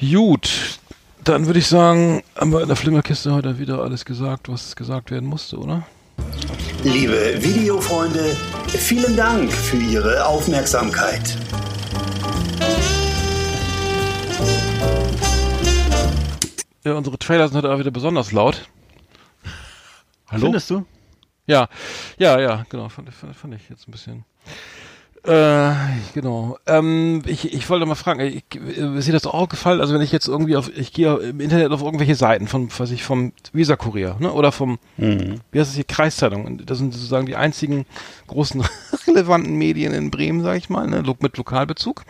Gut, 0.01 0.79
dann 1.24 1.46
würde 1.46 1.58
ich 1.58 1.66
sagen, 1.66 2.22
haben 2.36 2.52
wir 2.52 2.60
in 2.62 2.68
der 2.68 2.76
Flimmerkiste 2.76 3.32
heute 3.34 3.58
wieder 3.58 3.82
alles 3.82 4.04
gesagt, 4.04 4.48
was 4.48 4.76
gesagt 4.76 5.10
werden 5.10 5.28
musste, 5.28 5.58
oder? 5.58 5.86
Liebe 6.82 7.42
Videofreunde, 7.42 8.36
vielen 8.68 9.16
Dank 9.16 9.52
für 9.52 9.76
Ihre 9.76 10.24
Aufmerksamkeit. 10.24 11.36
Ja, 16.84 16.94
unsere 16.94 17.18
Trailer 17.18 17.48
sind 17.48 17.58
heute 17.58 17.70
auch 17.72 17.78
wieder 17.78 17.90
besonders 17.90 18.32
laut. 18.32 18.68
Hallo? 20.28 20.44
Findest 20.44 20.70
du? 20.70 20.86
Ja, 21.46 21.68
ja, 22.18 22.40
ja, 22.40 22.64
genau, 22.70 22.88
fand, 22.88 23.12
fand, 23.12 23.36
fand 23.36 23.54
ich 23.54 23.68
jetzt 23.68 23.86
ein 23.88 23.90
bisschen. 23.92 24.24
Äh, 25.22 25.74
genau. 26.14 26.56
Ähm, 26.66 27.22
ich, 27.26 27.52
ich 27.52 27.68
wollte 27.68 27.84
mal 27.84 27.94
fragen, 27.94 28.20
ich, 28.20 28.44
äh, 28.54 28.98
ist 28.98 29.06
dir 29.06 29.12
das 29.12 29.26
auch 29.26 29.50
gefallen? 29.50 29.80
Also 29.80 29.92
wenn 29.92 30.00
ich 30.00 30.12
jetzt 30.12 30.28
irgendwie 30.28 30.56
auf, 30.56 30.70
ich 30.74 30.94
gehe 30.94 31.14
im 31.16 31.40
Internet 31.40 31.72
auf 31.72 31.82
irgendwelche 31.82 32.14
Seiten 32.14 32.48
von, 32.48 32.70
was 32.78 32.90
ich 32.90 33.02
vom 33.02 33.32
Visa 33.52 33.76
Kurier, 33.76 34.16
ne? 34.18 34.32
Oder 34.32 34.50
vom, 34.50 34.78
mhm. 34.96 35.40
wie 35.52 35.60
heißt 35.60 35.70
das 35.70 35.74
hier, 35.74 35.84
Kreiszeitung. 35.84 36.62
Das 36.64 36.78
sind 36.78 36.94
sozusagen 36.94 37.26
die 37.26 37.36
einzigen 37.36 37.84
großen 38.28 38.64
relevanten 39.06 39.56
Medien 39.56 39.92
in 39.92 40.10
Bremen, 40.10 40.42
sag 40.42 40.56
ich 40.56 40.70
mal, 40.70 40.86
ne? 40.86 41.02
Mit 41.20 41.36
Lokalbezug. 41.36 42.04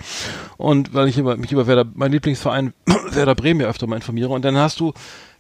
Und 0.57 0.95
weil 0.95 1.09
ich 1.09 1.19
über, 1.19 1.37
mich 1.37 1.51
über 1.51 1.67
Werder, 1.67 1.87
mein 1.93 2.13
Lieblingsverein 2.13 2.75
Werder 3.11 3.35
Bremen 3.35 3.61
ja 3.61 3.67
öfter 3.67 3.89
mal 3.89 3.97
informiere. 3.97 4.29
Und 4.29 4.45
dann 4.45 4.57
hast 4.57 4.79
du 4.79 4.93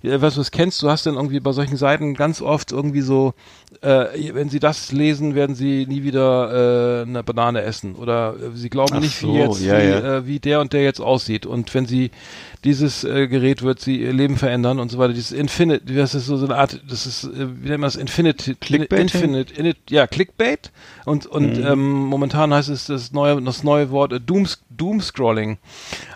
was 0.02 0.34
du 0.34 0.40
es 0.40 0.50
kennst, 0.50 0.82
du 0.82 0.90
hast 0.90 1.06
dann 1.06 1.14
irgendwie 1.14 1.40
bei 1.40 1.52
solchen 1.52 1.76
Seiten 1.76 2.14
ganz 2.14 2.40
oft 2.40 2.72
irgendwie 2.72 3.02
so, 3.02 3.34
äh, 3.82 4.32
wenn 4.34 4.48
sie 4.48 4.60
das 4.60 4.92
lesen, 4.92 5.34
werden 5.34 5.54
sie 5.54 5.86
nie 5.86 6.02
wieder 6.02 7.02
äh, 7.02 7.08
eine 7.08 7.22
Banane 7.22 7.62
essen 7.62 7.94
oder 7.94 8.34
äh, 8.34 8.56
sie 8.56 8.70
glauben 8.70 8.94
Ach 8.94 9.00
nicht, 9.00 9.18
so, 9.18 9.34
wie 9.34 9.38
jetzt 9.38 9.60
ja, 9.60 9.78
wie, 9.78 9.88
ja. 9.88 10.16
Äh, 10.16 10.26
wie 10.26 10.40
der 10.40 10.60
und 10.60 10.72
der 10.72 10.82
jetzt 10.82 11.00
aussieht 11.00 11.44
und 11.44 11.74
wenn 11.74 11.86
sie 11.86 12.10
dieses 12.64 13.04
äh, 13.04 13.26
Gerät 13.26 13.62
wird 13.62 13.80
sie 13.80 14.02
ihr 14.02 14.12
Leben 14.12 14.36
verändern 14.36 14.80
und 14.80 14.90
so 14.90 14.98
weiter. 14.98 15.14
Dieses 15.14 15.32
Infinite, 15.32 15.92
das 15.92 16.14
ist 16.14 16.26
so, 16.26 16.36
so 16.36 16.44
eine 16.44 16.56
Art, 16.56 16.80
das 16.88 17.06
ist, 17.06 17.24
äh, 17.24 17.62
wie 17.62 17.68
nennt 17.68 17.80
man 17.80 17.82
das, 17.82 17.96
Infinite, 17.96 18.54
Clickbait? 18.56 19.00
Infinite, 19.00 19.54
in, 19.54 19.74
ja, 19.88 20.06
Clickbait. 20.06 20.70
Und, 21.06 21.26
und 21.26 21.58
mhm. 21.58 21.66
ähm, 21.66 22.04
momentan 22.04 22.52
heißt 22.52 22.68
es 22.68 22.86
das 22.86 23.12
neue, 23.12 23.40
das 23.40 23.64
neue 23.64 23.90
Wort 23.90 24.12
äh, 24.12 24.20
Doom, 24.20 24.46
Doomscrolling. 24.68 25.58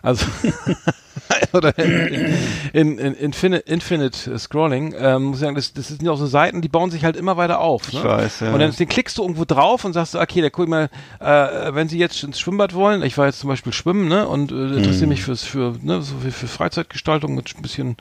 Also 0.03 0.27
oder 1.53 1.77
in, 1.79 2.37
in, 2.73 2.99
in 2.99 3.15
Infinite, 3.15 3.65
Infinite 3.67 4.39
Scrolling, 4.39 4.95
ähm, 4.99 5.25
muss 5.25 5.37
ich 5.37 5.41
sagen, 5.43 5.55
das, 5.55 5.73
das 5.73 5.89
sind 5.89 6.03
ja 6.03 6.13
auch 6.13 6.19
so 6.19 6.27
Seiten, 6.27 6.61
die 6.63 6.69
bauen 6.69 6.91
sich 6.91 7.05
halt 7.05 7.17
immer 7.17 7.37
weiter 7.37 7.61
auf. 7.61 7.93
Ne? 7.93 7.99
Ich 7.99 8.05
weiß, 8.05 8.41
ja. 8.41 8.53
Und 8.53 8.59
dann 8.59 8.73
den 8.73 8.89
klickst 8.89 9.19
du 9.19 9.23
irgendwo 9.23 9.45
drauf 9.45 9.85
und 9.85 9.93
sagst, 9.93 10.15
okay, 10.15 10.41
da 10.41 10.51
guck 10.51 10.69
mal, 10.69 10.89
äh, 11.21 11.75
wenn 11.75 11.89
sie 11.89 11.99
jetzt 11.99 12.23
ins 12.23 12.41
Schwimmbad 12.41 12.75
wollen, 12.75 13.03
ich 13.03 13.17
war 13.19 13.27
jetzt 13.27 13.41
zum 13.41 13.49
Beispiel 13.49 13.73
schwimmen, 13.73 14.09
ne, 14.09 14.27
und 14.27 14.53
äh, 14.53 14.55
interessiere 14.55 15.07
mhm. 15.07 15.09
mich 15.11 15.23
fürs, 15.23 15.43
für, 15.43 15.75
ne, 15.81 16.03
so 16.03 16.17
für, 16.17 16.31
für 16.31 16.47
Freizeitgestaltung 16.49 17.35
mit 17.35 17.55
ein 17.57 17.63
bisschen, 17.63 17.97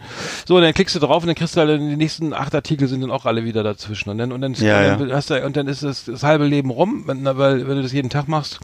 so, 0.45 0.55
und 0.55 0.61
dann 0.61 0.73
klickst 0.73 0.95
du 0.95 0.99
drauf 0.99 1.23
und 1.23 1.27
dann 1.27 1.35
kriegst 1.35 1.55
du 1.55 1.61
halt, 1.61 1.79
die 1.79 1.95
nächsten 1.95 2.33
acht 2.33 2.55
Artikel 2.55 2.87
sind 2.87 3.01
dann 3.01 3.11
auch 3.11 3.25
alle 3.25 3.43
wieder 3.43 3.63
dazwischen. 3.63 4.09
Und 4.09 4.17
dann, 4.17 4.31
und 4.31 4.41
dann, 4.41 4.53
ja, 4.53 4.95
dann, 4.95 5.09
ja. 5.09 5.15
Hast 5.15 5.29
du, 5.29 5.45
und 5.45 5.55
dann 5.57 5.67
ist 5.67 5.83
das, 5.83 6.05
das 6.05 6.23
halbe 6.23 6.45
Leben 6.45 6.69
rum, 6.69 7.03
wenn, 7.05 7.25
weil, 7.25 7.67
wenn 7.67 7.75
du 7.75 7.83
das 7.83 7.93
jeden 7.93 8.09
Tag 8.09 8.27
machst. 8.27 8.59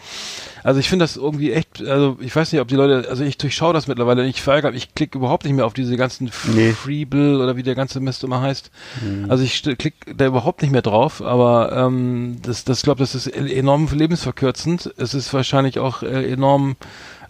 Also 0.64 0.80
ich 0.80 0.90
finde 0.90 1.04
das 1.04 1.16
irgendwie 1.16 1.54
echt, 1.54 1.82
also 1.86 2.18
ich 2.20 2.36
weiß 2.36 2.52
nicht, 2.52 2.62
ob 2.62 2.68
die 2.68 2.76
Leute, 2.76 3.08
also 3.10 3.24
ich 3.24 3.38
durchschaue 3.38 3.74
das 3.74 3.88
mittlerweile, 3.88 4.26
ich 4.40 4.44
verärgere, 4.44 4.74
ich 4.74 4.96
klicke 4.96 5.18
überhaupt 5.18 5.44
nicht 5.44 5.54
mehr 5.54 5.66
auf 5.66 5.74
diese 5.74 5.98
ganzen 5.98 6.32
nee. 6.54 6.72
Freebill 6.72 7.36
oder 7.42 7.56
wie 7.58 7.64
der 7.64 7.76
ganze 7.76 8.00
Mist 8.00 8.24
immer 8.24 8.42
heißt. 8.42 8.72
Mhm. 9.02 9.30
Also 9.30 9.44
ich 9.44 9.62
klicke 9.62 10.16
da 10.16 10.26
überhaupt 10.26 10.62
nicht 10.62 10.72
mehr 10.72 10.82
drauf, 10.82 11.22
aber 11.22 11.72
ähm, 11.74 12.38
das, 12.42 12.64
das 12.64 12.82
glaube, 12.82 13.00
das 13.00 13.16
ist 13.16 13.28
enorm 13.28 13.88
lebensverkürzend. 13.92 14.94
Es 14.98 15.14
ist 15.14 15.34
wahrscheinlich 15.34 15.80
auch 15.80 16.04
äh, 16.04 16.32
enorm 16.32 16.78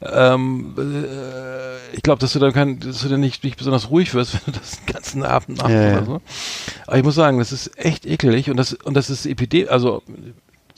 ähm, 0.02 0.76
äh, 0.78 1.96
ich 1.96 2.04
glaube, 2.04 2.22
dass 2.22 2.32
du 2.32 2.40
dann 2.40 2.54
kein, 2.54 2.80
dass 2.80 3.02
du 3.02 3.10
dann 3.10 3.20
nicht, 3.20 3.44
nicht 3.44 3.58
besonders 3.58 3.90
ruhig 3.90 4.14
wirst, 4.14 4.34
wenn 4.46 4.54
du 4.54 4.60
das 4.60 4.80
den 4.80 4.94
ganzen 4.94 5.24
Abend 5.24 5.58
machst 5.58 5.74
ja, 5.74 5.98
oder 5.98 6.06
so. 6.06 6.22
Aber 6.88 6.98
ich 6.98 7.04
muss 7.04 7.16
sagen, 7.16 7.40
das 7.40 7.52
ist 7.52 7.78
echt 7.78 8.06
ekelig 8.06 8.50
und 8.50 8.58
das 8.58 8.74
und 8.74 8.94
das 8.94 9.10
ist 9.10 9.26
Epidemie, 9.26 9.68
also 9.68 10.04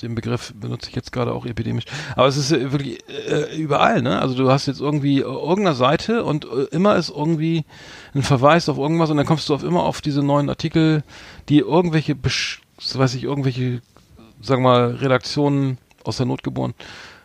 den 0.01 0.15
Begriff 0.15 0.53
benutze 0.55 0.89
ich 0.89 0.95
jetzt 0.95 1.11
gerade 1.11 1.33
auch 1.33 1.45
epidemisch. 1.45 1.85
Aber 2.15 2.27
es 2.27 2.37
ist 2.37 2.51
äh, 2.51 2.71
wirklich 2.71 2.99
äh, 3.09 3.55
überall, 3.55 4.01
ne? 4.01 4.19
Also 4.19 4.35
du 4.35 4.49
hast 4.51 4.65
jetzt 4.65 4.81
irgendwie 4.81 5.19
irgendeine 5.19 5.75
Seite 5.75 6.23
und 6.23 6.45
äh, 6.45 6.63
immer 6.71 6.95
ist 6.95 7.09
irgendwie 7.09 7.65
ein 8.13 8.23
Verweis 8.23 8.69
auf 8.69 8.77
irgendwas 8.77 9.09
und 9.09 9.17
dann 9.17 9.25
kommst 9.25 9.49
du 9.49 9.53
auf 9.53 9.63
immer 9.63 9.83
auf 9.83 10.01
diese 10.01 10.23
neuen 10.23 10.49
Artikel, 10.49 11.03
die 11.49 11.59
irgendwelche, 11.59 12.15
weiß 12.15 13.15
ich, 13.15 13.23
irgendwelche, 13.23 13.81
sagen 14.41 14.63
wir 14.63 14.69
mal, 14.69 14.95
Redaktionen 14.95 15.77
aus 16.03 16.17
der 16.17 16.25
Not 16.25 16.43
geboren 16.43 16.73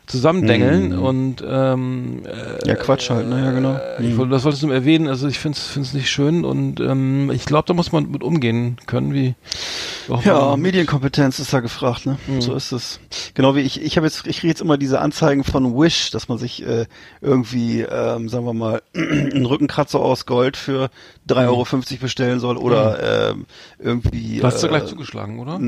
zusammendengeln 0.06 0.90
mhm. 0.90 1.02
und 1.02 1.44
ähm, 1.46 2.22
äh, 2.24 2.68
ja 2.68 2.76
Quatsch 2.76 3.10
halt, 3.10 3.28
ne, 3.28 3.44
ja 3.44 3.50
genau. 3.50 3.74
Äh, 3.74 4.06
ich 4.06 4.16
das 4.30 4.44
wolltest 4.44 4.62
du 4.62 4.70
erwähnen. 4.70 5.08
Also 5.08 5.26
ich 5.26 5.38
finde 5.38 5.58
es 5.58 5.94
nicht 5.94 6.10
schön 6.10 6.44
und 6.44 6.80
ähm, 6.80 7.30
ich 7.32 7.44
glaube, 7.44 7.66
da 7.66 7.74
muss 7.74 7.92
man 7.92 8.10
mit 8.10 8.22
umgehen 8.22 8.76
können, 8.86 9.12
wie 9.12 9.34
ja 10.24 10.56
Medienkompetenz 10.56 11.38
ist 11.38 11.52
da 11.52 11.60
gefragt, 11.60 12.06
ne? 12.06 12.18
Mhm. 12.26 12.40
So 12.40 12.54
ist 12.54 12.72
es. 12.72 13.00
Genau 13.34 13.56
wie 13.56 13.60
ich. 13.60 13.82
Ich 13.82 13.96
habe 13.96 14.06
jetzt, 14.06 14.26
ich 14.26 14.38
kriege 14.38 14.48
jetzt 14.48 14.60
immer 14.60 14.78
diese 14.78 15.00
Anzeigen 15.00 15.42
von 15.42 15.76
Wish, 15.76 16.10
dass 16.10 16.28
man 16.28 16.38
sich 16.38 16.64
äh, 16.64 16.86
irgendwie, 17.20 17.80
ähm, 17.80 18.28
sagen 18.28 18.46
wir 18.46 18.54
mal, 18.54 18.82
einen 18.94 19.46
Rückenkratzer 19.46 19.98
aus 19.98 20.26
Gold 20.26 20.56
für 20.56 20.90
3,50 21.28 21.42
mhm. 21.42 21.48
Euro 21.48 21.98
bestellen 22.00 22.40
soll 22.40 22.56
oder 22.56 23.32
mhm. 23.34 23.40
ähm, 23.40 23.46
irgendwie. 23.78 24.38
Du 24.38 24.46
hast 24.46 24.62
äh, 24.62 24.66
ja 24.66 24.68
gleich 24.68 24.88
zugeschlagen, 24.88 25.38
oder? 25.38 25.60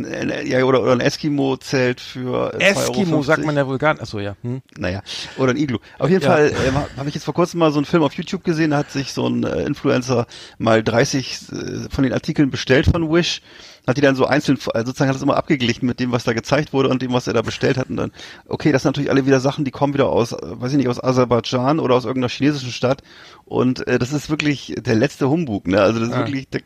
ja, 0.44 0.64
oder, 0.64 0.82
oder 0.82 0.92
ein 0.92 1.00
Eskimo-Zelt 1.00 2.00
für 2.00 2.54
äh, 2.54 2.70
Eskimo 2.70 3.22
sagt 3.22 3.44
man 3.44 3.56
ja 3.56 3.66
wohl 3.66 3.78
gar 3.78 3.94
nicht. 3.94 4.02
Achso, 4.02 4.20
ja. 4.20 4.36
Hm. 4.42 4.62
Naja, 4.76 5.02
oder 5.36 5.52
ein 5.52 5.56
Iglu. 5.56 5.78
Auf 5.98 6.10
jeden 6.10 6.22
ja. 6.22 6.30
Fall 6.30 6.50
äh, 6.50 6.96
habe 6.96 7.08
ich 7.08 7.14
jetzt 7.14 7.24
vor 7.24 7.34
kurzem 7.34 7.58
mal 7.58 7.72
so 7.72 7.78
einen 7.78 7.86
Film 7.86 8.02
auf 8.02 8.14
YouTube 8.14 8.44
gesehen, 8.44 8.70
da 8.70 8.78
hat 8.78 8.90
sich 8.90 9.12
so 9.12 9.26
ein 9.26 9.44
äh, 9.44 9.64
Influencer 9.64 10.26
mal 10.58 10.82
30 10.82 11.26
äh, 11.52 11.90
von 11.90 12.04
den 12.04 12.12
Artikeln 12.12 12.50
bestellt 12.50 12.86
von 12.86 13.10
Wish 13.10 13.42
hat 13.88 13.96
die 13.96 14.02
dann 14.02 14.14
so 14.14 14.26
einzeln, 14.26 14.58
also 14.74 14.86
sozusagen 14.86 15.08
hat 15.08 15.16
es 15.16 15.22
immer 15.22 15.36
abgeglichen 15.36 15.86
mit 15.86 15.98
dem, 15.98 16.12
was 16.12 16.22
da 16.22 16.32
gezeigt 16.34 16.72
wurde 16.72 16.88
und 16.90 17.02
dem, 17.02 17.12
was 17.12 17.26
er 17.26 17.32
da 17.32 17.42
bestellt 17.42 17.76
hat 17.78 17.90
und 17.90 17.96
dann, 17.96 18.12
okay, 18.46 18.70
das 18.70 18.82
sind 18.82 18.90
natürlich 18.90 19.10
alle 19.10 19.26
wieder 19.26 19.40
Sachen, 19.40 19.64
die 19.64 19.70
kommen 19.72 19.94
wieder 19.94 20.08
aus, 20.08 20.32
äh, 20.32 20.36
weiß 20.42 20.70
ich 20.72 20.78
nicht, 20.78 20.88
aus 20.88 21.02
Aserbaidschan 21.02 21.80
oder 21.80 21.96
aus 21.96 22.04
irgendeiner 22.04 22.30
chinesischen 22.30 22.70
Stadt 22.70 23.02
und 23.46 23.84
äh, 23.88 23.98
das 23.98 24.12
ist 24.12 24.30
wirklich 24.30 24.74
der 24.78 24.94
letzte 24.94 25.28
Humbug, 25.28 25.66
ne? 25.66 25.80
Also 25.80 25.98
das 25.98 26.10
ist 26.10 26.14
Ah. 26.14 26.18
wirklich, 26.18 26.48
da 26.50 26.58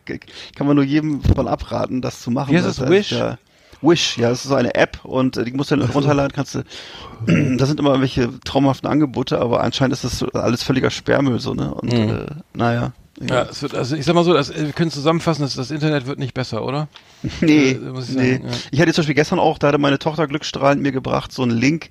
kann 0.55 0.67
man 0.67 0.77
nur 0.77 0.85
jedem 0.85 1.23
von 1.23 1.49
abraten, 1.49 2.03
das 2.03 2.21
zu 2.21 2.31
machen. 2.31 2.53
Wie 2.53 2.57
heißt 2.57 2.67
Das 2.67 2.77
das, 2.77 2.91
Wish? 2.91 3.13
Ja, 3.13 3.39
Wish, 3.81 4.19
ja, 4.19 4.29
das 4.29 4.43
ist 4.45 4.49
so 4.51 4.55
eine 4.55 4.75
App 4.75 5.05
und 5.05 5.37
äh, 5.37 5.45
die 5.45 5.53
musst 5.53 5.71
du 5.71 5.77
dann 5.77 5.89
runterladen, 5.91 6.33
kannst 6.33 6.55
du, 6.57 6.63
da 7.57 7.67
sind 7.67 7.79
immer 7.81 7.91
irgendwelche 7.91 8.31
traumhaften 8.45 8.89
Angebote, 8.91 9.41
aber 9.41 9.63
anscheinend 9.63 9.93
ist 9.95 10.05
das 10.05 10.23
alles 10.35 10.63
völliger 10.65 10.91
Sperrmüll 10.91 11.39
so, 11.41 11.55
ne? 11.55 11.73
Und 11.73 11.93
Mhm. 11.93 12.11
äh, 12.11 12.27
naja. 12.55 12.93
Ja, 13.29 13.43
es 13.43 13.63
wird, 13.63 13.75
also 13.75 13.95
ich 13.97 14.05
sag 14.05 14.15
mal 14.15 14.25
so, 14.25 14.33
das, 14.35 14.55
wir 14.55 14.73
können 14.73 14.91
zusammenfassen, 14.91 15.43
dass 15.43 15.55
das 15.55 15.71
Internet 15.71 16.07
wird 16.07 16.19
nicht 16.19 16.35
besser, 16.35 16.65
oder? 16.65 16.89
Nee, 17.41 17.71
Äh, 17.73 17.75
muss 17.79 18.09
ich 18.11 18.17
nee. 18.17 18.33
sagen, 18.33 18.45
ja. 18.49 18.51
Ich 18.71 18.81
hatte 18.81 18.93
zum 18.93 19.03
Beispiel 19.03 19.15
gestern 19.15 19.39
auch, 19.39 19.59
da 19.59 19.69
hatte 19.69 19.79
meine 19.79 19.99
Tochter 19.99 20.27
glückstrahlend 20.27 20.83
mir 20.83 20.93
gebracht, 20.93 21.33
so 21.33 21.43
einen 21.43 21.57
Link 21.57 21.89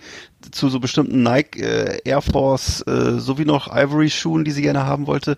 zu 0.51 0.69
so 0.69 0.79
bestimmten 0.79 1.23
Nike 1.23 1.61
äh, 1.61 1.99
Air 2.05 2.21
Force 2.21 2.81
äh, 2.87 3.19
sowie 3.19 3.45
noch 3.45 3.67
Ivory 3.75 4.09
Schuhen, 4.09 4.43
die 4.43 4.51
sie 4.51 4.61
gerne 4.61 4.85
haben 4.85 5.07
wollte. 5.07 5.37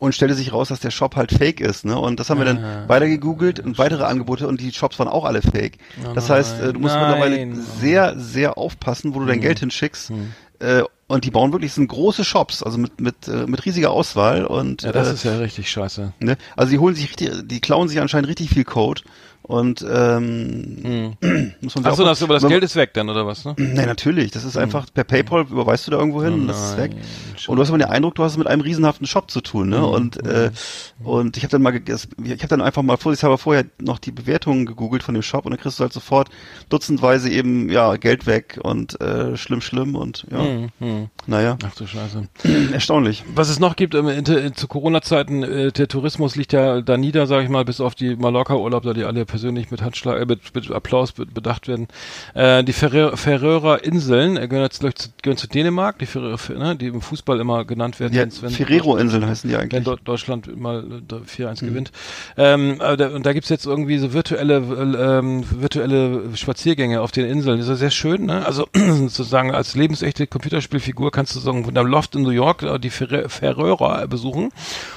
Und 0.00 0.14
stellte 0.14 0.34
sich 0.34 0.52
raus, 0.52 0.68
dass 0.68 0.80
der 0.80 0.90
Shop 0.90 1.16
halt 1.16 1.30
fake 1.32 1.60
ist, 1.60 1.84
ne? 1.86 1.96
Und 1.98 2.20
das 2.20 2.28
haben 2.28 2.38
wir 2.38 2.46
Ah. 2.46 2.52
dann 2.54 2.88
weiter 2.88 3.06
gegoogelt 3.06 3.60
und 3.60 3.78
weitere 3.78 4.02
Angebote 4.04 4.46
und 4.48 4.60
die 4.60 4.70
Shops 4.72 4.98
waren 4.98 5.08
auch 5.08 5.24
alle 5.24 5.40
fake. 5.40 5.78
Oh 6.04 6.12
das 6.12 6.28
heißt, 6.28 6.60
äh, 6.60 6.72
du 6.74 6.80
musst 6.80 6.94
nein. 6.96 7.06
mittlerweile 7.08 7.46
Nein. 7.46 7.64
sehr, 7.80 8.18
sehr 8.18 8.58
aufpassen, 8.58 9.14
wo 9.14 9.20
du 9.20 9.26
dein 9.26 9.40
Geld 9.40 9.60
hinschickst. 9.60 10.10
Äh, 10.58 10.82
und 11.14 11.24
die 11.24 11.30
bauen 11.30 11.52
wirklich, 11.52 11.72
sind 11.72 11.88
große 11.88 12.24
Shops, 12.24 12.62
also 12.62 12.76
mit, 12.78 13.00
mit, 13.00 13.28
äh, 13.28 13.46
mit 13.46 13.64
riesiger 13.64 13.90
Auswahl 13.90 14.44
und 14.44 14.82
Ja, 14.82 14.92
das 14.92 15.08
äh, 15.08 15.14
ist 15.14 15.24
ja 15.24 15.38
richtig 15.38 15.70
scheiße. 15.70 16.12
Ne? 16.18 16.36
Also 16.56 16.72
die 16.72 16.78
holen 16.78 16.94
sich 16.94 17.08
richtig, 17.08 17.30
die 17.44 17.60
klauen 17.60 17.88
sich 17.88 18.00
anscheinend 18.00 18.28
richtig 18.28 18.50
viel 18.50 18.64
Code 18.64 19.02
und 19.46 19.84
ähm, 19.86 21.16
muss 21.60 21.74
man 21.74 21.84
Achso, 21.84 22.04
das, 22.04 22.22
aber 22.22 22.34
das 22.34 22.46
Geld 22.48 22.64
ist 22.64 22.76
weg 22.76 22.94
dann, 22.94 23.10
oder 23.10 23.26
was, 23.26 23.44
ne? 23.44 23.54
Nee, 23.58 23.84
natürlich. 23.86 24.30
Das 24.30 24.42
ist 24.44 24.56
einfach 24.56 24.86
per 24.92 25.04
PayPal 25.04 25.42
überweist 25.42 25.86
du 25.86 25.90
da 25.90 25.98
irgendwo 25.98 26.22
hin 26.22 26.32
Oh 26.32 26.36
und 26.36 26.46
das 26.48 26.70
ist 26.70 26.78
weg. 26.78 26.92
Und 27.46 27.56
du 27.56 27.62
hast 27.62 27.68
immer 27.68 27.78
den 27.78 27.88
Eindruck, 27.88 28.14
du 28.14 28.24
hast 28.24 28.32
es 28.32 28.38
mit 28.38 28.46
einem 28.46 28.62
riesenhaften 28.62 29.06
Shop 29.06 29.30
zu 29.30 29.42
tun, 29.42 29.68
ne? 29.68 29.84
Und 29.84 30.24
äh, 30.26 30.50
und 31.02 31.36
ich 31.36 31.42
habe 31.42 31.50
dann 31.50 31.60
mal, 31.62 31.74
ich 31.76 32.30
habe 32.32 32.48
dann 32.48 32.62
einfach 32.62 32.82
mal 32.82 32.96
vorsichtshalber 32.96 33.36
vorher 33.36 33.66
noch 33.78 33.98
die 33.98 34.12
Bewertungen 34.12 34.64
gegoogelt 34.64 35.02
von 35.02 35.14
dem 35.14 35.22
Shop 35.22 35.44
und 35.44 35.50
dann 35.52 35.60
kriegst 35.60 35.78
du 35.78 35.82
halt 35.82 35.92
sofort 35.92 36.30
dutzendweise 36.70 37.28
eben 37.30 37.68
ja 37.68 37.96
Geld 37.96 38.26
weg 38.26 38.58
und 38.62 38.98
äh, 39.00 39.36
schlimm, 39.36 39.60
schlimm 39.60 39.94
und 39.94 40.26
ja, 40.30 40.38
Hm, 40.38 40.68
hm. 40.78 41.08
naja, 41.26 41.58
Ach 41.64 41.74
du 41.74 41.86
Scheiße. 41.86 42.28
erstaunlich. 42.72 43.24
Was 43.34 43.50
es 43.50 43.58
noch 43.60 43.76
gibt, 43.76 43.94
ähm, 43.94 44.24
zu 44.54 44.68
Corona-Zeiten, 44.68 45.42
äh, 45.42 45.72
der 45.72 45.88
Tourismus 45.88 46.36
liegt 46.36 46.52
ja 46.52 46.80
da 46.80 46.96
nieder, 46.96 47.26
sage 47.26 47.44
ich 47.44 47.50
mal, 47.50 47.64
bis 47.64 47.80
auf 47.80 47.94
die 47.94 48.16
Mallorca-Urlaub, 48.16 48.82
da 48.84 48.92
die 48.94 49.04
alle 49.04 49.26
persönlich 49.34 49.72
mit 49.72 49.82
Handschlag, 49.82 50.20
äh, 50.20 50.26
mit, 50.26 50.54
mit 50.54 50.70
Applaus 50.70 51.10
be 51.10 51.26
bedacht 51.26 51.66
werden. 51.66 51.88
Äh, 52.34 52.62
die 52.62 52.72
Ferrer- 52.72 53.16
Färöer 53.16 53.82
Inseln 53.82 54.36
äh, 54.36 54.46
gehören 54.46 54.68
glaub 54.78 54.90
ich, 54.90 54.94
zu, 54.94 55.08
gehören 55.22 55.36
zu 55.36 55.48
Dänemark, 55.48 55.98
die, 55.98 56.06
Ferrer- 56.06 56.38
ne, 56.56 56.76
die 56.76 56.86
im 56.86 57.00
Fußball 57.00 57.40
immer 57.40 57.64
genannt 57.64 57.98
werden. 57.98 58.14
Ja, 58.14 58.26
wenn- 58.42 58.50
Ferrero-Inseln 58.52 59.26
heißen 59.26 59.48
die 59.50 59.56
wenn 59.56 59.62
eigentlich. 59.62 59.84
Deu- 59.84 59.98
Deutschland 60.04 60.56
mal 60.56 60.84
äh, 61.10 61.42
4-1 61.42 61.64
gewinnt. 61.64 61.90
Ähm, 62.36 62.76
da, 62.78 63.08
und 63.08 63.26
da 63.26 63.32
gibt's 63.32 63.48
jetzt 63.48 63.66
irgendwie 63.66 63.98
so 63.98 64.12
virtuelle, 64.12 64.58
äh, 64.58 65.18
ähm, 65.18 65.44
virtuelle 65.50 66.36
Spaziergänge 66.36 67.00
auf 67.00 67.10
den 67.10 67.26
Inseln. 67.26 67.56
Das 67.58 67.66
ist 67.66 67.70
ja 67.70 67.76
sehr 67.76 67.90
schön, 67.90 68.26
ne? 68.26 68.46
Also 68.46 68.68
sozusagen 68.76 69.52
als 69.52 69.74
lebensechte 69.74 70.28
Computerspielfigur 70.28 71.10
kannst 71.10 71.34
du 71.34 71.40
sagen, 71.40 71.64
von 71.64 71.74
deinem 71.74 71.88
Loft 71.88 72.14
in 72.14 72.22
New 72.22 72.30
York 72.30 72.62
äh, 72.62 72.78
die 72.78 72.90
Fer 72.90 73.28
Färöer 73.28 74.06
besuchen 74.06 74.50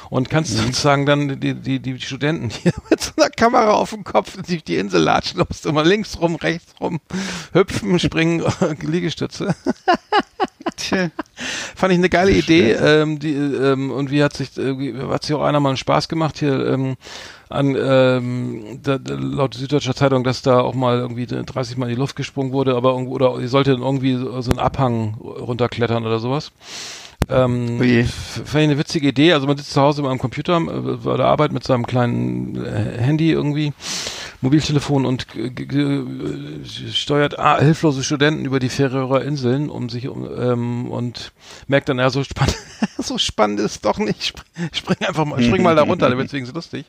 und 0.10 0.30
kannst 0.30 0.56
sozusagen 0.58 1.06
dann 1.06 1.40
die, 1.40 1.54
die, 1.56 1.80
die 1.80 2.00
Studenten 2.02 2.50
hier 2.64 2.74
mit 2.90 3.02
so 3.02 3.12
einer 3.18 3.30
Kamera 3.30 3.72
auf 3.72 3.92
dem 3.92 4.04
Kopf 4.04 4.27
die, 4.48 4.62
die 4.64 4.78
Insel 4.78 5.02
latschen, 5.02 5.42
musst 5.48 5.72
mal 5.72 5.88
links 5.88 6.20
rum, 6.20 6.36
rechts 6.36 6.74
rum, 6.80 7.00
hüpfen, 7.54 8.00
springen, 8.00 8.44
Liegestütze. 8.82 9.56
Tja. 10.76 11.10
Fand 11.76 11.94
ich 11.94 11.98
eine 12.00 12.10
geile 12.10 12.32
Idee. 12.32 12.72
Ähm, 12.74 13.20
die, 13.20 13.34
ähm, 13.34 13.90
und 13.92 14.12
wie 14.12 14.24
hat 14.24 14.34
sich, 14.34 14.58
äh, 14.58 14.94
hat 15.10 15.24
sich 15.24 15.36
auch 15.36 15.42
einer 15.44 15.60
mal 15.60 15.70
einen 15.70 15.78
Spaß 15.78 16.08
gemacht 16.10 16.38
hier 16.40 16.68
ähm, 16.68 16.98
an 17.50 17.76
ähm, 17.80 18.80
da, 18.84 18.98
da, 18.98 19.16
laut 19.16 19.54
Süddeutscher 19.56 19.96
Zeitung, 19.96 20.24
dass 20.24 20.42
da 20.42 20.60
auch 20.60 20.76
mal 20.76 20.98
irgendwie 20.98 21.26
30 21.26 21.78
Mal 21.78 21.86
in 21.88 21.96
die 21.96 22.00
Luft 22.00 22.16
gesprungen 22.16 22.52
wurde, 22.52 22.76
aber 22.76 22.92
irgendwo, 22.92 23.14
oder 23.14 23.40
ihr 23.40 23.48
solltet 23.48 23.80
irgendwie 23.80 24.16
so, 24.18 24.42
so 24.42 24.52
einen 24.52 24.60
Abhang 24.60 25.16
runterklettern 25.20 26.06
oder 26.06 26.20
sowas. 26.20 26.52
Ähm, 27.30 27.80
Oje. 27.80 28.02
f- 28.02 28.42
Fand 28.46 28.64
ich 28.64 28.70
eine 28.70 28.78
witzige 28.78 29.08
Idee. 29.08 29.34
Also 29.34 29.48
man 29.48 29.58
sitzt 29.58 29.72
zu 29.72 29.82
Hause 29.82 30.04
am 30.04 30.20
Computer 30.20 30.58
äh, 30.58 30.98
bei 31.04 31.18
der 31.18 31.26
Arbeit 31.28 31.54
mit 31.54 31.64
seinem 31.64 31.88
kleinen 31.88 32.64
äh, 32.64 33.02
Handy 33.02 33.32
irgendwie, 33.32 33.74
Mobiltelefon 34.42 35.06
und 35.06 35.28
g- 35.30 35.50
g- 35.50 36.04
steuert 36.92 37.40
ah, 37.40 37.60
hilflose 37.60 38.04
Studenten 38.04 38.46
über 38.46 38.60
die 38.60 38.70
Färöer 38.70 39.22
Inseln 39.24 39.70
um 39.70 39.90
sich 39.90 40.08
um, 40.08 40.28
ähm, 40.40 40.92
und 40.92 41.32
merkt 41.68 41.90
dann, 41.90 41.98
ja, 41.98 42.10
so 42.12 42.24
spannend, 42.24 42.56
so 43.00 43.18
spannend 43.18 43.60
ist 43.60 43.84
doch 43.84 43.98
nicht. 43.98 44.34
Spring, 44.74 44.98
einfach 45.08 45.26
mal, 45.26 45.42
spring 45.42 45.64
mal 45.64 45.76
da 45.76 45.82
runter, 45.84 46.10
dann 46.10 46.18
wird's 46.20 46.34
wenigstens 46.34 46.56
lustig. 46.56 46.86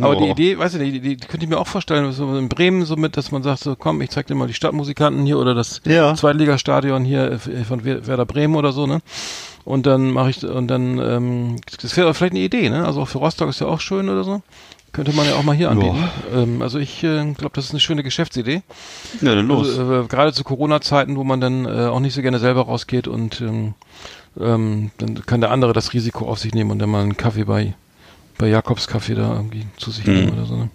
Aber 0.00 0.16
die 0.16 0.24
Oh. 0.24 0.30
Idee, 0.32 0.58
weiß 0.58 0.74
ich 0.74 0.80
nicht, 0.80 0.94
die, 0.94 1.00
die, 1.00 1.16
die 1.16 1.26
könnte 1.26 1.44
ich 1.44 1.50
mir 1.50 1.58
auch 1.58 1.66
vorstellen, 1.66 2.10
so 2.12 2.36
in 2.38 2.48
Bremen 2.48 2.84
so 2.86 2.96
mit, 2.96 3.16
dass 3.16 3.30
man 3.32 3.42
sagt, 3.42 3.60
so 3.60 3.76
komm, 3.76 4.00
ich 4.00 4.10
zeig 4.10 4.26
dir 4.26 4.34
mal 4.34 4.48
die 4.48 4.54
Stadtmusikanten 4.54 5.26
hier 5.26 5.38
oder 5.38 5.54
das 5.54 5.82
Ja. 5.84 6.14
Zweitligastadion 6.14 7.04
hier 7.04 7.32
äh, 7.32 7.64
von 7.64 7.84
Wer- 7.84 8.06
Werder 8.06 8.24
Bremen 8.26 8.56
oder 8.56 8.72
so, 8.72 8.86
ne? 8.86 9.00
Und 9.64 9.84
dann 9.84 10.10
mache 10.12 10.30
ich 10.30 10.42
und 10.44 10.68
dann 10.68 10.98
ähm, 10.98 11.56
das 11.82 11.94
wäre 11.98 12.14
vielleicht 12.14 12.32
eine 12.32 12.40
Idee, 12.42 12.70
ne? 12.70 12.86
Also 12.86 13.02
auch 13.02 13.08
für 13.08 13.18
Rostock 13.18 13.50
ist 13.50 13.60
ja 13.60 13.66
auch 13.66 13.80
schön 13.80 14.08
oder 14.08 14.24
so. 14.24 14.40
Könnte 14.98 15.12
man 15.12 15.26
ja 15.26 15.36
auch 15.36 15.44
mal 15.44 15.54
hier 15.54 15.70
anbieten. 15.70 16.08
Ähm, 16.34 16.60
also 16.60 16.80
ich 16.80 17.04
äh, 17.04 17.32
glaube, 17.34 17.52
das 17.54 17.66
ist 17.66 17.70
eine 17.70 17.78
schöne 17.78 18.02
Geschäftsidee. 18.02 18.62
Ja, 19.20 19.36
dann 19.36 19.46
los. 19.46 19.78
Also, 19.78 20.02
äh, 20.02 20.06
gerade 20.08 20.32
zu 20.32 20.42
Corona-Zeiten, 20.42 21.16
wo 21.16 21.22
man 21.22 21.40
dann 21.40 21.66
äh, 21.66 21.86
auch 21.86 22.00
nicht 22.00 22.14
so 22.14 22.20
gerne 22.20 22.40
selber 22.40 22.62
rausgeht 22.62 23.06
und 23.06 23.40
ähm, 23.40 23.74
ähm, 24.40 24.90
dann 24.98 25.24
kann 25.24 25.40
der 25.40 25.52
andere 25.52 25.72
das 25.72 25.92
Risiko 25.92 26.28
auf 26.28 26.40
sich 26.40 26.52
nehmen 26.52 26.72
und 26.72 26.80
dann 26.80 26.90
mal 26.90 27.02
einen 27.02 27.16
Kaffee 27.16 27.44
bei 27.44 27.74
bei 28.38 28.48
Jakobs 28.48 28.88
Kaffee 28.88 29.14
da 29.14 29.34
irgendwie 29.34 29.68
zu 29.76 29.92
sich 29.92 30.04
nehmen 30.04 30.32
oder 30.32 30.46
so. 30.46 30.56
Ne? 30.56 30.70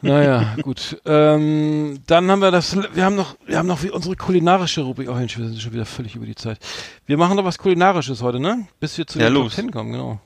naja, 0.00 0.54
gut. 0.62 1.00
Ähm, 1.06 2.00
dann 2.06 2.30
haben 2.30 2.40
wir 2.40 2.52
das, 2.52 2.76
wir 2.94 3.04
haben 3.04 3.16
noch, 3.16 3.34
wir 3.46 3.58
haben 3.58 3.66
noch 3.66 3.82
wie 3.82 3.90
unsere 3.90 4.14
kulinarische 4.14 4.82
Rubrik. 4.82 5.08
Oh 5.10 5.14
Mensch, 5.14 5.36
wir 5.36 5.46
sind 5.48 5.60
schon 5.60 5.72
wieder 5.72 5.86
völlig 5.86 6.14
über 6.14 6.26
die 6.26 6.36
Zeit. 6.36 6.58
Wir 7.06 7.16
machen 7.16 7.36
noch 7.36 7.44
was 7.44 7.58
Kulinarisches 7.58 8.22
heute, 8.22 8.38
ne? 8.38 8.68
Bis 8.78 8.96
wir 8.96 9.08
zu 9.08 9.18
Ja, 9.18 9.26
den 9.26 9.34
los. 9.34 9.56
Top 9.56 9.64
10 9.64 9.70
kommen, 9.72 9.92
genau. 9.92 10.20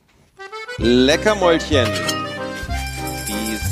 Leckermäulchen. 0.79 1.87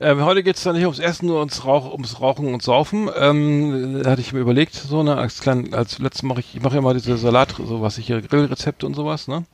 Ähm, 0.00 0.24
heute 0.24 0.44
geht's 0.44 0.62
dann 0.62 0.76
nicht 0.76 0.84
ums 0.84 1.00
Essen, 1.00 1.26
nur 1.26 1.40
ums, 1.40 1.64
Rauch, 1.64 1.90
ums 1.92 2.20
Rauchen 2.20 2.54
und 2.54 2.62
Saufen. 2.62 3.10
Ähm, 3.18 4.02
hatte 4.06 4.20
ich 4.20 4.32
mir 4.32 4.38
überlegt, 4.38 4.74
so 4.74 5.02
ne, 5.02 5.16
als 5.16 5.40
klein, 5.40 5.74
als 5.74 5.98
letztes 5.98 6.22
mache 6.22 6.38
ich, 6.40 6.54
ich 6.54 6.62
mache 6.62 6.76
ja 6.76 6.80
mal 6.80 6.94
diese 6.94 7.16
Salat, 7.16 7.54
so 7.58 7.82
was 7.82 7.98
ich 7.98 8.06
hier 8.06 8.22
Grillrezepte 8.22 8.86
und 8.86 8.94
sowas, 8.94 9.26
ne? 9.26 9.44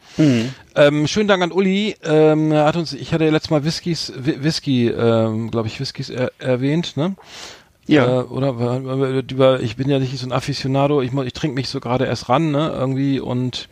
Ähm, 0.76 1.06
schönen 1.06 1.28
Dank 1.28 1.42
an 1.42 1.50
Uli. 1.50 1.96
Ähm, 2.04 2.52
er 2.52 2.66
hat 2.66 2.76
uns, 2.76 2.92
ich 2.92 3.14
hatte 3.14 3.24
ja 3.24 3.30
letztes 3.30 3.50
Mal 3.50 3.64
Whiskys, 3.64 4.12
Whi- 4.18 4.42
Whisky, 4.42 4.88
ähm, 4.88 5.50
glaube 5.50 5.68
ich, 5.68 5.80
Whiskys 5.80 6.10
er, 6.10 6.30
erwähnt, 6.38 6.96
ne? 6.98 7.14
Ja. 7.86 8.20
Äh, 8.20 8.24
oder 8.24 9.22
über, 9.30 9.60
ich 9.60 9.76
bin 9.76 9.88
ja 9.88 9.98
nicht 9.98 10.18
so 10.18 10.26
ein 10.26 10.32
Aficionado, 10.32 11.00
ich, 11.00 11.12
ich 11.12 11.32
trinke 11.32 11.54
mich 11.54 11.70
so 11.70 11.80
gerade 11.80 12.04
erst 12.04 12.28
ran, 12.28 12.50
ne? 12.50 12.70
Irgendwie 12.76 13.18
und 13.18 13.68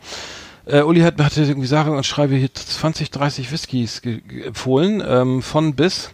äh, 0.65 0.81
Uli 0.81 1.01
hat, 1.01 1.21
hatte 1.21 1.43
irgendwie 1.43 1.67
sage 1.67 1.91
und 1.91 2.03
schreibe 2.05 2.35
hier 2.35 2.51
20, 2.51 3.11
30 3.11 3.51
Whiskys 3.51 4.01
empfohlen, 4.45 5.03
ähm, 5.05 5.41
von 5.43 5.75
bis. 5.75 6.09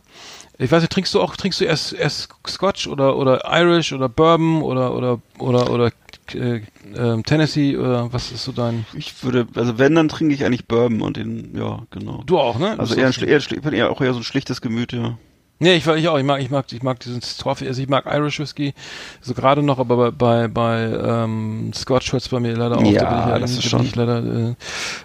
Ich 0.61 0.69
weiß 0.69 0.81
nicht, 0.81 0.91
trinkst 0.91 1.13
du 1.13 1.21
auch, 1.21 1.37
trinkst 1.37 1.61
du 1.61 1.65
erst, 1.65 1.93
erst 1.93 2.27
Scotch 2.45 2.87
oder, 2.87 3.15
oder 3.15 3.43
Irish 3.49 3.93
oder 3.93 4.09
Bourbon 4.09 4.61
oder, 4.61 4.93
oder, 4.93 5.21
oder, 5.39 5.69
oder, 5.71 5.91
äh, 6.33 6.61
ähm, 6.97 7.23
Tennessee 7.23 7.77
oder 7.77 8.11
was 8.11 8.33
ist 8.33 8.43
so 8.43 8.51
dein, 8.51 8.85
Ich 8.93 9.23
würde, 9.23 9.47
also 9.55 9.77
wenn, 9.77 9.95
dann 9.95 10.09
trinke 10.09 10.33
ich 10.33 10.43
eigentlich 10.43 10.67
Bourbon 10.67 11.01
und 11.01 11.15
den, 11.15 11.57
ja, 11.57 11.83
genau. 11.91 12.23
du 12.25 12.37
auch, 12.37 12.59
ne? 12.59 12.77
Also 12.77 12.95
eher, 12.95 13.07
ein, 13.07 13.13
eher, 13.13 13.37
ich 13.37 13.47
bin 13.47 13.73
eher 13.73 13.89
auch 13.89 14.01
eher 14.01 14.13
so 14.13 14.19
ein 14.19 14.23
schlichtes 14.23 14.59
Gemüt, 14.59 14.91
ja. 14.91 15.17
Nee, 15.61 15.73
ich, 15.75 15.85
ich 15.85 16.07
auch. 16.07 16.17
Ich 16.17 16.23
mag, 16.23 16.41
ich 16.41 16.49
mag, 16.49 16.65
ich 16.71 16.83
mag 16.83 16.99
diesen 17.01 17.21
Toffee, 17.37 17.67
also 17.67 17.81
ich 17.81 17.89
mag 17.89 18.05
Irish 18.05 18.39
Whisky 18.39 18.73
so 19.21 19.33
gerade 19.33 19.61
noch, 19.61 19.77
aber 19.79 20.11
bei, 20.13 20.47
bei, 20.47 20.47
bei 20.47 21.23
ähm, 21.23 21.71
Scotch 21.75 22.13
hört 22.13 22.29
bei 22.29 22.39
mir 22.39 22.55
leider 22.55 22.77
auch. 22.77 22.83
Ja, 22.83 23.01
da 23.03 23.25
bin 23.35 23.35
ich, 23.35 23.41
das 23.41 23.51
da 23.51 23.57
ist 23.59 23.69
schon- 23.69 23.83
ich 23.85 23.95
leider 23.95 24.55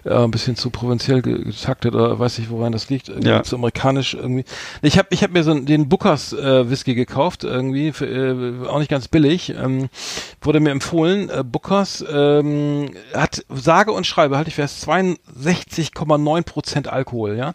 äh, 0.05 0.11
ein 0.11 0.31
bisschen 0.31 0.55
zu 0.57 0.71
provinziell 0.71 1.23
ge- 1.23 1.43
getaktet 1.45 1.95
oder 1.95 2.19
weiß 2.19 2.39
ich, 2.39 2.51
woran 2.51 2.73
das 2.73 2.89
liegt. 2.89 3.09
Irgendwie 3.09 3.29
Ja. 3.29 3.43
Zu 3.43 3.57
amerikanisch 3.57 4.15
irgendwie. 4.15 4.45
Ich 4.83 4.97
habe 4.97 5.09
ich 5.11 5.23
hab 5.25 5.33
mir 5.33 5.43
so 5.43 5.55
den 5.59 5.89
Bookers 5.89 6.33
äh, 6.33 6.71
Whisky 6.71 6.95
gekauft, 6.95 7.43
irgendwie, 7.45 7.93
für, 7.93 8.07
äh, 8.07 8.69
auch 8.69 8.79
nicht 8.79 8.91
ganz 8.91 9.09
billig. 9.09 9.51
Ähm, 9.51 9.89
wurde 10.41 10.61
mir 10.61 10.71
empfohlen. 10.71 11.31
Äh, 11.31 11.43
Bookers 11.43 12.05
ähm, 12.09 12.91
hat 13.13 13.45
sage 13.49 13.91
und 13.93 14.07
schreibe, 14.07 14.37
halte 14.37 14.49
ich 14.51 14.55
fest, 14.55 14.89
62,9 14.89 16.43
Prozent 16.43 16.89
Alkohol, 16.89 17.37
ja. 17.37 17.53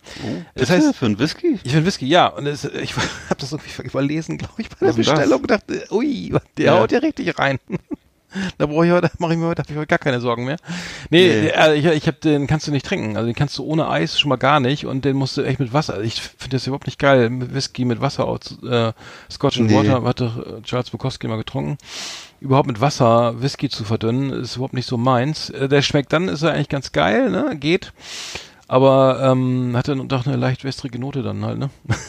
das 0.56 0.70
Bitte? 0.70 0.74
heißt, 0.88 0.96
für 0.96 1.06
einen 1.06 1.20
Whisky? 1.20 1.60
ich 1.64 1.72
finde 1.72 1.86
Whisky, 1.86 2.06
ja. 2.08 2.28
Und 2.28 2.46
es, 2.46 2.66
ich 2.66 2.89
habe 3.30 3.40
das 3.40 3.52
irgendwie 3.52 3.82
überlesen, 3.84 4.38
glaube 4.38 4.54
ich, 4.62 4.70
bei 4.70 4.78
der 4.80 4.88
das? 4.90 4.96
Bestellung. 4.98 5.42
und 5.42 5.52
dachte, 5.52 5.86
ui, 5.92 6.34
der 6.58 6.66
Ja. 6.66 6.80
haut 6.80 6.92
ja 6.92 7.00
richtig 7.00 7.38
rein. 7.40 7.60
da 8.60 8.68
brauche 8.68 8.86
ich 8.86 8.92
heute, 8.92 9.10
mache 9.18 9.34
ich 9.34 9.40
mir 9.40 9.48
heute, 9.48 9.64
hab 9.64 9.70
ich 9.72 9.76
heute 9.76 9.88
gar 9.88 9.98
keine 9.98 10.22
Sorgen 10.22 10.46
mehr. 10.46 10.58
Nee, 11.10 11.28
Nee. 11.42 11.48
äh, 11.48 11.76
ich, 11.76 11.86
ich 11.86 12.06
habe 12.08 12.18
den 12.20 12.46
kannst 12.46 12.68
du 12.68 12.72
nicht 12.72 12.86
trinken. 12.86 13.16
Also 13.18 13.26
den 13.26 13.36
kannst 13.36 13.58
du 13.58 13.64
ohne 13.64 13.88
Eis 13.90 14.20
schon 14.20 14.30
mal 14.30 14.36
gar 14.38 14.60
nicht 14.60 14.86
und 14.86 15.04
den 15.04 15.16
musst 15.18 15.36
du 15.38 15.42
echt 15.42 15.60
mit 15.60 15.74
Wasser. 15.74 16.02
Ich 16.02 16.22
finde 16.22 16.58
das 16.58 16.68
überhaupt 16.68 16.86
nicht 16.86 17.00
geil, 17.00 17.30
mit 17.32 17.54
Whisky 17.56 17.86
mit 17.86 18.02
Wasser 18.02 18.26
aus 18.26 18.58
äh, 18.64 18.92
Scotch 19.32 19.60
and 19.60 19.72
Nee. 19.72 19.76
Water 19.78 20.04
hat 20.04 20.22
doch 20.22 20.38
äh, 20.38 20.62
Charles 20.62 20.92
Bukowski 20.92 21.28
mal 21.28 21.38
getrunken. 21.38 21.78
Überhaupt 22.42 22.68
mit 22.68 22.80
Wasser 22.80 23.42
Whisky 23.42 23.68
zu 23.68 23.84
verdünnen, 23.84 24.30
ist 24.30 24.56
überhaupt 24.58 24.74
nicht 24.76 24.86
so 24.88 24.98
meins. 24.98 25.50
Äh, 25.50 25.68
der 25.68 25.82
schmeckt 25.82 26.14
dann, 26.14 26.28
ist 26.30 26.44
er 26.44 26.54
eigentlich 26.54 26.70
ganz 26.70 26.92
geil, 26.92 27.32
ne? 27.32 27.58
Geht. 27.60 27.92
Aber 28.68 29.20
ähm, 29.24 29.74
hat 29.76 29.88
dann 29.88 30.08
doch 30.08 30.28
eine 30.28 30.36
leicht 30.38 30.64
wässrige 30.64 31.00
Note 31.00 31.24
dann 31.24 31.44
halt, 31.44 31.58
ne? 31.58 31.72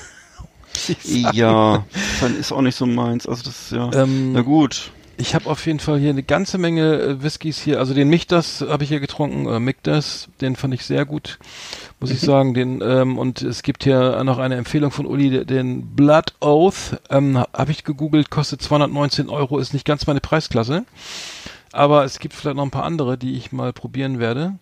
Ja, 1.33 1.85
dann 2.21 2.37
ist 2.39 2.53
auch 2.53 2.63
nicht 2.63 2.77
so 2.77 2.87
meins. 2.87 3.27
Also 3.27 3.43
das 3.45 3.63
ist 3.63 3.73
ja. 3.73 3.91
Ähm, 3.93 4.33
Na 4.33 4.43
gut. 4.43 4.93
Ich 5.17 5.35
habe 5.35 5.51
auf 5.51 5.67
jeden 5.67 5.81
Fall 5.81 5.99
hier 5.99 6.09
eine 6.11 6.23
ganze 6.23 6.57
Menge 6.57 6.95
äh, 6.99 7.23
Whiskys 7.23 7.61
hier. 7.61 7.79
Also 7.79 7.93
den 7.93 8.09
Michtas 8.09 8.65
habe 8.67 8.85
ich 8.85 8.89
hier 8.89 9.01
getrunken, 9.01 9.47
äh, 9.47 9.61
Michtas, 9.61 10.29
den 10.41 10.57
fand 10.57 10.73
ich 10.73 10.87
sehr 10.87 11.05
gut, 11.05 11.39
muss 12.01 12.11
ich 12.11 12.21
sagen. 12.23 12.55
Den 12.55 12.81
ähm, 12.83 13.19
und 13.19 13.43
es 13.43 13.63
gibt 13.63 13.85
hier 13.85 14.25
noch 14.25 14.39
eine 14.39 14.57
Empfehlung 14.57 14.91
von 14.91 15.05
Uli, 15.05 15.29
de- 15.29 15.45
den 15.45 15.95
Blood 15.95 16.33
Oath, 16.41 16.99
ähm, 17.11 17.37
habe 17.39 17.71
ich 17.71 17.85
gegoogelt, 17.85 18.31
kostet 18.31 18.63
219 18.63 19.29
Euro, 19.29 19.59
ist 19.59 19.75
nicht 19.75 19.85
ganz 19.85 20.07
meine 20.07 20.21
Preisklasse, 20.21 20.85
aber 21.71 22.05
es 22.05 22.19
gibt 22.19 22.33
vielleicht 22.33 22.57
noch 22.57 22.65
ein 22.65 22.71
paar 22.71 22.85
andere, 22.85 23.19
die 23.19 23.35
ich 23.37 23.53
mal 23.53 23.75
probieren 23.75 24.21
werde. 24.21 24.55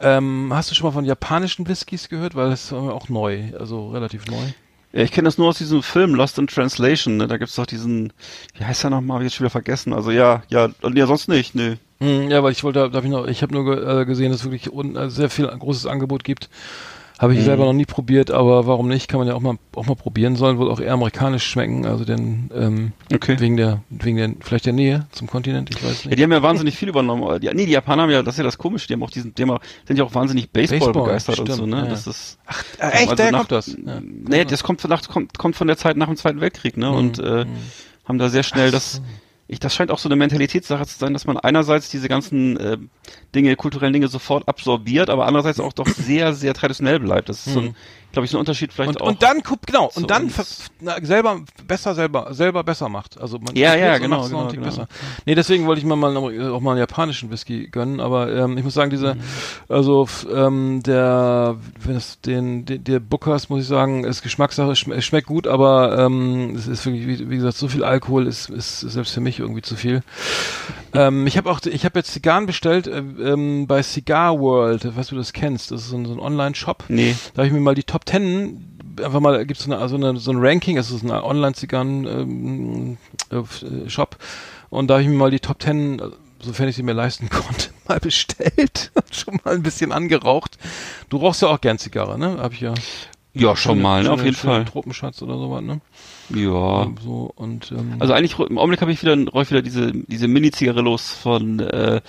Ähm, 0.00 0.50
hast 0.54 0.70
du 0.70 0.74
schon 0.74 0.86
mal 0.86 0.92
von 0.92 1.04
japanischen 1.04 1.68
Whiskys 1.68 2.08
gehört? 2.08 2.34
Weil 2.34 2.48
das 2.48 2.64
ist 2.64 2.72
auch 2.72 3.10
neu, 3.10 3.52
also 3.60 3.90
relativ 3.90 4.24
neu. 4.26 4.52
Ich 4.92 5.10
kenne 5.10 5.26
das 5.26 5.38
nur 5.38 5.48
aus 5.48 5.58
diesem 5.58 5.82
Film 5.82 6.14
Lost 6.14 6.38
in 6.38 6.46
Translation. 6.46 7.16
Ne? 7.16 7.26
Da 7.26 7.38
gibt's 7.38 7.54
doch 7.56 7.66
diesen, 7.66 8.12
wie 8.58 8.64
heißt 8.64 8.82
der 8.82 8.90
nochmal? 8.90 9.16
Hab 9.16 9.22
ich 9.22 9.26
jetzt 9.26 9.36
schon 9.36 9.44
wieder 9.44 9.50
vergessen. 9.50 9.92
Also 9.92 10.10
ja, 10.10 10.42
ja, 10.48 10.68
ja, 10.94 11.06
sonst 11.06 11.28
nicht. 11.28 11.54
Ne. 11.54 11.78
Hm, 12.00 12.30
Ja, 12.30 12.42
weil 12.42 12.52
ich 12.52 12.62
wollte, 12.62 12.90
darf 12.90 13.04
ich 13.04 13.10
noch, 13.10 13.26
ich 13.26 13.42
habe 13.42 13.54
nur 13.54 14.00
äh, 14.00 14.04
gesehen, 14.04 14.30
dass 14.32 14.40
es 14.40 14.46
wirklich 14.46 14.70
un, 14.72 14.96
äh, 14.96 15.08
sehr 15.08 15.30
viel 15.30 15.46
großes 15.46 15.86
Angebot 15.86 16.24
gibt. 16.24 16.50
Habe 17.18 17.34
ich 17.34 17.40
Mhm. 17.40 17.44
selber 17.44 17.64
noch 17.66 17.72
nie 17.72 17.84
probiert, 17.84 18.30
aber 18.32 18.66
warum 18.66 18.88
nicht? 18.88 19.06
Kann 19.06 19.18
man 19.18 19.28
ja 19.28 19.34
auch 19.34 19.40
mal 19.40 19.56
auch 19.76 19.86
mal 19.86 19.94
probieren. 19.94 20.34
Sollen 20.34 20.58
wohl 20.58 20.70
auch 20.70 20.80
eher 20.80 20.92
amerikanisch 20.92 21.44
schmecken, 21.44 21.86
also 21.86 22.04
denn 22.04 22.50
ähm, 22.54 22.92
Okay. 23.14 23.38
wegen 23.38 23.56
der 23.56 23.80
wegen 23.90 24.16
der 24.16 24.32
vielleicht 24.40 24.66
der 24.66 24.72
Nähe 24.72 25.06
zum 25.12 25.28
Kontinent, 25.28 25.70
ich 25.70 25.76
weiß 25.84 26.04
Ja, 26.04 26.08
nicht. 26.10 26.18
die 26.18 26.22
haben 26.24 26.32
ja 26.32 26.42
wahnsinnig 26.42 26.76
viel 26.76 26.88
übernommen. 26.88 27.40
Die, 27.40 27.48
nee, 27.54 27.66
die 27.66 27.72
Japaner 27.72 28.02
haben 28.02 28.10
ja, 28.10 28.22
das 28.22 28.34
ist 28.34 28.38
ja 28.38 28.44
das 28.44 28.58
Komische, 28.58 28.88
die 28.88 28.94
haben 28.94 29.02
auch 29.04 29.10
diesen, 29.10 29.32
auch, 29.50 29.60
sind 29.86 29.98
ja 29.98 30.04
auch 30.04 30.14
wahnsinnig 30.14 30.50
Baseball, 30.50 30.78
Baseball, 30.80 31.02
begeistert 31.04 31.38
und 31.38 31.46
stimmt, 31.46 31.58
so, 31.58 31.66
ne? 31.66 31.76
ja. 31.84 31.86
Das 31.86 32.06
ist, 32.08 32.38
Äh, 32.78 32.88
echt, 32.88 33.10
also 33.10 33.22
nach- 33.30 33.38
kommt 33.40 33.52
das. 33.52 33.66
Ja. 33.68 34.00
nee, 34.02 34.44
das 34.44 34.62
kommt 34.64 34.80
von, 34.80 34.90
nach, 34.90 35.06
kommt, 35.08 35.38
kommt 35.38 35.54
von 35.54 35.68
der 35.68 35.76
Zeit 35.76 35.96
nach 35.96 36.06
dem 36.08 36.16
Zweiten 36.16 36.40
Weltkrieg, 36.40 36.76
ne? 36.76 36.90
Und 36.90 37.18
äh, 37.20 37.44
haben 38.04 38.18
da 38.18 38.28
sehr 38.30 38.42
schnell 38.42 38.70
das, 38.72 39.00
ich, 39.46 39.60
das 39.60 39.74
scheint 39.74 39.90
auch 39.92 39.98
so 39.98 40.08
eine 40.08 40.16
Mentalitätssache 40.16 40.86
zu 40.86 40.98
sein, 40.98 41.12
dass 41.12 41.24
man 41.26 41.36
einerseits 41.36 41.88
diese 41.90 42.08
ganzen 42.08 42.56
äh, 42.56 42.78
Dinge, 43.34 43.56
kulturellen 43.56 43.92
Dinge 43.92 44.08
sofort 44.08 44.46
absorbiert, 44.48 45.08
aber 45.10 45.26
andererseits 45.26 45.58
auch 45.60 45.72
doch 45.72 45.88
sehr, 45.88 46.34
sehr 46.34 46.52
traditionell 46.54 47.00
bleibt. 47.00 47.28
Das 47.28 47.46
ist 47.46 47.54
so 47.54 47.60
ein, 47.60 47.76
glaube 48.12 48.26
ich, 48.26 48.30
so 48.30 48.36
ein 48.36 48.40
Unterschied 48.40 48.72
vielleicht 48.74 48.90
Und, 48.90 49.00
auch. 49.00 49.06
und 49.06 49.22
dann 49.22 49.40
guckt 49.40 49.66
genau 49.66 49.90
und 49.94 50.10
dann 50.10 50.30
na, 50.80 50.96
selber 51.02 51.40
besser 51.66 51.94
selber 51.94 52.34
selber 52.34 52.62
besser 52.62 52.90
macht. 52.90 53.18
Also 53.18 53.38
man 53.38 53.56
Ja, 53.56 53.74
ja, 53.74 53.96
genau, 53.96 54.28
genau, 54.28 54.48
genau. 54.48 54.64
besser. 54.66 54.86
Nee, 55.24 55.34
deswegen 55.34 55.66
wollte 55.66 55.78
ich 55.80 55.86
mir 55.86 55.96
mal 55.96 56.14
auch 56.16 56.60
mal 56.60 56.72
einen 56.72 56.80
japanischen 56.80 57.30
Whisky 57.30 57.68
gönnen, 57.68 58.00
aber 58.00 58.30
ähm, 58.30 58.58
ich 58.58 58.64
muss 58.64 58.74
sagen, 58.74 58.90
diese 58.90 59.16
also 59.68 60.02
f- 60.04 60.26
ähm, 60.30 60.82
der 60.82 61.56
wenn 61.82 61.96
es 61.96 62.20
den, 62.20 62.66
den 62.66 62.84
der 62.84 63.00
Bookers 63.00 63.48
muss 63.48 63.62
ich 63.62 63.66
sagen, 63.66 64.04
ist 64.04 64.22
Geschmackssache, 64.22 64.76
schm 64.76 65.00
schmeckt 65.00 65.26
gut, 65.26 65.46
aber 65.46 65.98
ähm, 65.98 66.54
es 66.54 66.66
ist 66.66 66.84
wirklich 66.84 67.06
wie, 67.06 67.30
wie 67.30 67.36
gesagt 67.36 67.56
so 67.56 67.68
viel 67.68 67.82
Alkohol 67.82 68.26
ist 68.26 68.50
ist 68.50 68.80
selbst 68.80 69.14
für 69.14 69.20
mich 69.20 69.38
irgendwie 69.38 69.62
zu 69.62 69.74
viel. 69.74 70.02
Ähm, 70.94 71.26
ich 71.26 71.36
habe 71.36 71.50
auch 71.50 71.60
ich 71.64 71.84
habe 71.84 71.98
jetzt 71.98 72.12
Zigarren 72.12 72.46
bestellt 72.46 72.86
äh, 72.86 72.98
ähm, 72.98 73.66
bei 73.66 73.82
Cigar 73.82 74.38
World, 74.38 74.96
weißt 74.96 75.10
du, 75.10 75.16
das 75.16 75.32
kennst, 75.32 75.70
das 75.70 75.82
ist 75.82 75.88
so 75.88 75.96
ein, 75.96 76.06
so 76.06 76.12
ein 76.12 76.20
Online 76.20 76.54
Shop. 76.54 76.84
nee. 76.88 77.14
Da 77.34 77.38
habe 77.38 77.46
ich 77.46 77.52
mir 77.52 77.60
mal 77.60 77.74
die 77.74 77.84
Top 77.84 78.04
Ten 78.04 78.68
einfach 79.02 79.20
mal 79.20 79.44
gibt's 79.46 79.64
so 79.64 79.72
eine 79.72 79.88
so 79.88 79.96
eine 79.96 80.18
so 80.18 80.30
ein 80.32 80.38
Ranking, 80.38 80.76
es 80.76 80.90
ist 80.90 81.02
ein 81.02 81.10
Online 81.10 81.54
Zigarren 81.54 82.06
ähm, 82.06 82.98
äh, 83.30 83.42
und 84.70 84.88
da 84.88 84.94
habe 84.94 85.02
ich 85.02 85.08
mir 85.08 85.16
mal 85.16 85.30
die 85.30 85.40
Top 85.40 85.58
Ten, 85.58 85.98
äh, 85.98 86.08
sofern 86.40 86.68
ich 86.68 86.76
sie 86.76 86.82
mir 86.82 86.92
leisten 86.94 87.28
konnte, 87.30 87.70
mal 87.86 88.00
bestellt 88.00 88.90
und 88.94 89.14
schon 89.14 89.38
mal 89.44 89.54
ein 89.54 89.62
bisschen 89.62 89.92
angeraucht. 89.92 90.58
Du 91.08 91.18
rauchst 91.18 91.42
ja 91.42 91.48
auch 91.48 91.60
gern 91.60 91.78
Zigarre, 91.78 92.18
ne? 92.18 92.38
Habe 92.38 92.54
ich 92.54 92.60
ja. 92.60 92.74
Ja, 93.34 93.56
schon 93.56 93.80
mal, 93.80 94.02
ne? 94.02 94.10
Auf 94.10 94.22
jeden 94.22 94.36
Fall. 94.36 94.66
Tropenschatz 94.66 95.22
oder 95.22 95.38
sowas, 95.38 95.62
ne? 95.62 95.80
Ja. 96.30 96.88
So 97.04 97.30
und 97.36 97.72
ähm, 97.72 97.96
Also 97.98 98.14
eigentlich 98.14 98.38
im 98.38 98.56
Augenblick 98.58 98.80
habe 98.80 98.90
ich 98.92 99.02
wieder 99.02 99.14
ich 99.16 99.50
wieder 99.50 99.60
diese 99.62 99.92
diese 99.92 100.28
Mini 100.28 100.50
Zigarillos 100.50 101.10
von 101.12 101.60
äh, 101.60 102.00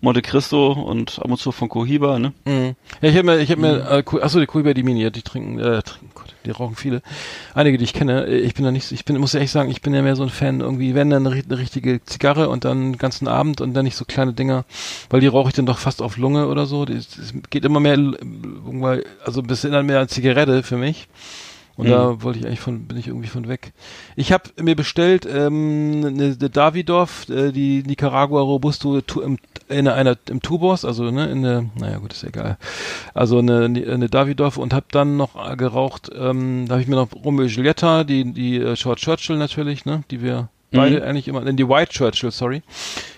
Monte 0.00 0.22
Cristo 0.22 0.72
und 0.72 1.18
ab 1.18 1.30
und 1.30 1.38
zu 1.38 1.50
von 1.52 1.68
Cohiba, 1.68 2.18
ne? 2.18 2.32
Mhm. 2.44 2.74
Ja, 3.00 3.08
ich 3.08 3.16
habe 3.16 3.24
mir, 3.26 3.38
ich 3.38 3.50
habe 3.50 3.60
Mhm. 3.60 3.66
mir, 3.68 3.90
äh, 3.90 4.02
Ku- 4.02 4.20
achso, 4.20 4.38
die 4.40 4.46
Kuiber, 4.46 4.74
die 4.74 4.82
Mini, 4.82 5.10
die 5.10 5.22
trinken, 5.22 5.58
äh, 5.58 5.82
trinken, 5.82 6.10
Gott, 6.14 6.34
die 6.46 6.50
rauchen 6.50 6.76
viele. 6.76 7.02
Einige, 7.54 7.78
die 7.78 7.84
ich 7.84 7.92
kenne. 7.94 8.26
Äh, 8.26 8.38
Ich 8.40 8.54
bin 8.54 8.64
da 8.64 8.70
nicht, 8.70 8.92
ich 8.92 9.04
bin, 9.04 9.16
muss 9.18 9.34
ehrlich 9.34 9.50
sagen, 9.50 9.70
ich 9.70 9.82
bin 9.82 9.94
ja 9.94 10.02
mehr 10.02 10.16
so 10.16 10.22
ein 10.22 10.30
Fan, 10.30 10.60
irgendwie, 10.60 10.94
wenn 10.94 11.10
dann 11.10 11.26
eine, 11.26 11.42
eine 11.42 11.58
richtige 11.58 12.04
Zigarre 12.04 12.50
und 12.50 12.64
dann 12.64 12.92
den 12.92 12.98
ganzen 12.98 13.26
Abend 13.26 13.60
und 13.60 13.74
dann 13.74 13.84
nicht 13.84 13.96
so 13.96 14.04
kleine 14.04 14.32
Dinger, 14.32 14.64
weil 15.10 15.20
die 15.20 15.26
rauche 15.28 15.48
ich 15.48 15.54
dann 15.54 15.66
doch 15.66 15.78
fast 15.78 16.02
auf 16.02 16.16
Lunge 16.18 16.46
oder 16.48 16.66
so. 16.66 16.84
Das 16.84 17.06
geht 17.50 17.64
immer 17.64 17.80
mehr, 17.80 17.98
also 19.24 19.40
ein 19.40 19.46
bisschen 19.46 19.72
dann 19.72 19.86
mehr 19.86 19.98
als 19.98 20.12
Zigarette 20.12 20.62
für 20.62 20.76
mich. 20.76 21.08
Und 21.76 21.86
Mhm. 21.86 21.90
da 21.90 22.22
wollte 22.22 22.38
ich 22.38 22.46
eigentlich 22.46 22.60
von, 22.60 22.86
bin 22.86 22.98
ich 22.98 23.08
irgendwie 23.08 23.28
von 23.28 23.48
weg. 23.48 23.72
Ich 24.14 24.32
habe 24.32 24.44
mir 24.60 24.76
bestellt 24.76 25.26
ähm, 25.26 26.04
eine, 26.06 26.36
eine 26.38 26.50
Davidoff, 26.50 27.28
äh, 27.30 27.50
die 27.52 27.82
Nicaragua 27.86 28.42
Robusto 28.42 29.00
tu, 29.00 29.20
im, 29.22 29.38
in 29.68 29.88
einer 29.88 30.16
im 30.28 30.42
Tubos, 30.42 30.84
also 30.84 31.10
ne, 31.10 31.26
in 31.30 31.42
der, 31.42 31.64
naja 31.76 31.98
gut, 31.98 32.12
ist 32.12 32.24
egal. 32.24 32.58
Also 33.14 33.38
eine, 33.38 33.64
eine 33.64 34.08
Davidoff 34.08 34.58
und 34.58 34.74
habe 34.74 34.86
dann 34.90 35.16
noch 35.16 35.50
äh, 35.50 35.56
geraucht, 35.56 36.10
ähm, 36.14 36.66
da 36.68 36.74
habe 36.74 36.82
ich 36.82 36.88
mir 36.88 36.96
noch 36.96 37.08
Romeo 37.24 37.46
Giulietta, 37.46 38.04
die 38.04 38.32
die 38.32 38.56
äh, 38.58 38.76
Short 38.76 38.98
Churchill 38.98 39.36
natürlich, 39.38 39.84
ne, 39.86 40.04
die 40.10 40.20
wir 40.22 40.48
beide 40.74 41.04
eigentlich 41.04 41.28
immer, 41.28 41.40
nein, 41.42 41.56
die 41.56 41.68
White 41.68 41.92
Churchill, 41.92 42.30
sorry. 42.30 42.62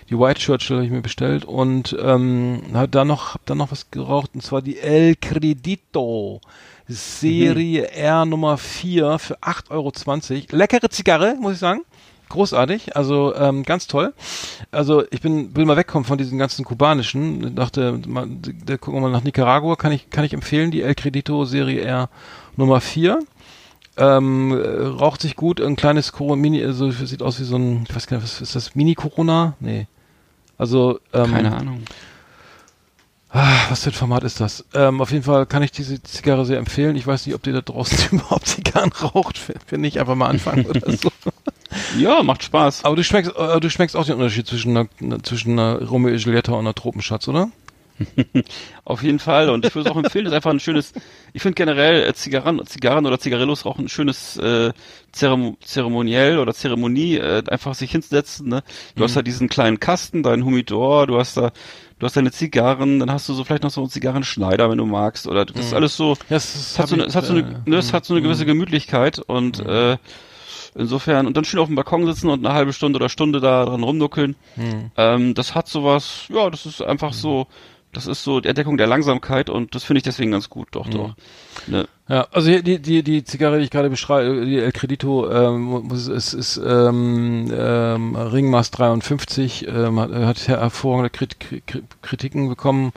Die 0.09 0.17
White 0.19 0.39
Churchill 0.39 0.77
habe 0.77 0.85
ich 0.85 0.91
mir 0.91 1.01
bestellt 1.01 1.45
und 1.45 1.95
ähm, 2.01 2.61
hab 2.73 2.91
da 2.91 3.05
noch 3.05 3.33
hab 3.33 3.45
dann 3.45 3.57
noch 3.57 3.71
was 3.71 3.91
geraucht 3.91 4.31
und 4.33 4.41
zwar 4.41 4.61
die 4.61 4.77
El 4.79 5.15
Credito. 5.15 6.41
Serie 6.87 7.91
R 7.91 8.25
Nummer 8.25 8.57
4 8.57 9.19
für 9.19 9.39
8,20 9.39 9.71
Euro. 9.71 9.91
Leckere 10.51 10.89
Zigarre, 10.89 11.35
muss 11.39 11.53
ich 11.53 11.59
sagen. 11.59 11.81
Großartig, 12.29 12.95
also 12.95 13.35
ähm, 13.35 13.63
ganz 13.63 13.85
toll. 13.85 14.13
Also 14.71 15.03
ich 15.11 15.21
bin 15.21 15.55
will 15.55 15.65
mal 15.65 15.77
wegkommen 15.77 16.05
von 16.05 16.17
diesen 16.17 16.39
ganzen 16.39 16.65
kubanischen. 16.65 17.47
Ich 17.47 17.55
dachte, 17.55 17.99
mal, 18.07 18.27
da 18.65 18.77
gucken 18.77 18.99
wir 18.99 19.01
mal 19.01 19.11
nach 19.11 19.23
Nicaragua. 19.23 19.75
Kann 19.75 19.91
ich 19.91 20.09
kann 20.09 20.25
ich 20.25 20.33
empfehlen 20.33 20.71
die 20.71 20.81
El 20.81 20.95
Credito 20.95 21.45
Serie 21.45 21.81
R 21.81 22.09
Nummer 22.57 22.81
4. 22.81 23.19
Ähm, 23.97 24.51
äh, 24.51 24.85
raucht 24.87 25.21
sich 25.21 25.35
gut, 25.35 25.61
ein 25.61 25.75
kleines 25.75 26.11
Corona 26.11 26.35
Mini, 26.35 26.61
also 26.63 26.91
sieht 26.91 27.21
aus 27.21 27.39
wie 27.39 27.45
so 27.45 27.55
ein, 27.55 27.85
ich 27.87 27.95
weiß 27.95 28.07
gar 28.07 28.17
nicht, 28.17 28.25
was 28.25 28.41
ist 28.41 28.55
das? 28.55 28.75
Mini 28.75 28.93
Corona? 28.93 29.53
Nee. 29.61 29.87
Also 30.57 30.99
ähm, 31.13 31.31
Keine 31.31 31.55
Ahnung. 31.55 31.83
Ah, 33.37 33.65
was 33.69 33.83
für 33.83 33.89
ein 33.89 33.93
Format 33.93 34.23
ist 34.23 34.39
das? 34.39 34.63
Ähm, 34.73 35.01
auf 35.01 35.11
jeden 35.11 35.25
Fall 35.25 35.45
kann 35.45 35.61
ich 35.61 35.71
diese 35.71 36.01
Zigarre 36.01 36.45
sehr 36.45 36.57
empfehlen. 36.57 36.95
Ich 36.95 37.05
weiß 37.05 37.25
nicht, 37.25 37.35
ob 37.35 37.43
die 37.43 37.51
da 37.51 37.59
draußen 37.59 37.97
überhaupt 38.17 38.47
Zigarren 38.47 38.93
raucht. 38.93 39.37
Finde 39.37 39.89
ich 39.89 39.99
einfach 39.99 40.15
mal 40.15 40.29
anfangen 40.29 40.65
oder 40.65 40.79
so. 40.95 41.11
Ja, 41.99 42.23
macht 42.23 42.43
Spaß. 42.43 42.85
Aber 42.85 42.95
du 42.95 43.03
schmeckst, 43.03 43.33
äh, 43.35 43.59
du 43.59 43.69
schmeckst 43.69 43.97
auch 43.97 44.05
den 44.05 44.15
Unterschied 44.15 44.47
zwischen 44.47 44.77
einer, 44.77 45.21
zwischen 45.21 45.59
einer 45.59 45.85
Romeo 45.85 46.13
und 46.13 46.17
Julietta 46.17 46.53
und 46.53 46.59
einer 46.59 46.73
Tropenschatz, 46.73 47.27
oder? 47.27 47.49
Auf 48.85 49.03
jeden 49.03 49.19
Fall. 49.19 49.49
Und 49.49 49.65
ich 49.65 49.75
würde 49.75 49.89
es 49.89 49.93
auch 49.93 50.01
empfehlen, 50.01 50.25
das 50.25 50.31
ist 50.31 50.35
einfach 50.35 50.51
ein 50.51 50.59
schönes, 50.59 50.93
ich 51.33 51.41
finde 51.41 51.55
generell 51.55 52.07
äh, 52.07 52.13
Zigarren, 52.13 52.65
Zigarren 52.65 53.05
oder 53.05 53.19
Zigarillos 53.19 53.65
rauchen 53.65 53.85
ein 53.85 53.89
schönes 53.89 54.37
äh, 54.37 54.71
Zerem 55.11 55.57
Zeremoniell 55.63 56.39
oder 56.39 56.53
Zeremonie, 56.53 57.17
äh, 57.17 57.43
einfach 57.49 57.73
sich 57.73 57.91
hinsetzen. 57.91 58.49
Ne? 58.49 58.63
Du 58.95 59.03
hast 59.03 59.15
da 59.15 59.21
diesen 59.21 59.49
kleinen 59.49 59.79
Kasten, 59.79 60.23
deinen 60.23 60.45
Humidor, 60.45 61.07
du 61.07 61.17
hast 61.17 61.37
da, 61.37 61.51
du 61.99 62.05
hast 62.05 62.17
deine 62.17 62.31
Zigarren, 62.31 62.99
dann 62.99 63.11
hast 63.11 63.29
du 63.29 63.33
so 63.33 63.43
vielleicht 63.43 63.63
noch 63.63 63.69
so 63.71 63.81
einen 63.81 63.89
Zigarrenschneider, 63.89 64.69
wenn 64.69 64.77
du 64.77 64.85
magst. 64.85 65.27
Oder 65.27 65.45
das 65.45 65.67
ist 65.67 65.73
alles 65.73 65.95
so, 65.95 66.17
das, 66.29 66.55
es 66.55 66.79
hat 66.79 66.89
so, 66.89 66.95
eine, 66.95 67.05
es 67.05 67.15
hat 67.15 67.25
so 67.25 67.33
eine, 67.33 67.61
ne, 67.65 67.77
es 67.77 67.93
hat 67.93 68.05
so 68.05 68.13
eine 68.13 68.21
gewisse 68.21 68.45
Gemütlichkeit 68.45 69.19
und 69.19 69.59
äh, 69.59 69.97
insofern 70.75 71.25
und 71.25 71.37
dann 71.37 71.45
schön 71.45 71.59
auf 71.59 71.67
dem 71.67 71.75
Balkon 71.75 72.05
sitzen 72.05 72.29
und 72.29 72.45
eine 72.45 72.53
halbe 72.53 72.73
Stunde 72.73 72.97
oder 72.97 73.09
Stunde 73.09 73.39
da 73.39 73.65
dran 73.65 73.83
rumnuckeln. 73.83 74.35
Ähm, 74.97 75.33
das 75.33 75.55
hat 75.55 75.67
sowas, 75.67 76.25
ja, 76.29 76.49
das 76.49 76.65
ist 76.65 76.81
einfach 76.81 77.13
so, 77.13 77.47
das 77.95 78.07
ist 78.07 78.23
so 78.23 78.39
die 78.39 78.47
Entdeckung 78.49 78.77
der 78.77 78.87
Langsamkeit 78.87 79.49
und 79.49 79.73
das 79.75 79.83
finde 79.83 79.97
ich 79.99 80.03
deswegen 80.03 80.31
ganz 80.31 80.49
gut, 80.49 80.67
doch, 80.71 80.87
doch. 80.89 81.15
Ne? 81.67 81.87
Ja, 82.07 82.27
also 82.31 82.49
hier, 82.49 82.61
die, 82.61 82.79
die, 82.79 83.01
die 83.01 83.23
Zigarre, 83.23 83.57
die 83.57 83.63
ich 83.63 83.71
gerade 83.71 83.89
beschreibe, 83.89 84.45
die 84.45 84.59
El 84.59 84.71
Credito, 84.71 85.27
ähm, 85.31 85.61
muss- 85.87 86.07
ist, 86.07 86.33
ist 86.33 86.57
ähm, 86.63 87.51
ähm, 87.51 88.15
Ringmaß 88.15 88.69
53, 88.69 89.67
ähm, 89.67 89.99
hat, 89.99 90.11
hat 90.13 90.47
hervorragende 90.47 91.09
Krit 91.09 91.37
Kri- 91.39 91.81
Kritiken 92.03 92.47
bekommen. 92.47 92.93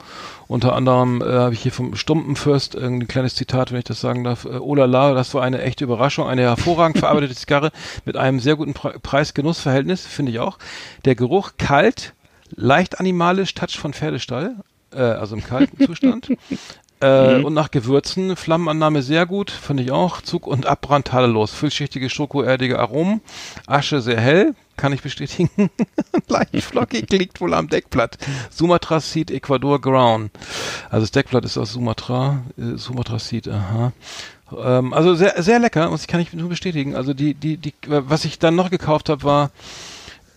Unter 0.47 0.75
anderem 0.75 1.23
äh, 1.23 1.25
habe 1.25 1.53
ich 1.55 1.61
hier 1.61 1.71
vom 1.71 1.95
Stumpenfürst 1.95 2.75
ein 2.75 3.07
kleines 3.07 3.33
Zitat, 3.33 3.71
wenn 3.71 3.79
ich 3.79 3.85
das 3.85 3.99
sagen 3.99 4.23
darf. 4.23 4.45
Äh, 4.45 4.59
oh 4.59 4.75
la 4.75 4.85
la, 4.85 5.13
das 5.15 5.33
war 5.33 5.41
eine 5.41 5.61
echte 5.63 5.85
Überraschung, 5.85 6.27
eine 6.27 6.43
hervorragend 6.43 6.97
verarbeitete 6.99 7.33
Zigarre 7.33 7.71
mit 8.05 8.15
einem 8.15 8.39
sehr 8.39 8.57
guten 8.57 8.75
Pre 8.75 8.99
Preis-Genuss-Verhältnis, 9.01 10.05
finde 10.05 10.33
ich 10.33 10.39
auch. 10.39 10.59
Der 11.05 11.15
Geruch 11.15 11.53
kalt, 11.57 12.13
leicht 12.55 12.99
animalisch, 12.99 13.55
Touch 13.55 13.77
von 13.79 13.93
Pferdestall, 13.93 14.55
äh, 14.93 14.99
also 14.99 15.35
im 15.35 15.43
kalten 15.43 15.85
Zustand. 15.85 16.29
Äh, 17.01 17.41
Und 17.41 17.53
nach 17.53 17.71
Gewürzen, 17.71 18.35
Flammenannahme 18.35 19.01
sehr 19.01 19.25
gut, 19.25 19.51
finde 19.51 19.83
ich 19.83 19.91
auch. 19.91 20.21
Zug 20.21 20.45
und 20.45 20.65
Abbrand 20.65 21.07
tadellos. 21.07 21.53
Vielschichtige, 21.53 22.09
schokoerdige 22.09 22.77
Aromen. 22.77 23.21
Asche 23.67 24.01
sehr 24.01 24.19
hell, 24.19 24.53
kann 24.75 24.91
ich 24.91 25.01
bestätigen. 25.01 25.69
Leicht 26.27 26.61
flockig, 26.61 27.09
liegt 27.11 27.39
wohl 27.39 27.53
am 27.53 27.69
Deckblatt. 27.69 28.17
Sumatra 28.49 28.99
Seed 28.99 29.31
Ecuador 29.31 29.79
Ground. 29.79 30.31
Also 30.89 31.03
das 31.03 31.11
Deckblatt 31.11 31.45
ist 31.45 31.57
aus 31.57 31.71
Sumatra. 31.71 32.43
Äh, 32.57 32.75
Sumatra 32.77 33.17
Seed, 33.17 33.47
aha. 33.47 33.93
Ähm, 34.61 34.93
also 34.93 35.15
sehr, 35.15 35.41
sehr 35.41 35.59
lecker, 35.59 35.89
und 35.89 36.01
ich 36.01 36.07
kann 36.07 36.19
ich 36.19 36.33
nur 36.33 36.49
bestätigen. 36.49 36.95
Also 36.95 37.13
die, 37.13 37.33
die, 37.33 37.55
die, 37.55 37.73
was 37.87 38.25
ich 38.25 38.39
dann 38.39 38.55
noch 38.55 38.69
gekauft 38.69 39.07
habe, 39.07 39.23
war 39.23 39.51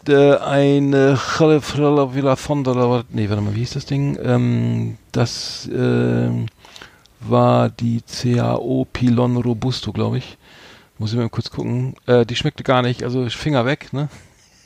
äh, 0.09 0.37
eine 0.37 1.17
Villa 1.17 2.37
Fonda, 2.37 3.05
nee, 3.11 3.29
warte 3.29 3.43
mal, 3.43 3.55
wie 3.55 3.61
hieß 3.61 3.75
das 3.75 3.87
Ding? 3.87 4.19
Ähm, 4.23 4.99
das 5.13 5.69
ähm, 5.73 6.47
war 7.21 7.69
die 7.69 8.03
CAO 8.03 8.87
Pilon 8.93 9.37
Robusto, 9.37 9.93
glaube 9.93 10.19
ich. 10.19 10.37
Muss 10.99 11.13
ich 11.13 11.19
mal 11.19 11.29
kurz 11.29 11.51
gucken. 11.51 11.95
Äh, 12.07 12.27
die 12.27 12.37
schmeckte 12.37 12.63
gar 12.63 12.83
nicht, 12.83 13.03
also 13.03 13.29
Finger 13.29 13.65
weg, 13.67 13.93
ne? 13.93 14.09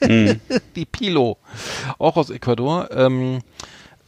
die 0.76 0.84
Pilo, 0.84 1.38
auch 1.98 2.16
aus 2.16 2.30
Ecuador. 2.30 2.90
Ähm, 2.90 3.40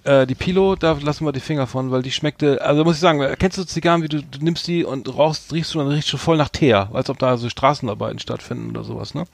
äh, 0.09 0.27
die 0.27 0.35
Pilo, 0.35 0.75
da 0.75 0.97
lassen 1.03 1.27
wir 1.27 1.33
die 1.33 1.41
Finger 1.41 1.67
von, 1.67 1.91
weil 1.91 2.03
die 2.03 2.11
schmeckte, 2.11 2.63
also 2.63 2.83
muss 2.83 2.97
ich 2.97 3.01
sagen, 3.01 3.23
kennst 3.39 3.59
du 3.59 3.65
Zigarren, 3.65 4.03
wie 4.03 4.09
du, 4.09 4.23
du 4.23 4.43
nimmst 4.43 4.67
die 4.67 4.83
und 4.83 5.15
rauchst, 5.15 5.53
riechst 5.53 5.75
du 5.75 5.81
und 5.81 5.87
dann 5.87 5.95
riechst 5.95 6.11
du 6.13 6.17
voll 6.17 6.39
nach 6.39 6.49
Teer, 6.49 6.89
als 6.95 7.11
ob 7.11 7.19
da 7.19 7.37
so 7.37 7.51
Straßenarbeiten 7.51 8.19
stattfinden 8.19 8.71
oder 8.71 8.85
sowas, 8.85 9.15
ne? 9.15 9.25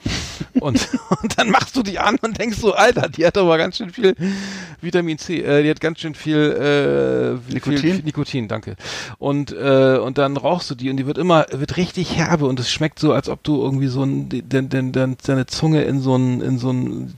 Und, 0.55 0.89
und 1.22 1.39
dann 1.39 1.51
machst 1.51 1.77
du 1.77 1.85
die 1.85 2.01
an 2.01 2.16
und 2.22 2.39
denkst 2.41 2.59
so, 2.59 2.75
Alter, 2.75 3.09
die 3.09 3.25
hat 3.25 3.39
aber 3.39 3.57
ganz 3.57 3.77
schön 3.77 3.91
viel 3.91 4.16
Vitamin 4.81 5.18
C, 5.18 5.41
äh, 5.43 5.62
die 5.62 5.70
hat 5.70 5.81
ganz 5.81 6.01
schön 6.01 6.16
viel, 6.16 6.37
äh, 7.49 7.53
Nikotin? 7.53 7.79
Viel, 7.79 8.03
Nikotin, 8.03 8.49
danke. 8.49 8.75
Und, 9.18 9.53
äh, 9.53 9.99
und 9.99 10.18
dann 10.18 10.37
rauchst 10.37 10.70
du 10.70 10.75
die 10.75 10.91
und 10.91 10.97
die 10.97 11.07
wird 11.07 11.18
immer, 11.18 11.47
wird 11.53 11.77
richtig 11.77 12.16
herbe 12.16 12.47
und 12.47 12.59
es 12.59 12.70
schmeckt 12.70 12.99
so, 12.99 13.12
als 13.12 13.29
ob 13.29 13.45
du 13.45 13.62
irgendwie 13.62 13.87
so 13.87 14.03
ein, 14.03 14.29
den, 14.29 14.68
den, 14.68 14.91
den, 14.91 15.16
deine 15.25 15.47
Zunge 15.47 15.83
in 15.85 16.01
so 16.01 16.16
ein, 16.16 16.41
in 16.41 16.59
so 16.59 16.72
ein, 16.72 17.14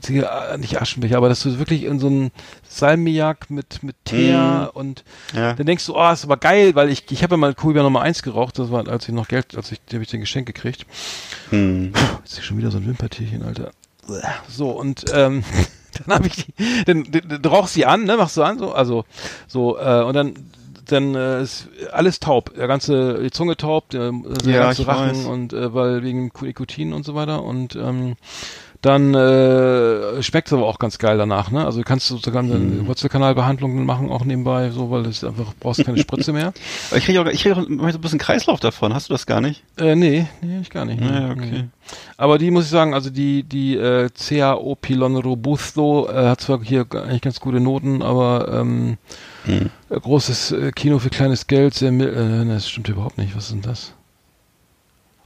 nicht 0.59 0.79
Aschenbecher, 0.79 1.17
aber 1.17 1.29
dass 1.29 1.41
du 1.41 1.57
wirklich 1.57 1.85
in 1.85 1.99
so 1.99 2.07
ein 2.07 2.31
Salmiak 2.69 3.46
mit, 3.49 3.83
mit 3.83 3.95
Teer 4.05 4.71
und 4.73 5.03
Ja. 5.33 5.53
dann 5.53 5.65
denkst 5.65 5.85
du, 5.85 5.95
oh, 5.95 6.11
ist 6.11 6.23
aber 6.23 6.37
geil, 6.37 6.75
weil 6.75 6.89
ich, 6.89 7.03
ich 7.11 7.23
habe 7.23 7.33
ja 7.35 7.37
mal 7.37 7.53
Kuba 7.53 7.81
Nummer 7.83 8.01
1 8.01 8.23
geraucht, 8.23 8.59
das 8.59 8.71
war, 8.71 8.87
als 8.87 9.07
ich 9.07 9.13
noch 9.13 9.27
Geld, 9.27 9.55
als 9.55 9.71
ich, 9.71 9.79
habe 9.93 10.03
ich 10.03 10.09
den 10.09 10.21
Geschenk 10.21 10.45
gekriegt. 10.47 10.85
Hm. 11.49 11.91
Puh, 11.93 12.01
jetzt 12.23 12.37
ist 12.39 12.45
schon 12.45 12.57
wieder 12.57 12.71
so 12.71 12.77
ein 12.77 12.85
Wimpertierchen, 12.85 13.43
Alter. 13.43 13.71
So, 14.47 14.69
und 14.71 15.05
ähm, 15.13 15.43
dann 16.05 16.15
habe 16.15 16.27
ich 16.27 16.45
die, 16.45 16.53
dann, 16.85 17.03
dann, 17.11 17.41
dann 17.41 17.51
rauchst 17.51 17.73
sie 17.73 17.85
an, 17.85 18.03
ne, 18.05 18.17
machst 18.17 18.37
du 18.37 18.43
an, 18.43 18.57
so, 18.59 18.71
also, 18.71 19.05
so, 19.47 19.77
äh, 19.77 20.03
und 20.03 20.13
dann, 20.15 20.33
dann 20.85 21.15
äh, 21.15 21.41
ist 21.41 21.67
alles 21.91 22.21
taub, 22.21 22.53
der 22.55 22.67
ganze, 22.67 23.21
die 23.21 23.31
Zunge 23.31 23.57
taub, 23.57 23.89
der, 23.89 24.13
der 24.45 24.53
Ja, 24.53 24.63
ganze 24.63 24.87
Rachen 24.87 25.09
weiß. 25.09 25.25
und 25.25 25.51
äh, 25.51 25.73
weil 25.73 26.01
wegen 26.03 26.31
Nikotin 26.41 26.93
und 26.93 27.05
so 27.05 27.13
weiter 27.13 27.43
und 27.43 27.75
ähm, 27.75 28.15
dann 28.87 29.13
äh, 29.13 30.23
schmeckt 30.23 30.47
es 30.47 30.53
aber 30.53 30.65
auch 30.65 30.79
ganz 30.79 30.97
geil 30.97 31.17
danach, 31.17 31.51
ne? 31.51 31.63
Also 31.65 31.79
du 31.79 31.83
kannst 31.85 32.09
du 32.09 32.17
sogar 32.17 32.41
eine 32.43 32.55
Mhm. 32.57 32.87
Wurzelkanalbehandlung 32.87 33.85
machen, 33.85 34.09
auch 34.09 34.23
nebenbei, 34.25 34.71
so, 34.71 34.89
weil 34.89 35.05
es 35.05 35.23
einfach 35.23 35.53
brauchst 35.59 35.85
keine 35.85 35.97
Spritze 35.99 36.33
mehr. 36.33 36.53
Aber 36.89 36.97
ich 36.97 37.05
kriege 37.05 37.21
auch, 37.21 37.25
ich 37.27 37.41
krieg 37.43 37.53
auch 37.53 37.61
so 37.61 37.67
ein 37.67 38.01
bisschen 38.01 38.19
Kreislauf 38.19 38.59
davon. 38.59 38.93
Hast 38.93 39.09
du 39.09 39.13
das 39.13 39.25
gar 39.25 39.41
nicht? 39.41 39.63
Äh, 39.77 39.95
nee, 39.95 40.25
nee, 40.41 40.59
ich 40.61 40.69
gar 40.69 40.85
nicht. 40.85 40.99
ne. 40.99 41.21
Ja, 41.21 41.31
okay. 41.31 41.49
Nee. 41.51 41.65
Aber 42.17 42.37
die 42.37 42.49
muss 42.51 42.65
ich 42.65 42.71
sagen, 42.71 42.93
also 42.93 43.09
die, 43.09 43.43
die 43.43 43.75
äh, 43.75 44.09
CAO 44.09 44.75
Pilon 44.75 45.15
Robusto 45.17 46.09
äh, 46.09 46.27
hat 46.29 46.41
zwar 46.41 46.61
hier 46.63 46.85
eigentlich 46.91 47.21
ganz 47.21 47.39
gute 47.39 47.59
Noten, 47.59 48.01
aber 48.01 48.49
ähm, 48.53 48.97
Hm. 49.45 49.69
äh, 49.89 49.99
großes 49.99 50.51
äh, 50.51 50.71
Kino 50.73 50.99
für 50.99 51.09
kleines 51.09 51.47
Geld, 51.47 51.73
sehr 51.73 51.89
äh, 51.89 51.93
ne, 51.93 52.45
das 52.55 52.67
stimmt 52.69 52.89
überhaupt 52.89 53.17
nicht. 53.17 53.35
Was 53.35 53.45
ist 53.45 53.53
denn 53.53 53.61
das? 53.61 53.93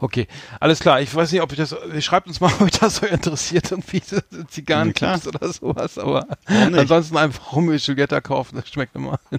Okay, 0.02 0.28
alles 0.60 0.80
klar. 0.80 1.00
Ich 1.00 1.14
weiß 1.14 1.32
nicht, 1.32 1.42
ob 1.42 1.52
ich 1.52 1.60
das. 1.60 1.76
Schreibt 2.00 2.28
uns 2.28 2.42
mal, 2.42 2.48
ob 2.60 2.62
euch 2.64 2.72
das 2.72 2.98
so 2.98 3.06
interessiert, 3.06 3.72
irgendwie 3.72 4.02
so 4.04 4.18
Zigarren-Tipps 4.50 5.28
oder 5.28 5.48
sowas. 5.54 5.98
Aber 6.00 6.26
ansonsten 6.48 7.18
einfach 7.18 7.54
Romeo 7.54 7.74
und 7.74 7.86
Julieta 7.86 8.20
kaufen, 8.20 8.56
das 8.58 8.68
schmeckt 8.70 8.96
immer. 8.96 9.20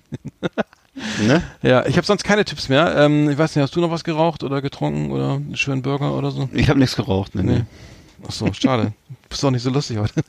Ne? 1.27 1.43
Ja, 1.63 1.87
ich 1.87 1.97
habe 1.97 2.07
sonst 2.07 2.23
keine 2.23 2.45
Tipps 2.45 2.69
mehr. 2.69 2.95
Ähm, 2.95 3.31
ich 3.31 3.39
weiß 3.39 3.57
nicht, 3.57 3.63
hast 3.63 3.75
du 3.75 3.81
noch 3.81 3.91
was 3.91 4.05
geraucht 4.05 4.43
oder 4.45 4.61
getrunken 4.61 5.11
oder 5.11 5.37
einen 5.37 5.57
schönen 5.57 5.81
Burger 5.81 6.13
oder 6.13 6.31
so? 6.31 6.51
Ich 6.53 6.69
habe 6.69 6.79
nichts 6.79 6.97
geraucht. 6.97 7.35
Ne, 7.35 7.43
Nee. 7.43 7.53
nee. 7.61 7.65
Ach 8.29 8.31
so, 8.31 8.53
schade. 8.53 8.93
Bist 9.31 9.43
doch 9.43 9.51
nicht 9.51 9.63
so 9.63 9.71
lustig 9.71 9.97
heute. 9.97 10.23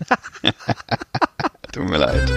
Tut 1.73 1.89
mir 1.89 1.97
leid. 1.97 2.31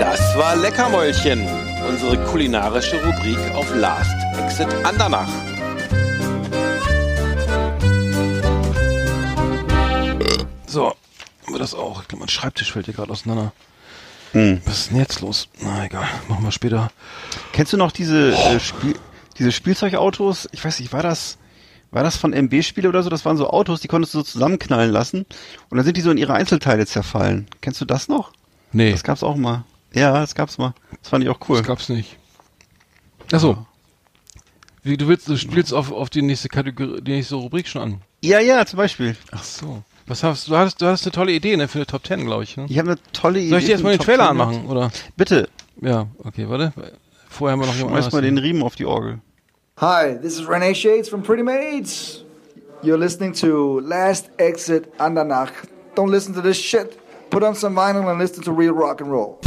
Das 0.00 0.18
war 0.36 0.56
Leckermäulchen, 0.56 1.46
unsere 1.88 2.18
kulinarische 2.24 2.96
Rubrik 3.04 3.38
auf 3.54 3.72
Last 3.76 4.10
Exit 4.38 4.66
Andernach. 4.84 5.28
So, 10.68 10.88
haben 10.88 11.54
wir 11.54 11.58
das 11.58 11.74
auch. 11.74 12.02
Ich 12.02 12.08
glaube, 12.08 12.20
mein 12.20 12.28
Schreibtisch 12.28 12.72
fällt 12.72 12.84
hier 12.84 12.94
gerade 12.94 13.10
auseinander. 13.10 13.52
Hm. 14.32 14.60
Was 14.66 14.80
ist 14.80 14.90
denn 14.90 14.98
jetzt 14.98 15.20
los? 15.22 15.48
Na 15.60 15.86
egal, 15.86 16.06
machen 16.28 16.44
wir 16.44 16.52
später. 16.52 16.90
Kennst 17.52 17.72
du 17.72 17.78
noch 17.78 17.90
diese 17.90 18.34
äh, 18.34 18.60
Spiel, 18.60 18.94
diese 19.38 19.50
Spielzeugautos? 19.50 20.48
Ich 20.52 20.62
weiß 20.62 20.78
nicht, 20.80 20.92
war 20.92 21.02
das 21.02 21.38
war 21.90 22.02
das 22.02 22.18
von 22.18 22.34
MB-Spiele 22.34 22.88
oder 22.88 23.02
so? 23.02 23.08
Das 23.08 23.24
waren 23.24 23.38
so 23.38 23.48
Autos, 23.48 23.80
die 23.80 23.88
konntest 23.88 24.12
du 24.12 24.18
so 24.18 24.24
zusammenknallen 24.24 24.90
lassen 24.90 25.24
und 25.70 25.76
dann 25.76 25.86
sind 25.86 25.96
die 25.96 26.02
so 26.02 26.10
in 26.10 26.18
ihre 26.18 26.34
Einzelteile 26.34 26.86
zerfallen. 26.86 27.46
Kennst 27.62 27.80
du 27.80 27.86
das 27.86 28.08
noch? 28.08 28.32
Nee, 28.72 28.92
Das 28.92 29.02
gab's 29.04 29.22
auch 29.22 29.36
mal. 29.36 29.64
Ja, 29.94 30.12
das 30.20 30.34
gab's 30.34 30.58
mal. 30.58 30.74
Das 31.00 31.08
fand 31.08 31.24
ich 31.24 31.30
auch 31.30 31.38
cool. 31.48 31.56
das 31.56 31.66
gab's 31.66 31.88
nicht. 31.88 32.18
Ach 33.32 33.40
so. 33.40 33.66
Wie, 34.82 34.98
du 34.98 35.08
willst, 35.08 35.28
du 35.28 35.36
spielst 35.36 35.72
auf, 35.72 35.90
auf 35.90 36.10
die 36.10 36.20
nächste 36.20 36.48
Kategorie, 36.48 37.00
die 37.00 37.12
nächste 37.12 37.36
Rubrik 37.36 37.66
schon 37.68 37.82
an. 37.82 38.02
Ja, 38.22 38.38
ja, 38.40 38.64
zum 38.66 38.76
Beispiel. 38.76 39.16
Ach 39.32 39.42
so. 39.42 39.82
Was 40.08 40.22
hast 40.22 40.48
du? 40.48 40.56
Hattest, 40.56 40.80
du 40.80 40.86
hattest 40.86 41.04
eine 41.04 41.12
tolle 41.12 41.32
Idee, 41.32 41.56
ne, 41.56 41.68
für 41.68 41.78
eine 41.78 41.86
Top 41.86 42.02
Ten, 42.02 42.24
glaube 42.24 42.42
ich. 42.42 42.56
Ne? 42.56 42.64
Ich 42.68 42.78
habe 42.78 42.92
eine 42.92 42.98
tolle 43.12 43.40
Idee. 43.40 43.50
Soll 43.50 43.58
ich 43.58 43.66
dir 43.66 43.72
erstmal 43.72 43.92
den 43.96 44.00
Trailer 44.00 44.24
10 44.24 44.30
anmachen, 44.30 44.66
oder? 44.66 44.90
Bitte, 45.16 45.48
Ja, 45.80 46.06
okay, 46.24 46.48
warte. 46.48 46.72
Vorher 47.28 47.52
haben 47.52 47.60
wir 47.60 47.66
noch 47.66 47.76
jemand 47.76 47.96
schmeiß 47.98 48.12
mal 48.12 48.22
den 48.22 48.38
Riemen 48.38 48.62
auf 48.62 48.74
die 48.74 48.86
Orgel. 48.86 49.18
Hi, 49.80 50.16
this 50.20 50.38
is 50.40 50.48
Renee 50.48 50.74
Shades 50.74 51.08
from 51.08 51.22
Pretty 51.22 51.42
Maids. 51.42 52.24
You're 52.82 52.96
listening 52.96 53.32
to 53.34 53.80
Last 53.80 54.30
Exit 54.38 54.88
Andernach. 54.98 55.50
Don't 55.94 56.10
listen 56.10 56.34
to 56.34 56.40
this 56.40 56.56
shit. 56.56 56.98
Put 57.30 57.42
on 57.42 57.54
some 57.54 57.76
vinyl 57.76 58.08
and 58.10 58.18
listen 58.18 58.42
to 58.44 58.52
real 58.52 58.72
rock 58.72 59.00
and 59.00 59.10
roll. 59.12 59.38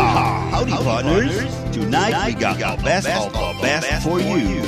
Yeehaw! 0.00 0.50
Howdy, 0.50 0.72
partners. 0.72 1.36
Tonight 1.72 2.26
we 2.26 2.32
got 2.40 2.56
the 2.58 2.82
best 2.82 3.06
of 3.08 3.32
the 3.34 3.58
best 3.60 4.02
for 4.02 4.18
you. 4.18 4.62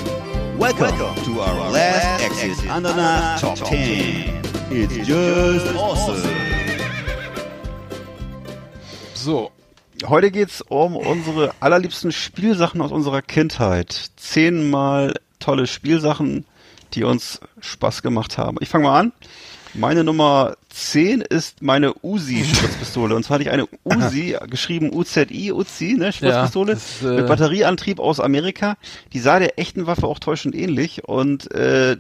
Welcome 0.59 1.15
to 1.25 1.41
our 1.41 1.71
last 1.71 2.23
exit 2.23 2.71
Ananas 2.71 3.41
Top 3.41 3.57
10. 3.57 4.43
It's 4.71 5.07
just 5.07 5.75
awesome. 5.75 6.31
So, 9.15 9.53
Heute 10.05 10.31
geht's 10.31 10.61
um 10.69 10.97
unsere 10.97 11.55
allerliebsten 11.61 12.13
Spielsachen 12.13 12.83
aus 12.83 12.93
unserer 12.93 13.23
Kindheit. 13.23 14.11
Zehnmal 14.17 15.15
tolle 15.39 15.67
Spielsachen, 15.67 16.45
die 16.93 17.05
uns 17.05 17.41
Spaß 17.61 18.03
gemacht 18.03 18.37
haben. 18.37 18.59
Ich 18.61 18.69
fange 18.69 18.85
mal 18.85 19.01
an. 19.01 19.13
Meine 19.75 20.05
Nummer 20.05 20.55
10 20.69 21.23
ist 21.23 21.63
meine 21.63 21.95
Uzi-Spritzpistole. 22.03 23.15
Und 23.17 23.25
zwar 23.25 23.37
hatte 23.37 23.45
ich 23.45 23.51
eine 23.51 23.67
Uzi, 23.85 24.37
geschrieben 24.51 24.93
UZI, 24.93 25.53
Uzi, 25.53 25.95
ne, 25.95 26.13
Spritzpistole, 26.13 26.73
Ja, 26.73 26.75
das 26.75 27.03
äh, 27.03 27.17
mit 27.17 27.27
Batterieantrieb 27.27 27.99
aus 27.99 28.21
Amerika. 28.21 28.77
Die 29.13 29.19
sah 29.19 29.39
der 29.39 29.59
echten 29.59 29.87
Waffe 29.87 30.07
auch 30.07 30.19
täuschend 30.19 30.55
ähnlich. 30.55 31.05
Und 31.09 31.51
äh, 31.53 31.97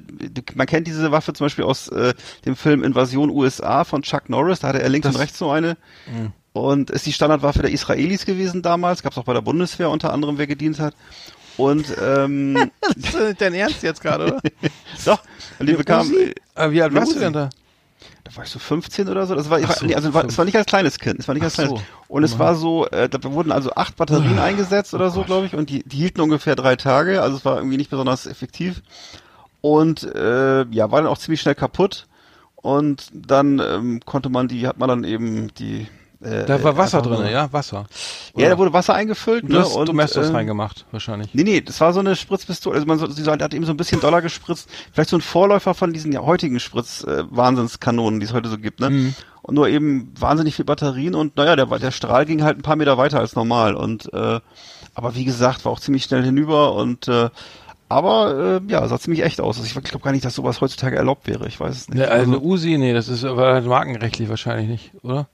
man 0.55 0.67
kennt 0.67 0.87
diese 0.87 1.11
Waffe 1.13 1.33
zum 1.33 1.47
Beispiel 1.47 1.65
aus 1.65 1.89
äh, 1.89 2.15
dem 2.45 2.57
Film 2.57 2.85
Invasion 2.85 3.31
USA 3.31 3.85
von 3.85 4.03
Chuck 4.03 4.29
Norris. 4.29 4.61
Da 4.61 4.69
hatte 4.69 4.83
er 4.83 4.89
links 4.89 5.07
Das- 5.07 5.15
und 5.15 5.21
rechts 5.23 5.39
so 5.39 5.51
eine. 5.51 5.77
Und 6.53 6.91
ist 6.91 7.07
die 7.07 7.13
Standardwaffe 7.15 7.63
der 7.63 7.71
Israelis 7.73 8.27
gewesen 8.27 8.61
damals. 8.61 9.03
Gab 9.03 9.13
es 9.13 9.19
auch 9.19 9.25
bei 9.25 9.33
der 9.33 9.41
Bundeswehr 9.41 9.89
unter 9.89 10.13
anderem, 10.13 10.37
wer 10.37 10.47
gedient 10.47 10.79
hat. 10.79 10.95
Und 11.57 11.87
ähm, 12.03 12.71
Das 12.97 13.15
ist 13.15 13.41
dein 13.41 13.55
Ernst 13.55 13.83
jetzt 13.83 14.03
gerade, 14.03 14.25
oder? 14.25 14.41
doch, 15.05 15.21
und 15.59 15.69
die 15.69 15.73
bekam, 15.75 16.07
Uzi? 16.11 16.35
Ah, 16.55 16.71
wie 16.71 16.83
alt 16.83 16.95
warst 16.95 17.15
du 17.15 17.19
denn 17.21 17.33
da? 17.33 17.49
War 18.37 18.45
ich 18.45 18.51
so 18.51 18.59
15 18.59 19.09
oder 19.09 19.27
so. 19.27 19.35
Das 19.35 19.51
war, 19.51 19.61
so, 19.61 19.87
nee, 19.87 19.95
also 19.95 20.15
war, 20.15 20.25
es 20.25 20.39
war 20.39 20.45
nicht 20.45 20.57
als 20.57 20.67
kleines 20.67 20.99
Kind. 20.99 21.21
Es 21.21 21.29
war 21.29 21.35
nicht 21.35 21.45
als 21.45 21.55
kleines. 21.55 21.73
so. 21.73 21.83
Und 22.09 22.25
es 22.25 22.39
war 22.39 22.55
so, 22.55 22.87
äh, 22.89 23.09
da 23.09 23.23
wurden 23.33 23.53
also 23.53 23.73
acht 23.75 23.97
Batterien 23.97 24.39
eingesetzt 24.39 24.95
oder 24.95 25.11
so, 25.11 25.25
glaube 25.25 25.47
ich. 25.47 25.55
Und 25.55 25.71
die, 25.71 25.83
die 25.85 25.97
hielten 25.97 26.21
ungefähr 26.21 26.57
drei 26.57 26.77
Tage. 26.77 27.23
Also 27.23 27.37
es 27.37 27.45
war 27.45 27.57
irgendwie 27.57 27.77
nicht 27.77 27.91
besonders 27.91 28.27
effektiv. 28.27 28.83
Und 29.61 30.03
äh, 30.03 30.65
ja, 30.65 30.91
war 30.91 31.03
dann 31.03 31.11
auch 31.11 31.19
ziemlich 31.19 31.41
schnell 31.41 31.55
kaputt. 31.55 32.07
Und 32.57 33.09
dann 33.13 33.59
ähm, 33.59 34.01
konnte 34.05 34.29
man 34.29 34.49
die, 34.49 34.67
hat 34.67 34.79
man 34.79 34.89
dann 34.89 35.05
eben 35.05 35.53
die. 35.55 35.89
Äh, 36.23 36.47
Da 36.47 36.63
war 36.63 36.77
Wasser 36.77 37.03
drin, 37.03 37.31
ja, 37.31 37.53
Wasser. 37.53 37.87
Ja, 38.37 38.49
da 38.49 38.59
wurde 38.59 38.73
Wasser 38.73 38.95
eingefüllt. 38.95 39.45
Du 39.45 39.53
ne, 39.53 39.61
hast 39.61 39.75
und, 39.75 39.89
Domestos 39.89 40.29
äh, 40.29 40.33
reingemacht, 40.33 40.87
wahrscheinlich. 40.93 41.35
Nee, 41.35 41.43
nee, 41.43 41.61
das 41.61 41.81
war 41.81 41.93
so 41.93 42.01
eine 42.01 42.17
Spritzpistole, 42.17 42.75
also 42.77 42.87
man 42.87 42.99
so, 42.99 43.09
sie 43.09 43.25
hat 43.25 43.55
eben 43.55 43.65
so 43.65 43.73
ein 43.73 43.77
bisschen 43.77 44.01
Dollar 44.01 44.23
gespritzt, 44.23 44.69
vielleicht 44.93 45.11
so 45.11 45.17
ein 45.17 45.23
Vorläufer 45.23 45.75
von 45.75 45.93
diesen 45.93 46.13
ja, 46.13 46.23
heutigen 46.23 46.61
Spritz-Wahnsinnskanonen, 46.61 48.21
die 48.21 48.27
es 48.27 48.33
heute 48.33 48.49
so 48.49 48.59
gibt, 48.59 48.81
ne? 48.81 48.91
Mhm. 48.91 49.15
Und 49.45 49.57
nur 49.57 49.69
eben 49.69 50.15
wahnsinnig 50.17 50.55
viel 50.55 50.65
Batterien 50.65 51.17
und 51.17 51.37
naja, 51.37 51.57
der, 51.57 51.67
der 51.67 51.91
Strahl 51.91 52.25
ging 52.27 52.45
halt 52.45 52.59
ein 52.59 52.63
paar 52.63 52.77
Meter 52.77 52.97
weiter 52.97 53.19
als 53.19 53.35
normal 53.35 53.75
und 53.75 54.13
äh, 54.13 54.39
aber 54.95 55.15
wie 55.15 55.25
gesagt, 55.25 55.65
war 55.65 55.73
auch 55.73 55.81
ziemlich 55.81 56.05
schnell 56.05 56.23
hinüber 56.23 56.75
und 56.75 57.09
äh, 57.09 57.31
aber 57.93 58.61
äh, 58.67 58.73
ja, 58.73 58.87
sah 58.89 58.99
ziemlich 58.99 59.23
echt 59.23 59.41
aus. 59.41 59.59
Also 59.59 59.79
ich 59.79 59.85
glaube 59.85 60.05
gar 60.05 60.13
nicht, 60.13 60.25
dass 60.25 60.35
sowas 60.35 60.61
heutzutage 60.61 60.97
erlaubt 60.97 61.27
wäre. 61.27 61.47
Ich 61.49 61.61
weiß 61.61 61.77
es 61.77 61.89
nicht. 61.89 61.99
Ne, 61.99 62.09
also 62.09 62.25
eine 62.25 62.37
Also, 62.37 62.47
Uzi, 62.47 62.79
nee, 62.79 62.93
das 62.93 63.09
ist 63.09 63.25
aber 63.25 63.53
halt 63.53 63.67
markenrechtlich 63.67 64.29
wahrscheinlich 64.29 64.69
nicht, 64.69 64.93
oder? 65.03 65.29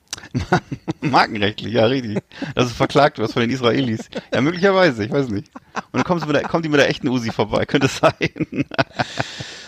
markenrechtlich, 1.01 1.75
ja, 1.75 1.87
richtig. 1.87 2.19
Dass 2.55 2.69
du 2.69 2.75
verklagt 2.75 3.19
wirst 3.19 3.35
von 3.35 3.43
den 3.43 3.51
Israelis. 3.51 4.09
Ja, 4.33 4.41
möglicherweise, 4.41 5.05
ich 5.05 5.11
weiß 5.11 5.29
nicht. 5.29 5.51
Und 5.75 5.85
dann 5.93 6.05
kommst 6.05 6.25
du 6.25 6.27
mit 6.27 6.37
der, 6.37 6.49
kommt 6.49 6.65
die 6.65 6.69
mit 6.69 6.81
der 6.81 6.89
echten 6.89 7.09
Uzi 7.09 7.31
vorbei, 7.31 7.67
könnte 7.67 7.87
es 7.87 7.99
sein. 7.99 8.67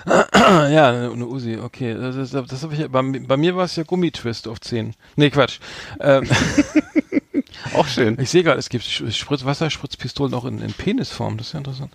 ja, 0.72 0.88
eine, 0.88 1.26
Uzi, 1.26 1.58
okay. 1.62 1.94
Das, 1.94 2.16
ist, 2.16 2.34
das 2.34 2.62
habe 2.62 2.74
ich, 2.74 2.88
bei, 2.88 3.02
bei 3.02 3.36
mir 3.36 3.56
war 3.56 3.64
es 3.64 3.76
ja 3.76 3.84
Gummitwist 3.84 4.48
auf 4.48 4.60
10. 4.60 4.94
Nee, 5.16 5.30
Quatsch. 5.30 5.60
Ähm, 6.00 6.28
Auch 7.74 7.86
schön. 7.86 8.18
ich 8.20 8.30
sehe 8.30 8.42
gerade, 8.42 8.58
es 8.58 8.68
gibt 8.68 8.84
Spritz, 8.84 9.44
Wasserspritzpistolen 9.44 10.34
auch 10.34 10.44
in, 10.44 10.60
in 10.60 10.72
Penisform, 10.72 11.36
das 11.36 11.48
ist 11.48 11.52
ja 11.54 11.58
interessant. 11.58 11.92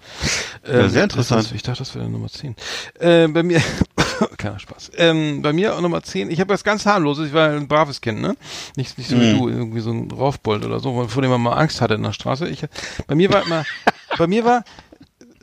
Ja, 0.68 0.90
sehr 0.90 1.04
interessant. 1.04 1.46
Das 1.46 1.52
ich 1.52 1.64
dachte, 1.64 1.80
das 1.80 1.96
wäre 1.96 2.10
Nummer 2.10 2.30
10. 2.30 2.56
Äh, 3.00 3.28
bei 3.28 3.44
mir, 3.44 3.62
keiner 4.38 4.60
Spaß. 4.60 4.92
Ähm, 4.98 5.42
bei 5.42 5.54
mir 5.54 5.76
auch 5.76 5.82
Nummer 5.82 6.02
10, 6.04 6.30
ich 6.32 6.40
habe 6.40 6.54
das 6.54 6.64
ganz 6.64 6.86
harmloses, 6.86 7.28
ich 7.28 7.34
war 7.34 7.50
ein 7.50 7.68
braves 7.68 8.02
Kind, 8.02 8.22
ne? 8.22 8.36
Nicht, 8.76 8.98
nicht 8.98 9.10
so 9.10 9.16
wie 9.20 9.26
Mhm. 9.26 9.38
du, 9.40 9.50
irgendwie 9.50 9.80
so 9.82 9.92
ein 9.92 10.10
Raufbold 10.12 10.66
oder 10.66 10.80
so, 10.80 11.08
vor 11.08 11.22
dem 11.22 11.32
man 11.32 11.42
mal 11.42 11.54
Angst 11.54 11.82
hatte 11.82 11.96
in 11.96 12.04
der 12.04 12.14
Straße. 12.14 12.48
Ich, 12.48 12.64
bei 13.08 13.16
mir 13.16 13.32
war 13.34 13.44
immer, 13.46 13.64
bei 14.18 14.28
mir 14.28 14.46
war 14.46 14.64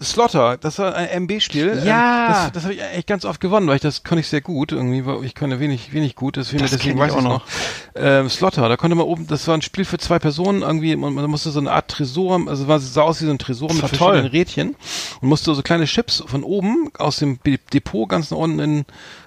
Slaughter, 0.01 0.57
das 0.57 0.79
war 0.79 0.95
ein 0.95 1.09
MB-Spiel. 1.25 1.83
Ja. 1.85 2.27
Ähm, 2.27 2.33
das 2.33 2.53
das 2.53 2.63
habe 2.65 2.75
ich 2.75 2.83
echt 2.83 3.07
ganz 3.07 3.25
oft 3.25 3.41
gewonnen, 3.41 3.67
weil 3.69 3.77
ich 3.77 3.83
das 3.83 4.05
konnte 4.05 4.21
ich 4.21 4.29
sehr 4.29 4.41
gut. 4.41 4.73
Irgendwie 4.73 5.05
war 5.05 5.23
ich 5.23 5.35
konnte 5.35 5.61
wenig, 5.61 5.93
wenig 5.93 6.15
gut, 6.15 6.37
deswegen, 6.37 6.63
Das 6.63 6.71
deswegen 6.73 6.99
weiß 6.99 7.13
ich 7.13 7.19
auch 7.19 7.23
noch. 7.23 7.47
Ähm, 7.95 8.29
Slaughter, 8.29 8.69
da 8.69 8.77
konnte 8.77 8.97
man 8.97 9.07
oben, 9.07 9.27
das 9.27 9.47
war 9.49 9.55
ein 9.55 9.63
Spiel 9.63 9.85
für 9.85 9.99
zwei 9.99 10.19
Personen 10.19 10.63
irgendwie, 10.63 10.97
man, 10.97 11.13
man 11.15 11.31
musste 11.31 11.51
so 11.51 11.61
eine 11.61 11.71
Art 11.73 11.89
Tresor, 11.89 12.41
also 12.49 12.69
war, 12.69 12.81
sah 12.81 13.03
aus 13.03 13.21
wie 13.21 13.27
so 13.27 13.31
ein 13.31 13.39
Tresor 13.39 13.73
mit 13.73 13.83
war 13.83 13.89
verschiedenen 13.89 14.23
toll. 14.23 14.31
Rädchen 14.31 14.77
und 15.21 15.29
musste 15.29 15.55
so 15.55 15.63
kleine 15.63 15.85
Chips 15.85 16.23
von 16.27 16.43
oben 16.43 16.91
aus 16.99 17.19
dem 17.19 17.39
Depot 17.73 18.09
ganz 18.09 18.31
nach 18.31 18.39
unten 18.39 18.59
in, 18.61 18.79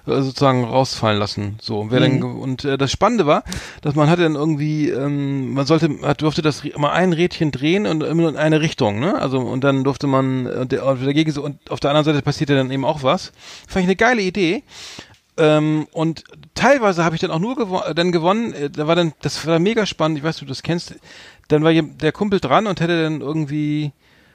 äh, 0.06 0.20
sozusagen 0.22 0.64
rausfallen 0.64 1.18
lassen. 1.18 1.58
So, 1.60 1.80
und 1.80 1.90
wer 1.90 2.00
dann, 2.00 2.20
ge- 2.20 2.30
und 2.30 2.64
äh, 2.64 2.76
das 2.76 2.90
Spannende 2.90 3.26
war, 3.26 3.44
dass 3.82 3.94
man 3.94 4.10
hatte 4.10 4.22
dann 4.22 4.34
irgendwie, 4.34 4.88
ähm, 4.90 5.52
man 5.54 5.66
sollte, 5.66 5.88
man 5.88 6.14
durfte 6.16 6.42
das 6.42 6.62
mal 6.76 6.90
ein 6.90 7.12
Rädchen 7.12 7.52
drehen 7.52 7.86
und 7.86 8.02
immer 8.02 8.28
in 8.28 8.36
eine 8.36 8.60
Richtung, 8.60 8.98
ne? 8.98 9.14
Also 9.16 9.38
und 9.38 9.62
dann 9.62 9.84
durfte 9.84 10.06
man 10.06 10.46
und 10.66 10.72
der, 10.72 10.84
und 10.84 11.06
dagegen 11.06 11.30
so 11.30 11.42
und 11.42 11.70
auf 11.70 11.78
der 11.78 11.90
anderen 11.90 12.04
Seite 12.04 12.22
passierte 12.22 12.56
dann 12.56 12.72
eben 12.72 12.84
auch 12.84 13.04
was. 13.04 13.32
Fand 13.68 13.84
ich 13.84 13.86
eine 13.86 13.96
geile 13.96 14.22
Idee. 14.22 14.64
Ähm, 15.38 15.86
und 15.92 16.24
teilweise 16.54 17.04
habe 17.04 17.14
ich 17.14 17.20
dann 17.20 17.30
auch 17.30 17.38
nur 17.38 17.54
gewo 17.54 17.80
äh, 17.80 17.94
dann 17.94 18.10
gewonnen. 18.10 18.52
Äh, 18.52 18.70
da 18.70 18.88
war 18.88 18.96
dann, 18.96 19.12
das 19.22 19.46
war 19.46 19.60
mega 19.60 19.86
spannend. 19.86 20.18
Ich 20.18 20.24
weiß, 20.24 20.38
du 20.38 20.44
das 20.44 20.62
kennst. 20.62 20.96
Dann 21.48 21.62
war 21.62 21.72
der 21.72 22.12
Kumpel 22.12 22.40
dran 22.40 22.66
und 22.66 22.80
hätte 22.80 23.00
dann 23.00 23.20
irgendwie, 23.20 23.92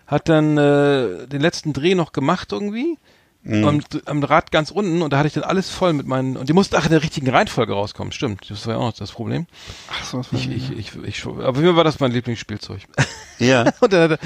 hat 0.07 0.29
dann 0.29 0.57
äh, 0.57 1.27
den 1.27 1.41
letzten 1.41 1.73
Dreh 1.73 1.95
noch 1.95 2.13
gemacht 2.13 2.53
irgendwie. 2.53 2.97
Am, 3.43 3.81
am 4.05 4.23
Rad 4.23 4.51
ganz 4.51 4.69
unten 4.69 5.01
und 5.01 5.11
da 5.13 5.17
hatte 5.17 5.27
ich 5.27 5.33
dann 5.33 5.43
alles 5.43 5.69
voll 5.71 5.93
mit 5.93 6.05
meinen 6.05 6.37
und 6.37 6.47
die 6.47 6.53
mussten 6.53 6.75
ach 6.75 6.85
in 6.85 6.91
der 6.91 7.01
richtigen 7.01 7.27
Reihenfolge 7.27 7.73
rauskommen. 7.73 8.11
Stimmt, 8.11 8.47
das 8.51 8.67
war 8.67 8.75
ja 8.75 8.79
auch 8.79 8.85
noch 8.85 8.93
das 8.93 9.11
Problem. 9.11 9.47
Ach 9.89 10.03
so, 10.03 10.21
Ich, 10.31 10.47
ich, 10.47 10.71
ich, 10.77 10.91
ich, 11.03 11.25
aber 11.25 11.55
für 11.55 11.61
mich 11.61 11.75
war 11.75 11.83
das 11.83 11.99
mein 11.99 12.11
Lieblingsspielzeug. 12.11 12.81
ja. 13.39 13.71
Und 13.79 13.93
er- 13.93 14.19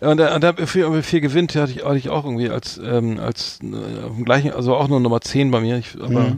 und 0.00 0.18
dann, 0.18 0.34
und 0.34 0.40
dann 0.44 0.66
für, 0.66 1.02
für 1.02 1.20
gewinnt 1.22 1.54
hatte 1.56 1.72
ich, 1.72 1.82
hatte 1.84 1.96
ich 1.96 2.10
auch 2.10 2.24
irgendwie 2.24 2.50
als, 2.50 2.76
ähm, 2.76 3.18
als 3.18 3.58
äh, 3.62 4.04
auf 4.04 4.14
dem 4.16 4.24
gleichen, 4.26 4.52
also 4.52 4.76
auch 4.76 4.88
nur 4.88 5.00
Nummer 5.00 5.22
10 5.22 5.50
bei 5.50 5.60
mir. 5.60 5.78
Ich, 5.78 5.96
aber 5.98 6.36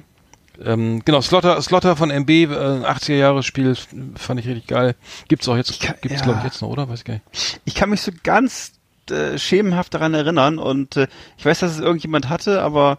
ähm, 0.64 1.02
genau, 1.04 1.20
Slaughter, 1.22 1.60
Slaughter 1.62 1.96
von 1.96 2.10
MB, 2.10 2.30
äh, 2.30 2.46
80er 2.46 3.14
Jahre 3.16 3.42
Spiel, 3.42 3.74
fand 4.14 4.38
ich 4.38 4.46
richtig 4.46 4.68
geil. 4.68 4.94
Gibt's 5.26 5.48
auch 5.48 5.56
jetzt, 5.56 5.80
kann- 5.80 5.96
gibt's 6.00 6.18
ja. 6.20 6.24
glaube 6.26 6.38
ich 6.40 6.44
jetzt 6.44 6.62
noch, 6.62 6.68
oder? 6.68 6.88
Weiß 6.88 7.00
ich 7.00 7.04
gar 7.06 7.14
nicht. 7.14 7.60
Ich 7.64 7.74
kann 7.74 7.90
mich 7.90 8.02
so 8.02 8.12
ganz 8.22 8.72
äh, 9.10 9.38
schemenhaft 9.38 9.94
daran 9.94 10.14
erinnern 10.14 10.58
und 10.58 10.96
äh, 10.96 11.06
ich 11.38 11.44
weiß, 11.44 11.60
dass 11.60 11.72
es 11.72 11.80
irgendjemand 11.80 12.28
hatte, 12.28 12.62
aber 12.62 12.98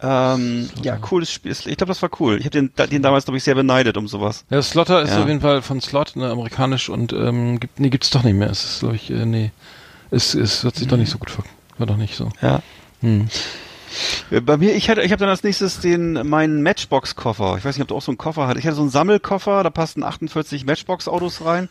ähm, 0.00 0.68
ja, 0.82 0.96
cooles 0.96 1.32
Spiel. 1.32 1.50
Ich 1.52 1.64
glaube, 1.64 1.86
das 1.86 2.02
war 2.02 2.10
cool. 2.20 2.36
Ich 2.38 2.44
habe 2.44 2.50
den, 2.50 2.72
den 2.90 3.02
damals, 3.02 3.24
glaube 3.24 3.36
ich, 3.38 3.42
sehr 3.44 3.54
beneidet 3.56 3.96
um 3.96 4.06
sowas. 4.06 4.44
Ja, 4.50 4.62
Slaughter 4.62 5.02
ist 5.02 5.10
Ja. 5.10 5.22
auf 5.22 5.28
jeden 5.28 5.40
Fall 5.40 5.60
von 5.62 5.80
Slot, 5.80 6.14
ne, 6.14 6.30
amerikanisch 6.30 6.88
und 6.88 7.12
ähm, 7.12 7.58
gibt, 7.58 7.80
nee, 7.80 7.90
gibt's 7.90 8.10
doch 8.10 8.22
nicht 8.22 8.34
mehr. 8.36 8.50
Es 8.50 8.64
ist, 8.64 8.80
glaube 8.80 8.94
ich, 8.96 9.10
äh, 9.10 9.24
nee, 9.26 9.50
es, 10.10 10.34
es 10.34 10.62
wird 10.62 10.76
sich 10.76 10.86
doch 10.86 10.96
nicht 10.96 11.10
so 11.10 11.18
gut 11.18 11.30
ver 11.30 11.42
war 11.78 11.86
doch 11.86 11.96
nicht 11.96 12.16
so. 12.16 12.28
Ja. 12.42 12.60
Hm. 13.00 13.28
Äh, 14.30 14.40
Bei 14.40 14.56
mir, 14.56 14.74
ich 14.74 14.90
hatte, 14.90 15.02
ich 15.02 15.12
habe 15.12 15.20
dann 15.20 15.28
als 15.28 15.42
nächstes 15.44 15.80
den 15.80 16.12
meinen 16.28 16.62
Matchbox-Koffer. 16.62 17.56
Ich 17.58 17.64
weiß 17.64 17.76
nicht, 17.76 17.82
ob 17.82 17.88
du 17.88 17.96
auch 17.96 18.02
so 18.02 18.10
einen 18.10 18.18
Koffer 18.18 18.46
hattest. 18.48 18.60
Ich 18.60 18.66
hatte 18.66 18.76
so 18.76 18.82
einen 18.82 18.90
Sammelkoffer, 18.90 19.62
da 19.62 19.70
passten 19.70 20.02
48 20.02 20.64
Matchbox-Autos 20.66 21.44
rein. 21.44 21.68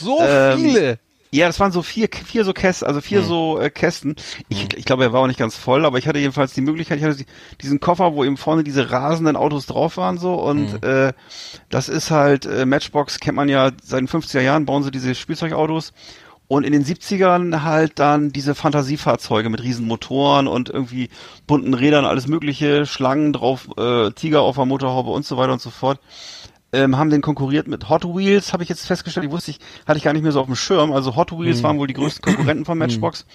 So 0.00 0.18
Ähm, 0.20 0.58
viele! 0.58 0.98
Ja, 1.32 1.46
das 1.46 1.60
waren 1.60 1.70
so 1.70 1.82
vier, 1.82 2.08
vier 2.12 2.44
so 2.44 2.52
Kästen, 2.52 2.88
also 2.88 3.00
vier 3.00 3.22
so 3.22 3.60
äh, 3.60 3.70
Kästen. 3.70 4.16
Ich, 4.48 4.76
ich 4.76 4.84
glaube, 4.84 5.04
er 5.04 5.12
war 5.12 5.20
auch 5.20 5.28
nicht 5.28 5.38
ganz 5.38 5.56
voll, 5.56 5.84
aber 5.84 5.98
ich 5.98 6.08
hatte 6.08 6.18
jedenfalls 6.18 6.54
die 6.54 6.60
Möglichkeit, 6.60 6.98
ich 6.98 7.04
hatte 7.04 7.16
die, 7.16 7.26
diesen 7.60 7.78
Koffer, 7.78 8.14
wo 8.14 8.24
eben 8.24 8.36
vorne 8.36 8.64
diese 8.64 8.90
rasenden 8.90 9.36
Autos 9.36 9.66
drauf 9.66 9.96
waren 9.96 10.18
so. 10.18 10.34
Und 10.34 10.82
äh, 10.82 11.12
das 11.68 11.88
ist 11.88 12.10
halt 12.10 12.46
äh, 12.46 12.66
Matchbox 12.66 13.20
kennt 13.20 13.36
man 13.36 13.48
ja 13.48 13.70
seit 13.82 14.00
den 14.00 14.08
50er 14.08 14.40
Jahren 14.40 14.66
bauen 14.66 14.82
sie 14.82 14.90
diese 14.90 15.14
Spielzeugautos. 15.14 15.92
Und 16.48 16.64
in 16.64 16.72
den 16.72 16.84
70ern 16.84 17.62
halt 17.62 18.00
dann 18.00 18.32
diese 18.32 18.56
Fantasiefahrzeuge 18.56 19.50
mit 19.50 19.62
riesen 19.62 19.86
Motoren 19.86 20.48
und 20.48 20.68
irgendwie 20.68 21.08
bunten 21.46 21.74
Rädern, 21.74 22.04
alles 22.04 22.26
mögliche, 22.26 22.86
Schlangen 22.86 23.32
drauf, 23.32 23.68
äh, 23.78 24.10
Tiger 24.10 24.40
auf 24.42 24.56
der 24.56 24.64
Motorhaube 24.64 25.10
und 25.10 25.24
so 25.24 25.36
weiter 25.36 25.52
und 25.52 25.60
so 25.60 25.70
fort 25.70 26.00
ähm, 26.72 26.96
haben 26.96 27.10
den 27.10 27.22
konkurriert 27.22 27.68
mit 27.68 27.88
Hot 27.88 28.04
Wheels, 28.04 28.52
habe 28.52 28.62
ich 28.62 28.68
jetzt 28.68 28.86
festgestellt. 28.86 29.26
Ich 29.26 29.32
wusste, 29.32 29.50
ich 29.50 29.58
hatte 29.86 29.98
ich 29.98 30.04
gar 30.04 30.12
nicht 30.12 30.22
mehr 30.22 30.32
so 30.32 30.40
auf 30.40 30.46
dem 30.46 30.56
Schirm. 30.56 30.92
Also 30.92 31.16
Hot 31.16 31.32
Wheels 31.32 31.62
waren 31.62 31.78
wohl 31.78 31.86
die 31.86 31.94
größten 31.94 32.22
Konkurrenten 32.22 32.64
von 32.64 32.78
Matchbox. 32.78 33.26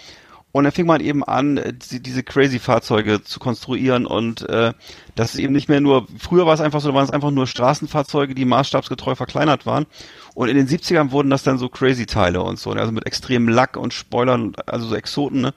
Und 0.55 0.63
dann 0.63 0.71
fing 0.71 0.85
man 0.85 1.01
eben 1.01 1.21
an, 1.21 1.57
äh, 1.57 1.73
die, 1.73 1.99
diese 1.99 2.23
crazy 2.23 2.59
Fahrzeuge 2.59 3.21
zu 3.21 3.41
konstruieren 3.41 4.05
und 4.05 4.47
äh, 4.47 4.71
das 5.13 5.33
ist 5.33 5.41
eben 5.41 5.51
nicht 5.51 5.67
mehr 5.67 5.81
nur, 5.81 6.07
früher 6.17 6.45
war 6.45 6.53
es 6.53 6.61
einfach 6.61 6.79
so, 6.79 6.87
da 6.87 6.95
waren 6.95 7.03
es 7.03 7.11
einfach 7.11 7.31
nur 7.31 7.45
Straßenfahrzeuge, 7.45 8.33
die 8.35 8.45
maßstabsgetreu 8.45 9.15
verkleinert 9.15 9.65
waren. 9.65 9.85
Und 10.33 10.47
in 10.47 10.55
den 10.55 10.65
70ern 10.65 11.11
wurden 11.11 11.29
das 11.29 11.43
dann 11.43 11.57
so 11.57 11.67
crazy 11.67 12.05
Teile 12.05 12.41
und 12.41 12.57
so, 12.57 12.73
ne? 12.73 12.79
also 12.79 12.93
mit 12.93 13.05
extremem 13.05 13.49
Lack 13.49 13.75
und 13.75 13.93
Spoilern, 13.93 14.53
also 14.65 14.87
so 14.87 14.95
Exoten, 14.95 15.41
ne? 15.41 15.53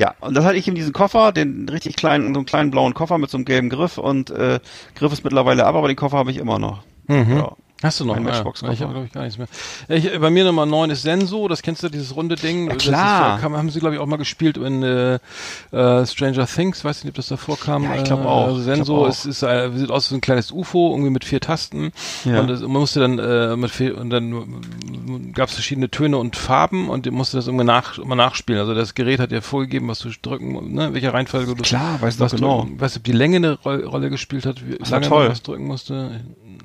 Ja, 0.00 0.16
und 0.18 0.34
das 0.34 0.44
hatte 0.44 0.56
ich 0.56 0.66
in 0.66 0.74
diesen 0.74 0.92
Koffer, 0.92 1.30
den 1.30 1.68
richtig 1.68 1.94
kleinen, 1.94 2.34
so 2.34 2.40
einen 2.40 2.46
kleinen 2.46 2.72
blauen 2.72 2.94
Koffer 2.94 3.18
mit 3.18 3.30
so 3.30 3.36
einem 3.36 3.44
gelben 3.44 3.68
Griff 3.68 3.96
und 3.96 4.30
äh, 4.30 4.58
Griff 4.96 5.12
ist 5.12 5.22
mittlerweile 5.22 5.66
ab, 5.66 5.76
aber 5.76 5.86
den 5.86 5.96
Koffer 5.96 6.16
habe 6.16 6.32
ich 6.32 6.38
immer 6.38 6.58
noch. 6.58 6.82
Ja. 7.08 7.56
Hast 7.82 8.00
du 8.00 8.04
noch? 8.04 8.14
Mein 8.14 8.26
Ah, 8.26 8.30
Matchbox 8.30 8.60
ja. 8.60 8.70
Ich 8.72 8.80
habe 8.82 8.92
Koffer. 8.92 8.92
glaube 8.92 9.06
ich 9.06 9.12
gar 9.12 9.22
nichts 9.24 9.38
mehr. 9.38 9.48
Ich, 9.88 10.20
bei 10.20 10.30
mir 10.30 10.44
Nummer 10.44 10.66
9 10.66 10.90
ist 10.90 11.02
Senso, 11.02 11.48
das 11.48 11.62
kennst 11.62 11.82
du, 11.82 11.88
dieses 11.88 12.14
runde 12.14 12.36
Ding. 12.36 12.68
Ja, 12.70 12.76
klar. 12.76 13.36
ist, 13.36 13.42
kam, 13.42 13.56
haben 13.56 13.70
sie 13.70 13.80
glaube 13.80 13.94
ich 13.96 14.00
auch 14.00 14.06
mal 14.06 14.16
gespielt 14.18 14.56
in 14.56 14.82
äh, 14.82 15.18
äh, 15.72 16.06
Stranger 16.06 16.46
Things, 16.46 16.84
weiß 16.84 17.04
nicht, 17.04 17.10
ob 17.10 17.16
das 17.16 17.28
davor 17.28 17.58
kam. 17.58 17.84
Ja, 17.84 17.96
ich 17.96 18.04
glaub 18.04 18.20
Äh, 18.24 18.26
auch. 18.26 18.46
Also 18.46 18.60
Senso 18.62 18.94
glaub 18.94 19.06
auch. 19.06 19.10
ist, 19.10 19.24
ist 19.24 19.42
äh, 19.42 19.70
sieht 19.74 19.90
aus 19.90 20.10
wie 20.10 20.16
ein 20.16 20.20
kleines 20.20 20.52
UFO, 20.52 20.92
irgendwie 20.92 21.10
mit 21.10 21.24
vier 21.24 21.40
Tasten. 21.40 21.92
Ja. 22.24 22.40
Und 22.40 22.48
das, 22.48 22.60
man 22.60 22.70
musste 22.72 23.00
dann 23.00 23.18
äh, 23.18 23.56
mit 23.56 23.70
vier, 23.70 23.98
und 23.98 24.10
dann 24.10 25.32
gab 25.34 25.48
es 25.48 25.54
verschiedene 25.54 25.90
Töne 25.90 26.18
und 26.18 26.36
Farben 26.36 26.88
und 26.88 27.06
du 27.06 27.10
musste 27.12 27.36
das 27.36 27.46
irgendwie 27.48 27.64
nach, 27.64 27.98
immer 27.98 28.14
nachspielen. 28.14 28.60
Also 28.60 28.74
das 28.74 28.94
Gerät 28.94 29.18
hat 29.20 29.32
dir 29.32 29.42
vorgegeben, 29.42 29.88
was 29.88 29.98
du 29.98 30.08
drücken, 30.22 30.74
ne, 30.74 30.94
welche 30.94 31.12
Reihenfolge 31.12 31.54
du 31.54 31.62
Klar, 31.62 32.00
weiß 32.00 32.18
noch 32.18 32.26
was 32.26 32.34
genau. 32.36 32.60
drücken, 32.62 32.80
weißt 32.80 32.96
du, 32.96 32.98
ob 33.00 33.04
die 33.04 33.12
Länge 33.12 33.36
eine 33.38 33.52
Ro 33.60 33.74
Rolle 33.88 34.10
gespielt 34.10 34.46
hat, 34.46 34.66
wie 34.66 34.76
Das 34.78 34.90
lange 34.90 35.08
man 35.08 35.28
was 35.28 35.42
drücken 35.42 35.64
musste. 35.66 36.20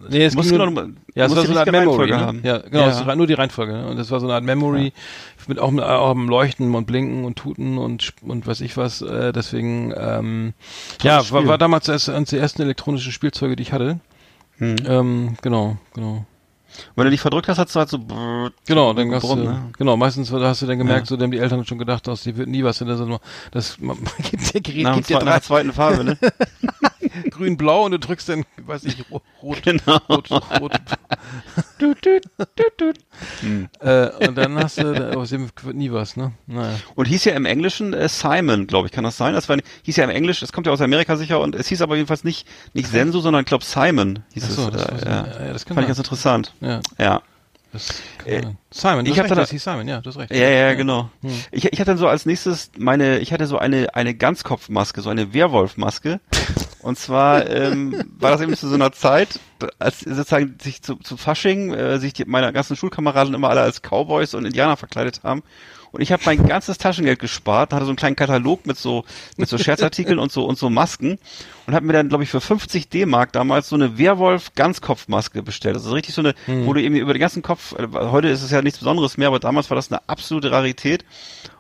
Nee, 0.10 0.24
es 0.26 0.36
Musst 0.36 0.50
ging 0.50 0.60
du 1.08 1.20
ja, 1.20 1.26
es 1.26 1.36
war 1.36 1.46
so 1.46 1.52
eine 1.52 1.60
Art 1.62 1.72
Memory. 1.72 2.12
Ne? 2.12 2.40
Ja, 2.44 2.58
genau, 2.60 2.80
Ja. 2.84 2.90
es 2.90 3.06
war 3.06 3.16
nur 3.16 3.28
die 3.28 3.34
Reihenfolge. 3.34 3.74
Ne? 3.74 3.88
Und 3.88 3.98
das 3.98 4.12
war 4.12 4.20
so 4.20 4.28
eine 4.28 4.36
Art 4.36 4.44
Memory 4.44 4.94
mit 5.48 5.60
auch, 5.60 5.72
mit, 5.72 5.84
auch 5.84 6.10
am 6.12 6.28
Leuchten 6.28 6.74
und 6.76 6.86
Blinken 6.86 7.24
und 7.26 7.38
Tuten 7.38 7.78
und 7.78 8.14
und 8.22 8.46
weiß 8.46 8.62
ich 8.62 8.76
was. 8.78 9.02
Äh, 9.02 9.32
deswegen, 9.34 9.94
ähm, 9.98 10.54
ja, 11.02 11.30
war, 11.32 11.48
war 11.48 11.58
damals 11.58 11.86
das, 11.86 12.10
eines 12.10 12.30
der 12.30 12.42
ersten 12.42 12.62
elektronischen 12.62 13.12
Spielzeuge, 13.12 13.56
die 13.56 13.64
ich 13.64 13.72
hatte. 13.74 14.00
Hm. 14.58 14.76
Ähm, 14.86 15.38
genau, 15.42 15.78
genau. 15.94 16.26
Wenn 16.96 17.06
du 17.06 17.12
dich 17.12 17.22
verdrückt 17.22 17.48
hast, 17.48 17.58
hast 17.58 17.74
du 17.76 17.80
halt 17.80 17.90
so 17.90 18.00
Genau, 18.68 18.94
dann 18.94 19.12
hast 19.12 19.24
du, 19.24 19.28
gebrummt, 19.30 19.44
ne? 19.46 19.72
genau, 19.78 19.98
meistens 19.98 20.32
hast 20.32 20.62
du 20.62 20.66
dann 20.66 20.78
gemerkt, 20.78 21.02
Ja. 21.02 21.06
so, 21.08 21.16
dann 21.16 21.26
haben 21.26 21.32
die 21.32 21.40
Eltern 21.40 21.66
schon 21.66 21.78
gedacht, 21.78 22.06
dass 22.08 22.24
die 22.24 22.36
wird 22.38 22.50
nie 22.50 22.64
was, 22.64 22.80
denn 22.80 22.88
das, 22.88 23.02
das 23.52 23.78
man, 23.80 23.98
gibt 24.30 24.54
der 24.54 24.62
Gerät 24.62 24.84
Nach, 24.84 24.92
dem 24.94 24.98
gibt 24.98 25.10
dir 25.10 25.14
zweiten, 25.14 25.26
nach 25.26 25.34
der 25.34 25.42
zweiten 25.42 25.74
Farbe, 25.74 26.04
ne? 26.04 26.18
grün, 27.32 27.58
blau 27.58 27.86
und 27.86 27.92
du 27.92 28.00
drückst 28.00 28.30
dann, 28.30 28.46
weiß 28.58 28.86
ich, 28.86 29.04
rot, 29.12 29.24
rot, 29.42 29.64
Genau. 29.64 29.98
rot, 30.10 30.30
rot. 30.32 30.72
äh, 33.80 34.28
und 34.28 34.36
dann 34.36 34.56
hast 34.58 34.78
du, 34.80 34.94
da- 34.94 35.12
aus 35.14 35.30
dem 35.30 35.50
wird 35.64 35.76
nie 35.76 35.92
was, 35.92 36.16
ne? 36.16 36.34
Naja. 36.48 36.78
Und 36.96 37.06
hieß 37.06 37.26
ja 37.26 37.34
im 37.34 37.46
Englischen 37.46 37.94
äh, 37.94 38.08
Simon, 38.10 38.68
glaube 38.68 38.88
ich, 38.88 38.92
kann 38.94 39.04
das 39.04 39.18
sein? 39.18 39.34
Das 39.34 39.50
war, 39.50 39.58
hieß 39.84 39.96
ja 39.98 40.04
im 40.04 40.10
Englisch, 40.10 40.40
das 40.40 40.52
kommt 40.54 40.68
ja 40.68 40.74
aus 40.74 40.82
Amerika 40.82 41.16
sicher 41.18 41.40
und 41.40 41.56
es 41.56 41.68
hieß 41.68 41.82
aber 41.82 41.96
jedenfalls 41.96 42.24
nicht, 42.24 42.48
nicht 42.74 42.90
Senso, 42.90 43.20
sondern 43.20 43.42
ich 43.42 43.48
glaube 43.48 43.64
Simon 43.64 44.20
hieß 44.34 44.44
Ach 44.46 44.50
so, 44.50 44.68
es. 44.70 44.72
das 44.74 45.04
äh, 45.04 45.06
ja. 45.10 45.28
Ja, 45.48 45.54
das 45.54 45.66
kann 45.66 45.76
Fand 45.76 45.86
ich 45.86 45.88
ganz 45.90 46.00
interessant. 46.00 46.54
Ja, 46.62 46.82
Ja. 46.98 47.22
Äh. 48.26 48.42
Simon, 48.72 49.06
du 49.06 49.12
ich 49.12 49.18
hast 49.18 49.18
hab 49.18 49.24
recht, 49.26 49.32
dann- 49.32 49.38
das 49.40 49.50
hieß 49.52 49.64
Simon, 49.64 49.88
ja, 49.88 50.02
du 50.02 50.10
hast 50.10 50.18
recht. 50.18 50.32
Ja, 50.32 50.50
ja, 50.50 50.74
genau. 50.74 51.10
Hm. 51.22 51.32
Ich, 51.52 51.66
ich 51.66 51.80
hatte 51.80 51.92
dann 51.92 51.98
so 51.98 52.08
als 52.08 52.26
nächstes 52.26 52.72
meine, 52.78 53.20
ich 53.20 53.32
hatte 53.34 53.48
so 53.48 53.58
eine, 53.58 53.94
eine 53.96 54.14
Ganzkopfmaske, 54.14 55.02
so 55.02 55.10
eine 55.10 55.34
Werwolfmaske. 55.34 56.20
Und 56.82 56.98
zwar 56.98 57.50
ähm, 57.50 58.04
war 58.20 58.32
das 58.32 58.42
eben 58.42 58.56
zu 58.56 58.68
so 58.68 58.76
einer 58.76 58.92
Zeit, 58.92 59.40
als 59.80 60.02
sozusagen 60.02 60.58
sich 60.62 60.82
zu, 60.82 60.96
zu 60.96 61.18
Fasching, 61.18 61.74
äh, 61.74 62.00
sich 62.00 62.14
die, 62.14 62.26
meine 62.26 62.54
ganzen 62.54 62.76
Schulkameraden 62.76 63.34
immer 63.34 63.50
alle 63.50 63.62
als 63.62 63.82
Cowboys 63.82 64.34
und 64.34 64.46
Indianer 64.46 64.78
verkleidet 64.78 65.22
haben. 65.24 65.44
Und 65.98 66.04
ich 66.04 66.12
habe 66.12 66.22
mein 66.28 66.46
ganzes 66.46 66.78
Taschengeld 66.78 67.18
gespart, 67.18 67.74
hatte 67.74 67.86
so 67.86 67.90
einen 67.90 67.98
kleinen 67.98 68.16
Katalog 68.16 68.68
mit 68.68 68.78
so 68.78 69.04
mit 69.36 69.50
so 69.50 69.58
Scherzartikeln 69.58 70.20
und 70.20 70.32
so 70.32 70.46
und 70.46 70.56
so 70.56 70.70
Masken 70.70 71.18
und 71.66 71.74
habe 71.74 71.88
mir 71.88 71.94
dann 71.94 72.08
glaube 72.08 72.24
ich 72.24 72.30
für 72.30 72.40
50 72.40 72.88
D-Mark 72.90 73.32
damals 73.32 73.68
so 73.68 73.76
eine 73.76 73.98
Werwolf 73.98 74.54
Ganzkopfmaske 74.54 75.42
bestellt. 75.42 75.76
Also 75.76 75.94
richtig 75.94 76.14
so 76.14 76.22
eine, 76.22 76.36
wo 76.66 76.74
du 76.74 76.84
eben 76.84 76.96
über 76.96 77.16
den 77.16 77.20
ganzen 77.20 77.42
Kopf, 77.42 77.74
äh, 77.80 77.88
heute 77.92 78.28
ist 78.28 78.44
es 78.44 78.52
ja 78.52 78.62
nichts 78.62 78.78
Besonderes 78.78 79.18
mehr, 79.18 79.28
aber 79.28 79.40
damals 79.40 79.72
war 79.72 79.76
das 79.76 79.92
eine 79.92 80.08
absolute 80.08 80.52
Rarität. 80.52 81.04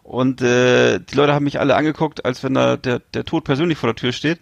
Und 0.04 0.42
äh, 0.44 1.00
die 1.00 1.16
Leute 1.16 1.34
haben 1.34 1.44
mich 1.44 1.60
alle 1.60 1.76
angeguckt, 1.76 2.24
als 2.24 2.44
wenn 2.44 2.54
da 2.54 2.78
der, 2.78 3.00
der 3.00 3.26
Tod 3.26 3.44
persönlich 3.44 3.80
vor 3.80 3.88
der 3.88 3.96
Tür 3.96 4.14
steht. 4.14 4.40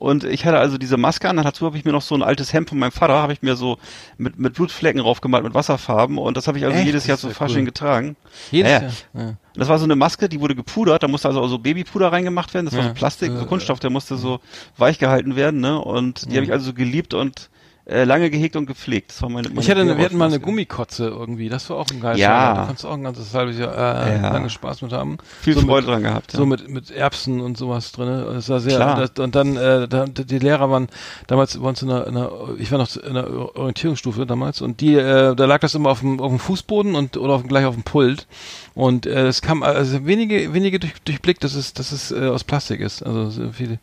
Und 0.00 0.24
ich 0.24 0.46
hatte 0.46 0.58
also 0.58 0.78
diese 0.78 0.96
Maske 0.96 1.28
an, 1.28 1.36
dazu 1.36 1.66
habe 1.66 1.76
ich 1.76 1.84
mir 1.84 1.92
noch 1.92 2.00
so 2.00 2.14
ein 2.14 2.22
altes 2.22 2.54
Hemd 2.54 2.70
von 2.70 2.78
meinem 2.78 2.90
Vater, 2.90 3.20
habe 3.20 3.34
ich 3.34 3.42
mir 3.42 3.54
so 3.54 3.76
mit, 4.16 4.38
mit 4.38 4.54
Blutflecken 4.54 4.98
raufgemalt, 5.00 5.44
mit 5.44 5.52
Wasserfarben. 5.52 6.16
Und 6.16 6.38
das 6.38 6.48
habe 6.48 6.56
ich 6.56 6.64
also 6.64 6.74
Echt? 6.78 6.86
jedes 6.86 7.06
Jahr 7.06 7.18
zu 7.18 7.28
ja 7.28 7.34
Fasching 7.34 7.58
cool. 7.58 7.64
getragen. 7.66 8.16
Jedes 8.50 8.72
Ja, 8.72 8.80
Jahr. 8.80 8.92
Ja. 9.12 9.34
Das 9.54 9.68
war 9.68 9.78
so 9.78 9.84
eine 9.84 9.96
Maske, 9.96 10.30
die 10.30 10.40
wurde 10.40 10.54
gepudert, 10.54 11.02
da 11.02 11.08
musste 11.08 11.28
also 11.28 11.42
auch 11.42 11.48
so 11.48 11.58
Babypuder 11.58 12.10
reingemacht 12.10 12.54
werden, 12.54 12.64
das 12.64 12.74
war 12.74 12.82
Ja. 12.82 12.88
so 12.88 12.94
Plastik, 12.94 13.30
so 13.36 13.44
Kunststoff, 13.44 13.78
der 13.78 13.90
musste 13.90 14.16
so 14.16 14.40
weich 14.78 14.98
gehalten 14.98 15.36
werden, 15.36 15.60
ne? 15.60 15.78
Und 15.78 16.30
die 16.32 16.36
habe 16.36 16.44
ich 16.46 16.52
also 16.52 16.64
so 16.66 16.72
geliebt 16.72 17.12
und 17.12 17.50
äh, 17.90 18.04
lange 18.04 18.30
gehegt 18.30 18.56
und 18.56 18.66
gepflegt. 18.66 19.10
Das 19.10 19.22
war 19.22 19.28
meine, 19.28 19.48
meine 19.48 19.60
Ich 19.60 19.68
hatte, 19.70 19.80
eine- 19.80 19.96
wir 19.98 20.04
hatten 20.04 20.16
mal 20.16 20.26
eine. 20.28 20.38
Gummikotze 20.40 21.06
irgendwie, 21.08 21.48
das 21.48 21.68
war 21.70 21.76
auch 21.78 21.86
ein 21.90 22.00
geiles 22.00 22.20
Ja. 22.20 22.28
Jahr. 22.30 22.54
Da 22.54 22.64
kannst 22.66 22.84
du 22.84 22.88
auch 22.88 22.94
ein 22.94 23.02
ganzes 23.02 23.34
halbes 23.34 23.58
Jahr 23.58 23.72
äh, 24.06 24.16
Ja. 24.22 24.32
lange 24.32 24.48
Spaß 24.48 24.82
mit 24.82 24.92
haben. 24.92 25.18
Viel 25.42 25.54
so 25.54 25.60
Freude 25.60 25.86
mit, 25.86 25.94
dran 25.94 26.02
gehabt. 26.04 26.30
So 26.30 26.46
mit, 26.46 26.68
mit 26.68 26.90
Erbsen 26.90 27.40
und 27.40 27.58
sowas 27.58 27.92
drin. 27.92 28.08
Das 28.32 28.48
war 28.48 28.60
sehr, 28.60 28.76
Klar. 28.76 28.96
das, 29.00 29.22
und 29.24 29.34
dann, 29.34 29.56
äh, 29.56 29.88
da, 29.88 30.06
die 30.06 30.38
Lehrer 30.38 30.70
waren 30.70 30.88
damals 31.26 31.58
bei 31.58 31.68
uns 31.68 31.82
in 31.82 31.90
einer, 31.90 32.06
in 32.06 32.16
einer 32.16 32.30
ich 32.58 32.70
war 32.70 32.78
noch 32.78 32.94
in 32.96 33.16
einer 33.16 33.56
Orientierungsstufe 33.56 34.24
damals 34.26 34.60
und 34.62 34.80
die, 34.80 34.94
äh, 34.94 35.34
da 35.34 35.44
lag 35.46 35.58
das 35.60 35.74
immer 35.74 35.90
auf 35.90 36.00
dem, 36.00 36.20
auf 36.20 36.30
dem 36.30 36.38
Fußboden 36.38 36.94
und, 36.94 37.16
oder 37.16 37.34
auf, 37.34 37.46
gleich 37.46 37.64
auf 37.64 37.74
dem 37.74 37.82
Pult. 37.82 38.26
Und 38.74 39.06
äh, 39.06 39.26
es 39.26 39.42
kam 39.42 39.62
also 39.62 40.06
wenige, 40.06 40.54
wenige 40.54 40.78
durch, 40.78 40.94
durchblickt, 41.04 41.42
dass 41.44 41.54
es, 41.54 41.72
dass 41.72 41.92
es 41.92 42.12
äh, 42.12 42.26
aus 42.26 42.44
Plastik 42.44 42.80
ist. 42.80 43.02
Also 43.02 43.30
so 43.30 43.52
viele, 43.52 43.78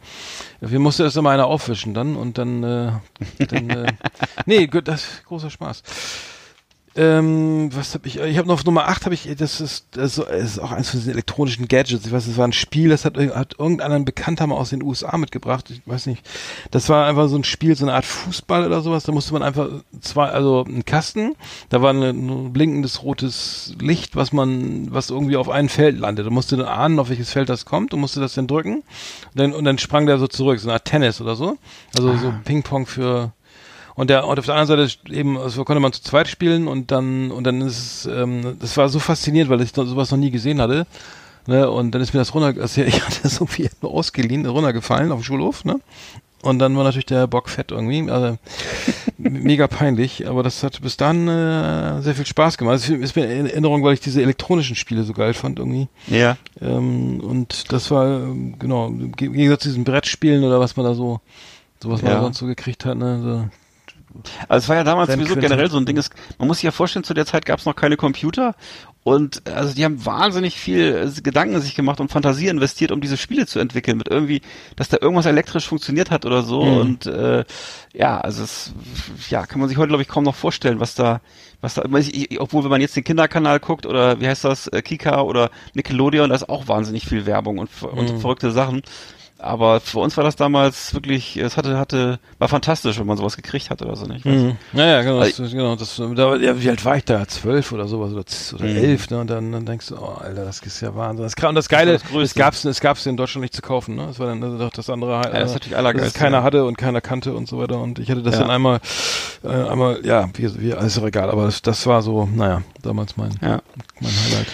wir 0.62 0.80
musste 0.80 1.04
das 1.04 1.16
immer 1.16 1.32
einer 1.32 1.48
aufwischen 1.48 1.94
dann 1.94 2.16
und 2.16 2.38
dann, 2.38 2.64
äh, 2.64 2.92
dann 3.48 3.70
äh, 3.70 3.94
nee, 4.46 4.68
gut, 4.68 4.88
das 4.88 5.02
ist 5.02 5.26
großer 5.26 5.50
Spaß. 5.50 5.84
Ähm, 6.98 7.69
was 7.76 7.94
habe 7.94 8.07
ich? 8.07 8.19
Ich 8.19 8.40
habe 8.40 8.48
noch 8.48 8.56
auf 8.56 8.65
Nummer 8.65 8.88
8 8.88 9.06
habe 9.06 9.14
ich, 9.14 9.30
das 9.38 9.61
ist, 9.61 9.86
das 9.91 10.18
ist, 10.18 10.57
auch 10.57 10.72
eins 10.72 10.90
von 10.90 10.99
diesen 10.99 11.14
elektronischen 11.14 11.68
Gadgets. 11.68 12.07
Ich 12.07 12.11
weiß, 12.11 12.26
das 12.26 12.38
war 12.38 12.48
ein 12.48 12.53
Spiel, 12.53 12.90
das 12.90 13.06
hat, 13.06 13.18
hat 13.18 13.56
irgendein 13.60 14.03
Bekannter 14.03 14.48
mal 14.48 14.56
aus 14.56 14.72
den 14.72 14.82
USA 14.82 15.15
mitgebracht. 15.18 15.69
Ich 15.69 15.82
weiß 15.86 16.07
nicht. 16.07 16.28
Das 16.72 16.90
war 16.90 17.06
einfach 17.06 17.30
so 17.30 17.36
ein 17.36 17.44
Spiel, 17.44 17.76
so 17.76 17.86
eine 17.86 17.94
Art 17.94 18.06
Fußball 18.06 18.65
oder 18.65 18.82
sowas. 18.82 19.03
Da 19.03 19.11
musste 19.11 19.34
man 19.34 19.44
einfach 19.44 19.69
zwei, 20.02 20.30
also 20.30 20.65
ein 20.68 20.86
Kasten, 20.86 21.36
da 21.69 21.84
war 21.84 21.91
eine, 21.91 22.10
ein 22.10 22.52
blinkendes 22.52 23.03
rotes 23.03 23.76
Licht, 23.80 24.15
was 24.15 24.34
man, 24.34 24.91
was 24.91 25.11
irgendwie 25.11 25.38
auf 25.38 25.49
ein 25.49 25.69
Feld 25.69 25.99
landet. 25.99 26.26
Da 26.26 26.32
musste 26.32 26.57
dann 26.57 26.68
ahnen, 26.68 26.98
auf 26.98 27.10
welches 27.10 27.30
Feld 27.30 27.49
das 27.49 27.65
kommt 27.65 27.94
und 27.94 27.99
musste 27.99 28.19
das 28.19 28.34
dann 28.34 28.48
drücken. 28.48 28.78
Und 28.78 28.84
dann, 29.36 29.53
und 29.53 29.65
dann 29.65 29.78
sprang 29.78 30.07
der 30.07 30.18
so 30.18 30.28
zurück, 30.28 30.60
so 30.60 30.68
eine 30.68 30.74
Art 30.74 30.86
Tennis 30.86 31.22
oder 31.22 31.36
so. 31.36 31.57
Also 31.95 32.18
so 32.18 32.34
Ping-Pong 32.44 32.88
für, 32.88 33.34
und 33.98 34.10
der 34.10 34.26
und 34.26 34.40
auf 34.40 34.45
der 34.45 34.56
anderen 34.56 34.88
Seite 34.88 35.14
eben, 35.14 35.38
also 35.38 35.65
konnte 35.65 35.82
man 35.82 35.91
zu 35.91 36.02
zweit 36.02 36.30
spielen 36.30 36.69
und 36.69 36.91
dann 36.91 37.32
und 37.32 37.44
dann 37.44 37.60
ist 37.60 37.78
es, 37.78 38.06
ähm, 38.06 38.56
das 38.60 38.78
war 38.78 38.88
so 38.88 38.99
faszinierend, 38.99 39.52
weil 39.52 39.60
ich 39.61 39.74
sowas 39.76 40.11
noch 40.11 40.18
nie 40.18 40.32
gesehen 40.32 40.61
hatte. 40.61 40.88
Ne? 41.48 41.69
Und 41.69 41.91
dann 41.91 42.02
ist 42.02 42.14
mir 42.14 42.19
das 42.19 42.34
runter, 42.34 42.61
also 42.61 42.82
ich 42.91 43.02
hatte 43.06 43.19
das 43.24 43.40
irgendwie 43.41 43.69
nur 43.82 43.91
ausgeliehen, 43.94 44.45
runtergefallen 44.45 45.11
auf 45.11 45.19
dem 45.19 45.24
Schulhof, 45.24 45.65
ne? 45.65 45.80
Und 46.44 46.60
dann 46.60 46.78
war 46.78 46.84
natürlich 46.84 47.07
der 47.07 47.26
Bock 47.26 47.49
fett 47.49 47.72
irgendwie, 47.72 48.10
also 48.11 48.38
mega 49.18 49.68
peinlich, 49.68 50.28
aber 50.28 50.44
das 50.44 50.61
hat 50.61 50.80
bis 50.82 50.95
dann 50.95 51.28
äh, 51.28 52.02
sehr 52.03 52.14
viel 52.14 52.28
Spaß 52.28 52.57
gemacht. 52.60 52.76
Das 52.76 52.88
ist 52.90 53.15
mir 53.15 53.26
in 53.26 53.48
Erinnerung, 53.48 53.84
weil 53.84 53.95
ich 53.95 54.02
diese 54.02 54.22
elektronischen 54.22 54.76
Spiele 54.76 55.03
so 55.03 55.14
geil 55.14 55.34
fand 55.34 55.57
irgendwie. 55.57 55.88
Ja. 56.06 56.38
Ähm, 56.61 57.19
und 57.22 57.72
das 57.74 57.90
war, 57.90 58.07
ähm, 58.07 58.60
genau, 58.60 58.88
im 58.88 59.14
Ge- 59.14 59.28
im 59.28 59.34
Gegensatz 59.34 59.64
zu 59.64 59.69
diesen 59.69 59.84
Brettspielen 59.84 60.44
oder 60.44 60.60
was 60.60 60.76
man 60.78 60.86
da 60.86 60.94
so, 60.94 61.22
so 61.82 61.90
was 61.90 62.03
man 62.03 62.11
Ja. 62.11 62.22
sonst 62.22 62.38
so 62.38 62.45
gekriegt 62.45 62.86
hat, 62.86 62.98
ne? 62.98 63.19
So, 63.24 63.49
Also 64.48 64.65
es 64.65 64.69
war 64.69 64.76
ja 64.76 64.84
damals 64.84 65.10
sowieso 65.11 65.35
generell 65.35 65.69
so 65.69 65.77
ein 65.77 65.85
Ding, 65.85 65.98
es, 65.98 66.10
man 66.38 66.48
muss 66.48 66.57
sich 66.57 66.64
ja 66.64 66.72
vorstellen, 66.72 67.03
zu 67.03 67.14
der 67.14 67.26
Zeit 67.26 67.45
gab 67.45 67.60
es 67.60 67.65
noch 67.65 67.76
keine 67.76 67.98
Computer 67.98 68.56
und 69.03 69.48
also 69.48 69.73
die 69.73 69.85
haben 69.85 70.06
wahnsinnig 70.06 70.60
viel 70.60 71.10
äh, 71.18 71.22
Gedanken 71.22 71.61
sich 71.61 71.76
gemacht 71.76 71.99
und 72.02 72.11
Fantasie 72.11 72.48
investiert, 72.48 72.91
um 72.91 72.99
diese 72.99 73.15
Spiele 73.18 73.45
zu 73.48 73.60
entwickeln, 73.60 73.98
mit 73.98 74.10
irgendwie, 74.10 74.41
dass 74.76 74.89
da 74.89 74.98
irgendwas 74.99 75.26
elektrisch 75.26 75.68
funktioniert 75.68 76.11
hat 76.11 76.26
oder 76.26 76.41
so 76.44 76.61
Mhm. 76.64 76.77
und 76.77 77.06
äh, 77.06 77.45
ja, 77.94 78.19
also 78.19 78.44
es 78.44 78.73
ja, 79.30 79.45
kann 79.45 79.60
man 79.60 79.69
sich 79.69 79.77
heute 79.77 79.89
glaube 79.89 80.03
ich 80.03 80.10
kaum 80.10 80.23
noch 80.26 80.35
vorstellen, 80.35 80.80
was 80.80 80.95
da 80.95 81.22
was 81.61 81.73
da 81.76 81.84
ich, 81.98 82.39
obwohl 82.39 82.64
wenn 82.64 82.69
man 82.69 82.81
jetzt 82.81 82.95
den 82.95 83.03
Kinderkanal 83.03 83.60
guckt 83.60 83.85
oder 83.85 84.19
wie 84.19 84.27
heißt 84.27 84.44
das 84.44 84.68
äh, 84.68 84.81
Kika 84.81 85.22
oder 85.22 85.49
Nickelodeon, 85.73 86.30
da 86.30 86.35
ist 86.35 86.49
auch 86.49 86.68
wahnsinnig 86.68 87.06
viel 87.07 87.26
Werbung 87.26 87.57
und, 87.60 87.69
und 87.81 88.14
Mhm. 88.14 88.19
verrückte 88.19 88.52
Sachen. 88.52 88.81
Aber 89.40 89.80
für 89.80 90.00
uns 90.00 90.18
war 90.18 90.24
das 90.24 90.36
damals 90.36 90.96
wirklich, 90.96 91.38
es 91.38 91.58
hatte, 91.58 91.78
hatte, 91.78 92.20
war 92.40 92.48
fantastisch, 92.48 92.98
wenn 93.00 93.06
man 93.06 93.18
sowas 93.18 93.36
gekriegt 93.36 93.70
hat 93.70 93.84
oder 93.84 93.96
so, 93.96 94.08
nicht? 94.08 94.26
Mhm. 94.26 94.58
Ja, 94.74 94.86
ja, 94.86 95.02
genau. 95.04 95.20
Das, 95.20 95.40
Also- 95.40 95.56
genau 95.56 95.76
das, 95.76 96.02
da, 96.16 96.36
ja, 96.38 96.60
wie 96.60 96.70
alt 96.70 96.84
war 96.84 96.98
ich 96.98 97.06
da? 97.06 97.28
Zwölf 97.28 97.72
oder 97.72 97.88
sowas 97.88 98.12
oder, 98.14 98.24
oder 98.56 98.66
Mhm. 98.72 98.78
elf, 98.84 99.10
ne? 99.12 99.20
Und 99.20 99.30
dann, 99.30 99.52
dann 99.52 99.66
denkst 99.68 99.88
du, 99.90 99.96
oh, 99.98 100.18
Alter, 100.20 100.44
das 100.44 100.60
ist 100.62 100.82
ja 100.82 100.96
Wahnsinn. 100.96 101.24
Das, 101.24 101.36
und 101.50 101.56
das 101.56 101.70
Geile, 101.70 101.94
Das 101.94 102.02
das 102.04 102.12
es 102.24 102.34
gab's, 102.34 102.66
es 102.66 102.80
gab's 102.82 103.06
in 103.06 103.16
Deutschland 103.16 103.44
nicht 103.44 103.54
zu 103.54 103.62
kaufen, 103.62 103.96
ne? 103.96 104.08
Das 104.08 104.18
war 104.20 104.26
dann 104.26 104.42
also 104.44 104.58
doch 104.58 104.72
das 104.72 104.90
andere, 104.90 105.12
das 105.22 105.28
ist 105.28 105.32
äh, 105.34 105.40
natürlich 105.40 105.60
dass 105.60 105.68
es 105.68 105.74
allergeilste, 105.78 106.20
keiner 106.20 106.38
ja. 106.38 106.44
hatte 106.44 106.66
und 106.66 106.78
keiner 106.78 107.02
kannte 107.02 107.34
und 107.34 107.48
so 107.48 107.60
weiter. 107.60 107.80
Und 107.80 108.00
ich 108.00 108.10
hatte 108.10 108.24
das 108.24 108.34
Ja. 108.36 108.42
dann 108.42 108.50
einmal, 108.50 108.80
äh, 109.44 109.50
einmal, 109.50 110.04
ja, 110.04 110.30
wie, 110.34 110.60
wie, 110.62 110.72
ist 110.72 110.98
auch 111.00 111.06
egal, 111.06 111.30
aber 111.30 111.46
das, 111.46 111.62
das 111.62 111.86
war 111.86 112.02
so, 112.02 112.26
naja, 112.34 112.64
damals 112.82 113.18
mein, 113.18 113.32
Ja. 113.42 113.62
mein 114.00 114.12
Highlight. 114.12 114.48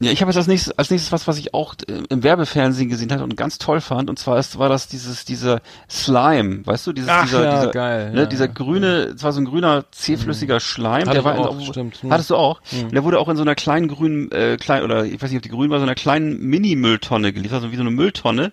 Ja, 0.00 0.12
ich 0.12 0.20
habe 0.20 0.30
jetzt 0.30 0.36
als 0.36 0.46
nächstes, 0.46 0.78
als 0.78 0.90
nächstes 0.90 1.10
was, 1.10 1.26
was 1.26 1.38
ich 1.38 1.54
auch 1.54 1.74
äh, 1.88 2.02
im 2.08 2.22
Werbefernsehen 2.22 2.88
gesehen 2.88 3.10
hatte 3.10 3.24
und 3.24 3.36
ganz 3.36 3.58
toll 3.58 3.80
fand. 3.80 4.08
Und 4.08 4.18
zwar 4.18 4.38
ist, 4.38 4.56
war 4.58 4.68
das 4.68 4.86
dieses, 4.86 5.24
dieser 5.24 5.60
Slime, 5.90 6.64
weißt 6.64 6.86
du, 6.86 6.92
dieses, 6.92 7.08
Ach 7.10 7.24
dieser, 7.24 7.44
ja, 7.44 7.58
dieser, 7.60 7.72
geil, 7.72 8.10
ne, 8.12 8.20
ja, 8.20 8.26
dieser 8.26 8.46
ja. 8.46 8.52
grüne, 8.52 9.12
es 9.16 9.22
war 9.22 9.32
so 9.32 9.40
ein 9.40 9.44
grüner, 9.44 9.84
zähflüssiger 9.90 10.60
Schleim, 10.60 11.02
Hatte 11.02 11.14
der 11.14 11.24
war 11.24 11.34
in, 11.34 11.40
auch, 11.40 11.58
auch- 11.58 11.66
stimmt. 11.66 12.02
Hm. 12.02 12.12
Hattest 12.12 12.30
du 12.30 12.36
auch? 12.36 12.60
Mhm. 12.70 12.84
Und 12.84 12.94
der 12.94 13.02
wurde 13.04 13.18
auch 13.18 13.28
in 13.28 13.36
so 13.36 13.42
einer 13.42 13.56
kleinen 13.56 13.88
grünen, 13.88 14.30
äh, 14.30 14.56
klein, 14.56 14.84
oder 14.84 15.04
ich 15.04 15.20
weiß 15.20 15.30
nicht, 15.30 15.38
ob 15.38 15.42
die 15.42 15.48
grün 15.48 15.70
war, 15.70 15.78
so 15.78 15.84
einer 15.84 15.96
kleinen 15.96 16.38
Mini-Mülltonne 16.40 17.32
geliefert, 17.32 17.56
also 17.56 17.72
wie 17.72 17.76
so 17.76 17.82
eine 17.82 17.90
Mülltonne. 17.90 18.52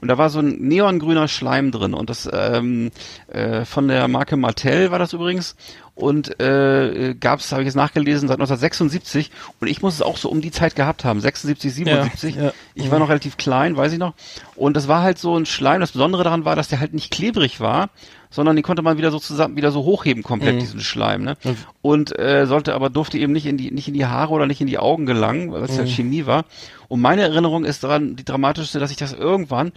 Und 0.00 0.08
da 0.08 0.18
war 0.18 0.30
so 0.30 0.38
ein 0.40 0.56
neongrüner 0.60 1.28
Schleim 1.28 1.70
drin. 1.70 1.94
Und 1.94 2.10
das 2.10 2.28
ähm, 2.32 2.90
äh, 3.28 3.64
von 3.64 3.88
der 3.88 4.08
Marke 4.08 4.36
Martell 4.36 4.90
war 4.90 4.98
das 4.98 5.12
übrigens. 5.12 5.56
und 5.94 6.40
äh, 6.40 7.14
gab 7.18 7.40
es, 7.40 7.52
habe 7.52 7.62
ich 7.62 7.66
jetzt 7.66 7.74
nachgelesen, 7.74 8.28
seit 8.28 8.36
1976 8.38 9.30
und 9.60 9.68
ich 9.68 9.82
muss 9.82 9.94
es 9.94 10.02
auch 10.02 10.16
so 10.16 10.30
um 10.30 10.40
die 10.40 10.50
Zeit 10.50 10.74
gehabt 10.74 11.04
haben, 11.04 11.20
76, 11.20 11.74
77. 11.74 12.34
Ja, 12.36 12.44
ja. 12.44 12.52
Ich 12.74 12.90
war 12.90 12.98
noch 12.98 13.10
relativ 13.10 13.36
klein, 13.36 13.76
weiß 13.76 13.92
ich 13.92 13.98
noch. 13.98 14.14
Und 14.56 14.76
das 14.76 14.88
war 14.88 15.02
halt 15.02 15.18
so 15.18 15.36
ein 15.36 15.46
Schleim. 15.46 15.80
Das 15.80 15.92
Besondere 15.92 16.24
daran 16.24 16.44
war, 16.44 16.56
dass 16.56 16.68
der 16.68 16.80
halt 16.80 16.94
nicht 16.94 17.10
klebrig 17.10 17.60
war, 17.60 17.90
sondern 18.30 18.56
den 18.56 18.62
konnte 18.62 18.82
man 18.82 18.96
wieder 18.96 19.10
so 19.10 19.18
zusammen, 19.18 19.56
wieder 19.56 19.72
so 19.72 19.82
hochheben 19.84 20.22
komplett, 20.22 20.54
Mhm. 20.56 20.60
diesen 20.60 20.80
Schleim. 20.80 21.22
Ne? 21.22 21.36
Und 21.82 22.16
äh, 22.18 22.46
sollte 22.46 22.74
aber 22.74 22.88
durfte 22.90 23.18
eben 23.18 23.32
nicht 23.32 23.46
in 23.46 23.56
die 23.56 23.70
nicht 23.70 23.88
in 23.88 23.94
die 23.94 24.06
Haare 24.06 24.32
oder 24.32 24.46
nicht 24.46 24.60
in 24.60 24.66
die 24.68 24.78
Augen 24.78 25.04
gelangen, 25.06 25.52
weil 25.52 25.62
Mhm. 25.62 25.68
ja 25.76 25.86
Chemie 25.86 26.26
war. 26.26 26.44
Und 26.88 27.00
meine 27.00 27.22
Erinnerung 27.22 27.64
ist 27.64 27.82
daran, 27.84 28.16
die 28.16 28.24
dramatischste, 28.24 28.78
dass 28.78 28.90
ich 28.90 28.96
das 28.96 29.12
irgendwann 29.12 29.72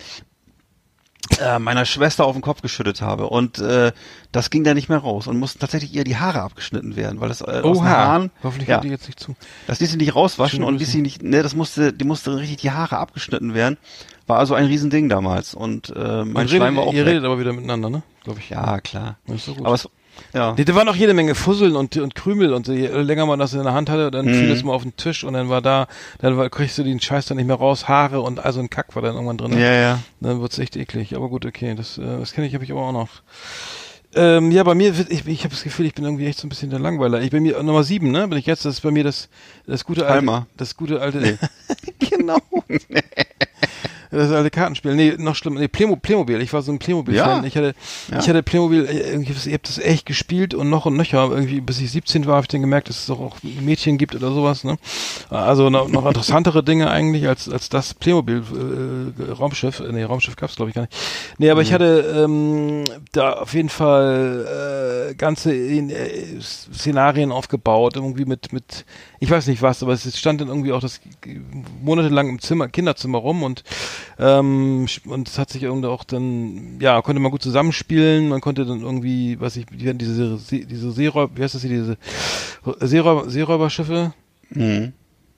äh, 1.40 1.58
meiner 1.58 1.86
Schwester 1.86 2.26
auf 2.26 2.34
den 2.34 2.42
Kopf 2.42 2.62
geschüttet 2.62 3.02
habe 3.02 3.28
und 3.30 3.58
äh, 3.58 3.94
das 4.34 4.50
ging 4.50 4.66
da 4.66 4.74
nicht 4.74 4.90
mehr 4.90 4.98
raus 4.98 5.26
und 5.28 5.40
mussten 5.40 5.58
tatsächlich 5.60 5.94
ihr 5.94 6.04
die 6.04 6.18
Haare 6.18 6.42
abgeschnitten 6.42 6.98
werden, 6.98 7.22
weil 7.22 7.30
das 7.30 7.40
äh, 7.40 7.62
aus 7.64 7.78
den 7.78 7.88
Haaren, 7.88 8.30
Hoffentlich 8.44 8.68
ja, 8.68 8.82
die 8.82 8.90
jetzt 8.90 9.08
nicht 9.08 9.22
zu. 9.22 9.34
das 9.66 9.80
ließ 9.80 9.92
sie 9.92 9.98
nicht 9.98 10.16
rauswaschen 10.16 10.58
Schöne 10.58 10.68
und 10.68 10.80
ließ 10.80 10.92
sie 10.92 11.02
nicht, 11.02 11.24
ne, 11.24 11.42
das 11.42 11.56
musste, 11.56 11.94
die 11.94 12.04
musste 12.04 12.36
richtig 12.36 12.58
die 12.58 12.72
Haare 12.72 12.98
abgeschnitten 12.98 13.54
werden. 13.54 13.78
War 14.28 14.40
also 14.40 14.54
ein 14.54 14.66
Riesending 14.66 15.10
damals 15.10 15.54
und 15.54 15.90
äh, 15.96 16.24
mein 16.24 16.48
Schleim 16.48 16.62
redet, 16.64 16.78
war 16.78 16.84
auch 16.88 16.94
ihr 16.94 17.06
weg. 17.06 17.12
redet 17.12 17.26
aber 17.26 17.40
wieder 17.40 17.52
miteinander, 17.54 17.90
ne? 17.90 18.04
Glaube 18.24 18.40
ich. 18.40 18.50
Ja, 18.50 18.80
klar. 18.80 19.18
Das 19.28 19.36
ist 19.38 19.46
so 19.46 19.54
gut. 19.56 19.66
Aber 19.66 19.76
es, 19.76 19.90
ja. 20.34 20.54
Nee, 20.58 20.64
da 20.64 20.76
war 20.76 20.86
noch 20.86 20.96
jede 20.96 21.14
Menge 21.14 21.36
Fusseln 21.36 21.76
und, 21.76 21.98
und 21.98 22.16
Krümel 22.16 22.54
und 22.54 22.68
je 22.68 22.88
länger 22.88 23.26
man 23.26 23.40
das 23.40 23.54
in 23.54 23.64
der 23.64 23.74
Hand 23.74 23.90
hatte, 23.90 24.12
dann 24.12 24.26
Mhm. 24.28 24.34
fiel 24.34 24.52
es 24.52 24.64
mal 24.64 24.72
auf 24.74 24.84
den 24.84 24.96
Tisch 24.96 25.24
und 25.26 25.34
dann 25.34 25.50
war 25.50 25.62
da, 25.62 25.88
dann 26.20 26.38
war, 26.38 26.50
kriegst 26.50 26.78
du 26.78 26.84
den 26.84 27.02
Scheiß 27.02 27.26
dann 27.26 27.36
nicht 27.38 27.48
mehr 27.48 27.56
raus, 27.58 27.88
Haare 27.90 28.22
und 28.22 28.40
also 28.40 28.60
ein 28.62 28.70
Kack 28.70 28.96
war 28.96 29.02
dann 29.02 29.16
irgendwann 29.16 29.38
drin. 29.38 29.58
Ja, 29.60 29.74
ja. 29.74 30.00
Dann 30.22 30.40
wird's 30.40 30.58
echt 30.60 30.78
eklig. 30.78 31.16
Aber 31.16 31.28
gut, 31.30 31.46
okay, 31.46 31.76
das, 31.76 31.98
äh, 31.98 32.02
das 32.20 32.32
kenne 32.32 32.48
ich, 32.48 32.54
habe 32.54 32.64
ich 32.64 32.72
aber 32.72 32.82
auch 32.84 32.92
noch. 32.94 33.10
Ähm, 34.16 34.52
ja, 34.52 34.62
bei 34.64 34.76
mir, 34.76 34.96
wird- 34.96 35.10
ich, 35.12 35.26
ich 35.28 35.40
habe 35.44 35.50
das 35.56 35.64
Gefühl, 35.64 35.88
ich 35.88 35.96
bin 35.96 36.06
irgendwie 36.06 36.28
echt 36.28 36.38
so 36.38 36.46
ein 36.46 36.50
bisschen 36.50 36.70
der 36.70 36.78
Langweiler. 36.80 37.20
Ich 37.22 37.32
bin 37.32 37.42
mir 37.42 37.62
Nummer 37.64 37.84
sieben, 37.84 38.12
ne? 38.12 38.28
Bin 38.28 38.38
ich 38.38 38.46
jetzt, 38.46 38.64
das 38.64 38.76
ist 38.76 38.82
bei 38.82 38.92
mir 38.92 39.04
das, 39.04 39.28
das 39.66 39.84
gute 39.84 40.02
alte, 40.04 40.14
Halma. 40.14 40.46
das 40.56 40.78
gute 40.78 41.02
alte, 41.02 41.18
Nee. 41.18 41.38
genau. 42.10 42.38
Das 44.14 44.32
alte 44.32 44.50
Kartenspiel. 44.50 44.96
Nee, 44.96 45.16
noch 45.18 45.36
schlimmer. 45.36 45.60
Nee, 45.60 45.68
Playmo 45.68 45.96
Playmobil. 45.96 46.42
Ich 46.42 46.54
war 46.54 46.62
so 46.62 46.72
ein 46.72 46.80
Playmobil-Fan. 46.80 47.42
Ja. 47.42 47.48
Ich 47.48 47.56
hatte, 47.58 47.74
Ja. 48.12 48.20
ich 48.20 48.30
hatte 48.30 48.44
Playmobil, 48.44 48.86
äh, 48.86 49.20
ich 49.22 49.30
habe 49.48 49.60
das 49.64 49.78
echt 49.80 50.06
gespielt 50.06 50.54
und 50.54 50.70
noch 50.70 50.86
und 50.86 50.96
nöcher. 50.98 51.30
Irgendwie, 51.32 51.62
bis 51.62 51.80
ich 51.82 51.92
17 51.92 52.26
war, 52.26 52.36
habe 52.36 52.44
ich 52.44 52.48
dann 52.50 52.62
gemerkt, 52.62 52.90
dass 52.90 53.00
es 53.00 53.06
doch 53.08 53.20
auch 53.20 53.38
Mädchen 53.44 53.98
gibt 53.98 54.16
oder 54.16 54.32
sowas, 54.32 54.64
ne? 54.64 54.78
Also 55.30 55.70
noch, 55.70 55.88
noch 55.90 56.06
interessantere 56.06 56.64
Dinge 56.64 56.90
eigentlich 56.92 57.28
als, 57.28 57.50
als 57.50 57.70
das 57.70 57.94
Playmobil 57.94 58.44
äh, 59.18 59.32
Raumschiff. 59.32 59.80
Äh, 59.80 59.92
Nee, 59.94 60.04
Raumschiff 60.04 60.36
gab's 60.36 60.56
glaube 60.56 60.70
ich 60.70 60.76
gar 60.76 60.82
nicht. 60.84 60.94
Nee, 61.38 61.50
aber 61.50 61.62
ich 61.62 61.72
hatte 61.74 62.24
ähm, 62.26 62.84
da 63.12 63.34
auf 63.34 63.54
jeden 63.54 63.70
Fall 63.70 65.10
äh, 65.12 65.16
ganze 65.16 65.54
äh, 65.54 66.40
Szenarien 66.42 67.32
aufgebaut, 67.32 67.96
irgendwie 67.96 68.26
mit, 68.26 68.54
mit, 68.54 68.86
ich 69.20 69.30
weiß 69.30 69.48
nicht 69.48 69.62
was, 69.62 69.84
aber 69.84 69.94
es 69.94 70.18
stand 70.18 70.42
dann 70.42 70.48
irgendwie 70.48 70.72
auch 70.72 70.80
das 70.82 71.00
monatelang 71.82 72.30
im 72.30 72.40
Zimmer, 72.40 72.68
Kinderzimmer 72.68 73.20
rum 73.20 73.44
und 73.44 73.64
ähm, 74.20 74.88
und 75.06 75.28
es 75.28 75.38
hat 75.40 75.50
sich 75.50 75.64
irgendwie 75.64 75.88
auch 75.88 76.04
dann, 76.04 76.80
ja, 76.80 77.02
konnte 77.02 77.22
man 77.22 77.32
gut 77.32 77.42
zusammenspielen, 77.42 78.30
man 78.30 78.42
konnte 78.42 78.66
dann 78.66 78.82
irgendwie, 78.82 79.40
was 79.40 79.56
ich, 79.56 79.66
die 79.68 79.94
diese, 79.98 80.38
diese 80.50 80.92
Seeräuber, 80.92 81.36
wie 81.38 81.44
heißt 81.44 81.56
das 81.56 81.62
hier, 81.62 81.72
diese 81.72 81.98
Seeräuber, 82.82 83.30
Seeräuberschiffe, 83.30 84.14
Mhm. 84.50 84.94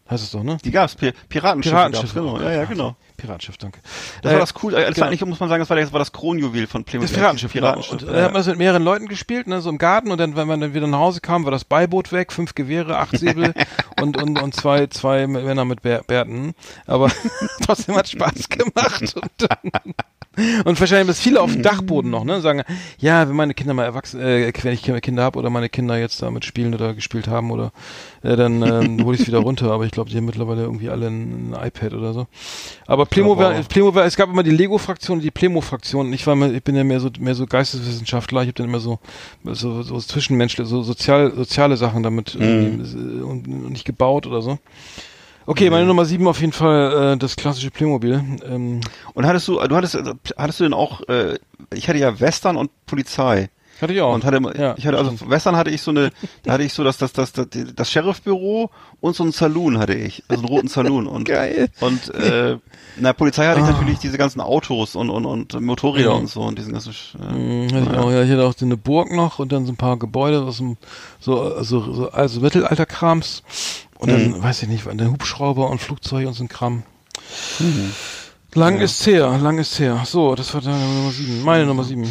heißt 0.10 0.24
es 0.24 0.32
doch, 0.32 0.44
ne? 0.44 0.58
Die 0.64 0.72
gab's, 0.72 0.96
Pi 0.96 1.14
Piratenschiffe. 1.30 1.76
Piratenschiffe. 1.76 2.16
Gab's, 2.22 2.34
genau. 2.34 2.42
Ja, 2.42 2.52
ja, 2.52 2.66
genau. 2.66 2.96
Piratschiff, 3.16 3.58
danke. 3.58 3.80
Das 4.22 4.32
Äh, 4.32 4.36
war 4.36 4.40
das 4.42 4.54
cool. 4.64 4.74
äh, 4.74 4.78
Das 4.78 4.86
genau. 4.96 4.98
war 5.02 5.08
eigentlich, 5.08 5.26
muss 5.26 5.40
man 5.40 5.50
sagen, 5.50 5.60
das 5.62 5.70
war 5.70 5.78
das, 5.78 5.92
war 5.92 6.00
das 6.00 6.12
Kronjuwel 6.12 6.68
von 6.68 6.84
Playmobil. 6.84 7.08
Das 7.10 7.18
Piratenschiff, 7.18 7.54
genau. 7.54 7.68
Piratenschiff. 7.74 8.02
Und 8.04 8.08
dann 8.14 8.24
hat 8.24 8.32
man 8.34 8.40
das 8.40 8.48
mit 8.48 8.58
mehreren 8.58 8.84
Leuten 8.84 9.08
gespielt, 9.08 9.48
ne, 9.48 9.62
so 9.62 9.70
im 9.70 9.78
Garten 9.78 10.12
und 10.12 10.18
dann, 10.20 10.36
wenn 10.36 10.48
man 10.48 10.62
dann 10.62 10.74
wieder 10.74 10.88
nach 10.88 11.00
Hause 11.00 11.22
kam, 11.22 11.44
war 11.46 11.52
das 11.52 11.64
Beiboot 11.66 12.12
weg, 12.12 12.32
fünf 12.32 12.56
Gewehre, 12.56 12.98
acht 12.98 13.18
Säbel 13.18 13.54
und, 14.02 14.22
und, 14.22 14.42
und 14.42 14.56
zwei, 14.56 14.88
zwei 14.88 15.28
Männer 15.28 15.66
mit 15.66 15.82
Bär, 15.82 16.04
Bärten. 16.04 16.54
Aber 16.86 17.10
trotzdem 17.66 17.96
hat 17.96 18.08
Spaß 18.08 18.50
gemacht. 18.50 19.16
Und, 19.16 19.50
und 20.66 20.80
wahrscheinlich 20.80 21.10
ist 21.10 21.22
viele 21.22 21.42
auf 21.42 21.52
dem 21.52 21.62
Dachboden 21.62 22.12
noch, 22.12 22.24
ne, 22.24 22.42
sagen, 22.42 22.64
ja, 22.98 23.28
wenn 23.28 23.36
meine 23.36 23.54
Kinder 23.54 23.74
mal 23.74 23.84
erwachsen, 23.84 24.20
äh, 24.22 24.52
wenn 24.62 24.74
ich 24.74 24.84
Kinder 24.84 25.24
habe 25.24 25.40
oder 25.40 25.50
meine 25.50 25.70
Kinder 25.70 25.98
jetzt 25.98 26.22
damit 26.22 26.46
spielen 26.46 26.74
oder 26.74 26.94
gespielt 26.94 27.28
haben 27.28 27.52
oder 27.52 27.72
äh, 28.24 28.36
dann 28.36 28.62
ähm, 28.62 29.06
hole 29.06 29.16
ich 29.16 29.22
es 29.22 29.28
wieder 29.28 29.40
runter. 29.46 29.72
Aber 29.72 29.86
ich 29.86 29.92
glaube, 29.92 30.10
die 30.10 30.18
haben 30.18 30.26
mittlerweile 30.26 30.64
irgendwie 30.64 30.90
alle 30.90 31.08
ein, 31.08 31.54
ein 31.54 31.68
iPad 31.68 31.94
oder 31.94 32.14
so. 32.14 32.28
Aber 32.88 33.04
aber 33.04 33.60
auch. 33.60 33.68
Playmobil, 33.68 34.02
es 34.04 34.16
gab 34.16 34.30
immer 34.30 34.44
die 34.44 34.52
Lego-Fraktion 34.52 35.20
und 35.20 35.24
die 35.24 35.32
Playmo-Fraktion. 35.32 36.12
Ich 36.14 36.26
war, 36.28 36.36
mal, 36.36 36.56
ich 36.56 36.64
bin 36.64 36.76
ja 36.76 36.84
mehr 36.84 37.00
so 37.00 37.10
mehr 37.20 37.36
so 37.36 37.46
Geisteswissenschaftler. 37.46 38.42
Ich 38.42 38.48
habe 38.48 38.56
dann 38.56 38.68
immer 38.68 38.80
so 38.80 39.00
so, 39.44 39.84
so 39.84 40.00
zwischenmenschliche, 40.00 40.68
so 40.68 40.82
sozial 40.82 41.34
soziale 41.36 41.78
Sachen 41.78 42.04
damit 42.04 42.36
äh, 42.36 42.38
und, 42.38 43.48
und 43.48 43.70
nicht 43.70 43.86
gebaut 43.86 44.28
oder 44.28 44.42
so. 44.42 44.60
Okay, 45.48 45.70
meine 45.70 45.86
Nummer 45.86 46.06
sieben 46.06 46.28
auf 46.28 46.40
jeden 46.42 46.54
Fall 46.54 47.14
äh, 47.14 47.18
das 47.18 47.36
klassische 47.36 47.70
Playmobil. 47.72 48.22
Ähm, 48.48 48.82
Und 49.14 49.26
hattest 49.28 49.48
du, 49.48 49.60
du 49.60 49.76
hattest, 49.76 49.96
äh, 49.96 50.14
hattest 50.38 50.60
du 50.60 50.64
denn 50.64 50.74
auch, 50.74 51.02
äh, 51.08 51.38
ich 51.74 51.88
hatte 51.88 52.00
ja 52.00 52.20
Western 52.20 52.58
und 52.58 52.72
Polizei. 52.88 53.50
hatte 53.82 53.94
ich 53.94 54.02
auch. 54.02 54.14
Und 54.14 54.24
hatte, 54.26 54.40
Ja, 54.58 54.74
ich 54.78 54.88
hatte, 54.88 54.98
also 54.98 55.12
stimmt. 55.16 55.30
Western 55.30 55.56
hatte 55.56 55.70
ich 55.70 55.82
so 55.84 55.92
eine, 55.92 56.12
da 56.44 56.54
hatte 56.54 56.64
ich 56.64 56.74
so 56.74 56.84
das, 56.84 56.98
das, 56.98 57.14
das, 57.14 57.32
das, 57.34 57.48
das 57.76 57.92
Sheriffbüro 57.92 58.72
und 59.02 59.16
so 59.16 59.22
einen 59.24 59.34
Saloon 59.34 59.78
hatte 59.78 59.94
ich, 59.94 60.24
also 60.30 60.42
einen 60.44 60.50
roten 60.50 60.68
Saloon 60.68 61.06
und 61.08 61.26
Geil. 61.26 61.68
und 61.82 62.12
äh, 62.16 62.54
in 62.98 63.04
der 63.04 63.12
Polizei 63.14 63.46
hatte 63.46 63.60
ich 63.60 63.66
natürlich 63.66 64.00
diese 64.00 64.18
ganzen 64.18 64.40
Autos 64.40 64.96
und 64.96 65.10
und 65.10 65.26
und 65.26 65.54
Motorräder 65.62 66.12
Ja. 66.12 66.16
und 66.16 66.28
so 66.28 66.42
und 66.42 66.58
diesen 66.58 66.72
ganzen. 66.74 66.92
Äh, 67.22 67.34
Mhm, 67.34 67.74
hatte 67.74 67.92
ich, 67.92 67.98
auch, 68.00 68.12
ja, 68.12 68.24
ich 68.24 68.32
hatte 68.32 68.46
auch 68.46 68.54
so 68.58 68.66
eine 68.66 68.78
Burg 68.78 69.12
noch 69.12 69.40
und 69.40 69.52
dann 69.52 69.66
so 69.66 69.74
ein 69.74 69.78
paar 69.78 69.98
Gebäude 69.98 70.42
aus 70.42 70.58
dem 70.58 70.78
so 71.20 71.62
so, 71.62 71.92
so 71.94 72.10
also 72.12 72.40
Mittelalterkrams 72.40 73.44
und 74.00 74.10
dann 74.12 74.32
Mhm. 74.32 74.44
weiß 74.44 74.64
ich 74.64 74.70
nicht, 74.70 74.86
der 74.92 75.12
Hubschrauber 75.12 75.70
und 75.70 75.80
Flugzeug 75.80 76.28
und 76.28 76.34
so 76.34 76.44
ein 76.44 76.48
Kram. 76.50 76.84
Mhm. 77.60 77.92
Lang 78.54 78.80
ist 78.80 79.06
her, 79.06 79.38
lang 79.42 79.58
ist 79.58 79.80
her. 79.80 80.04
So, 80.06 80.34
das 80.36 80.54
war 80.54 80.62
deine 80.62 80.78
Nummer 80.78 81.12
sieben. 81.12 81.42
Meine 81.44 81.66
Nummer 81.66 81.84
sieben. 81.84 82.10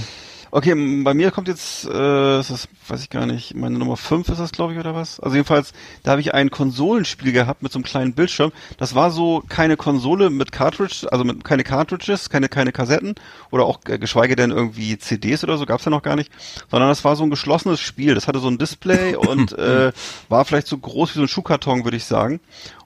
Okay, 0.56 0.72
bei 1.02 1.14
mir 1.14 1.32
kommt 1.32 1.48
jetzt, 1.48 1.84
äh, 1.84 2.38
ist 2.38 2.48
das 2.48 2.68
weiß 2.86 3.02
ich 3.02 3.10
gar 3.10 3.26
nicht, 3.26 3.56
meine 3.56 3.76
Nummer 3.76 3.96
5 3.96 4.28
ist 4.28 4.38
das, 4.38 4.52
glaube 4.52 4.72
ich, 4.72 4.78
oder 4.78 4.94
was? 4.94 5.18
Also 5.18 5.34
jedenfalls, 5.34 5.72
da 6.04 6.12
habe 6.12 6.20
ich 6.20 6.32
ein 6.32 6.48
Konsolenspiel 6.48 7.32
gehabt 7.32 7.64
mit 7.64 7.72
so 7.72 7.78
einem 7.78 7.84
kleinen 7.84 8.12
Bildschirm. 8.12 8.52
Das 8.78 8.94
war 8.94 9.10
so 9.10 9.42
keine 9.48 9.76
Konsole 9.76 10.30
mit 10.30 10.52
Cartridge, 10.52 11.08
also 11.10 11.24
mit 11.24 11.42
keine 11.42 11.64
Cartridges, 11.64 12.30
keine 12.30 12.48
keine 12.48 12.70
Kassetten 12.70 13.16
oder 13.50 13.64
auch 13.64 13.80
äh, 13.88 13.98
geschweige 13.98 14.36
denn 14.36 14.52
irgendwie 14.52 14.96
CDs 14.96 15.42
oder 15.42 15.58
so, 15.58 15.66
gab's 15.66 15.86
ja 15.86 15.90
noch 15.90 16.02
gar 16.02 16.14
nicht, 16.14 16.30
sondern 16.70 16.88
das 16.88 17.04
war 17.04 17.16
so 17.16 17.24
ein 17.24 17.30
geschlossenes 17.30 17.80
Spiel. 17.80 18.14
Das 18.14 18.28
hatte 18.28 18.38
so 18.38 18.46
ein 18.46 18.58
Display 18.58 19.16
und 19.16 19.58
äh, 19.58 19.90
war 20.28 20.44
vielleicht 20.44 20.68
so 20.68 20.78
groß 20.78 21.16
wie 21.16 21.18
so 21.18 21.22
ein 21.22 21.28
Schuhkarton, 21.28 21.82
würde 21.82 21.96
ich 21.96 22.04
sagen. 22.04 22.38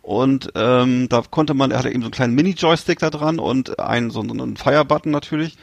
Und 0.09 0.53
ähm, 0.55 1.11
da 1.11 1.23
konnte 1.31 1.53
man, 1.53 1.71
er 1.71 1.81
hatte 1.81 1.91
eben 1.91 2.01
so 2.01 2.07
einen 2.07 2.13
kleinen 2.13 2.35
Mini-Joystick 2.35 2.99
da 2.99 3.11
dran 3.11 3.39
und 3.39 3.79
einen 3.79 4.11
so 4.11 4.23
einen 4.23 4.57
Fire-Button 4.57 5.13
natürlich. 5.13 5.59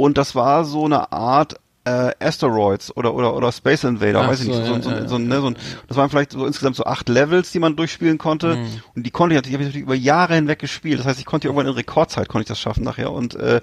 Und 0.00 0.16
das 0.16 0.36
war 0.36 0.64
so 0.64 0.84
eine 0.84 1.10
Art 1.10 1.56
äh, 1.84 2.12
Asteroids 2.20 2.96
oder 2.96 3.14
oder 3.14 3.34
oder 3.34 3.50
Space 3.50 3.82
Invader, 3.82 4.20
Ach 4.20 4.28
weiß 4.28 4.42
ich 4.42 4.46
so, 4.46 4.52
nicht, 4.52 4.66
so, 4.66 4.74
ja, 4.74 4.80
so, 4.80 4.90
ja, 4.90 5.08
so, 5.08 5.18
ne, 5.18 5.40
so 5.40 5.52
das 5.88 5.96
waren 5.96 6.08
vielleicht 6.08 6.30
so 6.30 6.46
insgesamt 6.46 6.76
so 6.76 6.84
acht 6.84 7.08
Levels, 7.08 7.50
die 7.50 7.58
man 7.58 7.74
durchspielen 7.74 8.16
konnte. 8.16 8.64
Und 8.94 9.04
die 9.04 9.10
konnte 9.10 9.34
ich 9.34 9.38
natürlich, 9.38 9.54
habe 9.54 9.64
ich 9.64 9.68
natürlich 9.70 9.86
über 9.86 9.96
Jahre 9.96 10.36
hinweg 10.36 10.60
gespielt. 10.60 11.00
Das 11.00 11.06
heißt, 11.06 11.18
ich 11.18 11.26
konnte 11.26 11.48
irgendwann 11.48 11.66
in 11.66 11.72
Rekordzeit 11.72 12.28
konnte 12.28 12.42
ich 12.42 12.48
das 12.48 12.60
schaffen 12.60 12.84
nachher. 12.84 13.10
Und 13.10 13.34
äh, 13.34 13.60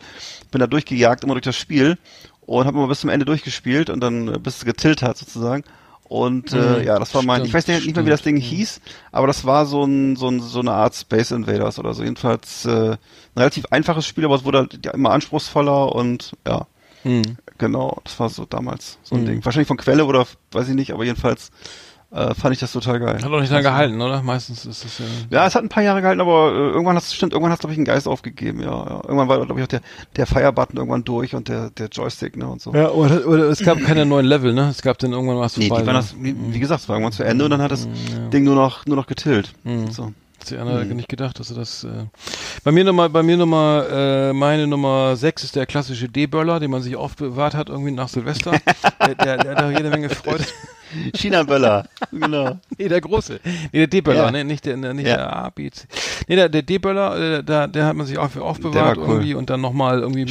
bin 0.51 0.59
da 0.59 0.67
durchgejagt 0.67 1.23
immer 1.23 1.35
durch 1.35 1.45
das 1.45 1.55
Spiel. 1.55 1.97
Und 2.41 2.65
habe 2.65 2.77
immer 2.77 2.89
bis 2.89 2.99
zum 2.99 3.09
Ende 3.09 3.25
durchgespielt 3.25 3.89
und 3.89 4.01
dann 4.01 4.27
äh, 4.27 4.37
bis 4.37 4.57
es 4.57 4.65
getillt 4.65 5.03
hat 5.03 5.17
sozusagen. 5.17 5.63
Und 6.07 6.53
äh, 6.53 6.83
ja, 6.83 6.99
das 6.99 7.15
war 7.15 7.23
mein, 7.23 7.45
ich 7.45 7.53
weiß 7.53 7.67
nicht, 7.67 7.85
nicht 7.85 7.95
mehr, 7.95 8.05
wie 8.05 8.11
das 8.11 8.21
Ding 8.21 8.37
hieß, 8.37 8.79
aber 9.11 9.25
das 9.25 9.43
war 9.43 9.65
so 9.65 9.83
ein, 9.83 10.15
so 10.15 10.27
ein 10.29 10.39
so 10.39 10.59
eine 10.59 10.71
Art 10.71 10.93
Space 10.93 11.31
Invaders 11.31 11.79
oder 11.79 11.93
so. 11.93 12.03
Jedenfalls 12.03 12.65
äh, 12.65 12.91
ein 12.91 12.97
relativ 13.35 13.65
einfaches 13.71 14.05
Spiel, 14.05 14.25
aber 14.25 14.35
es 14.35 14.43
wurde 14.45 14.59
halt 14.59 14.85
ja, 14.85 14.91
immer 14.91 15.11
anspruchsvoller 15.11 15.95
und 15.95 16.33
ja, 16.47 16.67
Hm. 17.05 17.21
genau, 17.59 17.99
das 18.03 18.19
war 18.19 18.29
so 18.29 18.45
damals 18.45 18.97
so 19.03 19.15
ein 19.15 19.25
Ding. 19.25 19.45
Wahrscheinlich 19.45 19.67
von 19.67 19.77
Quelle 19.77 20.05
oder 20.05 20.25
weiß 20.51 20.69
ich 20.69 20.75
nicht, 20.75 20.91
aber 20.91 21.03
jedenfalls 21.03 21.51
äh, 22.11 22.33
fand 22.33 22.53
ich 22.53 22.59
das 22.59 22.71
total 22.71 22.99
geil. 22.99 23.15
Hat 23.15 23.25
auch 23.31 23.41
nicht 23.41 23.51
lange 23.51 23.63
gehalten, 23.63 24.01
oder? 24.01 24.21
Meistens 24.21 24.65
ist 24.65 24.85
es 24.85 24.99
ja. 24.99 25.05
Ja, 25.29 25.47
es 25.47 25.55
hat 25.55 25.63
ein 25.63 25.69
paar 25.69 25.83
Jahre 25.83 26.01
gehalten, 26.01 26.21
aber 26.21 26.51
äh, 26.51 26.69
irgendwann 26.69 26.95
hat 26.95 27.03
es 27.03 27.13
stimmt, 27.13 27.33
irgendwann 27.33 27.51
hat 27.51 27.59
glaube 27.59 27.73
ich 27.73 27.77
einen 27.77 27.85
Geist 27.85 28.07
aufgegeben, 28.07 28.61
ja, 28.61 28.67
ja. 28.67 29.01
Irgendwann 29.03 29.27
war 29.27 29.45
glaube 29.45 29.59
ich 29.59 29.63
auch 29.63 29.69
der 29.69 29.81
der 30.15 30.25
Fire-Button 30.25 30.77
irgendwann 30.77 31.03
durch 31.03 31.35
und 31.35 31.49
der 31.49 31.69
der 31.71 31.87
Joystick, 31.87 32.37
ne 32.37 32.47
und 32.47 32.61
so. 32.61 32.73
Ja, 32.73 32.89
oder, 32.89 33.27
oder 33.27 33.49
es 33.49 33.59
gab 33.59 33.81
keine 33.81 34.05
neuen 34.05 34.25
Level, 34.25 34.53
ne? 34.53 34.69
Es 34.69 34.81
gab 34.81 34.97
dann 34.99 35.11
irgendwann 35.11 35.37
was 35.37 35.57
Nee, 35.57 35.67
vorbei. 35.67 35.81
die 35.81 35.87
waren 35.87 35.95
ne? 35.95 36.01
das, 36.01 36.15
wie, 36.19 36.35
wie 36.53 36.59
gesagt, 36.59 36.81
es 36.81 36.89
war 36.89 36.95
irgendwann 36.95 37.13
zu 37.13 37.23
Ende 37.23 37.45
und 37.45 37.51
dann 37.51 37.61
hat 37.61 37.71
das 37.71 37.87
Ding 38.31 38.43
nur 38.43 38.55
noch 38.55 38.85
nur 38.85 38.95
noch 38.95 39.07
getillt. 39.07 39.53
So. 39.91 40.13
Hat 40.39 40.47
sich 40.47 40.59
einer 40.59 40.83
nicht 40.83 41.09
gedacht, 41.09 41.39
dass 41.39 41.49
er 41.49 41.55
das. 41.55 41.85
Äh 41.85 42.05
bei 42.63 42.71
mir 42.71 42.83
nochmal, 42.83 43.09
bei 43.09 43.23
mir 43.23 43.37
nochmal, 43.37 43.87
äh, 44.29 44.33
meine 44.33 44.67
Nummer 44.67 45.15
6 45.15 45.43
ist 45.43 45.55
der 45.55 45.65
klassische 45.65 46.07
D-Böller, 46.09 46.59
den 46.59 46.71
man 46.71 46.81
sich 46.81 46.95
aufbewahrt 46.95 47.55
hat 47.55 47.69
irgendwie 47.69 47.91
nach 47.91 48.09
Silvester. 48.09 48.51
der, 48.99 49.15
der, 49.15 49.37
der 49.37 49.55
hat 49.55 49.63
auch 49.63 49.71
jede 49.71 49.89
Menge 49.89 50.09
Freude. 50.09 50.45
China-Böller. 51.15 51.87
Genau. 52.11 52.59
Nee, 52.77 52.87
der 52.87 53.01
große. 53.01 53.39
Nee, 53.71 53.79
der 53.79 53.87
D-Böller, 53.87 54.25
Ja. 54.25 54.31
ne? 54.31 54.43
Nicht 54.43 54.65
der, 54.65 54.77
nicht 54.77 55.07
Ja. 55.07 55.17
der 55.17 55.35
A, 55.35 55.49
B, 55.49 55.69
C. 55.71 55.87
Nee, 56.27 56.35
der, 56.35 56.49
der 56.49 56.61
D-Böller, 56.61 57.37
äh, 57.39 57.43
da, 57.43 57.67
der 57.67 57.85
hat 57.85 57.95
man 57.95 58.05
sich 58.05 58.17
auch 58.17 58.29
für 58.29 58.41
aufbewahrt 58.43 58.97
Der 58.97 59.03
cool. 59.03 59.09
irgendwie 59.09 59.33
und 59.35 59.49
dann 59.49 59.61
nochmal 59.61 59.99
irgendwie 59.99 60.25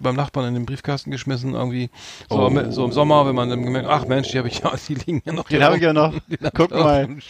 beim 0.00 0.16
Nachbarn 0.16 0.48
in 0.48 0.54
den 0.54 0.66
Briefkasten 0.66 1.10
geschmissen 1.10 1.54
irgendwie. 1.54 1.90
So, 2.28 2.40
Oh. 2.46 2.50
mit, 2.50 2.72
so 2.72 2.84
im 2.84 2.92
Sommer, 2.92 3.26
wenn 3.26 3.34
man 3.34 3.48
dann 3.50 3.62
gemerkt, 3.62 3.88
ach 3.88 4.06
Mensch, 4.06 4.28
die 4.30 4.38
habe 4.38 4.48
ich 4.48 4.60
ja, 4.60 4.72
die 4.88 4.94
liegen 4.94 5.22
ja 5.24 5.32
noch 5.32 5.48
Den 5.48 5.62
habe 5.62 5.76
ich 5.76 5.82
ja 5.82 5.92
noch. 5.92 6.14
Guck 6.54 6.70
mal. 6.70 7.06
dem 7.06 7.20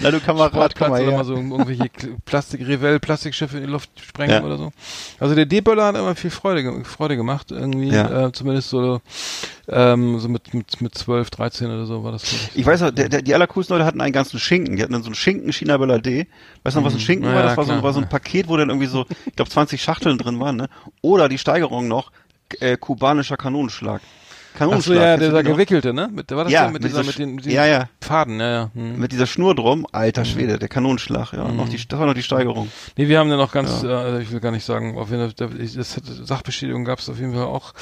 Na 0.00 0.10
du 0.10 0.20
Kamerad, 0.20 0.74
komm 0.76 0.90
mal 0.90 1.02
oder 1.02 1.10
mal 1.10 1.16
her. 1.16 1.24
so 1.24 1.34
irgendwelche 1.34 1.90
Plastik, 2.24 2.66
Revell, 2.66 3.00
Plastikschiffe 3.00 3.56
in 3.58 3.64
die 3.64 3.70
Luft 3.70 3.90
sprengen 4.00 4.36
Ja. 4.36 4.42
oder 4.44 4.56
so. 4.58 4.72
Also 5.18 5.34
der 5.34 5.46
D-Böller 5.46 5.86
hat 5.86 5.96
immer 5.96 6.14
viel 6.14 6.30
Freude, 6.30 6.84
Freude 6.84 7.16
gemacht 7.16 7.50
irgendwie, 7.50 7.88
Ja. 7.90 8.26
äh, 8.26 8.32
zumindest 8.32 8.70
so, 8.70 9.00
ähm, 9.72 10.18
so 10.18 10.28
mit, 10.28 10.54
mit, 10.54 10.80
mit 10.80 10.94
12, 10.94 11.30
13 11.30 11.66
oder 11.68 11.86
so 11.86 12.04
war 12.04 12.12
das. 12.12 12.22
glaub 12.22 12.40
Ich 12.54 12.66
weiß 12.66 12.80
noch, 12.82 12.90
der, 12.90 13.08
der, 13.08 13.22
die 13.22 13.34
allercoolsten 13.34 13.74
Leute 13.76 13.86
hatten 13.86 14.00
einen 14.00 14.12
ganzen 14.12 14.38
Schinken. 14.38 14.76
Die 14.76 14.82
hatten 14.82 14.92
dann 14.92 15.02
so 15.02 15.08
einen 15.08 15.14
Schinken 15.14 15.52
China 15.52 15.78
D. 15.98 16.26
Weißt 16.62 16.76
du 16.76 16.80
noch, 16.80 16.86
was 16.86 16.94
ein 16.94 17.00
Schinken 17.00 17.28
Ja, 17.28 17.34
war? 17.34 17.42
Das 17.42 17.56
war 17.56 17.64
so, 17.64 17.82
war 17.82 17.92
so 17.92 18.00
ein 18.00 18.08
Paket, 18.08 18.48
wo 18.48 18.56
dann 18.56 18.68
irgendwie 18.68 18.86
so, 18.86 19.06
ich 19.26 19.36
glaube 19.36 19.50
20 19.50 19.82
Schachteln 19.82 20.18
drin 20.18 20.38
waren, 20.40 20.56
ne? 20.56 20.68
Oder 21.00 21.28
die 21.28 21.38
Steigerung 21.38 21.88
noch, 21.88 22.12
äh, 22.60 22.76
kubanischer 22.76 23.36
Kanonenschlag. 23.36 24.02
Ach 24.54 24.58
Kanonenschlag. 24.58 24.96
so, 24.96 25.02
ja, 25.02 25.16
dieser 25.16 25.42
die 25.42 25.48
noch? 25.48 25.56
gewickelte, 25.56 25.92
ne? 25.92 26.08
Mit, 26.12 26.30
war 26.30 26.44
das 26.44 26.52
Ja, 26.52 26.62
der 26.62 26.72
mit, 26.72 26.82
mit 26.82 26.90
dieser, 26.92 27.04
mit 27.04 27.18
den, 27.18 27.34
mit 27.36 27.46
ja, 27.46 27.66
ja. 27.66 27.88
Faden, 28.00 28.40
ja, 28.40 28.50
ja. 28.50 28.70
Hm. 28.74 28.98
Mit 28.98 29.12
dieser 29.12 29.26
Schnur 29.26 29.54
drum, 29.54 29.86
alter 29.92 30.24
Schwede, 30.24 30.58
der 30.58 30.68
Kanonenschlag, 30.68 31.32
ja. 31.32 31.48
Noch 31.48 31.68
die, 31.68 31.76
das 31.86 31.98
war 31.98 32.06
noch 32.06 32.14
die 32.14 32.22
Steigerung. 32.22 32.68
Nee, 32.96 33.08
wir 33.08 33.18
haben 33.18 33.30
ja 33.30 33.36
noch 33.36 33.52
ganz, 33.52 33.82
äh, 33.82 34.20
ich 34.22 34.30
will 34.32 34.40
gar 34.40 34.50
nicht 34.52 34.64
sagen, 34.64 34.96
auf 34.98 35.10
jeden 35.10 35.30
Fall, 35.30 35.58
das, 35.58 36.00
Sachbeschädigung 36.24 36.84
gab 36.84 36.98
es 36.98 37.08
auf 37.08 37.18
jeden 37.18 37.32
Fall 37.32 37.44
auch. 37.44 37.72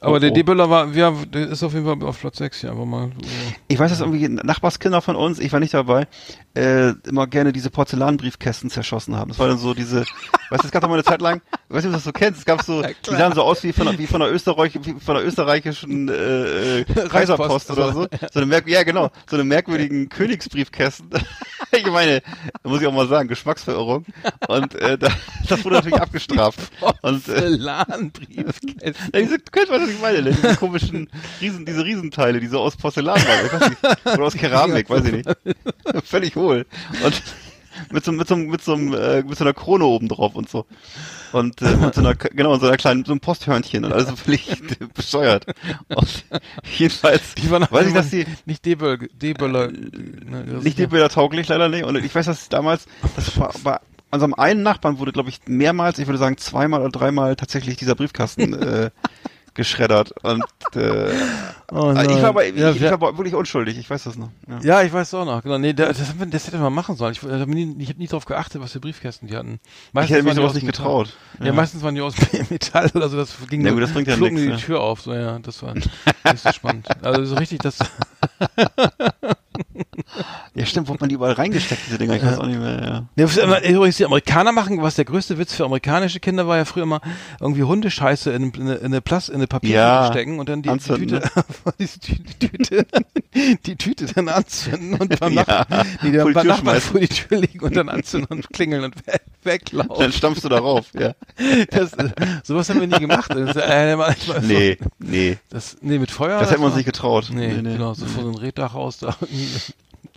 Aber 0.00 0.16
Oh, 0.16 0.18
der 0.18 0.30
oh. 0.30 0.34
D-Böller 0.34 0.70
war, 0.70 0.88
ja, 0.94 1.12
der 1.32 1.48
ist 1.48 1.62
auf 1.62 1.74
jeden 1.74 1.86
Fall 1.86 2.06
auf 2.06 2.20
Platz 2.20 2.38
6 2.38 2.60
hier 2.60 2.70
einfach 2.70 2.84
mal. 2.84 3.10
So. 3.20 3.28
Ich 3.68 3.78
weiß, 3.78 3.90
dass 3.90 4.00
irgendwie 4.00 4.28
Nachbarskinder 4.28 5.00
von 5.00 5.16
uns, 5.16 5.38
ich 5.38 5.52
war 5.52 5.60
nicht 5.60 5.74
dabei, 5.74 6.06
äh, 6.54 6.90
immer 7.06 7.26
gerne 7.26 7.52
diese 7.52 7.70
Porzellanbriefkästen 7.70 8.70
zerschossen 8.70 9.16
haben. 9.16 9.28
Das 9.30 9.38
war 9.38 9.48
dann 9.48 9.58
so 9.58 9.74
diese, 9.74 10.00
weißt 10.50 10.62
du, 10.62 10.66
es 10.66 10.70
gab 10.70 10.82
doch 10.82 10.88
mal 10.88 10.94
eine 10.94 11.04
Zeit 11.04 11.20
lang, 11.20 11.40
ich 11.68 11.74
weiß 11.74 11.84
nicht, 11.84 11.86
ob 11.86 11.90
du 11.90 11.96
das 11.96 12.04
so 12.04 12.12
kennst, 12.12 12.40
es 12.40 12.44
gab 12.44 12.62
so, 12.62 12.82
die 12.82 13.10
sahen 13.10 13.32
so 13.34 13.42
aus 13.42 13.62
wie 13.62 13.72
von, 13.72 13.98
wie 13.98 14.06
von 14.06 14.22
einer 14.22 14.30
Österreich, 14.30 14.78
wie 14.82 14.94
von 15.00 15.16
einer 15.16 15.24
österreichischen 15.24 16.08
äh, 16.08 16.80
äh, 16.80 16.84
Kaiserpost 17.08 17.70
oder 17.70 17.92
so. 17.92 18.06
So 18.32 18.40
eine 18.40 18.46
merk 18.46 18.68
ja 18.68 18.82
genau, 18.82 19.10
so 19.28 19.36
eine 19.36 19.44
merkwürdigen 19.44 20.08
Königsbriefkästen. 20.08 21.10
ich 21.72 21.86
meine, 21.86 22.22
muss 22.64 22.80
ich 22.80 22.86
auch 22.86 22.92
mal 22.92 23.08
sagen, 23.08 23.28
Geschmacksverirrung. 23.28 24.04
Und 24.48 24.74
äh, 24.74 24.98
da, 24.98 25.08
das 25.48 25.64
wurde 25.64 25.76
natürlich 25.76 26.00
abgestraft. 26.00 26.60
Und 27.02 27.28
äh, 27.28 27.32
Porzellanbriefkästen. 27.32 28.76
ja, 28.82 29.20
diese, 29.20 29.38
du 29.38 29.50
kennst, 29.50 29.70
was 29.70 29.88
ich 29.88 30.00
meine, 30.00 30.22
ne? 30.22 30.32
diese 30.32 30.56
komischen 30.56 31.08
Riesen, 31.40 31.66
diese 31.66 31.84
Riesenteile, 31.84 32.40
die 32.40 32.46
so 32.46 32.60
aus 32.60 32.76
Porzellan 32.76 33.20
waren, 33.20 33.46
ich 33.46 33.52
weiß 33.52 33.68
nicht, 33.70 34.06
oder 34.06 34.24
aus 34.24 34.34
Keramik, 34.34 34.88
weiß 34.88 35.04
ich 35.04 35.12
nicht. 35.12 35.28
Völlig 36.04 36.36
hohl. 36.42 36.66
Und 37.04 37.22
mit 37.90 38.04
so, 38.04 38.12
mit 38.12 38.28
so, 38.28 38.36
mit 38.36 38.62
so, 38.62 38.74
äh, 38.74 39.22
mit 39.22 39.38
so 39.38 39.44
einer 39.44 39.54
Krone 39.54 39.84
oben 39.84 40.08
drauf 40.08 40.34
und 40.34 40.48
so. 40.48 40.66
Und 41.32 41.62
äh, 41.62 41.76
mit 41.76 41.94
so 41.94 42.00
einer, 42.00 42.14
genau, 42.14 42.56
so 42.58 42.66
einer 42.66 42.76
kleinen, 42.76 43.04
so 43.04 43.12
einem 43.12 43.20
Posthörnchen 43.20 43.84
und 43.84 43.92
alles 43.92 44.08
so 44.08 44.16
völlig 44.16 44.48
bescheuert. 44.94 45.46
Und 45.88 46.24
jedenfalls, 46.78 47.34
Die 47.34 47.50
waren 47.50 47.66
weiß 47.70 47.86
ich, 47.86 47.94
dass 47.94 48.10
die, 48.10 48.26
nicht 48.44 48.64
D-Böller, 48.64 48.98
D-Böller. 48.98 49.68
ne, 49.68 50.44
das 50.46 50.64
nicht 50.64 50.76
Bilder 50.76 51.08
tauglich, 51.08 51.48
leider 51.48 51.68
nicht. 51.68 51.84
Und 51.84 51.96
ich 51.96 52.14
weiß, 52.14 52.26
dass 52.26 52.48
damals, 52.48 52.86
das 53.16 53.38
war, 53.38 53.52
bei 53.64 53.78
unserem 54.10 54.34
einen 54.34 54.62
Nachbarn 54.62 54.98
wurde, 54.98 55.12
glaube 55.12 55.30
ich, 55.30 55.40
mehrmals, 55.46 55.98
ich 55.98 56.06
würde 56.06 56.18
sagen 56.18 56.36
zweimal 56.36 56.80
oder 56.80 56.90
dreimal 56.90 57.34
tatsächlich 57.34 57.78
dieser 57.78 57.94
Briefkasten 57.94 58.52
äh, 58.52 58.90
geschreddert. 59.54 60.12
Und 60.22 60.42
äh, 60.74 61.10
Oh 61.74 61.90
ich 61.92 62.08
war 62.22 62.24
aber, 62.24 62.44
Ja, 62.44 62.68
ich, 62.70 62.76
ich 62.76 62.82
wir- 62.82 62.88
war 62.88 62.94
aber 62.94 63.16
wirklich 63.16 63.34
unschuldig, 63.34 63.78
ich 63.78 63.88
weiß 63.88 64.04
das 64.04 64.16
noch. 64.16 64.28
Ja. 64.46 64.60
Ja, 64.62 64.82
ich 64.82 64.92
weiß 64.92 65.14
auch 65.14 65.24
noch. 65.24 65.42
Genau, 65.42 65.56
nee, 65.56 65.72
das, 65.72 65.96
das, 65.98 66.08
haben 66.10 66.18
wir- 66.18 66.26
das 66.26 66.46
hätte 66.46 66.58
man 66.58 66.72
machen 66.72 66.96
sollen. 66.96 67.12
Ich, 67.12 67.22
ich 67.22 67.30
habe 67.30 67.50
nie, 67.50 67.74
ich 67.78 67.88
hab 67.88 67.96
nie 67.96 68.06
drauf 68.08 68.26
geachtet, 68.26 68.60
was 68.60 68.72
für 68.72 68.80
Briefkästen 68.80 69.28
die 69.28 69.36
hatten. 69.36 69.58
Ich 70.02 70.10
hätte 70.10 70.22
mich 70.22 70.34
sowas 70.34 70.52
nicht 70.54 70.64
Metall. 70.66 70.84
getraut. 70.84 71.16
Ja. 71.42 71.52
meistens 71.52 71.82
waren 71.82 71.94
die 71.94 72.02
aus 72.02 72.14
Metall 72.50 72.90
oder 72.94 73.08
so. 73.08 73.16
Das 73.16 73.34
ging 73.48 73.64
Ja, 73.64 73.72
gut, 73.72 73.82
das 73.82 73.92
bringt 73.92 74.08
ja 74.08 74.16
nix, 74.16 74.36
die 74.40 74.48
ja. 74.48 74.56
Tür 74.56 74.80
auf. 74.80 75.00
So, 75.00 75.14
ja, 75.14 75.38
das 75.38 75.62
war 75.62 75.74
nicht 75.74 75.88
so 76.36 76.52
spannend. 76.52 76.86
Also 77.02 77.24
so 77.24 77.34
richtig, 77.36 77.60
das. 77.60 77.78
Ja, 80.54 80.66
stimmt, 80.66 80.88
wo 80.88 80.92
hat 80.94 81.00
man 81.00 81.08
die 81.08 81.14
überall 81.14 81.32
reingesteckt, 81.32 81.82
diese 81.86 81.98
Dinger, 81.98 82.16
ich 82.16 82.22
weiß 82.24 82.38
auch 82.38 82.46
nicht 82.46 82.58
mehr, 82.60 83.06
ja. 83.16 83.26
Ja, 83.26 83.58
übrigens, 83.60 83.96
die 83.96 84.04
Amerikaner 84.04 84.52
machen, 84.52 84.80
was 84.82 84.96
der 84.96 85.04
größte 85.04 85.38
Witz 85.38 85.54
für 85.54 85.64
amerikanische 85.64 86.20
Kinder 86.20 86.46
war 86.46 86.56
ja 86.58 86.64
früher 86.64 86.82
immer 86.82 87.00
irgendwie 87.40 87.62
Hundescheiße 87.62 88.30
in, 88.32 88.50
in, 88.52 88.62
eine- 88.62 88.74
in 88.76 88.86
eine 88.86 89.00
Plast, 89.00 89.28
in 89.30 89.36
eine 89.36 89.46
Papiertüte 89.46 89.78
Ja, 89.78 90.06
stecken 90.10 90.38
und 90.38 90.48
dann 90.48 90.62
die, 90.62 90.70
die 90.70 90.78
Tüte, 90.78 91.22
diese 91.78 91.98
die 92.00 92.22
Tüte, 92.48 92.86
die 93.66 93.76
Tüte 93.76 94.06
dann 94.06 94.28
anzünden 94.28 94.94
und 94.94 95.18
beim 95.20 95.32
Ja, 95.32 95.44
Nachbarn, 95.46 95.86
nee, 96.02 96.10
die 96.10 96.16
beim 96.18 96.32
Nachbarn 96.32 96.56
schmeißen. 96.58 96.90
vor 96.92 97.00
die 97.00 97.08
Tür 97.08 97.38
legen 97.38 97.60
und 97.60 97.76
dann 97.76 97.88
anzünden 97.88 98.36
und 98.38 98.50
klingeln 98.52 98.84
und 98.84 98.94
we 99.06 99.12
weglaufen. 99.44 99.96
Dann 99.98 100.12
stampfst 100.12 100.44
du 100.44 100.48
darauf, 100.48 100.86
ja. 100.94 101.14
Das, 101.70 101.90
sowas 102.44 102.68
haben 102.70 102.78
wir 102.80 102.86
nie 102.86 102.98
gemacht. 103.00 103.32
Das, 103.34 103.56
äh, 103.56 103.96
Nee, 104.42 104.78
nee. 105.00 105.36
Das, 105.50 105.76
nee, 105.80 105.98
mit 105.98 106.10
Feuer. 106.12 106.38
Das 106.38 106.50
hätte 106.50 106.60
man 106.60 106.72
sich 106.72 106.84
getraut. 106.84 107.30
Nee, 107.32 107.48
genau, 107.62 107.94
so 107.94 108.06
vor 108.06 108.22
so 108.22 108.28
ein 108.30 108.36
Reddach 108.36 108.74
aus 108.74 108.98
da. 108.98 109.16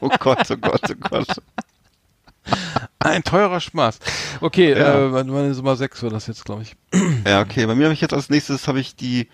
Oh 0.00 0.08
Gott, 0.20 0.48
oh 0.50 0.56
Gott, 0.56 0.82
oh 0.88 0.94
Gott. 1.00 1.26
Ein 2.98 3.22
teurer 3.22 3.60
Spaß. 3.60 3.98
Okay, 4.40 4.72
Ja. 4.76 5.06
äh, 5.06 5.08
meine 5.24 5.50
Nummer 5.52 5.76
6 5.76 6.02
war 6.02 6.10
das 6.10 6.26
jetzt, 6.26 6.44
glaube 6.44 6.62
ich. 6.62 6.76
Ja, 7.26 7.40
okay. 7.42 7.66
Bei 7.66 7.74
mir 7.74 7.84
habe 7.84 7.94
ich 7.94 8.00
jetzt 8.00 8.14
als 8.14 8.30
nächstes 8.30 8.66
habe 8.68 8.80
ich 8.80 8.96
die 8.96 9.28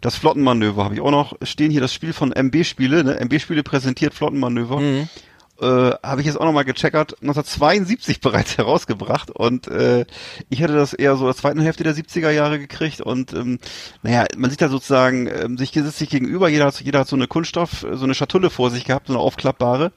das 0.00 0.16
Flottenmanöver 0.16 0.84
habe 0.84 0.94
ich 0.94 1.00
auch 1.00 1.10
noch 1.10 1.34
stehen 1.42 1.70
hier 1.70 1.80
das 1.80 1.92
Spiel 1.94 2.12
von 2.12 2.32
MB 2.32 2.64
Spiele, 2.64 3.04
ne? 3.04 3.18
MB 3.20 3.40
Spiele 3.40 3.62
präsentiert 3.62 4.14
Flottenmanöver. 4.14 4.80
Mhm. 4.80 5.08
Äh, 5.60 5.90
habe 6.04 6.20
ich 6.20 6.26
jetzt 6.28 6.38
auch 6.40 6.44
noch 6.44 6.52
mal 6.52 6.64
gecheckert, 6.64 7.14
1972 7.20 8.20
bereits 8.22 8.58
herausgebracht 8.58 9.30
und 9.32 9.66
äh, 9.66 10.06
ich 10.50 10.62
hatte 10.62 10.74
das 10.74 10.92
eher 10.94 11.16
so 11.16 11.24
der 11.24 11.34
zweiten 11.34 11.60
Hälfte 11.60 11.82
der 11.82 11.96
70er 11.96 12.30
Jahre 12.30 12.60
gekriegt 12.60 13.00
und 13.00 13.32
ähm, 13.32 13.58
naja, 14.04 14.26
man 14.36 14.50
sieht 14.50 14.60
da 14.60 14.68
sozusagen 14.68 15.26
ähm, 15.26 15.58
sich 15.58 15.72
sitzt 15.72 15.98
sich 15.98 16.10
gegenüber, 16.10 16.48
jeder 16.48 16.66
hat 16.66 16.80
jeder 16.80 17.00
hat 17.00 17.08
so 17.08 17.16
eine 17.16 17.26
Kunststoff, 17.26 17.84
so 17.90 18.04
eine 18.04 18.14
Schatulle 18.14 18.50
vor 18.50 18.70
sich 18.70 18.84
gehabt, 18.84 19.08
so 19.08 19.14
eine 19.14 19.20
aufklappbare 19.20 19.90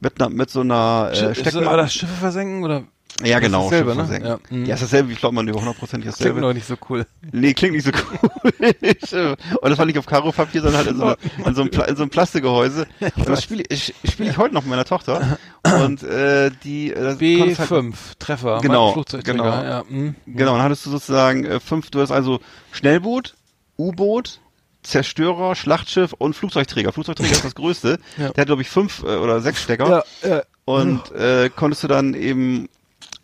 mit 0.00 0.18
einer 0.18 0.30
mit 0.30 0.48
so 0.48 0.60
einer 0.60 1.10
äh, 1.12 1.34
Stecknadel. 1.34 1.66
war 1.66 1.76
das 1.76 1.92
Schiffe 1.92 2.14
versenken 2.14 2.64
oder? 2.64 2.84
Ja, 3.20 3.38
Das 3.38 3.42
ist 3.42 3.46
genau. 3.46 3.62
dasselbe, 3.64 3.90
Schiff 3.90 3.98
ne? 3.98 4.04
versenken. 4.06 4.28
Ja, 4.28 4.56
mhm. 4.56 4.64
Ja, 4.64 4.74
ist 4.74 4.82
dasselbe 4.82 5.08
wie 5.10 5.14
Flottenmanöver, 5.14 5.58
hundertprozentig 5.60 6.10
Klingt 6.10 6.20
dasselbe. 6.20 6.40
noch 6.40 6.52
nicht 6.52 6.66
so 6.66 6.76
cool. 6.88 7.06
Nee, 7.30 7.54
klingt 7.54 7.74
nicht 7.74 7.84
so 7.84 7.92
cool. 7.92 8.34
und 9.60 9.70
das 9.70 9.78
war 9.78 9.86
nicht 9.86 9.98
auf 9.98 10.06
Karo-Papier, 10.06 10.62
sondern 10.62 10.78
halt 10.78 10.88
in 10.90 10.96
so, 10.96 11.04
einer, 11.04 11.16
in 11.46 11.54
so 11.54 11.60
einem, 11.62 11.70
Pla 11.70 11.84
in 11.84 11.96
so 11.96 12.02
einem 12.02 12.10
Plastikgehäuse. 12.10 12.86
Und 13.16 13.28
das 13.28 13.42
spiele 13.42 13.64
ich, 13.68 13.94
spiele 14.10 14.30
ich 14.30 14.38
heute 14.38 14.54
noch 14.54 14.62
mit 14.62 14.70
meiner 14.70 14.84
Tochter. 14.84 15.38
Und 15.62 16.02
äh, 16.02 16.50
die 16.64 16.90
äh, 16.90 17.16
du 17.16 17.38
konntest 17.38 17.60
halt, 17.60 17.70
B5 17.70 17.94
Treffer. 18.18 18.60
Genau, 18.60 19.04
genau. 19.22 19.44
Ja, 19.44 19.84
mhm. 19.88 20.14
Genau, 20.26 20.52
dann 20.56 20.62
hattest 20.62 20.86
du 20.86 20.90
sozusagen 20.90 21.44
äh, 21.44 21.60
fünf, 21.60 21.90
du 21.90 22.00
hast 22.00 22.10
also 22.10 22.40
Schnellboot, 22.72 23.34
U-Boot, 23.78 24.40
Zerstörer, 24.82 25.54
Schlachtschiff 25.54 26.12
und 26.12 26.34
Flugzeugträger. 26.34 26.92
Flugzeugträger 26.92 27.32
ist 27.32 27.44
das 27.44 27.54
größte. 27.54 27.98
Ja. 28.18 28.30
Der 28.30 28.42
hat, 28.42 28.46
glaube 28.46 28.62
ich, 28.62 28.68
fünf 28.68 29.02
äh, 29.02 29.16
oder 29.16 29.40
sechs 29.40 29.62
Stecker. 29.62 30.04
Ja, 30.22 30.28
ja. 30.28 30.42
Und 30.64 31.10
äh, 31.12 31.50
konntest 31.54 31.82
du 31.84 31.88
dann 31.88 32.14
eben 32.14 32.68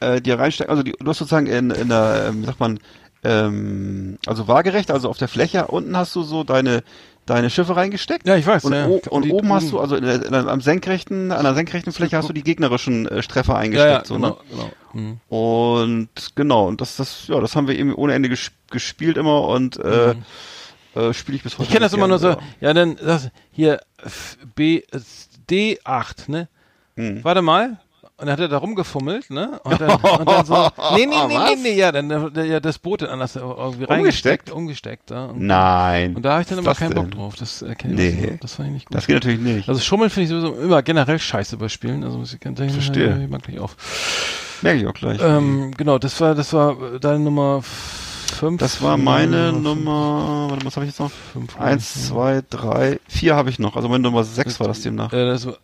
äh, 0.00 0.20
dir 0.20 0.38
reinstecken, 0.38 0.70
also 0.70 0.82
die, 0.82 0.92
du 0.92 1.06
hast 1.06 1.18
sozusagen 1.18 1.46
in, 1.46 1.70
in 1.70 1.88
der, 1.88 2.26
ähm, 2.28 2.44
sagt 2.44 2.60
man, 2.60 2.78
ähm, 3.24 4.18
also 4.26 4.48
waagerecht, 4.48 4.90
also 4.90 5.08
auf 5.08 5.18
der 5.18 5.28
Fläche 5.28 5.66
unten 5.66 5.96
hast 5.96 6.14
du 6.14 6.22
so 6.22 6.44
deine 6.44 6.82
deine 7.26 7.50
Schiffe 7.50 7.76
reingesteckt. 7.76 8.26
Ja, 8.26 8.36
ich 8.36 8.46
weiß, 8.46 8.64
Und, 8.64 8.72
ja. 8.72 8.86
Und 8.86 9.08
und 9.08 9.30
oben 9.30 9.52
hast 9.52 9.70
du, 9.70 9.78
also 9.80 9.96
in 9.96 10.04
in 10.04 10.34
am 10.34 10.60
senkrechten, 10.60 11.30
an 11.30 11.44
der 11.44 11.54
senkrechten 11.54 11.92
Fläche 11.92 12.16
hast 12.16 12.28
du 12.28 12.32
die 12.32 12.42
gegnerischen 12.42 13.06
äh, 13.06 13.20
Treffer 13.20 13.52
ja, 13.54 13.58
eingesteckt. 13.58 13.92
ja, 13.92 14.04
so, 14.04 14.14
genau, 14.14 14.28
ne? 14.28 14.36
genau. 14.50 14.70
Mhm. 14.94 15.20
Und 15.28 16.08
genau, 16.34 16.66
und 16.68 16.80
das, 16.80 16.96
das, 16.96 17.26
ja, 17.28 17.38
das 17.40 17.54
haben 17.54 17.68
wir 17.68 17.78
eben 17.78 17.94
ohne 17.94 18.14
Ende 18.14 18.28
ges 18.28 18.50
gespielt 18.70 19.16
immer 19.16 19.42
und 19.42 19.78
äh, 19.78 20.14
äh, 20.94 21.12
spiele 21.12 21.36
ich 21.36 21.42
bis 21.42 21.54
heute. 21.54 21.62
Mhm. 21.62 21.64
Ich 21.64 21.70
kenne 21.70 21.84
das 21.84 21.92
immer 21.92 22.08
nur 22.08 22.18
so, 22.18 22.36
ja, 22.60 22.72
dann 22.72 22.96
das 22.96 23.30
hier 23.52 23.80
B 24.54 24.78
äh, 24.78 25.00
D8, 25.50 26.30
ne? 26.30 26.48
Hm. 26.96 27.22
Warte 27.24 27.42
mal. 27.42 27.78
Und 28.20 28.26
dann 28.26 28.32
hat 28.32 28.40
er 28.40 28.48
da 28.48 28.58
rumgefummelt, 28.58 29.30
ne? 29.30 29.60
Und 29.62 29.80
dann, 29.80 29.90
und 30.18 30.28
dann 30.28 30.44
so, 30.44 30.70
nee, 30.96 31.06
nee, 31.06 31.14
nee, 31.28 31.38
nee, 31.38 31.56
nee, 31.62 31.74
ja, 31.74 31.92
dann 31.92 32.10
äh, 32.10 32.44
ja, 32.46 32.58
das 32.58 32.78
Boot 32.80 33.02
dann 33.02 33.10
anders 33.10 33.36
irgendwie 33.36 33.84
reingesteckt, 33.84 34.50
umgesteckt, 34.50 35.10
ja. 35.10 35.26
Und, 35.26 35.40
Nein. 35.40 36.16
und 36.16 36.22
da 36.24 36.32
habe 36.32 36.42
ich 36.42 36.48
dann 36.48 36.58
immer 36.58 36.74
keinen 36.74 36.90
das 36.90 36.96
Bock 36.96 37.10
denn? 37.10 37.18
drauf. 37.18 37.36
Das 37.36 37.62
äh, 37.62 37.76
kenn 37.76 37.92
ich 37.92 37.96
Nee. 37.96 38.38
Das 38.40 38.54
fand 38.54 38.68
ich 38.68 38.74
nicht 38.74 38.86
gut. 38.86 38.96
Das 38.96 39.06
geht 39.06 39.14
natürlich 39.14 39.38
nicht. 39.38 39.68
Also 39.68 39.80
Schummeln 39.80 40.10
finde 40.10 40.24
ich 40.24 40.30
sowieso 40.30 40.60
immer 40.60 40.82
generell 40.82 41.20
scheiße 41.20 41.56
bei 41.58 41.68
Spielen. 41.68 42.02
Also 42.02 42.18
muss 42.18 42.32
ich 42.32 42.40
ganz 42.40 42.58
ehrlich 42.58 42.74
Verstehe. 42.74 43.22
ich 43.22 43.30
mag 43.30 43.46
nicht 43.46 43.60
auf. 43.60 43.76
Merke 44.62 44.80
ich 44.80 44.86
auch 44.88 44.94
gleich. 44.94 45.20
Ähm, 45.22 45.72
genau, 45.76 45.98
das 45.98 46.20
war, 46.20 46.34
das 46.34 46.52
war 46.52 46.94
äh, 46.94 46.98
deine 46.98 47.20
Nummer 47.20 47.62
5. 47.62 48.58
das 48.60 48.82
war 48.82 48.96
meine 48.96 49.52
Nummer, 49.52 50.48
warte, 50.50 50.66
was 50.66 50.74
habe 50.76 50.86
ich 50.86 50.90
jetzt 50.90 50.98
noch? 51.00 51.10
Fünf, 51.32 51.58
Eins, 51.60 52.08
zwei, 52.08 52.42
drei, 52.50 52.98
vier 53.06 53.36
habe 53.36 53.50
ich 53.50 53.60
noch. 53.60 53.76
Also 53.76 53.88
meine 53.88 54.02
Nummer 54.02 54.24
sechs 54.24 54.58
war 54.58 54.66
das 54.66 54.80
demnach. 54.80 55.12
Äh, 55.12 55.24
das 55.26 55.46
war, 55.46 55.56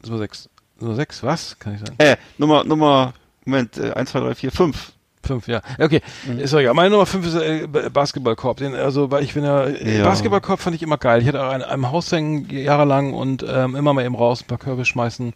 das 0.00 0.10
war 0.10 0.18
6. 0.18 0.48
Nummer 0.80 0.94
6, 0.94 1.22
was? 1.22 1.58
Kann 1.58 1.74
ich 1.74 1.80
sagen. 1.80 1.94
Äh, 1.98 2.16
Nummer, 2.38 2.64
Nummer, 2.64 3.14
Moment, 3.44 3.78
äh, 3.78 3.92
eins, 3.92 4.10
zwei, 4.10 4.20
drei, 4.20 4.34
vier, 4.34 4.52
fünf. 4.52 4.92
Fünf, 5.24 5.48
ja. 5.48 5.60
Okay, 5.78 6.00
ist 6.38 6.54
doch 6.54 6.60
egal. 6.60 6.74
Meine 6.74 6.90
Nummer 6.90 7.04
fünf 7.04 7.26
ist 7.26 7.34
äh, 7.34 7.66
Basketballkorb. 7.92 8.58
Den, 8.58 8.74
also, 8.74 9.10
weil 9.10 9.24
ich 9.24 9.34
bin 9.34 9.44
ja, 9.44 9.68
Ja. 9.68 10.04
Basketballkorb 10.04 10.60
fand 10.60 10.76
ich 10.76 10.82
immer 10.82 10.96
geil. 10.96 11.20
Ich 11.20 11.28
hatte 11.28 11.42
auch 11.44 11.50
einen, 11.50 11.64
einem 11.64 11.90
Haus 11.90 12.10
hängen 12.12 12.48
jahrelang 12.48 13.12
und 13.12 13.44
ähm, 13.46 13.74
immer 13.76 13.92
mal 13.92 14.04
eben 14.04 14.14
raus, 14.14 14.42
ein 14.42 14.46
paar 14.46 14.58
Körbe 14.58 14.84
schmeißen. 14.84 15.34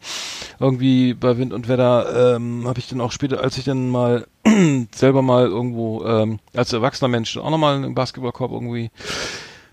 Irgendwie 0.60 1.14
bei 1.14 1.36
Wind 1.36 1.52
und 1.52 1.68
Wetter 1.68 2.36
ähm, 2.36 2.66
habe 2.66 2.78
ich 2.78 2.88
dann 2.88 3.00
auch 3.00 3.12
später, 3.12 3.42
als 3.42 3.58
ich 3.58 3.64
dann 3.64 3.90
mal 3.90 4.26
selber 4.94 5.20
mal 5.20 5.46
irgendwo 5.46 6.04
ähm, 6.04 6.38
als 6.54 6.72
erwachsener 6.72 7.08
Mensch 7.08 7.36
auch 7.36 7.50
nochmal 7.50 7.76
einen 7.76 7.94
Basketballkorb 7.94 8.52
irgendwie 8.52 8.90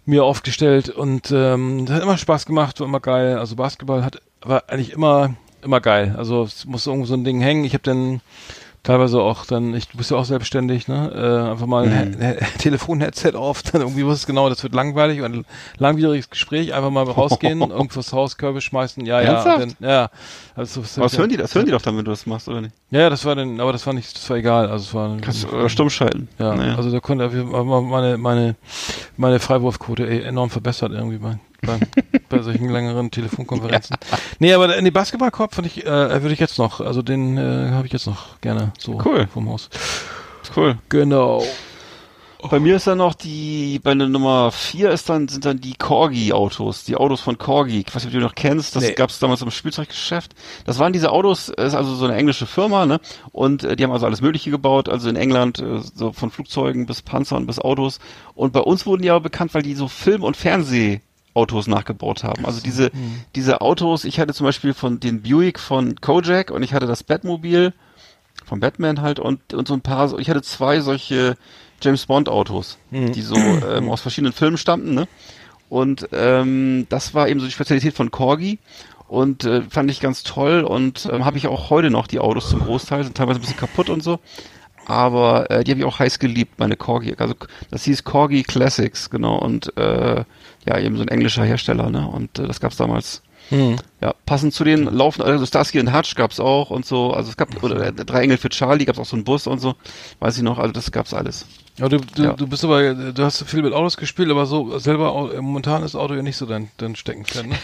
mir 0.05 0.23
aufgestellt 0.23 0.89
und 0.89 1.31
ähm, 1.31 1.85
das 1.85 1.97
hat 1.97 2.03
immer 2.03 2.17
Spaß 2.17 2.45
gemacht, 2.47 2.79
war 2.79 2.87
immer 2.87 2.99
geil. 2.99 3.37
Also 3.37 3.55
Basketball 3.55 4.03
hat 4.03 4.21
war 4.41 4.63
eigentlich 4.67 4.91
immer 4.91 5.35
immer 5.63 5.81
geil. 5.81 6.15
Also 6.17 6.43
es 6.43 6.65
muss 6.65 6.87
irgendwo 6.87 7.05
so 7.05 7.13
ein 7.15 7.23
Ding 7.23 7.41
hängen. 7.41 7.63
Ich 7.65 7.73
habe 7.73 7.83
dann 7.83 8.21
teilweise 8.81 9.19
auch 9.21 9.45
dann, 9.45 9.73
ich 9.75 9.89
du 9.89 9.97
bist 9.97 10.09
ja 10.09 10.15
auch 10.15 10.23
selbstständig, 10.23 10.87
ne? 10.87 11.11
Äh, 11.13 11.51
einfach 11.51 11.65
mal 11.65 11.83
ein 11.85 12.11
Mhm. 12.11 12.21
He- 12.21 12.27
He- 12.39 12.57
Telefon-Headset 12.59 13.33
auf, 13.35 13.61
dann 13.71 13.81
irgendwie 13.81 14.07
was 14.07 14.25
genau, 14.25 14.47
das 14.47 14.63
wird 14.63 14.73
langweilig 14.73 15.21
und 15.21 15.35
ein 15.35 15.45
langwieriges 15.77 16.29
Gespräch, 16.29 16.73
einfach 16.73 16.89
mal 16.89 17.03
rausgehen, 17.03 17.59
irgendwas 17.71 18.13
Haus, 18.13 18.37
Körbe 18.37 18.61
schmeißen, 18.61 19.05
ja, 19.05 19.21
ja, 19.21 19.33
Ernsthaft? 19.33 19.75
dann, 19.81 19.89
ja. 19.89 20.09
Also, 20.55 20.79
Aber 20.95 21.03
das 21.03 21.17
hören 21.17 21.29
die, 21.29 21.35
das 21.35 21.53
hören 21.55 21.65
die 21.65 21.73
doch 21.73 21.81
dann, 21.81 21.97
wenn 21.97 22.05
du 22.05 22.11
das 22.11 22.25
machst, 22.25 22.47
oder 22.47 22.61
nicht? 22.61 22.73
Ja, 22.89 23.01
ja, 23.01 23.09
das 23.09 23.25
war 23.25 23.35
dann, 23.35 23.59
aber 23.59 23.73
das 23.73 23.85
war 23.85 23.93
nicht, 23.93 24.15
das 24.15 24.29
war 24.29 24.37
egal. 24.37 24.69
Also 24.69 24.83
es 24.85 24.93
war 24.93 25.17
Kannst 25.19 25.43
du 25.43 25.49
oder 25.49 25.67
stumm 25.67 25.89
schalten. 25.89 26.29
ja, 26.39 26.55
Naja. 26.55 26.75
also 26.75 26.89
da 26.89 27.01
konnte 27.01 27.27
meine 27.29 28.17
meine 28.17 28.55
meine 29.17 29.39
Freiwurfquote 29.41 30.05
eh 30.07 30.21
enorm 30.21 30.49
verbessert 30.49 30.93
irgendwie 30.93 31.17
bei 31.17 31.37
bei, 31.61 31.79
bei 32.29 32.41
solchen 32.41 32.69
längeren 32.69 33.11
Telefonkonferenzen. 33.11 33.95
Nee, 34.39 34.53
aber 34.53 34.75
in 34.77 34.85
die 34.85 34.91
Basketballkorb 34.91 35.55
fand 35.55 35.67
ich 35.67 35.85
äh, 35.85 36.21
würde 36.21 36.33
ich 36.33 36.39
jetzt 36.39 36.57
noch, 36.57 36.81
also 36.81 37.01
den 37.01 37.37
äh, 37.37 37.71
habe 37.71 37.85
ich 37.87 37.93
jetzt 37.93 38.07
noch 38.07 38.39
gerne 38.41 38.71
so 38.77 38.99
Cool. 39.03 39.27
vom 39.27 39.49
Haus. 39.49 39.69
cool. 40.55 40.77
Genau. 40.89 41.43
Bei 42.49 42.57
mir 42.61 42.77
ist 42.77 42.87
dann 42.87 42.99
noch 42.99 43.15
die, 43.15 43.81
bei 43.83 43.93
der 43.93 44.07
Nummer 44.07 44.53
vier 44.53 44.91
ist 44.91 45.09
dann, 45.09 45.27
sind 45.27 45.43
dann 45.43 45.59
die 45.59 45.73
Corgi-Autos, 45.73 46.85
die 46.85 46.95
Autos 46.95 47.19
von 47.19 47.37
Corgi. 47.37 47.83
Ich 47.85 47.93
weiß 47.93 48.05
nicht, 48.05 48.05
ob 48.05 48.11
du 48.13 48.17
die 48.19 48.23
noch 48.23 48.33
kennst, 48.35 48.77
das 48.77 48.83
Nee. 48.83 48.93
gab 48.93 49.09
es 49.09 49.19
damals 49.19 49.41
im 49.41 49.51
Spielzeuggeschäft. 49.51 50.35
Das 50.65 50.79
waren 50.79 50.93
diese 50.93 51.11
Autos, 51.11 51.49
äh, 51.49 51.65
ist 51.67 51.75
also 51.75 51.93
so 51.95 52.05
eine 52.05 52.15
englische 52.15 52.45
Firma, 52.45 52.85
ne? 52.85 53.01
Und 53.33 53.65
äh, 53.65 53.75
die 53.75 53.83
haben 53.83 53.91
also 53.91 54.05
alles 54.05 54.21
Mögliche 54.21 54.51
gebaut, 54.51 54.87
also 54.87 55.09
in 55.09 55.17
England, 55.17 55.59
äh, 55.59 55.79
so 55.93 56.13
von 56.13 56.31
Flugzeugen 56.31 56.85
bis 56.85 57.01
Panzern 57.01 57.45
bis 57.45 57.59
Autos. 57.59 57.99
Und 58.35 58.53
bei 58.53 58.61
uns 58.61 58.85
wurden 58.85 59.01
die 59.01 59.09
aber 59.09 59.19
bekannt, 59.19 59.53
weil 59.53 59.63
die 59.63 59.75
so 59.75 59.89
Film- 59.89 60.23
und 60.23 60.37
Fernsehautos 61.33 61.67
nachgebaut 61.67 62.23
haben. 62.23 62.45
Also 62.45 62.61
diese, 62.61 62.91
diese 63.35 63.61
Autos, 63.61 64.03
ich 64.03 64.19
hatte 64.19 64.33
zum 64.33 64.45
Beispiel 64.45 64.73
von 64.73 64.99
den 64.99 65.21
Buick 65.21 65.59
von 65.59 65.95
Kojak 66.01 66.51
und 66.51 66.63
ich 66.63 66.73
hatte 66.73 66.87
das 66.87 67.03
Batmobil 67.03 67.73
von 68.45 68.59
Batman 68.59 69.01
halt 69.01 69.19
und, 69.19 69.53
und 69.53 69.67
so 69.67 69.73
ein 69.73 69.81
paar, 69.81 70.17
ich 70.19 70.29
hatte 70.29 70.41
zwei 70.41 70.79
solche 70.79 71.35
James 71.81 72.05
Bond 72.05 72.29
Autos, 72.29 72.77
die 72.91 73.21
so 73.21 73.35
ähm, 73.35 73.89
aus 73.89 74.01
verschiedenen 74.01 74.33
Filmen 74.33 74.57
stammten, 74.57 74.93
ne? 74.93 75.07
Und 75.69 76.09
ähm, 76.13 76.87
das 76.89 77.13
war 77.13 77.29
eben 77.29 77.39
so 77.39 77.45
die 77.45 77.51
Spezialität 77.51 77.93
von 77.93 78.09
Corgi 78.09 78.57
und 79.07 79.43
äh, 79.43 79.61
fand 79.69 79.91
ich 79.91 79.99
ganz 79.99 80.23
toll 80.23 80.63
und 80.63 81.07
ähm, 81.11 81.25
habe 81.25 81.37
ich 81.37 81.47
auch 81.47 81.69
heute 81.69 81.91
noch 81.91 82.07
die 82.07 82.19
Autos 82.19 82.49
zum 82.49 82.61
Großteil, 82.61 83.03
sind 83.03 83.15
teilweise 83.15 83.39
ein 83.39 83.41
bisschen 83.41 83.57
kaputt 83.57 83.89
und 83.89 84.01
so. 84.01 84.19
Aber 84.89 85.51
äh, 85.51 85.63
die 85.63 85.71
habe 85.71 85.81
ich 85.81 85.85
auch 85.85 85.99
heiß 85.99 86.17
geliebt, 86.17 86.59
meine 86.59 86.75
Corgi. 86.75 87.15
Also 87.19 87.35
das 87.69 87.83
hieß 87.83 88.03
Corgi 88.03 88.41
Classics, 88.41 89.11
genau. 89.11 89.37
Und 89.37 89.77
äh, 89.77 90.23
ja, 90.65 90.79
eben 90.79 90.97
so 90.97 91.03
ein 91.03 91.09
englischer 91.09 91.45
Hersteller, 91.45 91.91
ne? 91.91 92.07
Und 92.07 92.39
äh, 92.39 92.47
das 92.47 92.59
gab's 92.59 92.77
damals 92.77 93.21
Hm. 93.49 93.77
ja, 93.99 94.13
passend 94.27 94.53
zu 94.53 94.63
den 94.63 94.83
laufen, 94.83 95.23
also 95.23 95.43
Starsky 95.43 95.79
und 95.79 95.91
Hutch 95.91 96.13
gab's 96.13 96.39
auch 96.39 96.69
und 96.69 96.85
so, 96.85 97.13
also 97.13 97.31
es 97.31 97.37
gab, 97.37 97.63
oder 97.63 97.87
äh, 97.87 97.91
Drei 97.91 98.21
Engel 98.21 98.37
für 98.37 98.49
Charlie 98.49 98.85
gab's 98.85 98.99
auch 98.99 99.05
so 99.05 99.15
einen 99.15 99.23
Bus 99.23 99.47
und 99.47 99.59
so, 99.59 99.73
weiß 100.19 100.37
ich 100.37 100.43
noch, 100.43 100.59
also 100.59 100.71
das 100.71 100.91
gab's 100.91 101.15
alles. 101.15 101.47
Ja, 101.79 101.87
du, 101.87 101.97
du, 101.97 102.23
Ja. 102.23 102.33
du 102.33 102.45
bist 102.45 102.63
aber, 102.65 102.93
du 102.93 103.23
hast 103.23 103.41
viel 103.49 103.61
mit 103.61 103.71
Autos 103.73 103.95
gespielt, 103.95 104.29
aber 104.29 104.45
so 104.45 104.77
selber 104.79 105.11
au- 105.13 105.41
momentan 105.41 105.81
ist 105.83 105.95
Auto 105.95 106.13
ja 106.13 106.21
nicht 106.21 106.35
so 106.35 106.45
dein, 106.45 106.69
dein 106.77 106.95
Steckenpferd, 106.95 107.47
ne? 107.47 107.55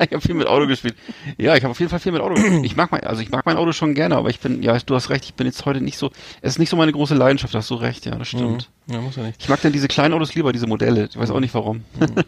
ich 0.00 0.12
habe 0.12 0.20
viel 0.20 0.34
mit 0.34 0.46
Auto 0.46 0.66
gespielt. 0.66 0.94
Ja, 1.36 1.54
ich 1.54 1.62
habe 1.62 1.72
auf 1.72 1.78
jeden 1.78 1.90
Fall 1.90 1.98
viel 2.00 2.12
mit 2.12 2.22
Auto 2.22 2.34
gespielt. 2.34 2.64
Ich 2.64 2.76
mag 2.76 2.90
mein, 2.90 3.04
also 3.04 3.20
ich 3.20 3.30
mag 3.30 3.44
mein 3.44 3.56
Auto 3.58 3.72
schon 3.72 3.94
gerne, 3.94 4.16
aber 4.16 4.30
ich 4.30 4.40
bin, 4.40 4.62
ja, 4.62 4.78
du 4.78 4.94
hast 4.94 5.10
recht, 5.10 5.24
ich 5.24 5.34
bin 5.34 5.46
jetzt 5.46 5.66
heute 5.66 5.80
nicht 5.82 5.98
so, 5.98 6.10
es 6.40 6.52
ist 6.54 6.58
nicht 6.58 6.70
so 6.70 6.76
meine 6.76 6.92
große 6.92 7.14
Leidenschaft, 7.14 7.54
hast 7.54 7.68
du 7.70 7.74
recht, 7.74 8.06
ja, 8.06 8.14
das 8.16 8.28
stimmt. 8.28 8.70
Ja, 8.86 9.00
muss 9.00 9.16
ja 9.16 9.22
nicht. 9.22 9.40
Ich 9.42 9.48
mag 9.48 9.60
dann 9.60 9.72
diese 9.72 9.86
kleinen 9.88 10.14
Autos 10.14 10.34
lieber, 10.34 10.52
diese 10.52 10.66
Modelle, 10.66 11.08
ich 11.10 11.18
weiß 11.18 11.30
auch 11.30 11.40
nicht 11.40 11.54
warum. 11.54 11.82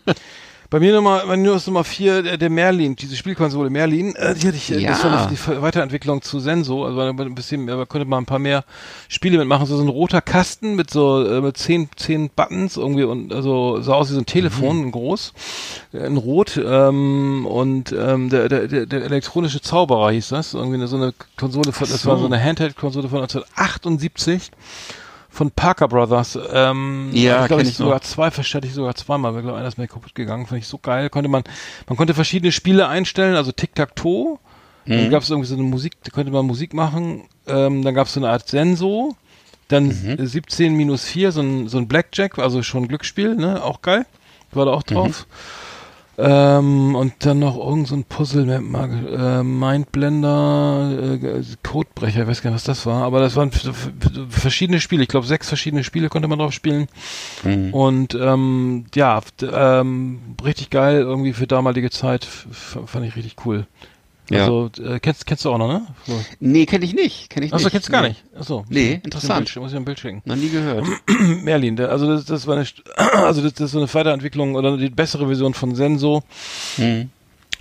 Bei 0.70 0.80
mir 0.80 0.94
Nummer, 0.94 1.24
bei 1.26 1.36
mir 1.36 1.54
ist 1.54 1.66
Nummer 1.66 1.84
vier 1.84 2.22
der, 2.22 2.36
der 2.36 2.50
Merlin, 2.50 2.96
diese 2.96 3.16
Spielkonsole 3.16 3.70
Merlin. 3.70 4.14
Äh, 4.16 4.34
die 4.34 4.48
hatte 4.48 4.56
ich, 4.56 4.72
äh, 4.72 4.78
Ja. 4.78 4.90
das 4.90 5.04
war 5.04 5.10
noch 5.10 5.30
die 5.30 5.62
Weiterentwicklung 5.62 6.22
zu 6.22 6.40
Senso. 6.40 6.84
Also 6.84 7.00
ein 7.00 7.34
bisschen, 7.34 7.68
aber 7.68 7.86
konnte 7.86 8.06
man 8.06 8.22
ein 8.22 8.26
paar 8.26 8.38
mehr 8.38 8.64
Spiele 9.08 9.38
mitmachen. 9.38 9.66
So, 9.66 9.76
so 9.76 9.82
ein 9.82 9.88
roter 9.88 10.20
Kasten 10.20 10.74
mit 10.74 10.90
so 10.90 11.24
äh, 11.24 11.40
mit 11.40 11.56
zehn, 11.58 11.88
zehn 11.96 12.30
Buttons 12.34 12.76
irgendwie 12.76 13.04
und 13.04 13.32
also 13.32 13.80
sah 13.82 13.94
aus 13.94 14.10
wie 14.10 14.14
so 14.14 14.20
ein 14.20 14.26
Telefon, 14.26 14.90
groß, 14.90 15.32
äh, 15.92 16.06
in 16.06 16.16
Rot. 16.16 16.60
Ähm, 16.64 17.46
und 17.46 17.92
ähm, 17.92 18.30
der, 18.30 18.48
der, 18.48 18.66
der, 18.66 18.86
der 18.86 19.04
elektronische 19.04 19.60
Zauberer 19.60 20.10
hieß 20.12 20.30
das. 20.30 20.54
Irgendwie 20.54 20.76
eine, 20.76 20.88
so 20.88 20.96
eine 20.96 21.12
Konsole 21.36 21.72
von, 21.72 21.88
das 21.88 22.02
so. 22.02 22.10
war 22.10 22.18
so 22.18 22.26
eine 22.26 22.42
Handheld-Konsole 22.42 23.08
von 23.08 23.20
1978 23.20 24.50
von 25.34 25.50
Parker 25.50 25.88
Brothers. 25.88 26.38
Ähm, 26.52 27.10
Ja, 27.12 27.42
ich 27.42 27.46
glaub, 27.48 27.58
kenn 27.58 27.66
ich 27.66 27.72
ich 27.72 27.76
sogar 27.76 28.00
zwei 28.02 28.30
verstärkte 28.30 28.68
ich 28.68 28.74
sogar 28.74 28.94
zweimal, 28.94 29.34
weil 29.34 29.42
glaube 29.42 29.58
einer 29.58 29.68
ist 29.68 29.76
mir 29.78 29.88
kaputt 29.88 30.14
gegangen, 30.14 30.46
fand 30.46 30.60
ich 30.60 30.68
so 30.68 30.78
geil. 30.78 31.10
Konnte 31.10 31.28
man, 31.28 31.42
man 31.88 31.96
konnte 31.96 32.14
verschiedene 32.14 32.52
Spiele 32.52 32.88
einstellen, 32.88 33.34
also 33.36 33.52
Tic-Tac-Toe. 33.52 34.38
Mhm. 34.86 34.90
Dann 34.90 35.10
gab 35.10 35.22
es 35.22 35.30
irgendwie 35.30 35.48
so 35.48 35.54
eine 35.54 35.64
Musik, 35.64 35.94
da 36.04 36.10
konnte 36.10 36.30
man 36.30 36.46
Musik 36.46 36.72
machen. 36.72 37.24
Ähm, 37.46 37.82
dann 37.82 37.94
gab 37.94 38.06
es 38.06 38.14
so 38.14 38.20
eine 38.20 38.30
Art 38.30 38.48
Senso. 38.48 39.16
Dann 39.68 39.86
Mhm. 39.86 40.16
äh, 40.18 40.26
17 40.26 40.74
minus 40.74 41.04
4, 41.04 41.32
so 41.32 41.40
ein, 41.40 41.68
so 41.68 41.78
ein 41.78 41.88
Blackjack, 41.88 42.38
also 42.38 42.62
schon 42.62 42.86
Glücksspiel, 42.88 43.34
ne? 43.34 43.62
Auch 43.64 43.82
geil. 43.82 44.06
War 44.52 44.66
da 44.66 44.72
auch 44.72 44.82
Mhm. 44.88 45.26
Ähm, 46.16 46.94
und 46.94 47.12
dann 47.20 47.40
noch 47.40 47.56
irgend 47.56 47.88
so 47.88 47.96
ein 47.96 48.04
Puzzle, 48.04 48.48
äh, 48.48 49.42
Mindblender, 49.42 51.18
äh, 51.20 51.42
Codebrecher, 51.62 52.22
ich 52.22 52.28
weiß 52.28 52.42
gar 52.42 52.50
nicht, 52.50 52.56
was 52.56 52.64
das 52.64 52.86
war, 52.86 53.02
aber 53.02 53.18
das 53.20 53.34
waren 53.34 53.50
verschiedene 54.28 54.80
Spiele, 54.80 55.02
ich 55.02 55.08
glaube 55.08 55.26
sechs 55.26 55.48
verschiedene 55.48 55.82
Spiele 55.82 56.08
konnte 56.08 56.28
man 56.28 56.38
drauf 56.38 56.52
spielen. 56.52 56.86
Mhm. 57.42 57.74
Und 57.74 58.14
ähm, 58.14 58.86
ja, 58.94 59.20
ähm, 59.42 60.20
richtig 60.44 60.70
geil, 60.70 61.00
irgendwie 61.00 61.32
für 61.32 61.48
damalige 61.48 61.90
Zeit, 61.90 62.24
fand 62.24 63.06
ich 63.06 63.16
richtig 63.16 63.36
cool. 63.44 63.66
Ja. 64.30 64.40
Also, 64.40 64.70
äh, 64.82 64.98
kennst, 65.00 65.26
kennst 65.26 65.44
du 65.44 65.50
auch 65.50 65.58
noch, 65.58 65.68
ne? 65.68 65.86
So. 66.06 66.18
Nee, 66.40 66.64
kenne 66.66 66.84
ich 66.84 66.94
nicht, 66.94 67.28
kenne 67.28 67.46
ich 67.46 67.52
Achso, 67.52 67.68
kennst 67.68 67.88
du 67.88 67.92
gar 67.92 68.02
Nee. 68.02 68.08
nicht. 68.08 68.24
Achso. 68.38 68.64
Nee, 68.70 69.00
interessant. 69.04 69.54
Muss 69.56 69.72
ich 69.72 69.76
ein 69.76 69.84
Bild 69.84 69.98
schicken. 70.00 70.22
Noch 70.24 70.36
nie 70.36 70.48
gehört. 70.48 70.86
Merlin, 71.42 71.76
der, 71.76 71.90
also 71.90 72.06
das, 72.06 72.24
das 72.24 72.46
war 72.46 72.56
eine, 72.56 72.66
also 73.24 73.42
das, 73.42 73.52
das 73.54 73.66
ist 73.66 73.72
so 73.72 73.78
eine 73.78 73.92
Weiterentwicklung 73.92 74.54
oder 74.54 74.76
die 74.78 74.88
bessere 74.88 75.26
Version 75.26 75.52
von 75.52 75.74
Senso. 75.74 76.22
Mhm. 76.78 77.10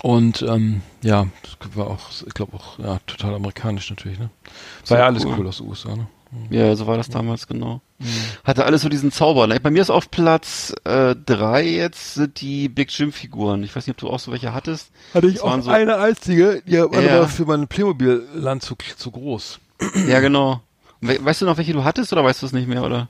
Und 0.02 0.42
ähm, 0.42 0.82
ja, 1.02 1.28
das 1.60 1.76
war 1.76 1.88
auch, 1.88 2.00
ich 2.26 2.34
glaube 2.34 2.58
auch, 2.58 2.80
ja, 2.80 3.00
total 3.08 3.36
amerikanisch 3.36 3.90
natürlich, 3.90 4.20
ne? 4.20 4.30
War 4.46 4.52
Sehr 4.84 4.98
ja 5.00 5.06
alles 5.06 5.26
cool. 5.26 5.36
cool 5.38 5.48
aus 5.48 5.58
den 5.58 5.68
USA, 5.68 5.96
ne? 5.96 6.08
Ja, 6.50 6.76
so 6.76 6.88
war 6.88 6.98
das 6.98 7.10
damals 7.10 7.48
genau. 7.48 7.82
Hatte 8.44 8.66
alles 8.66 8.82
so 8.82 8.90
diesen 8.90 9.12
Zauber. 9.12 9.48
Bei 9.60 9.70
mir 9.70 9.82
ist 9.82 9.90
auf 9.90 10.10
Platz 10.12 10.74
äh, 10.84 11.16
drei 11.16 11.64
jetzt 11.68 12.16
sind 12.16 12.42
die 12.42 12.70
Big 12.70 12.90
Jim 12.98 13.12
Figuren. 13.12 13.64
Ich 13.64 13.76
weiß 13.76 13.88
nicht, 13.88 13.96
ob 13.96 13.98
du 14.00 14.10
auch 14.10 14.20
so 14.20 14.32
welche 14.32 14.54
hattest. 14.54 14.92
Hatte 15.14 15.28
ich 15.28 15.36
Das 15.36 15.44
auch 15.44 15.62
so- 15.62 15.70
eine 15.72 15.98
einzige, 15.98 16.62
die 16.66 16.78
war 16.80 17.02
Ja. 17.02 17.18
aber 17.18 17.28
für 17.28 17.46
mein 17.46 17.68
Playmobil-Land 17.68 18.64
zu, 18.64 18.76
zu 18.98 19.12
groß. 19.12 19.60
Ja, 20.08 20.20
genau. 20.20 20.62
We 21.02 21.18
weißt 21.24 21.42
du 21.42 21.46
noch, 21.46 21.58
welche 21.58 21.74
du 21.74 21.84
hattest 21.84 22.12
oder 22.14 22.24
weißt 22.24 22.42
du 22.42 22.46
es 22.48 22.52
nicht 22.54 22.68
mehr, 22.68 22.84
oder? 22.84 23.10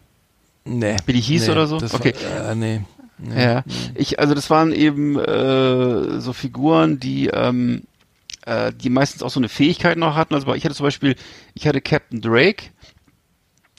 Nee. 0.66 0.96
Wie 1.06 1.14
die 1.14 1.22
hieß 1.22 1.46
nee, 1.48 1.52
oder 1.52 1.68
so? 1.68 1.78
Das 1.78 1.94
Okay. 1.94 2.14
War, 2.38 2.52
äh, 2.52 2.56
nee. 2.56 2.82
nee. 3.18 3.42
Ja. 3.44 3.64
Ich, 3.96 4.20
also 4.20 4.34
das 4.34 4.50
waren 4.50 4.72
eben 4.72 5.18
äh, 5.20 6.20
so 6.20 6.34
Figuren, 6.34 7.00
die 7.00 7.28
ähm, 7.28 7.84
äh, 8.46 8.72
die 8.74 8.90
meistens 8.90 9.24
auch 9.24 9.30
so 9.30 9.40
eine 9.40 9.50
Fähigkeit 9.50 9.98
noch 9.98 10.16
hatten. 10.16 10.34
Also 10.34 10.54
ich 10.54 10.66
hatte 10.66 10.76
zum 10.76 10.86
Beispiel, 10.86 11.16
ich 11.54 11.68
hatte 11.68 11.82
Captain 11.82 12.22
Drake. 12.22 12.66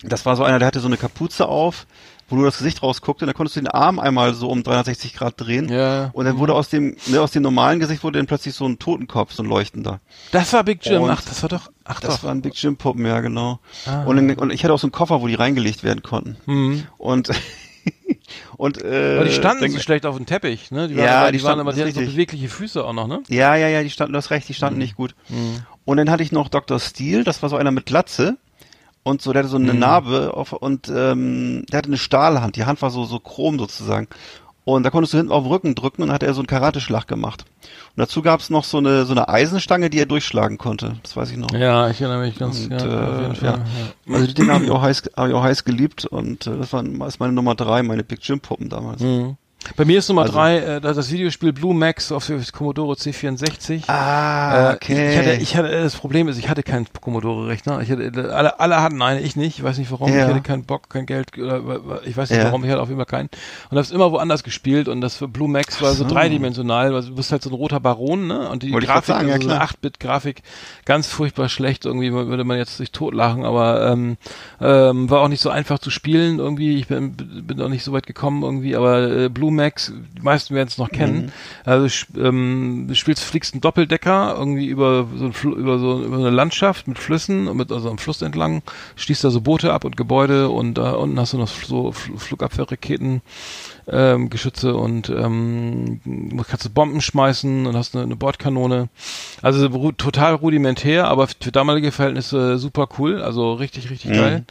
Das 0.08 0.26
war 0.26 0.36
so 0.36 0.44
einer, 0.44 0.58
der 0.58 0.66
hatte 0.68 0.80
so 0.80 0.86
eine 0.86 0.96
Kapuze 0.96 1.46
auf, 1.48 1.86
wo 2.28 2.36
nur 2.36 2.46
das 2.46 2.58
Gesicht 2.58 2.82
rausguckte. 2.82 3.24
Und 3.24 3.28
dann 3.28 3.34
konntest 3.36 3.56
du 3.56 3.60
den 3.60 3.68
Arm 3.68 3.98
einmal 3.98 4.34
so 4.34 4.48
um 4.48 4.62
360 4.62 5.14
Grad 5.14 5.34
drehen. 5.40 5.68
Ja. 5.68 6.10
Und 6.14 6.24
dann 6.24 6.38
wurde 6.38 6.54
aus 6.54 6.68
dem, 6.68 6.96
ne, 7.06 7.20
aus 7.20 7.32
dem 7.32 7.42
normalen 7.42 7.80
Gesicht 7.80 8.02
wurde 8.04 8.18
dann 8.18 8.26
plötzlich 8.26 8.54
so 8.54 8.66
ein 8.66 8.78
Totenkopf, 8.78 9.32
so 9.32 9.42
ein 9.42 9.48
leuchtender. 9.48 10.00
Das 10.32 10.52
war 10.52 10.64
Big 10.64 10.84
Jim. 10.84 11.02
Und 11.02 11.10
Ach, 11.10 11.20
das 11.22 11.42
war 11.42 11.48
doch. 11.48 11.70
Ach 11.84 12.00
Das 12.00 12.16
doch. 12.16 12.24
waren 12.24 12.40
Big 12.42 12.54
Jim 12.54 12.76
Puppen, 12.76 13.04
ja 13.04 13.20
genau. 13.20 13.60
Ah. 13.86 14.04
Und, 14.04 14.16
dann, 14.16 14.30
und 14.36 14.52
ich 14.52 14.64
hatte 14.64 14.72
auch 14.72 14.78
so 14.78 14.86
einen 14.86 14.92
Koffer, 14.92 15.20
wo 15.20 15.26
die 15.26 15.34
reingelegt 15.34 15.82
werden 15.84 16.02
konnten. 16.02 16.36
Mhm. 16.46 16.84
Und 16.98 17.30
und 18.56 18.82
äh, 18.82 19.16
Aber 19.16 19.24
die 19.26 19.32
standen 19.32 19.62
dann- 19.64 19.70
so 19.72 19.78
schlecht 19.80 20.06
auf 20.06 20.16
dem 20.16 20.26
Teppich, 20.26 20.70
ne? 20.70 20.88
Die 20.88 20.94
Ja, 20.94 21.04
waren, 21.04 21.10
aber- 21.14 21.32
die 21.32 21.38
die 21.38 21.44
waren 21.44 21.48
standen- 21.48 21.60
aber, 21.60 21.70
das 21.72 21.76
die 21.76 21.82
hatten 21.82 22.06
so 22.06 22.12
bewegliche 22.12 22.48
Füße 22.48 22.84
auch 22.84 22.92
noch, 22.92 23.06
ne? 23.06 23.22
Ja, 23.28 23.54
ja, 23.56 23.68
ja, 23.68 23.82
die 23.82 23.90
standen, 23.90 24.12
du 24.12 24.16
hast 24.18 24.30
recht, 24.30 24.48
die 24.48 24.52
Mhm. 24.52 24.56
standen 24.56 24.78
nicht 24.78 24.96
gut. 24.96 25.14
Und 25.84 25.96
dann 25.98 26.10
hatte 26.10 26.22
ich 26.22 26.32
noch 26.32 26.48
Dr. 26.48 26.80
Steel, 26.80 27.24
das 27.24 27.42
war 27.42 27.50
so 27.50 27.56
einer 27.56 27.70
mit 27.70 27.84
Glatze. 27.86 28.38
Und 29.04 29.22
so, 29.22 29.32
der 29.32 29.42
hatte 29.42 29.50
so 29.50 29.56
eine 29.58 29.72
Mhm. 29.74 29.78
Narbe 29.78 30.34
auf, 30.34 30.52
und 30.52 30.88
ähm, 30.88 31.64
der 31.70 31.78
hatte 31.78 31.88
eine 31.88 31.98
Stahlhand. 31.98 32.56
Die 32.56 32.64
Hand 32.64 32.82
war 32.82 32.90
so, 32.90 33.04
so 33.04 33.20
chrom 33.20 33.58
sozusagen. 33.58 34.08
Und 34.66 34.82
da 34.82 34.88
konntest 34.88 35.12
du 35.12 35.18
hinten 35.18 35.30
auf 35.30 35.44
den 35.44 35.52
Rücken 35.52 35.74
drücken 35.74 36.00
und 36.02 36.08
dann 36.08 36.14
hat 36.14 36.22
er 36.22 36.32
so 36.32 36.40
einen 36.40 36.46
Karateschlag 36.46 37.06
gemacht. 37.06 37.44
Und 37.94 38.00
dazu 38.00 38.22
gab 38.22 38.40
es 38.40 38.48
noch 38.48 38.64
so 38.64 38.78
eine 38.78 39.04
so 39.04 39.12
eine 39.12 39.28
Eisenstange, 39.28 39.90
die 39.90 39.98
er 39.98 40.06
durchschlagen 40.06 40.56
konnte. 40.56 40.96
Das 41.02 41.14
weiß 41.16 41.30
ich 41.32 41.36
noch. 41.36 41.50
Ja, 41.52 41.90
ich 41.90 42.00
erinnere 42.00 42.22
mich 42.22 42.38
ganz, 42.38 42.64
Und, 42.64 42.70
ja, 42.70 42.78
äh, 42.78 43.34
ja. 43.42 43.42
Ja. 43.42 43.58
Also 44.10 44.26
die 44.26 44.32
Dinge 44.32 44.54
habe 44.54 44.64
ich 44.64 44.70
auch 44.70 44.80
heiß, 44.80 45.02
habe 45.18 45.28
ich 45.28 45.34
auch 45.34 45.42
heiß 45.42 45.64
geliebt 45.64 46.06
und 46.06 46.46
äh, 46.46 46.56
das 46.56 46.72
war 46.72 46.82
ist 47.06 47.20
meine 47.20 47.34
Nummer 47.34 47.54
drei, 47.54 47.82
meine 47.82 48.04
Big 48.04 48.20
Jim 48.22 48.40
Puppen 48.40 48.70
damals. 48.70 49.02
Mhm. 49.02 49.36
Bei 49.76 49.84
mir 49.84 49.98
ist 49.98 50.08
Nummer 50.08 50.22
Also- 50.22 50.34
drei 50.34 50.58
äh, 50.58 50.80
das 50.80 51.10
Videospiel 51.10 51.52
Blue 51.52 51.74
Max 51.74 52.12
auf 52.12 52.26
dem 52.26 52.42
Commodore 52.52 52.94
C64. 52.96 53.88
Ah, 53.88 54.72
Äh, 54.72 54.76
Ich 54.92 55.16
hatte, 55.18 55.32
ich 55.34 55.56
hatte, 55.56 55.70
das 55.70 55.96
Problem 55.96 56.28
ist, 56.28 56.38
ich 56.38 56.48
hatte 56.48 56.62
keinen 56.62 56.86
Commodore-Rechner. 57.00 57.80
Ich 57.80 57.90
hatte, 57.90 58.34
alle, 58.34 58.60
alle 58.60 58.82
hatten 58.82 59.00
einen, 59.02 59.24
ich 59.24 59.36
nicht. 59.36 59.58
Ich 59.58 59.64
weiß 59.64 59.78
nicht 59.78 59.90
warum. 59.90 60.10
Ja. 60.12 60.24
Ich 60.24 60.30
hatte 60.30 60.40
keinen 60.42 60.64
Bock, 60.64 60.88
kein 60.90 61.06
Geld, 61.06 61.36
oder, 61.38 61.60
ich 62.04 62.16
weiß 62.16 62.30
nicht 62.30 62.38
Ja. 62.38 62.44
warum. 62.46 62.64
Ich 62.64 62.70
hatte 62.70 62.80
auf 62.80 62.88
jeden 62.88 62.98
Fall 62.98 63.06
keinen. 63.06 63.28
Und 63.70 63.78
hab's 63.78 63.90
immer 63.90 64.12
woanders 64.12 64.42
gespielt. 64.44 64.88
Und 64.88 65.00
das 65.00 65.16
für 65.16 65.28
Blue 65.28 65.48
Max 65.48 65.80
war 65.82 65.92
so 65.94 66.04
so. 66.04 66.08
dreidimensional. 66.14 66.94
Also 66.94 67.08
du 67.10 67.14
bist 67.16 67.32
halt 67.32 67.42
so 67.42 67.50
ein 67.50 67.54
roter 67.54 67.80
Baron, 67.80 68.26
ne? 68.26 68.48
Und 68.48 68.62
die 68.62 68.72
Wollte 68.72 68.86
Grafik, 68.86 69.04
sagen, 69.06 69.28
ja, 69.28 69.34
also 69.34 69.48
so 69.48 69.50
eine 69.54 69.58
klar. 69.60 69.70
8-Bit-Grafik, 69.70 70.42
ganz 70.84 71.06
furchtbar 71.08 71.48
schlecht. 71.48 71.84
Irgendwie 71.86 72.12
würde 72.12 72.44
man 72.44 72.58
jetzt 72.58 72.76
sich 72.76 72.92
totlachen, 72.92 73.44
aber 73.44 73.90
ähm, 73.90 74.16
ähm, 74.60 75.10
war 75.10 75.20
auch 75.20 75.28
nicht 75.28 75.40
so 75.40 75.50
einfach 75.50 75.78
zu 75.78 75.90
spielen. 75.90 76.38
Irgendwie, 76.38 76.76
ich 76.78 76.86
bin, 76.88 77.12
bin 77.16 77.60
auch 77.60 77.68
nicht 77.68 77.84
so 77.84 77.92
weit 77.92 78.06
gekommen 78.06 78.42
irgendwie. 78.42 78.76
Aber 78.76 79.02
äh, 79.10 79.28
Blue 79.28 79.52
Max, 79.56 79.92
die 80.16 80.22
meisten 80.22 80.54
werden 80.54 80.68
es 80.68 80.78
noch 80.78 80.90
kennen. 80.90 81.32
Also 81.64 81.86
sch- 81.86 82.06
ähm, 82.18 82.86
du 82.88 82.94
spielst, 82.94 83.22
fliegst 83.24 83.54
einen 83.54 83.60
Doppeldecker 83.60 84.34
irgendwie 84.38 84.66
über 84.66 85.06
so, 85.16 85.26
ein 85.26 85.52
über 85.56 85.78
so 85.78 86.02
über 86.02 86.16
eine 86.16 86.30
Landschaft 86.30 86.88
mit 86.88 86.98
Flüssen, 86.98 87.56
mit 87.56 87.70
also 87.72 87.90
am 87.90 87.98
Fluss 87.98 88.22
entlang, 88.22 88.62
schließt 88.96 89.24
da 89.24 89.30
so 89.30 89.40
Boote 89.40 89.72
ab 89.72 89.84
und 89.84 89.96
Gebäude 89.96 90.48
und 90.50 90.74
da 90.74 90.92
unten 90.92 91.18
hast 91.18 91.32
du 91.32 91.38
noch 91.38 91.48
so 91.48 91.92
Fl 91.92 92.16
Flugabwehrraketen, 92.18 93.22
ähm, 93.86 94.30
Geschütze 94.30 94.74
und 94.74 95.08
ähm, 95.10 96.00
kannst 96.48 96.64
du 96.64 96.70
Bomben 96.70 97.00
schmeißen 97.00 97.66
und 97.66 97.76
hast 97.76 97.94
eine, 97.94 98.04
eine 98.04 98.16
Bordkanone. 98.16 98.88
Also 99.42 99.66
ru 99.66 99.92
total 99.92 100.34
rudimentär, 100.34 101.06
aber 101.08 101.26
für 101.28 101.52
damalige 101.52 101.92
Verhältnisse 101.92 102.58
super 102.58 102.88
cool, 102.98 103.20
also 103.22 103.54
richtig, 103.54 103.90
richtig 103.90 104.10
Mhm. 104.12 104.16
geil 104.16 104.44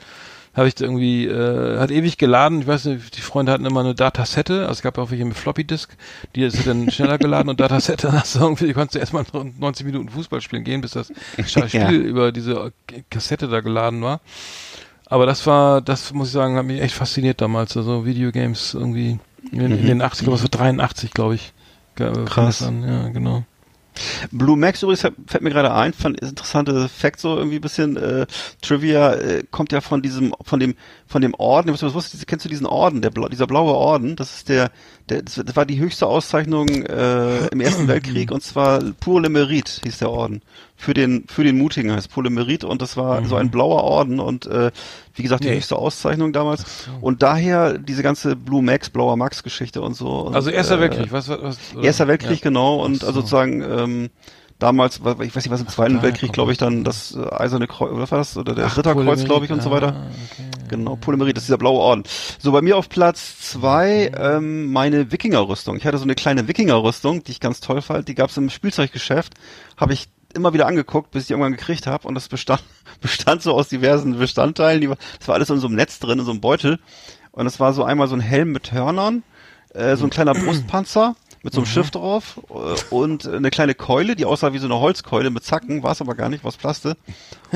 habe 0.54 0.68
ich 0.68 0.80
irgendwie, 0.80 1.26
äh, 1.26 1.80
hat 1.80 1.90
ewig 1.92 2.18
geladen. 2.18 2.62
Ich 2.62 2.68
weiß 2.68 2.86
nicht, 2.86 3.18
die 3.18 3.22
Freunde 3.22 3.52
hatten 3.52 3.66
immer 3.66 3.80
eine 3.80 3.96
Datasette, 3.96 4.62
also 4.62 4.72
es 4.74 4.82
gab 4.82 4.98
auch 4.98 5.10
welche 5.12 5.26
mit 5.26 5.36
Floppy 5.38 5.64
Disk, 5.64 5.96
die 6.36 6.44
ist 6.44 6.68
dann 6.68 6.92
schneller 6.92 7.18
geladen 7.18 7.50
und 7.50 7.60
Datasette 7.60 8.12
hast 8.12 8.36
du 8.36 8.40
irgendwie, 8.40 8.74
konntest 8.74 8.96
du 8.96 9.00
erstmal 9.00 9.26
90 9.60 9.86
Minuten 9.86 10.10
Fußball 10.10 10.42
spielen 10.42 10.64
gehen, 10.64 10.82
bis 10.82 10.92
das 10.92 11.12
Spiel 11.48 11.70
Ja. 11.72 11.90
über 11.92 12.32
diese 12.32 12.72
Kassette 13.10 13.48
da 13.48 13.62
geladen 13.62 14.02
war. 14.02 14.22
Aber 15.08 15.26
das 15.26 15.46
war, 15.46 15.82
das 15.82 16.14
muss 16.14 16.28
ich 16.30 16.34
sagen, 16.34 16.56
hat 16.56 16.66
mich 16.66 16.82
echt 16.82 16.96
fasziniert 16.96 17.42
damals. 17.42 17.76
Also 17.78 18.06
Videogames 18.06 18.74
irgendwie 18.74 19.20
in, 19.52 19.60
in 19.60 19.86
den 19.86 20.02
80 20.02 20.24
glaube 20.26 20.38
ich, 20.38 20.44
das 20.44 20.60
war 20.60 20.66
83, 20.66 21.12
glaube 21.12 21.36
ich. 21.36 21.54
Mhm. 22.00 22.26
Krass. 22.26 22.64
An. 22.64 22.84
Ja, 22.88 23.10
genau. 23.10 23.44
Blue 24.32 24.58
Max 24.58 24.82
übrigens 24.84 25.02
fällt 25.02 25.44
mir 25.44 25.50
gerade 25.50 25.74
ein, 25.74 25.94
fand 25.94 26.20
ist 26.20 26.30
interessante 26.30 26.90
Fact 26.90 27.20
so 27.20 27.38
irgendwie 27.38 27.60
bisschen 27.60 27.98
äh, 27.98 28.26
Trivia 28.62 29.14
äh, 29.14 29.44
kommt 29.50 29.72
ja 29.72 29.82
von 29.82 30.02
diesem 30.02 30.34
von 30.42 30.60
dem 30.60 30.76
von 31.14 31.22
dem 31.22 31.36
Orden, 31.36 31.72
was 31.72 31.84
was 31.84 31.94
wusstest, 31.94 32.26
kennst 32.26 32.44
du 32.44 32.50
diesen 32.50 32.66
Orden, 32.66 33.04
der 33.04 33.12
dieser 33.12 33.46
blaue 33.46 33.76
Orden, 33.76 34.16
das 34.16 34.36
ist 34.36 34.50
der 34.50 34.72
der 35.10 35.22
das 35.22 35.56
war 35.56 35.64
die 35.64 35.78
höchste 35.80 36.08
Auszeichnung 36.08 36.68
äh, 36.68 37.46
im 37.50 37.62
Ersten 37.62 37.88
Weltkrieg 37.88 38.32
und 38.32 38.42
zwar 38.42 38.80
Pour 39.00 39.22
le 39.22 39.28
Mérite 39.28 39.84
hieß 39.84 40.00
der 40.00 40.10
Orden. 40.10 40.42
Für 40.76 40.96
den 40.96 41.26
für 41.28 41.44
den 41.44 41.60
Mutigen 41.60 41.92
heißt 41.92 42.10
Pour 42.10 42.24
le 42.24 42.32
Mérite 42.32 42.66
und 42.66 42.82
das 42.82 42.98
war 42.98 43.24
so 43.26 43.36
ein 43.36 43.52
blauer 43.52 43.84
Orden 43.84 44.20
und 44.20 44.48
äh, 44.48 44.72
wie 45.14 45.22
gesagt 45.22 45.44
die 45.44 45.50
Nee. 45.50 45.58
höchste 45.58 45.76
Auszeichnung 45.76 46.34
damals 46.34 46.66
und 47.00 47.22
daher 47.22 47.78
diese 47.78 48.02
ganze 48.02 48.36
Blue 48.36 48.64
Max, 48.64 48.90
blauer 48.90 49.16
Max 49.16 49.44
Geschichte 49.44 49.84
und 49.84 49.94
so. 49.94 50.08
Und, 50.22 50.36
Also 50.36 50.50
Erster 50.50 50.78
äh, 50.78 50.82
Weltkrieg, 50.82 51.12
was, 51.12 51.30
was, 51.30 51.42
was 51.44 51.58
oder? 51.76 51.84
Erster 51.84 52.08
Weltkrieg, 52.08 52.40
ja. 52.40 52.50
genau, 52.50 52.84
und 52.84 52.96
Ach 52.96 53.02
so. 53.02 53.08
also 53.08 53.20
sozusagen 53.20 53.62
ähm, 53.62 54.10
damals, 54.60 54.98
ich 54.98 55.36
weiß 55.36 55.36
nicht, 55.36 55.52
was 55.52 55.62
im 55.62 55.68
Zweiten 55.68 56.02
Weltkrieg, 56.02 56.32
glaube 56.32 56.52
ich, 56.52 56.58
das. 56.58 56.68
dann 56.68 56.84
das 56.84 57.16
äh, 57.16 57.36
Eiserne 57.36 57.68
Kreuz, 57.68 57.92
oder 57.92 58.02
was 58.02 58.12
war 58.12 58.18
das? 58.20 58.38
Oder 58.38 58.56
der 58.56 58.66
Ach, 58.66 58.78
Ritterkreuz, 58.78 59.26
glaube 59.26 59.46
ich, 59.46 59.52
und 59.52 59.62
so 59.62 59.72
weiter. 59.72 59.96
Ah, 59.96 60.12
okay. 60.32 60.44
Genau, 60.70 60.96
Polymerit, 60.96 61.38
das 61.38 61.44
ist 61.44 61.48
dieser 61.50 61.58
blaue 61.58 61.80
Orden. 61.80 62.04
So, 62.40 62.52
bei 62.52 62.62
mir 62.62 62.78
auf 62.78 62.90
Platz 62.90 63.40
zwei 63.40 64.12
ähm, 64.18 64.72
meine 64.72 65.12
Wikingerrüstung. 65.12 65.78
Ich 65.78 65.86
hatte 65.86 65.98
so 65.98 66.04
eine 66.04 66.16
kleine 66.16 66.48
Wikingerrüstung, 66.48 67.24
die 67.24 67.32
ich 67.32 67.40
ganz 67.40 67.60
toll 67.60 67.82
fand. 67.82 68.08
Die 68.08 68.16
gab's 68.16 68.38
im 68.38 68.50
Spielzeuggeschäft. 68.50 69.34
Habe 69.78 69.94
ich 69.94 70.08
immer 70.34 70.54
wieder 70.54 70.68
angeguckt, 70.68 71.12
bis 71.12 71.24
ich 71.24 71.28
die 71.28 71.34
irgendwann 71.34 71.56
gekriegt 71.56 71.88
habe. 71.88 72.08
Und 72.08 72.16
das 72.16 72.28
bestand, 72.28 72.64
bestand 73.02 73.42
so 73.42 73.54
aus 73.54 73.70
diversen 73.70 74.18
Bestandteilen. 74.18 74.82
Die 74.82 74.90
war, 74.90 74.98
das 75.20 75.28
war 75.28 75.36
alles 75.36 75.50
in 75.50 75.60
so 75.60 75.68
einem 75.68 75.76
Netz 75.76 76.00
drin, 76.00 76.20
in 76.20 76.26
so 76.26 76.32
einem 76.32 76.42
Beutel. 76.42 76.80
Und 77.32 77.48
es 77.48 77.60
war 77.60 77.74
so 77.74 77.84
einmal 77.84 78.08
so 78.08 78.16
ein 78.16 78.22
Helm 78.22 78.52
mit 78.52 78.72
Hörnern, 78.72 79.24
äh, 79.74 79.96
so 79.96 80.06
ein 80.06 80.10
kleiner 80.12 80.34
Brustpanzer 80.34 81.16
mit 81.44 81.54
so 81.54 81.60
einem 81.60 81.66
Schiff 81.68 81.92
drauf 81.92 82.40
äh, 82.50 82.94
und 82.96 83.28
eine 83.28 83.50
kleine 83.52 83.76
Keule, 83.76 84.16
die 84.16 84.26
aussah 84.26 84.54
wie 84.54 84.58
so 84.60 84.66
eine 84.66 84.80
Holzkeule 84.80 85.30
mit 85.30 85.44
Zacken, 85.44 85.84
war 85.84 85.92
es 85.92 86.02
aber 86.02 86.16
gar 86.16 86.30
nicht, 86.30 86.44
was 86.44 86.56
Plaste. 86.58 86.98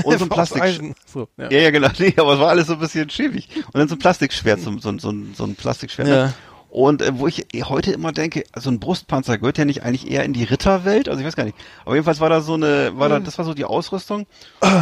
Und 0.04 0.20
so 0.20 0.26
ein 0.26 0.30
Plastik. 0.60 0.62
So, 1.06 1.28
ja. 1.38 1.50
Ja, 1.50 1.60
ja, 1.60 1.72
genau. 1.72 1.88
Nee, 1.98 2.14
aber 2.18 2.34
es 2.34 2.40
war 2.40 2.50
alles 2.50 2.68
so 2.68 2.74
ein 2.74 2.80
bisschen 2.80 3.10
schäbig. 3.10 3.48
Und 3.56 3.76
dann 3.76 3.88
so 3.88 3.96
ein 3.96 4.00
Plastikschwert, 4.00 4.60
so, 4.62 4.78
so, 4.78 4.98
so, 5.00 5.10
ein- 5.12 5.34
so 5.36 5.44
ein 5.46 5.56
Plastikschwert. 5.56 6.08
Ja. 6.08 6.26
Ne? 6.28 6.34
Und 6.70 7.02
äh, 7.02 7.18
wo 7.18 7.28
ich 7.28 7.48
heute 7.64 7.92
immer 7.94 8.12
denke, 8.12 8.44
so 8.58 8.70
ein 8.70 8.80
Brustpanzer 8.82 9.38
gehört 9.38 9.58
ja 9.58 9.64
nicht 9.64 9.84
eigentlich 9.84 10.12
eher 10.12 10.26
in 10.26 10.34
die 10.34 10.44
Ritterwelt, 10.44 11.08
also 11.08 11.22
ich 11.22 11.26
weiß 11.26 11.38
gar 11.38 11.46
nicht. 11.46 11.56
Aber 11.86 11.96
jedenfalls 11.96 12.20
war 12.20 12.30
da 12.30 12.42
so 12.42 12.56
eine, 12.56 12.92
war 13.00 13.08
da, 13.08 13.20
das 13.22 13.38
war 13.38 13.46
so 13.46 13.54
die 13.54 13.64
Ausrüstung. 13.64 14.28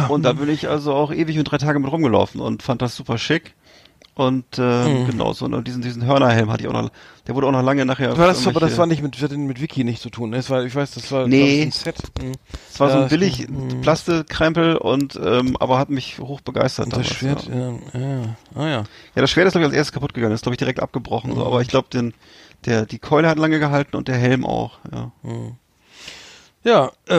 Und 0.08 0.22
da 0.24 0.32
bin 0.32 0.48
ich 0.48 0.68
also 0.68 0.92
auch 0.94 1.12
ewig 1.12 1.38
und 1.38 1.44
drei 1.44 1.58
Tage 1.58 1.78
mit 1.78 1.90
rumgelaufen 1.90 2.40
und 2.40 2.64
fand 2.64 2.82
das 2.82 2.96
super 2.96 3.18
schick. 3.18 3.54
Und 4.16 4.58
äh, 4.58 5.04
genau 5.04 5.34
so 5.34 5.44
und 5.44 5.68
diesen 5.68 5.82
diesen 5.82 6.02
Hörnerhelm 6.06 6.50
hatte 6.50 6.62
ich 6.62 6.68
auch 6.68 6.72
noch, 6.72 6.88
der 7.26 7.34
wurde 7.34 7.48
auch 7.48 7.52
noch 7.52 7.60
lange 7.62 7.84
nachher. 7.84 8.16
War 8.16 8.26
das, 8.28 8.46
aber 8.46 8.60
das 8.60 8.78
war 8.78 8.86
nicht 8.86 9.02
mit, 9.02 9.20
hat 9.20 9.30
mit 9.30 9.60
Wiki 9.60 9.84
nicht 9.84 10.00
zu 10.00 10.08
tun. 10.08 10.30
ne? 10.30 10.36
Das 10.36 10.48
war, 10.48 10.64
ich 10.64 10.74
weiß, 10.74 10.92
das 10.92 11.12
war 11.12 11.28
Nee. 11.28 11.62
ein 11.64 11.70
Set. 11.70 11.96
Mhm. 12.22 12.32
Es 12.72 12.80
war 12.80 12.88
so 12.88 12.96
Ja, 12.96 13.02
ein 13.02 13.08
billig. 13.10 13.46
Mhm. 13.46 13.82
Plastikkrempel 13.82 14.78
und 14.78 15.20
ähm, 15.22 15.58
aber 15.60 15.78
hat 15.78 15.90
mich 15.90 16.18
hoch 16.18 16.40
begeistert. 16.40 16.86
Und 16.86 16.96
das 16.96 17.06
damals, 17.18 17.44
Schwert, 17.44 17.48
ja. 17.94 18.00
ja. 18.00 18.08
ja. 18.22 18.36
Ah 18.54 18.66
ja. 18.68 18.84
Ja, 19.16 19.20
das 19.20 19.30
Schwert 19.30 19.48
ist 19.48 19.52
glaube 19.52 19.64
ich 19.64 19.68
als 19.68 19.76
erstes 19.76 19.92
kaputt 19.92 20.14
gegangen, 20.14 20.32
ist 20.34 20.42
glaube 20.44 20.54
ich 20.54 20.58
direkt 20.60 20.80
abgebrochen, 20.80 21.34
so, 21.34 21.44
aber 21.44 21.60
ich 21.60 21.68
glaube 21.68 21.88
den 21.92 22.14
der 22.64 22.86
die 22.86 22.98
Keule 22.98 23.28
hat 23.28 23.38
lange 23.38 23.58
gehalten 23.58 23.96
und 23.96 24.08
der 24.08 24.16
Helm 24.16 24.46
auch, 24.46 24.78
ja. 24.94 25.12
Ja, 26.64 26.86
äh, 27.06 27.18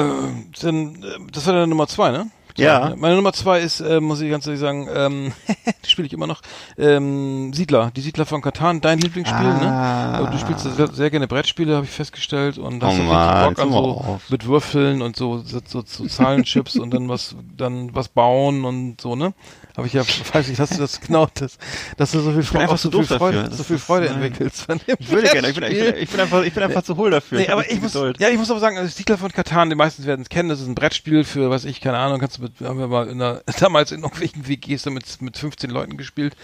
dann, 0.62 0.96
äh, 1.04 1.32
das 1.32 1.46
war 1.46 1.54
deine 1.54 1.68
Nummer 1.68 1.88
zwei, 1.88 2.10
ne? 2.12 2.30
Ja. 2.58 2.94
Meine 2.98 3.16
Nummer 3.16 3.34
zwei 3.34 3.60
ist, 3.60 3.80
äh, 3.80 4.00
muss 4.00 4.22
ich 4.22 4.30
ganz 4.30 4.46
ehrlich 4.46 4.60
sagen, 4.60 4.88
ähm, 4.94 5.34
die 5.86 5.90
spiele 5.90 6.08
ich 6.08 6.14
immer 6.14 6.28
noch, 6.28 6.42
ähm, 6.78 7.54
Siedler, 7.54 7.92
die 7.96 8.02
Siedler 8.02 8.26
von 8.26 8.42
Katan, 8.42 8.82
dein 8.82 9.00
Lieblingsspiel, 9.00 9.48
ne? 9.48 9.72
Ah. 9.72 10.18
Aber 10.18 10.28
du 10.32 10.38
spielst 10.38 10.64
sehr, 10.64 10.88
sehr 10.88 11.10
gerne 11.10 11.28
Brettspiele, 11.28 11.76
habe 11.76 11.86
ich 11.86 11.92
festgestellt, 11.92 12.58
und 12.58 12.84
hast 12.84 13.00
Oh 13.00 13.12
richtig 13.12 13.56
Bock 13.56 13.60
an 13.60 13.72
so 13.72 14.20
mit 14.30 14.46
Würfeln 14.46 15.02
und 15.02 15.16
so, 15.16 15.40
so, 15.40 15.60
so, 15.66 15.84
so 15.86 16.06
Zahlenchips 16.06 16.78
und 16.78 16.94
dann 16.94 17.10
was, 17.10 17.36
dann 17.56 17.94
was 17.94 18.10
bauen 18.10 18.66
und 18.66 19.00
so, 19.02 19.16
ne? 19.16 19.34
Habe 19.78 19.86
ich 19.86 19.94
ja, 19.94 20.04
weiß 20.34 20.50
ich, 20.50 20.58
dass 20.58 20.72
du 20.72 20.78
das 20.80 21.00
genau, 21.00 21.28
das, 21.36 21.60
dass 21.98 22.12
du 22.12 22.20
so 22.20 22.32
viel 22.32 22.42
Freude, 22.42 22.64
einfach 22.64 22.80
so 22.80 22.90
viel 22.90 23.04
Freude, 23.06 23.38
dafür. 23.44 23.56
so 23.56 23.64
viel 23.64 23.76
ist- 23.76 23.84
Freude 23.84 24.10
entwickelst. 24.10 24.66
Ich 24.98 25.12
würde 25.12 25.28
gerne, 25.30 25.50
ich 25.50 25.56
bin, 25.56 25.64
ich 25.72 25.80
bin, 25.80 25.96
ich 25.98 26.10
bin 26.10 26.20
einfach 26.20 26.44
ich 26.44 26.54
bin 26.54 26.64
einfach 26.64 26.82
zu 26.82 26.98
hohl 26.98 27.12
dafür. 27.12 27.38
Nee, 27.40 27.50
aber 27.50 27.70
ich 27.70 27.80
muss, 27.80 27.94
Geduld. 27.94 28.20
ja, 28.20 28.30
ich 28.30 28.38
muss 28.38 28.50
aber 28.50 28.60
sagen, 28.60 28.78
also 28.78 28.90
Siedler 28.90 29.20
von 29.20 29.32
Katan, 29.32 29.70
die 29.70 29.76
meisten 29.76 30.04
werden 30.08 30.24
es 30.24 30.30
kennen, 30.30 30.50
das 30.50 30.62
ist 30.62 30.68
ein 30.68 30.74
Brettspiel 30.74 31.24
für, 31.24 31.52
was 31.52 31.64
ich, 31.64 31.80
keine 31.80 32.00
Ahnung, 32.00 32.20
kannst 32.20 32.40
du 32.40 32.42
mit, 32.42 32.54
haben 32.62 32.80
wir 32.80 32.88
mal 32.88 33.08
in 33.08 33.20
der, 33.20 33.44
damals 33.60 33.92
in 33.92 34.02
irgendwelchen 34.02 34.48
WGs 34.48 34.82
damit 34.82 35.22
mit 35.22 35.38
15 35.38 35.70
Leuten 35.70 35.96
gespielt. 35.96 36.36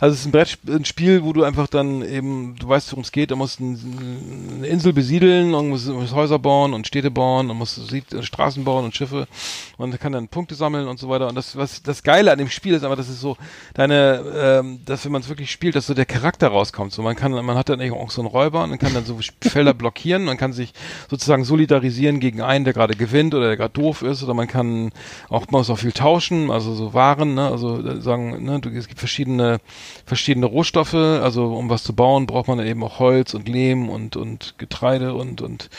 Also 0.00 0.14
es 0.14 0.20
ist 0.22 0.26
ein 0.26 0.32
Brettspiel, 0.32 0.74
ein 0.74 0.84
Spiel, 0.84 1.22
wo 1.22 1.32
du 1.32 1.44
einfach 1.44 1.68
dann 1.68 2.02
eben, 2.02 2.56
du 2.56 2.68
weißt, 2.68 2.90
worum 2.90 3.04
es 3.04 3.12
geht, 3.12 3.30
du 3.30 3.36
musst 3.36 3.60
ein, 3.60 4.56
eine 4.58 4.66
Insel 4.66 4.92
besiedeln, 4.92 5.54
und 5.54 5.68
musst, 5.68 5.86
musst 5.86 6.12
Häuser 6.12 6.40
bauen 6.40 6.74
und 6.74 6.88
Städte 6.88 7.12
bauen 7.12 7.50
und 7.50 7.56
musst 7.56 7.78
Straßen 8.20 8.64
bauen 8.64 8.84
und 8.84 8.96
Schiffe 8.96 9.28
und 9.76 9.98
kann 10.00 10.10
dann 10.10 10.26
Punkte 10.26 10.56
sammeln 10.56 10.88
und 10.88 10.98
so 10.98 11.08
weiter. 11.08 11.28
Und 11.28 11.36
das, 11.36 11.54
was 11.56 11.84
das 11.84 12.02
Geile 12.02 12.32
an 12.32 12.38
dem 12.38 12.50
Spiel 12.50 12.79
ist, 12.80 12.84
aber 12.84 12.96
das 12.96 13.08
ist 13.08 13.20
so 13.20 13.36
deine, 13.74 14.22
ähm, 14.34 14.80
dass 14.84 15.04
wenn 15.04 15.12
man 15.12 15.22
es 15.22 15.28
wirklich 15.28 15.50
spielt, 15.50 15.76
dass 15.76 15.86
so 15.86 15.94
der 15.94 16.06
Charakter 16.06 16.48
rauskommt. 16.48 16.92
So 16.92 17.02
man 17.02 17.16
kann, 17.16 17.32
man 17.32 17.56
hat 17.56 17.68
dann 17.68 17.80
auch 17.92 18.10
so 18.10 18.22
einen 18.22 18.28
Räuber 18.28 18.64
und 18.64 18.78
kann 18.78 18.94
dann 18.94 19.04
so 19.04 19.18
Felder 19.40 19.74
blockieren, 19.74 20.24
man 20.24 20.36
kann 20.36 20.52
sich 20.52 20.72
sozusagen 21.08 21.44
solidarisieren 21.44 22.20
gegen 22.20 22.42
einen, 22.42 22.64
der 22.64 22.74
gerade 22.74 22.96
gewinnt 22.96 23.34
oder 23.34 23.48
der 23.48 23.56
gerade 23.56 23.72
doof 23.72 24.02
ist, 24.02 24.22
oder 24.22 24.34
man 24.34 24.48
kann 24.48 24.92
auch, 25.28 25.46
man 25.50 25.60
muss 25.60 25.80
viel 25.80 25.92
tauschen, 25.92 26.50
also 26.50 26.74
so 26.74 26.94
Waren, 26.94 27.34
ne, 27.34 27.48
also 27.48 27.78
äh, 27.80 28.00
sagen, 28.00 28.44
ne, 28.44 28.60
du, 28.60 28.70
es 28.70 28.88
gibt 28.88 28.98
verschiedene, 28.98 29.60
verschiedene 30.04 30.46
Rohstoffe, 30.46 30.94
also 30.94 31.54
um 31.54 31.70
was 31.70 31.82
zu 31.82 31.94
bauen, 31.94 32.26
braucht 32.26 32.48
man 32.48 32.64
eben 32.64 32.82
auch 32.82 32.98
Holz 32.98 33.34
und 33.34 33.48
Lehm 33.48 33.88
und, 33.88 34.16
und 34.16 34.54
Getreide 34.58 35.14
und, 35.14 35.42
und 35.42 35.70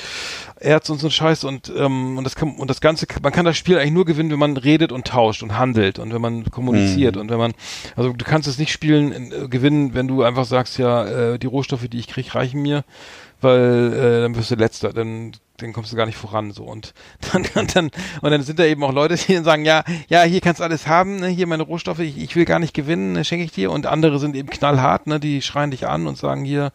Erz 0.60 0.90
und 0.90 1.00
so 1.00 1.08
ein 1.08 1.12
Scheiß. 1.12 1.44
Und, 1.44 1.72
ähm, 1.76 2.18
und 2.18 2.24
das 2.24 2.36
kann, 2.36 2.56
und 2.56 2.70
das 2.70 2.82
Ganze, 2.82 3.08
man 3.22 3.32
kann 3.32 3.46
das 3.46 3.58
Spiel 3.58 3.78
eigentlich 3.78 3.94
nur 3.94 4.06
gewinnen, 4.06 4.32
wenn 4.32 4.40
man 4.40 4.58
redet 4.58 4.92
und 4.92 5.08
tauscht 5.08 5.44
und 5.44 5.58
handelt. 5.58 6.00
Und 6.00 6.14
wenn 6.14 6.22
man 6.22 6.50
kommuniziert 6.52 6.91
und 7.18 7.30
wenn 7.30 7.38
man, 7.38 7.54
also 7.96 8.14
du 8.14 8.26
kannst 8.26 8.48
es 8.48 8.58
nicht 8.58 8.72
spielen, 8.72 9.32
äh, 9.32 9.48
gewinnen, 9.48 9.94
wenn 9.94 10.08
du 10.08 10.24
einfach 10.24 10.46
sagst, 10.46 10.78
ja, 10.78 11.34
äh, 11.34 11.40
die 11.40 11.48
Rohstoffe, 11.48 11.88
die 11.88 12.00
ich 12.00 12.08
krieg, 12.08 12.34
reichen 12.36 12.62
mir, 12.62 12.84
weil 13.42 13.94
äh, 13.94 14.22
dann 14.22 14.36
wirst 14.36 14.52
du 14.52 14.56
letzter, 14.56 14.94
dann 14.94 15.32
dann 15.62 15.74
kommst 15.74 15.92
du 15.92 15.96
gar 15.96 16.06
nicht 16.06 16.18
voran 16.18 16.52
so 16.52 16.64
und 16.64 16.94
dann 17.34 17.46
und 17.56 17.76
dann 17.76 17.92
und 18.22 18.32
dann 18.32 18.42
sind 18.44 18.60
da 18.60 18.66
eben 18.66 18.84
auch 18.84 18.92
Leute, 18.94 19.16
die 19.16 19.34
dann 19.34 19.44
sagen, 19.44 19.66
ja, 19.66 19.84
ja, 20.10 20.24
hier 20.24 20.42
kannst 20.42 20.60
du 20.60 20.64
alles 20.64 20.88
haben, 20.88 21.18
ne, 21.18 21.28
hier 21.28 21.48
meine 21.48 21.64
Rohstoffe, 21.64 22.00
ich, 22.00 22.18
ich 22.18 22.36
will 22.36 22.46
gar 22.46 22.60
nicht 22.60 22.74
gewinnen, 22.74 23.14
ne, 23.14 23.24
schenke 23.26 23.46
ich 23.46 23.52
dir 23.52 23.72
und 23.72 23.86
andere 23.88 24.20
sind 24.20 24.36
eben 24.36 24.50
knallhart, 24.50 25.08
ne, 25.08 25.20
die 25.20 25.42
schreien 25.42 25.72
dich 25.72 25.88
an 25.88 26.08
und 26.08 26.18
sagen 26.18 26.44
hier, 26.46 26.72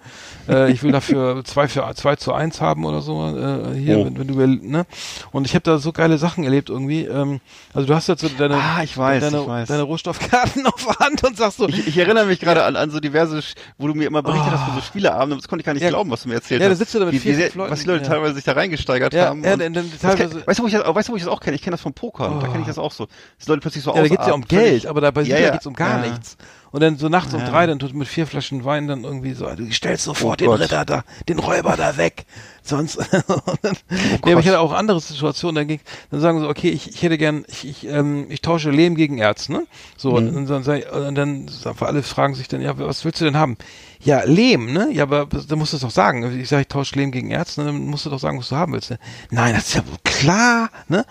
äh, 0.49 0.71
ich 0.71 0.83
will 0.83 0.93
dafür 0.93 1.43
zwei 1.45 1.69
für 1.69 1.85
zwei 1.95 2.17
zu 2.17 2.33
eins 2.33 2.61
haben 2.61 2.85
oder 2.85 3.01
so, 3.03 3.27
äh, 3.37 3.75
hier, 3.79 3.99
Oh. 3.99 4.05
wenn, 4.07 4.19
wenn 4.19 4.27
du 4.27 4.37
will, 4.37 4.49
ne? 4.63 4.87
Und 5.33 5.47
ich 5.47 5.55
habe 5.55 5.63
da 5.63 5.79
so 5.79 5.93
geile 5.93 6.19
Sachen 6.19 6.45
erlebt 6.45 6.69
irgendwie. 6.71 7.05
Ähm, 7.05 7.41
also 7.73 7.87
du 7.87 7.95
hast 7.95 8.09
jetzt 8.09 8.21
so 8.21 8.29
deine, 8.29 8.57
Ah, 8.57 8.83
ich 8.83 8.97
weiß, 8.97 9.23
deine, 9.23 9.41
ich 9.43 9.47
weiß. 9.47 9.69
deine 9.69 9.83
Rohstoffkarten 9.83 10.67
auf 10.67 10.85
der 10.85 10.99
Hand 11.07 11.25
und 11.25 11.37
sagst 11.37 11.59
so, 11.59 11.69
Ich, 11.69 11.87
ich 11.89 11.97
erinnere 11.99 12.27
mich 12.27 12.41
gerade 12.41 12.63
an, 12.65 12.77
an 12.77 12.91
so 12.91 13.01
diverse, 13.01 13.41
wo 13.79 13.87
du 13.87 13.95
mir 13.95 14.07
immer 14.07 14.23
berichtet 14.23 14.53
hast 14.53 14.65
von 14.65 14.75
so 14.75 14.81
Spieleabenden, 14.83 15.39
das 15.39 15.49
konnte 15.49 15.61
ich 15.63 15.67
gar 15.67 15.73
nicht 15.73 15.83
Ja. 15.83 15.89
glauben, 15.89 16.11
was 16.11 16.23
du 16.23 16.29
mir 16.29 16.35
erzählt 16.37 16.61
Ja, 16.61 16.67
da 16.69 16.73
hast. 16.73 16.79
sitzt 16.79 16.95
du 16.95 16.99
da 16.99 17.07
mit 17.07 17.15
wie, 17.15 17.25
wie 17.25 17.43
Leuten, 17.43 17.71
was 17.71 17.81
die 17.81 17.87
Leute 17.87 18.05
ja. 18.05 18.11
teilweise 18.11 18.35
sich 18.35 18.45
da 18.45 18.53
reingesteigert 18.77 19.15
Ja, 19.15 19.27
haben. 19.29 19.43
ja, 19.45 19.55
und 19.55 19.61
dann- 19.61 19.73
dann 19.73 19.91
teilweise- 20.01 20.29
kenn, 20.39 20.47
weißt 20.47 20.59
du, 20.59 20.63
wo 20.63 20.67
ich 20.67 20.73
das, 20.75 20.95
weißt 20.95 21.09
du, 21.09 21.13
wo 21.13 21.17
ich 21.17 21.23
das 21.25 21.33
auch 21.33 21.41
kenne? 21.41 21.57
Ich 21.57 21.63
kenne 21.63 21.73
das 21.75 21.81
vom 21.81 21.95
Pokern, 21.95 22.41
da 22.41 22.47
kenne 22.49 22.61
ich 22.61 22.67
das 22.67 22.79
auch 22.79 22.93
so. 22.93 23.07
Dass 23.39 23.49
Leute 23.49 23.61
plötzlich 23.61 23.83
so 23.85 23.95
Ja, 23.95 24.03
da 24.03 24.09
geht's 24.09 24.27
ja 24.27 24.35
um 24.35 24.43
Geld, 24.43 24.87
aber 24.87 25.01
da 25.01 25.11
bei 25.11 25.23
Ja, 25.23 25.39
ja. 25.39 25.51
geht's 25.51 25.67
um 25.67 25.75
gar 25.75 26.05
Ja. 26.05 26.11
nichts. 26.11 26.37
Und 26.73 26.83
dann 26.83 26.99
so 26.99 27.09
nachts 27.09 27.33
um 27.33 27.43
drei, 27.43 27.67
dann 27.67 27.79
tut 27.79 27.95
mit 27.95 28.07
vier 28.07 28.27
Flaschen 28.27 28.65
Wein 28.65 28.87
dann 28.87 29.05
irgendwie 29.05 29.33
so, 29.33 29.47
du 29.55 29.71
stellst 29.73 30.05
sofort 30.05 30.35
Oh 30.43 30.45
den 30.45 30.49
Gott. 30.49 30.61
Ritter 30.61 30.85
da, 30.85 31.05
den 31.29 31.39
Räuber 31.39 31.75
da 31.77 31.97
weg. 31.97 32.27
Sonst, 32.63 32.97
und 33.29 33.59
dann, 33.63 33.77
nee, 34.25 34.33
aber 34.33 34.41
ich 34.41 34.47
hatte 34.49 34.61
auch 34.61 34.73
andere 34.73 35.01
Situationen, 35.01 35.55
dann 35.55 35.69
ging, 35.69 35.81
dann 36.11 36.21
sagen 36.21 36.41
sie, 36.41 36.47
okay, 36.49 36.69
ich, 36.69 36.91
ich 36.91 37.03
hätte 37.03 37.17
gern, 37.17 37.45
ich, 37.49 37.67
ich, 37.67 37.87
ähm, 37.89 38.27
ich 38.29 38.43
tausche 38.43 38.71
Lehm 38.71 38.95
gegen 38.97 39.17
Erz, 39.19 39.49
ne? 39.49 39.63
So, 39.97 40.11
Mhm. 40.21 40.37
und, 40.37 40.47
dann, 40.51 40.63
sag 40.65 40.81
ich- 40.81 40.91
und 40.91 41.15
dann, 41.15 41.47
alle 41.81 42.03
fragen 42.03 42.35
sich 42.35 42.49
dann, 42.49 42.61
ja, 42.61 42.77
was 42.79 43.05
willst 43.05 43.21
du 43.21 43.25
denn 43.25 43.39
haben? 43.39 43.57
Ja, 44.03 44.23
Lehm, 44.25 44.73
ne? 44.73 44.89
Ja, 44.93 45.05
aber 45.05 45.27
dann 45.27 45.59
musst 45.59 45.73
du 45.73 45.77
es 45.77 45.83
doch 45.83 45.91
sagen. 45.91 46.41
Ich 46.41 46.49
sage, 46.49 46.63
ich 46.63 46.69
tausche 46.69 46.97
Lehm 46.97 47.11
gegen 47.11 47.31
Erz, 47.31 47.57
ne? 47.57 47.65
dann 47.65 47.87
musst 47.87 48.07
du 48.07 48.11
doch 48.11 48.21
sagen, 48.21 48.39
was 48.39 48.49
du 48.49 48.57
haben 48.57 48.73
willst. 48.73 48.91
Ne? 48.91 48.99
Nein, 49.31 49.55
das 49.55 49.69
ist 49.69 49.75
ja 49.75 49.87
wohl 49.87 49.99
klar, 50.05 50.71
ne? 50.89 51.05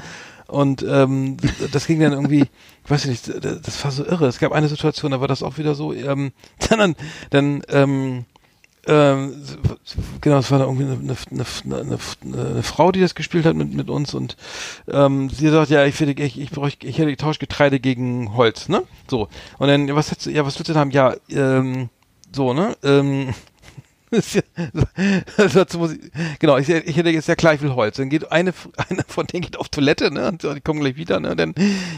Und 0.48 0.86
ähm, 0.88 1.38
das 1.72 1.88
ging 1.88 2.00
dann 2.00 2.12
irgendwie, 2.12 2.42
ich 2.42 2.92
weiß 2.92 3.06
nicht, 3.06 3.28
das 3.28 3.84
war 3.84 3.92
so 3.92 4.06
irre. 4.06 4.28
Es 4.28 4.38
gab 4.38 4.52
eine 4.52 4.68
Situation, 4.68 5.12
da 5.12 5.20
war 5.20 5.28
das 5.28 5.42
auch 5.42 5.58
wieder 5.58 5.74
so, 5.74 5.92
ähm, 5.92 6.34
dann, 6.70 6.96
dann, 7.32 7.64
ähm, 7.70 8.26
ähm, 8.88 9.42
genau, 10.22 10.38
es 10.38 10.52
war 10.52 10.60
da 10.60 10.66
irgendwie 10.66 10.84
eine, 10.84 11.18
eine, 11.32 11.46
eine, 11.82 11.98
eine, 12.22 12.64
Frau, 12.64 12.92
die 12.92 13.02
das 13.02 13.16
gespielt 13.16 13.46
hat 13.46 13.56
mit, 13.56 13.74
mit 13.74 13.90
uns 13.90 14.14
und 14.14 14.38
ähm, 14.88 15.32
sie 15.32 15.50
sagt, 15.50 15.72
ja, 15.72 15.86
ich, 15.86 16.00
will, 16.00 16.20
ich, 16.20 16.40
ich, 16.40 16.52
bräuch, 16.52 16.78
ich 16.84 17.00
hätte 17.00 17.10
getauscht 17.10 17.40
Getreide 17.40 17.80
gegen 17.80 18.36
Holz, 18.36 18.70
ne? 18.70 18.84
So. 19.10 19.28
Und 19.58 19.70
dann, 19.70 19.94
was 19.96 20.12
hättest 20.12 20.28
du, 20.28 20.32
ja, 20.32 20.46
was 20.46 20.60
willst 20.60 20.70
du 20.70 20.74
denn 20.74 20.80
haben? 20.80 20.92
Ja, 20.92 21.16
ähm, 21.30 21.90
so, 22.32 22.54
ne? 22.54 22.76
Ähm, 22.84 23.34
dazu 25.54 25.80
muss 25.80 25.94
ich, 25.94 26.00
genau, 26.40 26.58
ich, 26.58 26.70
ich 26.70 26.96
hätte 26.96 27.10
jetzt 27.10 27.28
ja 27.28 27.36
klar, 27.36 27.54
ich 27.54 27.62
will 27.62 27.74
Holz. 27.74 27.98
Dann 27.98 28.10
geht 28.10 28.32
eine, 28.32 28.54
eine 28.90 29.04
von 29.08 29.26
denen 29.28 29.42
geht 29.42 29.58
auf 29.58 29.70
Toilette, 29.70 30.12
ne? 30.12 30.28
Und 30.28 30.42
so, 30.42 30.54
die 30.54 30.62
kommen 30.62 30.80
gleich 30.80 30.96
wieder, 30.96 31.20
ne? 31.20 31.36
Dann, 31.36 31.54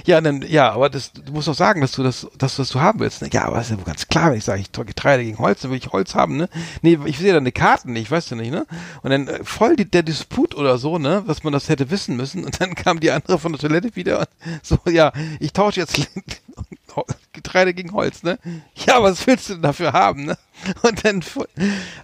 ja, 0.05 0.21
dann, 0.21 0.41
ja, 0.41 0.71
aber 0.71 0.89
das, 0.89 1.11
du 1.13 1.31
musst 1.31 1.47
doch 1.47 1.53
sagen, 1.53 1.81
dass 1.81 1.91
du 1.91 2.03
das, 2.03 2.27
dass 2.37 2.55
du 2.55 2.61
das 2.61 2.69
du 2.69 2.79
haben 2.79 2.99
willst. 2.99 3.21
Ne? 3.21 3.29
Ja, 3.31 3.45
aber 3.45 3.57
das 3.57 3.65
ist 3.65 3.71
ja 3.71 3.77
wohl 3.77 3.85
ganz 3.85 4.07
klar, 4.07 4.31
wenn 4.31 4.37
ich 4.37 4.45
sage, 4.45 4.61
ich 4.61 4.71
Getreide 4.71 5.23
gegen 5.23 5.39
Holz, 5.39 5.61
dann 5.61 5.71
will 5.71 5.77
ich 5.77 5.91
Holz 5.91 6.15
haben, 6.15 6.37
ne? 6.37 6.49
Nee, 6.81 6.99
ich 7.05 7.17
sehe 7.17 7.31
da 7.31 7.37
eine 7.37 7.51
Karten 7.51 7.93
nicht, 7.93 8.09
weißt 8.09 8.31
du 8.31 8.35
nicht, 8.35 8.51
ne? 8.51 8.65
Und 9.01 9.09
dann 9.09 9.27
äh, 9.27 9.43
voll 9.43 9.75
die, 9.75 9.85
der 9.85 10.03
Disput 10.03 10.55
oder 10.55 10.77
so, 10.77 10.97
ne? 10.97 11.23
Dass 11.27 11.43
man 11.43 11.53
das 11.53 11.69
hätte 11.69 11.89
wissen 11.91 12.15
müssen. 12.15 12.45
Und 12.45 12.61
dann 12.61 12.75
kam 12.75 12.99
die 12.99 13.11
andere 13.11 13.39
von 13.39 13.51
der 13.51 13.59
Toilette 13.59 13.95
wieder 13.95 14.19
und 14.19 14.27
so, 14.63 14.79
ja, 14.89 15.11
ich 15.39 15.53
tausche 15.53 15.79
jetzt 15.79 15.99
Getreide 17.34 17.74
gegen 17.74 17.94
Holz, 17.94 18.24
ne? 18.24 18.40
Ja, 18.76 19.02
was 19.02 19.26
willst 19.28 19.49
du 19.49 19.53
denn 19.53 19.61
dafür 19.61 19.94
haben, 19.94 20.26
ne? 20.26 20.38
Und 20.81 21.05
dann 21.05 21.23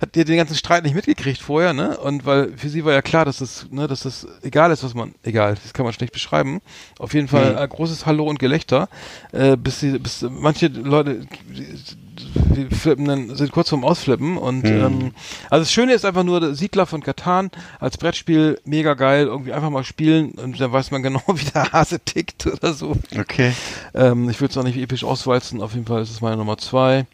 hat 0.01 0.15
die 0.15 0.25
den 0.25 0.37
ganzen 0.37 0.55
Streit 0.55 0.83
nicht 0.83 0.95
mitgekriegt 0.95 1.41
vorher, 1.41 1.73
ne? 1.73 1.97
Und 1.97 2.25
weil 2.25 2.53
für 2.57 2.69
sie 2.69 2.85
war 2.85 2.93
ja 2.93 3.01
klar, 3.01 3.25
dass 3.25 3.37
das, 3.39 3.67
ne, 3.71 3.87
dass 3.87 4.01
das 4.01 4.27
egal 4.41 4.71
ist, 4.71 4.83
was 4.83 4.93
man, 4.93 5.15
egal, 5.23 5.57
das 5.61 5.73
kann 5.73 5.85
man 5.85 5.93
schlecht 5.93 6.13
beschreiben. 6.13 6.61
Auf 6.99 7.13
jeden 7.13 7.27
Fall 7.27 7.57
äh, 7.57 7.67
großes 7.67 8.05
Hallo 8.05 8.25
und 8.25 8.39
Gelächter, 8.39 8.89
äh, 9.31 9.57
bis 9.57 9.79
sie, 9.79 9.99
bis 9.99 10.25
manche 10.29 10.67
Leute 10.67 11.25
die, 11.49 12.67
die 12.67 12.75
flippen 12.75 13.05
dann, 13.05 13.35
sind 13.35 13.51
kurz 13.51 13.69
vorm 13.69 13.83
Ausflippen 13.83 14.37
und 14.37 14.65
ähm, 14.65 15.13
also 15.49 15.63
das 15.63 15.71
Schöne 15.71 15.93
ist 15.93 16.05
einfach 16.05 16.23
nur 16.23 16.39
der 16.39 16.55
Siedler 16.55 16.85
von 16.85 17.01
Katan 17.01 17.49
als 17.79 17.97
Brettspiel 17.97 18.59
mega 18.65 18.93
geil, 18.93 19.25
irgendwie 19.25 19.53
einfach 19.53 19.69
mal 19.69 19.83
spielen 19.83 20.31
und 20.31 20.59
dann 20.59 20.71
weiß 20.71 20.91
man 20.91 21.03
genau, 21.03 21.23
wie 21.27 21.45
der 21.45 21.71
Hase 21.71 21.99
tickt 21.99 22.45
oder 22.47 22.73
so. 22.73 22.95
Okay. 23.17 23.53
Ähm, 23.93 24.29
ich 24.29 24.39
will 24.41 24.49
es 24.49 24.57
auch 24.57 24.63
nicht 24.63 24.77
episch 24.77 25.03
auswalzen, 25.03 25.61
auf 25.61 25.73
jeden 25.73 25.85
Fall 25.85 26.01
ist 26.01 26.11
es 26.11 26.21
meine 26.21 26.37
Nummer 26.37 26.57
zwei. 26.57 27.05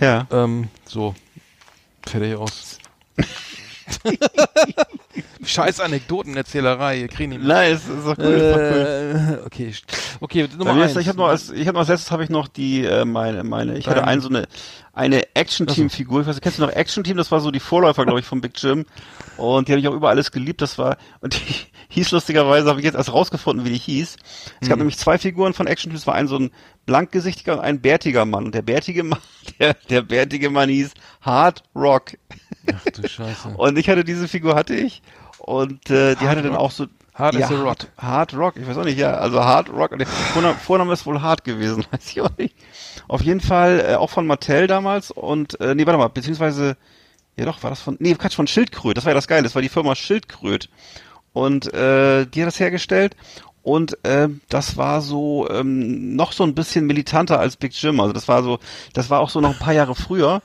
Ja. 0.00 0.26
Ähm, 0.30 0.68
so, 0.86 1.14
fertig 2.06 2.34
aus. 2.36 2.78
Scheiß 5.44 5.80
Anekdotenerzählerei, 5.80 7.00
ihr 7.00 7.08
kriegen 7.08 7.32
die 7.32 7.38
Nice, 7.38 7.82
ist 7.86 8.06
doch 8.06 8.16
cool, 8.18 8.24
ist 8.32 8.54
doch 8.54 8.58
cool. 8.58 9.38
äh, 9.42 9.46
okay, 9.46 9.74
okay, 10.20 10.46
Bei 10.46 10.56
Nummer 10.56 10.82
eins. 10.82 10.96
ich 10.96 11.06
habe 11.08 11.18
noch 11.18 11.28
als 11.28 11.50
ich 11.50 11.66
habe 11.68 11.74
noch 11.74 11.80
als 11.80 11.88
letztes 11.90 12.10
habe 12.10 12.24
ich 12.24 12.30
noch 12.30 12.48
die 12.48 12.84
äh, 12.84 13.04
meine 13.04 13.44
meine 13.44 13.76
ich 13.76 13.86
hatte 13.86 14.00
Dein- 14.00 14.08
ein 14.08 14.20
so 14.20 14.28
eine 14.28 14.46
eine 14.94 15.34
Action 15.34 15.66
Team 15.66 15.90
Figur. 15.90 16.20
Ich 16.20 16.26
weiß, 16.28 16.36
nicht, 16.36 16.42
kennst 16.44 16.58
du 16.58 16.62
noch 16.62 16.70
Action 16.70 17.02
Team? 17.02 17.16
Das 17.16 17.32
war 17.32 17.40
so 17.40 17.50
die 17.50 17.58
Vorläufer, 17.58 18.04
glaube 18.04 18.20
ich, 18.20 18.26
vom 18.26 18.40
Big 18.40 18.52
Jim. 18.62 18.86
Und 19.36 19.66
die 19.66 19.72
habe 19.72 19.80
ich 19.80 19.88
auch 19.88 19.92
über 19.94 20.08
alles 20.08 20.30
geliebt. 20.30 20.62
Das 20.62 20.78
war 20.78 20.98
und 21.20 21.34
die 21.34 21.54
hieß 21.88 22.12
lustigerweise 22.12 22.68
habe 22.68 22.78
ich 22.78 22.84
jetzt 22.86 22.94
erst 22.94 23.12
rausgefunden, 23.12 23.66
wie 23.66 23.70
die 23.70 23.78
hieß. 23.78 24.16
Es 24.60 24.68
gab 24.68 24.78
nämlich 24.78 24.96
zwei 24.96 25.18
Figuren 25.18 25.52
von 25.52 25.66
Action 25.66 25.90
Team. 25.90 25.96
Es 25.98 26.06
war 26.06 26.14
ein 26.14 26.28
so 26.28 26.38
ein 26.38 26.52
blankgesichtiger 26.86 27.54
und 27.54 27.60
ein 27.60 27.80
bärtiger 27.80 28.24
Mann. 28.24 28.46
Und 28.46 28.54
der 28.54 28.62
bärtige 28.62 29.04
Mann, 29.04 29.20
der 29.58 29.74
der 29.90 30.02
bärtige 30.02 30.50
Mann 30.50 30.68
hieß 30.68 30.92
Hard 31.20 31.62
Rock. 31.74 32.12
Ach 32.72 32.84
du 32.90 33.08
Scheiße. 33.08 33.48
Und 33.56 33.78
ich 33.78 33.88
hatte 33.88 34.04
diese 34.04 34.28
Figur 34.28 34.54
hatte 34.54 34.74
ich 34.74 35.02
und 35.38 35.90
äh, 35.90 36.14
die 36.14 36.20
Hard 36.20 36.30
hatte 36.30 36.42
dann 36.42 36.52
Rock. 36.52 36.60
auch 36.60 36.70
so 36.70 36.86
Hard 37.14 37.34
ja, 37.34 37.46
as 37.46 37.52
a 37.52 37.54
rock. 37.56 37.66
Hard, 37.66 37.88
Hard 37.98 38.34
Rock, 38.34 38.56
ich 38.56 38.66
weiß 38.66 38.76
auch 38.76 38.84
nicht, 38.84 38.98
ja, 38.98 39.12
also 39.12 39.44
Hard 39.44 39.70
Rock. 39.70 39.92
Und 39.92 39.98
der 40.00 40.08
Vorname, 40.08 40.56
Vorname 40.56 40.92
ist 40.92 41.06
wohl 41.06 41.22
Hard 41.22 41.44
gewesen, 41.44 41.84
weiß 41.90 42.10
ich 42.10 42.20
auch 42.20 42.36
nicht. 42.36 42.56
Auf 43.06 43.22
jeden 43.22 43.40
Fall 43.40 43.84
äh, 43.88 43.94
auch 43.94 44.10
von 44.10 44.26
Mattel 44.26 44.66
damals 44.66 45.10
und 45.10 45.60
äh, 45.60 45.74
nee, 45.74 45.86
warte 45.86 45.98
mal, 45.98 46.08
beziehungsweise 46.08 46.76
ja 47.36 47.44
doch, 47.44 47.62
war 47.62 47.70
das 47.70 47.80
von 47.80 47.96
nee, 48.00 48.14
Quatsch 48.14 48.34
von 48.34 48.46
Schildkröt. 48.46 48.96
Das 48.96 49.04
war 49.04 49.10
ja 49.10 49.14
das 49.14 49.28
Geile, 49.28 49.42
das 49.42 49.54
war 49.54 49.62
die 49.62 49.68
Firma 49.68 49.94
Schildkröt 49.94 50.68
und 51.32 51.72
äh, 51.72 52.26
die 52.26 52.40
hat 52.42 52.48
das 52.48 52.58
hergestellt. 52.58 53.16
Und 53.64 54.04
äh, 54.04 54.28
das 54.50 54.76
war 54.76 55.00
so 55.00 55.48
ähm, 55.48 56.14
noch 56.16 56.32
so 56.32 56.44
ein 56.44 56.54
bisschen 56.54 56.84
militanter 56.84 57.40
als 57.40 57.56
Big 57.56 57.72
Jim. 57.74 57.98
Also 57.98 58.12
das 58.12 58.28
war 58.28 58.42
so, 58.42 58.58
das 58.92 59.08
war 59.08 59.20
auch 59.20 59.30
so 59.30 59.40
noch 59.40 59.54
ein 59.54 59.58
paar 59.58 59.72
Jahre 59.72 59.94
früher. 59.94 60.42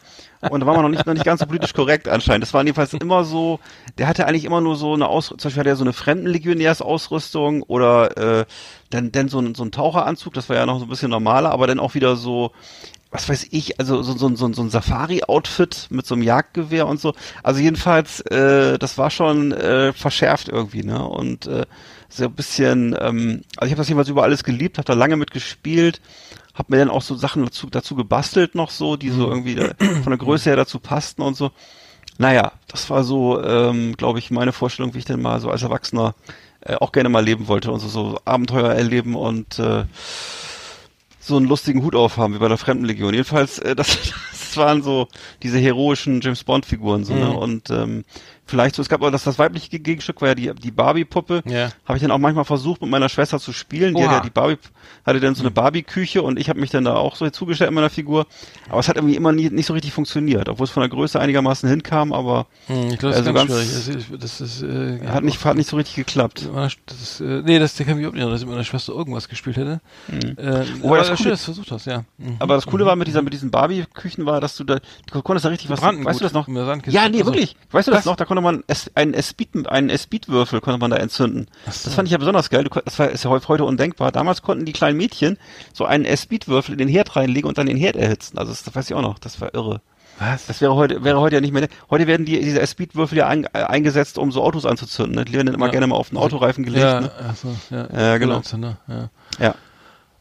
Und 0.49 0.61
da 0.61 0.65
war 0.65 0.73
man 0.73 0.83
noch 0.83 0.89
nicht, 0.89 1.05
noch 1.05 1.13
nicht 1.13 1.25
ganz 1.25 1.41
so 1.41 1.45
politisch 1.45 1.73
korrekt 1.73 2.07
anscheinend. 2.07 2.43
Das 2.43 2.53
war 2.53 2.63
jedenfalls 2.63 2.93
immer 2.93 3.25
so, 3.25 3.59
der 3.97 4.07
hatte 4.07 4.25
eigentlich 4.25 4.45
immer 4.45 4.61
nur 4.61 4.77
so 4.77 4.93
eine 4.93 5.09
Aus, 5.09 5.27
zum 5.27 5.37
Beispiel 5.37 5.59
hatte 5.59 5.69
er 5.69 5.75
so 5.75 5.83
eine 5.83 5.91
Fremdenlegionärsausrüstung 5.91 7.61
oder 7.63 8.39
äh, 8.39 8.45
dann, 8.89 9.11
dann 9.11 9.27
so 9.27 9.39
ein, 9.39 9.53
so 9.53 9.65
ein 9.65 9.71
Taucheranzug, 9.71 10.33
das 10.33 10.47
war 10.47 10.55
ja 10.55 10.65
noch 10.65 10.79
so 10.79 10.85
ein 10.85 10.89
bisschen 10.89 11.11
normaler, 11.11 11.51
aber 11.51 11.67
dann 11.67 11.77
auch 11.77 11.93
wieder 11.93 12.15
so, 12.15 12.51
was 13.11 13.27
weiß 13.27 13.47
ich, 13.51 13.81
also 13.81 14.01
so, 14.01 14.13
so, 14.13 14.33
so, 14.33 14.53
so 14.53 14.61
ein 14.61 14.69
Safari-Outfit 14.69 15.87
mit 15.89 16.05
so 16.05 16.15
einem 16.15 16.23
Jagdgewehr 16.23 16.87
und 16.87 17.01
so. 17.01 17.15
Also 17.43 17.59
jedenfalls, 17.59 18.21
äh, 18.21 18.79
das 18.79 18.97
war 18.97 19.09
schon 19.09 19.51
äh, 19.51 19.91
verschärft 19.91 20.47
irgendwie, 20.47 20.83
ne? 20.83 21.03
Und 21.03 21.47
äh, 21.47 21.65
so 22.09 22.25
ein 22.25 22.33
bisschen, 22.33 22.95
ähm, 22.99 23.41
also 23.57 23.67
ich 23.67 23.71
habe 23.71 23.77
das 23.77 23.87
jedenfalls 23.87 24.09
über 24.09 24.23
alles 24.23 24.43
geliebt, 24.43 24.77
habe 24.77 24.85
da 24.85 24.93
lange 24.93 25.15
mit 25.15 25.31
gespielt, 25.31 26.01
habe 26.53 26.73
mir 26.73 26.79
dann 26.79 26.89
auch 26.89 27.01
so 27.01 27.15
Sachen 27.15 27.45
dazu, 27.45 27.69
dazu 27.69 27.95
gebastelt 27.95 28.55
noch 28.55 28.71
so, 28.71 28.97
die 28.97 29.09
so 29.09 29.29
irgendwie 29.29 29.55
da, 29.55 29.73
von 29.77 30.11
der 30.11 30.17
Größe 30.17 30.49
her 30.49 30.57
dazu 30.57 30.79
passten 30.79 31.21
und 31.21 31.37
so. 31.37 31.51
Naja, 32.17 32.51
das 32.67 32.89
war 32.89 33.03
so, 33.03 33.41
ähm, 33.41 33.95
glaube 33.95 34.19
ich, 34.19 34.29
meine 34.29 34.51
Vorstellung, 34.51 34.93
wie 34.93 34.97
ich 34.97 35.05
denn 35.05 35.21
mal 35.21 35.39
so 35.39 35.49
als 35.49 35.63
Erwachsener 35.63 36.15
äh, 36.61 36.75
auch 36.75 36.91
gerne 36.91 37.07
mal 37.07 37.23
leben 37.23 37.47
wollte 37.47 37.71
und 37.71 37.79
so, 37.79 37.87
so 37.87 38.19
Abenteuer 38.25 38.73
erleben 38.73 39.15
und 39.15 39.57
äh, 39.59 39.85
so 41.19 41.37
einen 41.37 41.45
lustigen 41.45 41.83
Hut 41.83 41.95
aufhaben 41.95 42.33
wie 42.33 42.39
bei 42.39 42.49
der 42.49 42.57
Fremdenlegion. 42.57 43.13
Jedenfalls, 43.13 43.59
äh, 43.59 43.75
das, 43.77 43.97
das 44.31 44.57
waren 44.57 44.83
so 44.83 45.07
diese 45.43 45.59
heroischen 45.59 46.19
James 46.19 46.43
Bond 46.43 46.65
Figuren 46.65 47.05
so, 47.05 47.13
ne? 47.13 47.31
Und 47.31 47.69
ähm, 47.69 48.03
vielleicht 48.49 48.75
so, 48.75 48.81
es 48.81 48.89
gab 48.89 49.01
auch 49.01 49.11
das, 49.11 49.23
das 49.23 49.39
weibliche 49.39 49.79
Gegenstück 49.79 50.21
war 50.21 50.29
ja 50.29 50.35
die 50.35 50.53
die 50.53 50.71
Barbie 50.71 51.05
Puppe. 51.05 51.41
Ja. 51.45 51.69
Habe 51.85 51.97
ich 51.97 52.01
dann 52.01 52.11
auch 52.11 52.17
manchmal 52.17 52.45
versucht 52.45 52.81
mit 52.81 52.89
meiner 52.89 53.07
Schwester 53.09 53.39
zu 53.39 53.53
spielen. 53.53 53.95
Die, 53.95 54.01
hat 54.03 54.09
Oha. 54.09 54.17
ja 54.17 54.23
die 54.23 54.29
Barbie 54.29 54.57
hatte 55.05 55.19
dann 55.19 55.35
so 55.35 55.43
eine 55.43 55.51
Barbie 55.51 55.83
Küche 55.83 56.21
und 56.23 56.37
ich 56.39 56.49
habe 56.49 56.59
mich 56.59 56.69
dann 56.71 56.83
da 56.83 56.95
auch 56.95 57.15
so 57.15 57.29
zugestellt 57.29 57.69
in 57.69 57.75
meiner 57.75 57.89
Figur. 57.89 58.25
Aber 58.69 58.79
es 58.79 58.87
hat 58.89 58.97
irgendwie 58.97 59.15
immer 59.15 59.31
nie, 59.31 59.49
nicht 59.49 59.65
so 59.65 59.73
richtig 59.73 59.93
funktioniert, 59.93 60.49
obwohl 60.49 60.65
es 60.65 60.69
von 60.71 60.81
der 60.81 60.89
Größe 60.89 61.19
einigermaßen 61.19 61.69
hinkam, 61.69 62.11
aber 62.13 62.47
Hm, 62.67 62.89
ich 62.91 62.97
glaube, 62.99 63.15
das 63.15 63.17
Also 63.17 63.29
ist 63.29 63.35
ganz, 63.35 63.49
ganz- 63.49 63.85
schwierig. 63.85 64.07
Das 64.11 64.19
ist, 64.19 64.23
das 64.23 64.41
ist 64.41 64.61
äh, 64.63 65.07
hat 65.07 65.23
nicht 65.23 65.43
hat 65.45 65.55
nicht 65.57 65.69
so 65.69 65.77
richtig 65.77 65.95
geklappt. 65.95 66.49
Das 66.85 67.21
äh, 67.21 67.41
nee, 67.43 67.59
das 67.59 67.75
der 67.75 67.85
kann 67.85 67.95
mich 67.95 68.03
überhaupt 68.05 68.17
nicht 68.17 68.29
dass 68.31 68.41
ich 68.41 68.45
mit 68.47 68.53
meiner 68.55 68.65
Schwester 68.65 68.93
irgendwas 68.93 69.29
gespielt 69.29 69.57
hätte. 69.57 69.79
Äh, 70.09 70.65
Wobei 70.81 70.97
das 70.97 71.07
aber 71.07 71.15
Coole- 71.15 71.17
schön, 71.17 71.31
dass 71.31 71.39
du 71.41 71.45
versucht 71.45 71.71
hast, 71.71 71.85
ja. 71.85 72.03
Mhm. 72.17 72.35
Aber 72.39 72.55
das 72.55 72.65
Coole 72.65 72.85
war 72.85 72.95
mit 72.95 73.07
dieser, 73.07 73.21
mit 73.21 73.33
diesen 73.33 73.51
Barbie-Küchen 73.51 74.25
war, 74.25 74.41
dass 74.41 74.55
du 74.57 74.63
da, 74.63 74.79
du 75.11 75.21
konntest 75.21 75.45
da 75.45 75.49
richtig 75.49 75.69
was, 75.69 75.81
weißt 75.81 76.19
du 76.19 76.23
das 76.23 76.33
noch? 76.33 76.47
Ja, 76.47 77.09
nee, 77.09 77.19
Also, 77.19 77.25
wirklich. 77.25 77.55
Weißt 77.71 77.87
du 77.87 77.91
das 77.91 77.99
was? 77.99 78.05
noch? 78.05 78.15
Da 78.15 78.25
konnte 78.43 78.63
man 78.65 78.95
einen 78.95 79.13
S-Speed, 79.13 79.67
einen 79.67 79.89
S-Speed-Würfel 79.89 80.61
konnte 80.61 80.79
man 80.79 80.91
da 80.91 80.97
entzünden. 80.97 81.47
Das 81.65 81.93
fand 81.93 82.07
ich 82.07 82.11
ja 82.11 82.17
besonders 82.17 82.49
geil. 82.49 82.67
Das 82.85 82.99
war, 82.99 83.09
ist 83.09 83.23
ja 83.23 83.29
heu- 83.29 83.39
heute 83.47 83.65
undenkbar. 83.65 84.11
Damals 84.11 84.41
konnten 84.41 84.65
die 84.65 84.73
kleinen 84.73 84.97
Mädchen 84.97 85.37
so 85.73 85.85
einen 85.85 86.05
S-Speed-Würfel 86.05 86.73
in 86.73 86.77
den 86.79 86.87
Herd 86.87 87.15
reinlegen 87.15 87.47
und 87.47 87.57
dann 87.57 87.67
den 87.67 87.77
Herd 87.77 87.95
erhitzen. 87.95 88.37
Also 88.37 88.51
das, 88.51 88.63
das 88.63 88.75
weiß 88.75 88.89
ich 88.89 88.95
auch 88.95 89.01
noch. 89.01 89.19
Das 89.19 89.39
war 89.41 89.53
irre. 89.53 89.81
Was? 90.19 90.47
Das 90.47 90.59
wäre 90.59 90.75
heute, 90.75 91.03
wäre 91.05 91.19
heute 91.21 91.35
ja 91.35 91.41
nicht 91.41 91.53
mehr. 91.53 91.67
Heute 91.89 92.05
werden 92.05 92.25
die, 92.25 92.41
diese 92.41 92.65
Speedwürfel 92.67 93.17
ja 93.19 93.27
ein, 93.27 93.45
äh, 93.53 93.59
eingesetzt, 93.63 94.17
um 94.17 94.33
so 94.33 94.43
Autos 94.43 94.65
anzuzünden. 94.65 95.15
Ne? 95.15 95.23
Die 95.25 95.31
werden 95.33 95.53
immer 95.53 95.67
Ja. 95.67 95.71
gerne 95.71 95.87
mal 95.87 95.95
auf 95.95 96.09
den 96.09 96.17
Autoreifen 96.17 96.65
gelegt. 96.65 96.83
ja, 96.83 96.99
Ne? 97.01 97.11
so, 97.41 97.55
ja, 97.69 97.87
Ja, 97.93 98.17
genau. 98.17 98.41
Ne? 98.57 98.77
Ja. 98.87 99.09
Ja. 99.39 99.55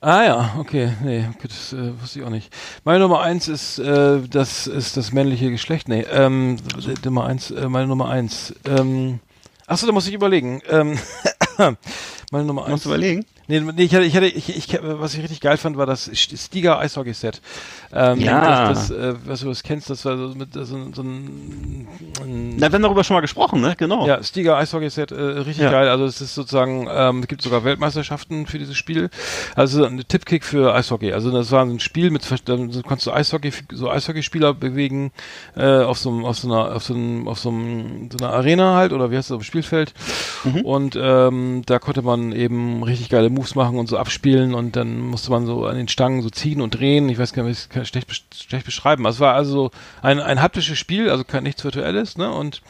Ah 0.01 0.23
ja, 0.23 0.55
okay, 0.59 0.93
nee, 1.03 1.27
das 1.43 1.73
äh, 1.73 2.01
wusste 2.01 2.21
ich 2.21 2.25
auch 2.25 2.31
nicht. 2.31 2.55
Meine 2.85 3.01
Nummer 3.01 3.21
eins 3.21 3.49
ist, 3.49 3.81
äh, 3.81 4.21
das 4.31 4.69
ist 4.69 4.97
das 4.97 5.13
männliche 5.13 5.51
Geschlecht. 5.51 5.89
Nee, 5.89 6.07
ähm, 6.13 6.57
äh, 6.87 6.95
Nummer 7.05 7.27
eins, 7.27 7.51
äh, 7.51 7.69
meine 7.69 7.89
Nummer 7.89 8.09
eins. 8.09 8.55
Ähm, 8.65 9.19
achso, 9.67 9.87
da 9.87 9.93
muss 9.93 10.07
ich 10.07 10.15
überlegen. 10.15 10.63
Ähm, 10.71 10.97
meine 12.31 12.45
Nummer 12.47 12.63
eins. 12.63 12.71
Musst 12.71 12.85
du 12.85 12.91
überlegen? 12.91 13.27
Nee, 13.49 13.61
nee, 13.61 13.83
ich 13.85 13.95
hatte, 13.95 14.05
ich 14.05 14.15
hatte, 14.15 14.27
ich, 14.27 14.55
ich, 14.57 14.79
was 14.83 15.15
ich 15.15 15.21
richtig 15.23 15.41
geil 15.41 15.57
fand, 15.57 15.77
war 15.79 15.87
das 15.87 16.11
Stiga 16.15 16.79
Eishockey 16.79 17.15
Set. 17.15 17.41
Ähm, 17.93 18.21
Ja. 18.21 18.69
Das, 18.69 18.89
das, 18.89 18.97
äh, 18.99 19.15
was 19.25 19.41
du 19.41 19.49
das 19.49 19.63
kennst, 19.63 19.89
das 19.89 20.05
war 20.05 20.17
so 20.19 20.35
mit 20.35 20.53
so, 20.53 20.65
so 20.65 20.77
ein, 21.03 21.89
ein 22.23 22.57
Na, 22.59 22.69
wir 22.71 22.75
haben 22.75 22.83
darüber 22.83 23.05
schon 23.05 23.15
mal 23.15 23.21
gesprochen, 23.23 23.61
ne? 23.63 23.75
Genau. 23.79 24.07
ja, 24.07 24.23
Stiga 24.23 24.59
Eishockey 24.59 24.91
Set, 24.91 25.13
äh, 25.13 25.15
richtig 25.21 25.65
Ja. 25.65 25.71
geil. 25.71 25.89
Also 25.89 26.05
es 26.05 26.21
ist 26.21 26.35
sozusagen, 26.35 26.87
ähm, 26.91 27.21
es 27.21 27.29
gibt 27.29 27.41
sogar 27.43 27.65
Weltmeisterschaften 27.65 28.47
für 28.47 28.59
dieses 28.59 28.77
Spiel. 28.77 29.09
Also 29.57 29.85
ein 29.85 30.03
Tippkick 30.07 30.45
für 30.45 30.75
Eishockey. 30.75 31.13
Also 31.15 31.31
das 31.31 31.51
war 31.51 31.65
ein 31.65 31.81
Spiel 31.81 32.11
mit, 32.11 32.27
dann 32.47 32.71
konntest 32.83 33.07
du 33.07 33.13
Eishockey, 33.13 33.53
so 33.73 33.91
Eishockeyspieler 33.91 34.53
bewegen 34.53 35.11
äh, 35.57 35.65
auf 35.83 35.99
so 35.99 36.11
einem, 36.11 36.25
auf 36.27 36.37
so 36.39 36.49
einer, 36.49 36.75
auf 36.77 36.83
so 36.83 36.93
einem, 36.93 37.27
auf 37.27 37.39
so 37.39 37.49
einem, 37.49 38.11
so 38.11 38.23
einer 38.23 38.35
Arena 38.35 38.77
halt 38.77 38.93
oder 38.93 39.11
wie 39.11 39.17
heißt 39.17 39.31
das, 39.31 39.35
auf 39.37 39.43
dem 39.43 39.47
Spielfeld. 39.47 39.95
Und 40.65 40.99
ähm, 41.01 41.63
da 41.65 41.79
konnte 41.79 42.03
man 42.03 42.33
eben 42.33 42.83
richtig 42.83 43.09
geile 43.09 43.31
Moves 43.39 43.55
machen 43.55 43.79
und 43.79 43.89
so 43.89 43.97
abspielen 43.97 44.55
und 44.55 44.75
dann 44.75 44.99
musste 44.99 45.31
man 45.31 45.47
so 45.47 45.65
an 45.67 45.77
den 45.77 45.89
Stangen 45.89 46.23
so 46.23 46.31
ziehen 46.31 46.61
und 46.61 46.79
drehen. 46.79 47.09
Ich 47.09 47.19
weiß 47.19 47.33
gar 47.33 47.45
nicht, 47.45 47.61
ich 47.61 47.69
kann 47.69 47.83
es 47.83 47.89
schlecht, 47.89 48.09
schlecht 48.35 48.67
beschreiben. 48.67 49.07
Also 49.07 49.17
es 49.17 49.21
war 49.21 49.35
also 49.35 49.51
so 49.51 49.71
ein, 50.03 50.21
ein 50.21 50.43
haptisches 50.43 50.79
Spiel, 50.79 51.09
also 51.11 51.25
kein 51.25 51.45
nichts 51.45 51.63
Virtuelles, 51.63 52.19
ne? 52.19 52.31
Und 52.33 52.63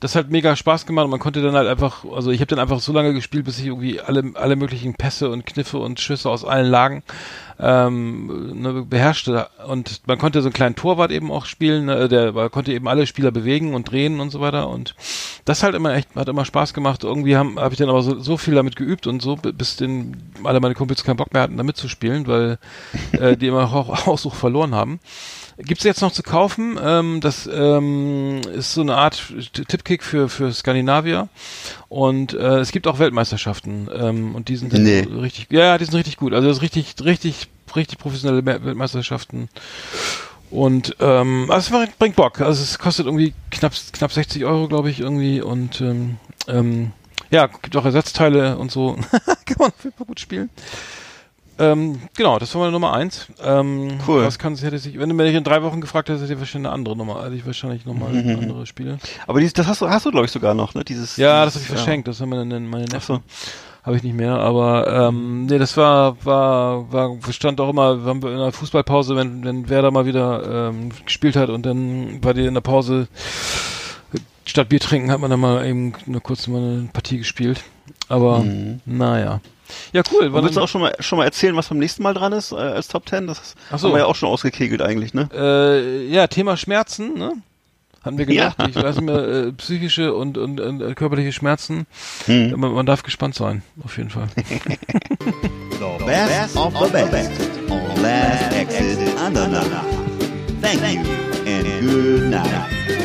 das 0.00 0.16
hat 0.16 0.30
mega 0.30 0.56
Spaß 0.56 0.86
gemacht 0.86 1.04
und 1.04 1.10
man 1.10 1.20
konnte 1.20 1.40
dann 1.40 1.54
halt 1.54 1.68
einfach, 1.68 2.04
also 2.04 2.30
ich 2.30 2.40
habe 2.40 2.48
dann 2.48 2.58
einfach 2.58 2.80
so 2.80 2.92
lange 2.92 3.14
gespielt, 3.14 3.44
bis 3.44 3.58
ich 3.58 3.66
irgendwie 3.66 4.00
alle, 4.00 4.32
alle 4.34 4.56
möglichen 4.56 4.94
Pässe 4.94 5.30
und 5.30 5.46
Kniffe 5.46 5.78
und 5.78 6.00
Schüsse 6.00 6.28
aus 6.28 6.44
allen 6.44 6.66
Lagen 6.66 7.02
ähm, 7.60 8.60
ne, 8.60 8.84
beherrschte. 8.88 9.48
Und 9.66 10.02
man 10.06 10.18
konnte 10.18 10.40
so 10.42 10.46
einen 10.48 10.52
kleinen 10.52 10.76
Torwart 10.76 11.10
eben 11.10 11.30
auch 11.32 11.46
spielen, 11.46 11.86
ne, 11.86 12.08
der 12.08 12.32
man 12.32 12.50
konnte 12.50 12.72
eben 12.72 12.88
alle 12.88 13.06
Spieler 13.06 13.30
bewegen 13.30 13.74
und 13.74 13.90
drehen 13.90 14.20
und 14.20 14.30
so 14.30 14.40
weiter. 14.40 14.68
Und 14.68 14.94
das 15.44 15.62
halt 15.62 15.74
immer 15.74 15.94
echt, 15.94 16.14
hat 16.14 16.28
immer 16.28 16.44
Spaß 16.44 16.74
gemacht. 16.74 17.04
Irgendwie 17.04 17.36
habe 17.36 17.60
hab 17.60 17.72
ich 17.72 17.78
dann 17.78 17.88
aber 17.88 18.02
so, 18.02 18.18
so 18.18 18.36
viel 18.36 18.54
damit 18.54 18.76
geübt 18.76 19.06
und 19.06 19.20
so, 19.22 19.36
bi- 19.36 19.52
bis 19.52 19.76
den 19.76 20.16
alle 20.44 20.60
meine 20.60 20.74
Kumpels 20.74 21.04
keinen 21.04 21.16
Bock 21.16 21.32
mehr 21.32 21.42
hatten, 21.42 21.56
da 21.56 21.62
mitzuspielen, 21.62 22.26
weil 22.26 22.58
äh, 23.12 23.36
die 23.36 23.48
immer 23.48 23.72
auch 23.74 24.06
Aussuch 24.06 24.34
verloren 24.34 24.74
haben. 24.74 25.00
Gibt's 25.60 25.82
jetzt 25.84 26.02
noch 26.02 26.12
zu 26.12 26.22
kaufen. 26.22 26.78
Ähm, 26.80 27.20
das 27.20 27.48
ähm, 27.52 28.40
ist 28.54 28.74
so 28.74 28.80
eine 28.80 28.96
Art 28.96 29.20
Tippkick 29.52 30.04
für 30.04 30.28
für 30.28 30.52
Skandinavier 30.52 31.28
und 31.88 32.32
äh, 32.32 32.58
es 32.58 32.70
gibt 32.70 32.86
auch 32.86 33.00
Weltmeisterschaften 33.00 33.88
ähm, 33.92 34.34
und 34.36 34.48
die 34.48 34.56
sind 34.56 34.72
Nee. 34.72 35.00
richtig, 35.00 35.48
ja, 35.50 35.76
die 35.76 35.84
sind 35.84 35.94
richtig 35.94 36.16
gut. 36.16 36.32
Also 36.32 36.46
das 36.46 36.58
ist 36.58 36.62
richtig, 36.62 36.94
richtig, 37.04 37.48
richtig 37.74 37.98
professionelle 37.98 38.42
Me- 38.42 38.64
Weltmeisterschaften 38.64 39.48
und 40.50 40.96
ähm, 41.00 41.46
also 41.50 41.76
es 41.76 41.90
bringt 41.98 42.14
Bock. 42.16 42.40
Also 42.40 42.62
es 42.62 42.78
kostet 42.78 43.06
irgendwie 43.06 43.34
knapp 43.50 43.72
knapp 43.92 44.12
60 44.12 44.44
Euro, 44.44 44.68
glaube 44.68 44.90
ich, 44.90 45.00
irgendwie 45.00 45.40
und 45.42 45.80
ähm, 45.80 46.16
ähm, 46.46 46.92
ja, 47.30 47.46
gibt 47.48 47.76
auch 47.76 47.84
Ersatzteile 47.84 48.56
und 48.58 48.70
so. 48.70 48.94
Kann 49.44 49.56
man 49.58 49.68
auf 49.70 49.84
jeden 49.84 49.96
Fall 49.96 50.06
gut 50.06 50.20
spielen. 50.20 50.50
Ähm, 51.58 52.00
genau, 52.16 52.38
das 52.38 52.54
war 52.54 52.60
meine 52.60 52.72
Nummer 52.72 52.92
eins. 52.92 53.26
Ähm, 53.42 53.98
Cool. 54.06 54.22
Was 54.24 54.38
kann 54.38 54.54
hätte 54.56 54.78
sich, 54.78 54.98
wenn 54.98 55.08
du 55.08 55.14
mich 55.14 55.34
in 55.34 55.44
drei 55.44 55.62
Wochen 55.62 55.80
gefragt 55.80 56.08
hättest, 56.08 56.24
hätte 56.24 56.34
ich 56.34 56.38
wahrscheinlich 56.38 56.68
eine 56.68 56.74
andere 56.74 56.96
Nummer, 56.96 57.24
hätte 57.24 57.34
ich 57.34 57.44
wahrscheinlich 57.44 57.84
nochmal 57.84 58.12
Mhm. 58.12 58.38
andere 58.38 58.66
Spiele. 58.66 58.98
Aber 59.26 59.40
dieses, 59.40 59.54
das 59.54 59.66
hast 59.66 59.80
du, 59.80 59.88
hast 59.88 60.06
du 60.06 60.10
glaube 60.10 60.26
ich 60.26 60.32
sogar 60.32 60.54
noch, 60.54 60.74
ne? 60.74 60.84
Dieses. 60.84 61.16
Ja, 61.16 61.44
das 61.44 61.54
habe 61.54 61.62
dieses, 61.62 61.62
ich 61.62 61.66
verschenkt, 61.82 62.08
das 62.08 62.20
haben 62.20 62.28
meine, 62.28 62.60
meine 62.60 62.86
so. 63.00 63.20
Habe 63.82 63.96
ich 63.96 64.02
nicht 64.02 64.16
mehr, 64.16 64.34
aber 64.34 65.08
ähm, 65.08 65.46
nee, 65.46 65.56
das 65.56 65.76
war, 65.76 66.22
war, 66.24 66.92
war, 66.92 67.16
stand 67.30 67.58
auch 67.60 67.70
immer, 67.70 68.04
haben 68.04 68.22
wir 68.22 68.32
in 68.32 68.38
der 68.38 68.52
Fußballpause, 68.52 69.16
wenn, 69.16 69.42
wenn 69.44 69.68
Werder 69.70 69.90
mal 69.90 70.04
wieder 70.04 70.68
ähm, 70.68 70.90
gespielt 71.06 71.36
hat 71.36 71.48
und 71.48 71.64
dann 71.64 72.22
war 72.22 72.34
die 72.34 72.44
in 72.44 72.52
der 72.54 72.60
Pause 72.60 73.08
statt 74.44 74.68
Bier 74.68 74.80
trinken 74.80 75.10
hat 75.10 75.20
man 75.20 75.30
dann 75.30 75.40
mal 75.40 75.64
eben 75.66 75.94
nur 76.06 76.20
kurz 76.22 76.46
mal 76.48 76.58
eine 76.60 76.88
Partie 76.92 77.18
gespielt. 77.18 77.64
Aber 78.08 78.44
naja. 78.84 79.40
Ja, 79.92 80.02
cool. 80.12 80.32
Willst 80.32 80.56
du 80.56 80.60
auch 80.60 80.68
schon 80.68 80.80
mal, 80.80 80.94
schon 81.00 81.18
mal 81.18 81.24
erzählen, 81.24 81.54
was 81.56 81.68
beim 81.68 81.78
nächsten 81.78 82.02
Mal 82.02 82.14
dran 82.14 82.32
ist 82.32 82.52
äh, 82.52 82.56
als 82.56 82.88
Top 82.88 83.06
Ten? 83.06 83.26
Das 83.26 83.54
Ach 83.70 83.78
so. 83.78 83.88
haben 83.88 83.94
wir 83.94 84.00
ja 84.00 84.06
auch 84.06 84.16
schon 84.16 84.28
ausgekegelt 84.28 84.82
eigentlich, 84.82 85.14
ne? 85.14 85.28
äh, 85.34 86.06
ja, 86.06 86.26
Thema 86.26 86.56
Schmerzen, 86.56 87.14
ne? 87.14 87.32
Hatten 88.04 88.16
wir 88.16 88.30
Ja. 88.32 88.50
gedacht. 88.50 88.70
Ich 88.70 88.76
weiß 88.82 88.96
nicht 88.96 89.04
mehr, 89.04 89.18
äh, 89.18 89.52
psychische 89.52 90.14
und, 90.14 90.38
und, 90.38 90.60
und 90.60 90.80
äh, 90.80 90.94
körperliche 90.94 91.32
Schmerzen. 91.32 91.86
Hm. 92.26 92.52
Man, 92.58 92.72
man 92.72 92.86
darf 92.86 93.02
gespannt 93.02 93.34
sein, 93.34 93.62
auf 93.84 93.96
jeden 93.98 94.10
Fall. 94.10 94.28
The 95.78 96.04
best 96.04 96.56
of 96.56 96.72
the 96.78 97.02
best 97.10 97.30
on 97.70 98.02
Last 98.02 98.52
Exit 98.54 98.98
Andernach. 99.18 99.64
Thank 100.62 100.82
you 100.94 101.00
and 101.46 101.80
good 101.80 102.30
night. 102.30 102.97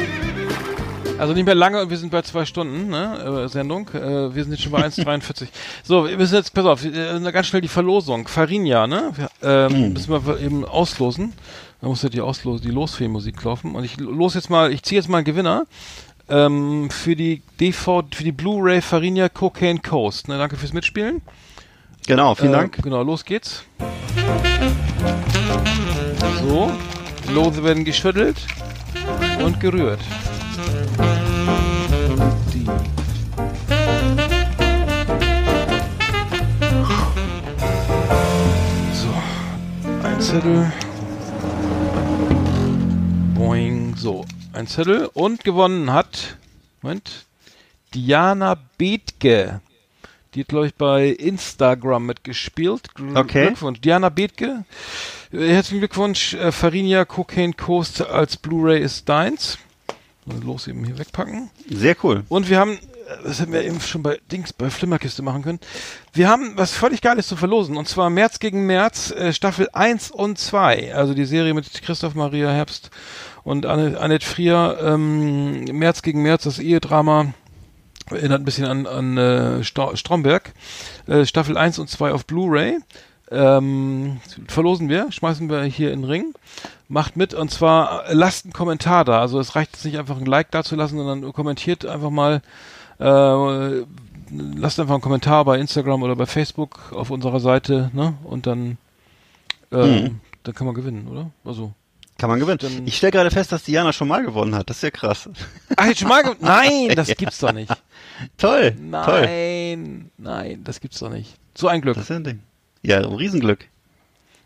Also 1.23 1.33
nicht 1.33 1.45
mehr 1.45 1.55
lange 1.55 1.81
und 1.81 1.89
wir 1.89 1.95
sind 1.95 2.11
bei 2.11 2.21
zwei 2.21 2.43
Stunden, 2.43 2.89
ne, 2.89 3.45
äh, 3.45 3.47
Sendung. 3.47 3.87
Äh, 3.93 4.35
wir 4.35 4.43
sind 4.43 4.51
jetzt 4.51 4.61
schon 4.61 4.73
bei 4.73 4.85
1,43. 4.85 5.47
so, 5.85 6.05
wir 6.05 6.17
müssen 6.17 6.35
jetzt, 6.35 6.53
pass 6.53 6.65
auf, 6.65 6.83
äh, 6.83 7.31
ganz 7.31 7.47
schnell 7.47 7.61
die 7.61 7.69
Verlosung. 7.69 8.27
Farinja, 8.27 8.87
ne? 8.87 9.13
Wir, 9.15 9.29
ähm, 9.41 9.93
Müssen 9.93 10.11
wir 10.11 10.39
eben 10.41 10.65
auslosen. 10.65 11.31
Da 11.79 11.87
muss 11.87 12.03
ja 12.03 12.09
die 12.09 12.19
Auslos 12.19 12.59
die 12.59 12.71
Losfee-Musik 12.71 13.41
laufen. 13.41 13.73
Und 13.73 13.85
ich 13.85 13.97
los 14.01 14.33
jetzt 14.33 14.49
mal, 14.49 14.73
ich 14.73 14.83
ziehe 14.83 14.99
jetzt 14.99 15.07
mal 15.07 15.19
einen 15.19 15.25
Gewinner. 15.25 15.65
Ähm, 16.27 16.89
für 16.89 17.15
die 17.15 17.41
DV, 17.57 18.03
für 18.13 18.23
die 18.25 18.33
Blu-ray 18.33 18.81
Farinja 18.81 19.29
Cocaine 19.29 19.79
Coast. 19.79 20.27
Ne, 20.27 20.37
danke 20.37 20.57
fürs 20.57 20.73
Mitspielen. 20.73 21.21
Genau, 22.05 22.35
vielen 22.35 22.53
Äh, 22.53 22.57
Dank. 22.57 22.83
Genau, 22.83 23.01
los 23.01 23.23
geht's. 23.23 23.63
So, 26.41 26.69
Lose 27.33 27.63
werden 27.63 27.85
geschüttelt 27.85 28.35
und 29.41 29.61
gerührt. 29.61 30.01
So, 38.93 39.13
ein 40.03 40.21
Zettel. 40.21 40.71
Boing, 43.35 43.95
so, 43.95 44.25
ein 44.53 44.67
Zettel 44.67 45.09
und 45.13 45.43
gewonnen 45.43 45.91
hat, 45.91 46.37
Moment, 46.81 47.25
Diana 47.93 48.55
Bethke. 48.77 49.61
Die 50.33 50.41
hat, 50.41 50.47
glaube 50.47 50.67
ich, 50.67 50.75
bei 50.75 51.07
Instagram 51.09 52.07
mitgespielt. 52.07 52.95
Gl 52.95 53.15
Okay. 53.15 53.47
Glückwunsch. 53.47 53.81
Diana 53.81 54.09
Bethke. 54.09 54.65
Äh, 55.31 55.47
Herzlichen 55.53 55.79
Glückwunsch. 55.79 56.33
Äh, 56.33 56.51
Farinia 56.51 57.05
Cocaine 57.05 57.53
Coast 57.53 58.01
als 58.01 58.37
Blu-ray 58.37 58.81
ist 58.81 59.07
deins. 59.07 59.59
Los 60.25 60.67
eben 60.67 60.83
hier 60.85 60.97
wegpacken. 60.97 61.49
Sehr 61.69 61.95
cool. 62.03 62.23
Und 62.29 62.49
wir 62.49 62.59
haben, 62.59 62.79
das 63.23 63.39
hätten 63.39 63.51
wir 63.51 63.63
eben 63.63 63.79
schon 63.81 64.03
bei 64.03 64.19
Dings, 64.31 64.53
bei 64.53 64.69
Flimmerkiste 64.69 65.21
machen 65.21 65.41
können. 65.41 65.59
Wir 66.13 66.29
haben 66.29 66.53
was 66.55 66.71
völlig 66.71 67.01
Geiles 67.01 67.27
zu 67.27 67.35
verlosen. 67.35 67.77
Und 67.77 67.87
zwar 67.87 68.09
März 68.09 68.39
gegen 68.39 68.65
März, 68.65 69.11
äh, 69.11 69.33
Staffel 69.33 69.67
1 69.73 70.11
und 70.11 70.37
2. 70.37 70.95
Also 70.95 71.13
die 71.13 71.25
Serie 71.25 71.53
mit 71.53 71.81
Christoph 71.81 72.15
Maria 72.15 72.49
Herbst 72.51 72.89
und 73.43 73.65
Anne, 73.65 73.99
Annette 73.99 74.25
Frier. 74.25 74.77
Ähm, 74.81 75.65
März 75.65 76.01
gegen 76.01 76.21
März, 76.21 76.43
das 76.43 76.59
Ehedrama. 76.59 77.33
Erinnert 78.09 78.41
ein 78.41 78.45
bisschen 78.45 78.65
an, 78.65 78.85
an 78.85 79.17
äh, 79.17 79.63
Stromberg. 79.63 80.53
Äh, 81.07 81.25
Staffel 81.25 81.57
1 81.57 81.79
und 81.79 81.89
2 81.89 82.11
auf 82.11 82.25
Blu-ray. 82.25 82.77
Ähm, 83.31 84.19
verlosen 84.47 84.89
wir, 84.89 85.11
schmeißen 85.11 85.49
wir 85.49 85.63
hier 85.63 85.91
in 85.91 86.01
den 86.01 86.09
Ring. 86.09 86.33
Macht 86.87 87.15
mit 87.15 87.33
und 87.33 87.49
zwar 87.49 88.07
äh, 88.09 88.13
lasst 88.13 88.45
einen 88.45 88.53
Kommentar 88.53 89.05
da. 89.05 89.19
Also 89.21 89.39
es 89.39 89.55
reicht 89.55 89.71
jetzt 89.73 89.85
nicht 89.85 89.97
einfach 89.97 90.17
ein 90.17 90.25
Like 90.25 90.51
da 90.51 90.63
zu 90.63 90.75
lassen, 90.75 90.97
sondern 90.97 91.33
kommentiert 91.33 91.85
einfach 91.85 92.09
mal, 92.11 92.41
äh, 92.99 93.83
lasst 94.59 94.79
einfach 94.79 94.93
einen 94.93 95.01
Kommentar 95.01 95.45
bei 95.45 95.57
Instagram 95.57 96.03
oder 96.03 96.15
bei 96.15 96.25
Facebook 96.25 96.91
auf 96.93 97.09
unserer 97.09 97.39
Seite, 97.39 97.89
ne? 97.93 98.13
Und 98.23 98.45
dann, 98.45 98.77
äh, 99.71 100.01
Mhm. 100.03 100.19
dann 100.43 100.53
kann 100.53 100.67
man 100.67 100.75
gewinnen, 100.75 101.07
oder? 101.07 101.31
Also. 101.45 101.71
Kann 102.19 102.29
man 102.29 102.39
gewinnen. 102.39 102.59
Dann- 102.61 102.85
Ich 102.85 102.97
stelle 102.97 103.11
gerade 103.11 103.31
fest, 103.31 103.51
dass 103.51 103.63
Diana 103.63 103.91
schon 103.91 104.07
mal 104.07 104.23
gewonnen 104.23 104.53
hat. 104.53 104.69
Das 104.69 104.77
ist 104.77 104.83
ja 104.83 104.91
krass. 104.91 105.27
Ach, 105.75 105.85
jetzt 105.87 105.99
schon 105.99 106.09
mal 106.09 106.21
ge 106.23 106.33
Nein, 106.39 106.95
das 106.95 107.07
gibt's 107.17 107.39
doch 107.39 107.51
nicht. 107.51 107.73
Toll. 108.37 108.71
Toll. 108.71 109.21
Nein, 109.21 110.11
nein, 110.19 110.61
das 110.63 110.79
gibt's 110.79 110.99
doch 110.99 111.09
nicht. 111.09 111.35
So 111.57 111.67
ein 111.67 111.81
Glück. 111.81 111.95
Das 111.95 112.03
ist 112.03 112.11
ein 112.11 112.23
Ding. 112.23 112.39
Ja, 112.83 112.97
ein 112.99 113.05
Riesenglück. 113.05 113.65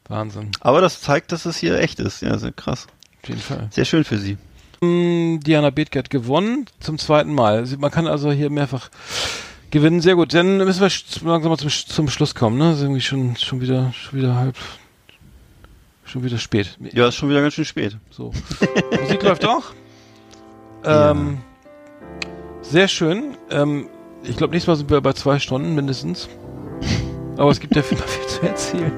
Wahnsinn. 0.07 0.51
Aber 0.61 0.80
das 0.80 1.01
zeigt, 1.01 1.31
dass 1.31 1.45
es 1.45 1.57
hier 1.57 1.80
echt 1.80 1.99
ist. 1.99 2.22
Ja, 2.22 2.38
sehr 2.38 2.53
krass. 2.53 2.88
Auf 3.22 3.30
jeden 3.30 3.41
Fall. 3.41 3.68
Sehr 3.72 3.85
schön 3.85 4.03
für 4.03 4.18
sie. 4.18 4.38
Mm, 4.81 5.39
Diana 5.39 5.69
Bethke 5.72 5.99
hat 5.99 6.09
gewonnen 6.09 6.65
zum 6.80 6.97
zweiten 6.97 7.34
Mal. 7.34 7.65
Man 7.77 7.91
kann 7.91 8.07
also 8.07 8.31
hier 8.31 8.49
mehrfach 8.49 8.89
gewinnen. 9.72 10.01
Sehr 10.01 10.15
gut. 10.15 10.34
Dann 10.34 10.57
müssen 10.57 10.81
wir 10.81 11.30
langsam 11.30 11.51
mal 11.51 11.57
zum, 11.57 11.69
zum 11.69 12.09
Schluss 12.09 12.35
kommen. 12.35 12.57
Ne? 12.57 12.73
Ist 12.73 12.81
irgendwie 12.81 13.01
schon 13.01 13.35
schon 13.35 13.59
wieder 13.59 13.91
schon 13.93 14.19
wieder 14.19 14.35
halb 14.35 14.55
Schon 16.07 16.23
wieder 16.23 16.38
spät. 16.38 16.77
Ja, 16.93 17.09
ist 17.09 17.15
schon 17.15 17.30
wieder 17.30 17.41
ganz 17.41 17.53
schön 17.53 17.65
spät. 17.65 17.97
So. 18.11 18.31
Musik 19.01 19.22
läuft 19.23 19.45
auch. 19.45 19.65
Ähm, 20.85 21.39
Sehr 22.61 22.88
schön. 22.88 23.35
Ähm, 23.49 23.89
ich 24.23 24.38
glaube, 24.38 24.51
nächstes 24.51 24.68
Mal 24.68 24.76
sind 24.77 24.89
wir 24.89 25.01
bei 25.01 25.11
zwei 25.11 25.38
Stunden 25.38 25.76
mindestens. 25.76 26.30
Aber 27.38 27.51
es 27.51 27.59
gibt 27.59 27.76
ja 27.76 27.81
viel, 27.81 27.97
viel 28.05 28.27
zu 28.27 28.41
erzählen. 28.41 28.91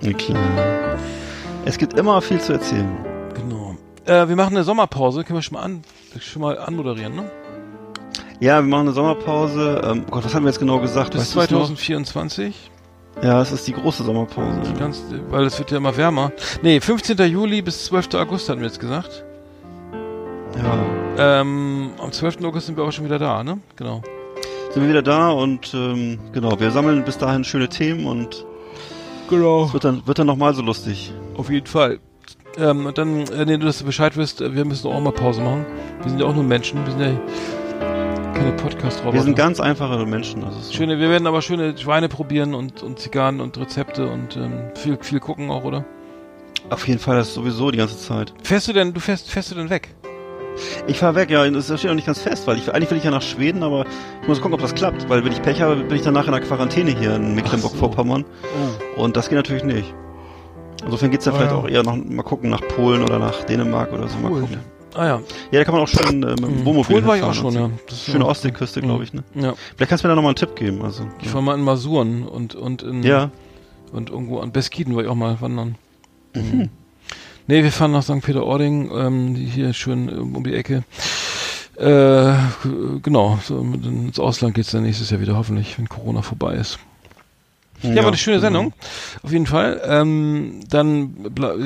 Ja, 0.00 0.12
klar. 0.12 0.98
Es 1.64 1.78
gibt 1.78 1.94
immer 1.94 2.20
viel 2.20 2.40
zu 2.40 2.54
erzählen. 2.54 2.88
Genau. 3.34 3.76
Äh, 4.04 4.28
wir 4.28 4.36
machen 4.36 4.56
eine 4.56 4.64
Sommerpause. 4.64 5.22
Können 5.22 5.38
wir 5.38 5.42
schon 5.42 5.54
mal, 5.54 5.62
an, 5.62 5.82
schon 6.20 6.42
mal 6.42 6.58
anmoderieren, 6.58 7.14
ne? 7.14 7.30
Ja, 8.40 8.56
wir 8.56 8.68
machen 8.68 8.88
eine 8.88 8.92
Sommerpause. 8.92 9.80
Ähm, 9.84 10.04
Gott, 10.10 10.24
was 10.24 10.34
haben 10.34 10.42
wir 10.42 10.48
jetzt 10.50 10.58
genau 10.58 10.80
gesagt? 10.80 11.12
Bis 11.12 11.36
Weißt 11.36 11.52
du's 11.52 11.60
noch? 11.60 11.66
2024. 11.76 12.70
Ja, 13.22 13.40
es 13.40 13.52
ist 13.52 13.68
die 13.68 13.72
große 13.72 14.02
Sommerpause. 14.02 14.72
Ganz, 14.78 15.04
weil 15.28 15.44
es 15.44 15.58
wird 15.58 15.70
ja 15.70 15.76
immer 15.76 15.96
wärmer. 15.96 16.32
Nee, 16.62 16.80
15. 16.80 17.16
Juli 17.30 17.62
bis 17.62 17.84
12. 17.84 18.14
August 18.14 18.48
hatten 18.48 18.60
wir 18.60 18.66
jetzt 18.66 18.80
gesagt. 18.80 19.24
Ja. 20.56 21.40
Ähm, 21.40 21.92
am 21.98 22.10
12. 22.10 22.42
August 22.44 22.66
sind 22.66 22.76
wir 22.76 22.82
aber 22.82 22.90
schon 22.92 23.04
wieder 23.04 23.20
da, 23.20 23.44
ne? 23.44 23.58
Genau. 23.76 24.02
Sind 24.72 24.82
wir 24.82 24.88
wieder 24.88 25.02
da 25.02 25.30
und 25.30 25.74
ähm, 25.74 26.18
genau, 26.32 26.58
wir 26.58 26.70
sammeln 26.70 27.04
bis 27.04 27.18
dahin 27.18 27.44
schöne 27.44 27.68
Themen 27.68 28.06
und 28.06 28.46
Genau. 29.28 29.64
es 29.64 29.72
wird 29.72 29.84
dann, 29.84 30.06
wird 30.06 30.18
dann 30.18 30.26
nochmal 30.26 30.54
so 30.54 30.62
lustig. 30.62 31.12
Auf 31.36 31.50
jeden 31.50 31.66
Fall. 31.66 32.00
Ähm, 32.58 32.86
und 32.86 32.98
dann, 32.98 33.20
äh, 33.28 33.44
nee, 33.46 33.56
du, 33.56 33.66
dass 33.66 33.78
du 33.78 33.84
Bescheid 33.84 34.16
wirst, 34.16 34.40
äh, 34.40 34.54
wir 34.54 34.64
müssen 34.64 34.86
auch 34.90 35.00
mal 35.00 35.12
Pause 35.12 35.40
machen. 35.40 35.64
Wir 36.02 36.10
sind 36.10 36.20
ja 36.20 36.26
auch 36.26 36.34
nur 36.34 36.44
Menschen, 36.44 36.84
wir 36.84 36.92
sind 36.92 37.00
ja 37.00 38.32
keine 38.34 38.52
Podcast-Roboter. 38.52 39.14
Wir 39.14 39.22
sind 39.22 39.36
ganz 39.36 39.60
einfache 39.60 40.04
Menschen. 40.04 40.44
Also 40.44 40.58
so. 40.60 40.72
Schöne, 40.72 40.98
wir 40.98 41.08
werden 41.08 41.26
aber 41.26 41.40
schöne 41.42 41.76
Schweine 41.78 42.08
probieren 42.08 42.54
und, 42.54 42.82
und 42.82 42.98
Zigarren 42.98 43.40
und 43.40 43.56
Rezepte 43.58 44.06
und 44.06 44.36
ähm, 44.36 44.70
viel, 44.74 44.98
viel 45.00 45.20
gucken 45.20 45.50
auch, 45.50 45.64
oder? 45.64 45.84
Auf 46.70 46.86
jeden 46.88 47.00
Fall, 47.00 47.16
das 47.16 47.34
sowieso 47.34 47.70
die 47.70 47.78
ganze 47.78 47.98
Zeit. 47.98 48.32
Fährst 48.42 48.68
du 48.68 48.72
denn, 48.72 48.92
du 48.92 49.00
fährst, 49.00 49.30
fährst 49.30 49.50
du 49.50 49.54
denn 49.54 49.68
weg? 49.70 49.94
Ich 50.86 50.98
fahr 50.98 51.14
weg, 51.14 51.30
ja, 51.30 51.48
das 51.50 51.66
steht 51.66 51.84
noch 51.84 51.94
nicht 51.94 52.06
ganz 52.06 52.20
fest, 52.20 52.46
weil 52.46 52.56
ich 52.58 52.72
eigentlich 52.72 52.90
will 52.90 52.98
ich 52.98 53.04
ja 53.04 53.10
nach 53.10 53.22
Schweden, 53.22 53.62
aber 53.62 53.84
ich 54.22 54.28
muss 54.28 54.40
gucken, 54.40 54.54
ob 54.54 54.60
das 54.60 54.74
klappt, 54.74 55.08
weil 55.08 55.24
wenn 55.24 55.32
ich 55.32 55.40
Pech 55.42 55.60
habe, 55.62 55.76
bin 55.76 55.96
ich 55.96 56.02
danach 56.02 56.26
in 56.26 56.32
der 56.32 56.40
Quarantäne 56.40 56.90
hier 56.90 57.16
in 57.16 57.34
Mecklenburg-Vorpommern 57.34 58.24
Oh. 58.96 59.02
und 59.02 59.16
das 59.16 59.28
geht 59.28 59.36
natürlich 59.36 59.64
nicht. 59.64 59.94
Insofern 60.84 61.10
geht's 61.10 61.24
ja 61.24 61.32
Ah, 61.32 61.36
vielleicht 61.36 61.52
ja. 61.52 61.58
auch 61.58 61.68
eher 61.68 61.82
noch 61.82 61.96
mal 61.96 62.22
gucken 62.22 62.50
nach 62.50 62.60
Polen 62.60 63.02
oder 63.02 63.18
nach 63.18 63.44
Dänemark 63.44 63.92
oder 63.92 64.08
so 64.08 64.18
mal 64.18 64.28
Polen. 64.28 64.42
gucken. 64.42 64.58
Ah 64.94 65.06
ja. 65.06 65.20
Ja, 65.52 65.60
da 65.60 65.64
kann 65.64 65.74
man 65.74 65.84
auch 65.84 65.88
schön 65.88 66.22
äh, 66.22 66.26
mit 66.32 66.38
dem 66.40 66.44
Hm. 66.58 66.64
Wohnmobil 66.66 66.96
Polen 66.96 67.06
war 67.06 67.16
ich 67.16 67.22
auch 67.22 67.32
schon, 67.32 67.54
ja. 67.54 67.60
so. 67.66 67.70
Das 67.88 68.04
Schöne 68.04 68.24
ja- 68.24 68.30
Ostseeküste, 68.30 68.80
glaube 68.82 69.04
ich, 69.04 69.14
ne? 69.14 69.22
Ja. 69.34 69.54
Vielleicht 69.76 69.88
kannst 69.88 70.04
du 70.04 70.08
mir 70.08 70.10
da 70.12 70.16
nochmal 70.16 70.30
einen 70.30 70.36
Tipp 70.36 70.54
geben, 70.56 70.82
also. 70.82 71.04
Ich 71.22 71.32
war 71.32 71.40
mal 71.40 71.54
in 71.54 71.62
Masuren 71.64 72.26
und, 72.26 72.54
und 72.54 72.82
in, 72.82 73.02
Ja. 73.02 73.30
und 73.92 74.10
irgendwo 74.10 74.40
an 74.40 74.52
Beskiden 74.52 74.94
war 74.94 75.02
ich 75.02 75.08
auch 75.08 75.14
mal 75.14 75.40
wandern. 75.40 75.76
Mhm. 76.34 76.68
Nee, 77.52 77.64
wir 77.64 77.70
fahren 77.70 77.92
nach 77.92 78.02
St. 78.02 78.22
Peter-Ording, 78.22 78.90
ähm, 78.96 79.34
hier 79.34 79.74
schön 79.74 80.08
ähm, 80.08 80.34
um 80.34 80.42
die 80.42 80.54
Ecke. 80.54 80.84
Äh, 81.76 82.32
genau, 83.02 83.38
so 83.44 83.60
ins 83.60 84.18
Ausland 84.18 84.54
geht's 84.54 84.70
dann 84.70 84.84
nächstes 84.84 85.10
Jahr 85.10 85.20
wieder, 85.20 85.36
hoffentlich, 85.36 85.76
wenn 85.76 85.86
Corona 85.86 86.22
vorbei 86.22 86.54
ist. 86.54 86.78
Ja, 87.82 87.96
war 87.96 88.06
eine 88.06 88.16
schöne 88.16 88.40
Sendung, 88.40 88.72
auf 89.22 89.32
jeden 89.32 89.44
Fall. 89.44 89.82
Ähm, 89.84 90.60
dann, 90.70 91.14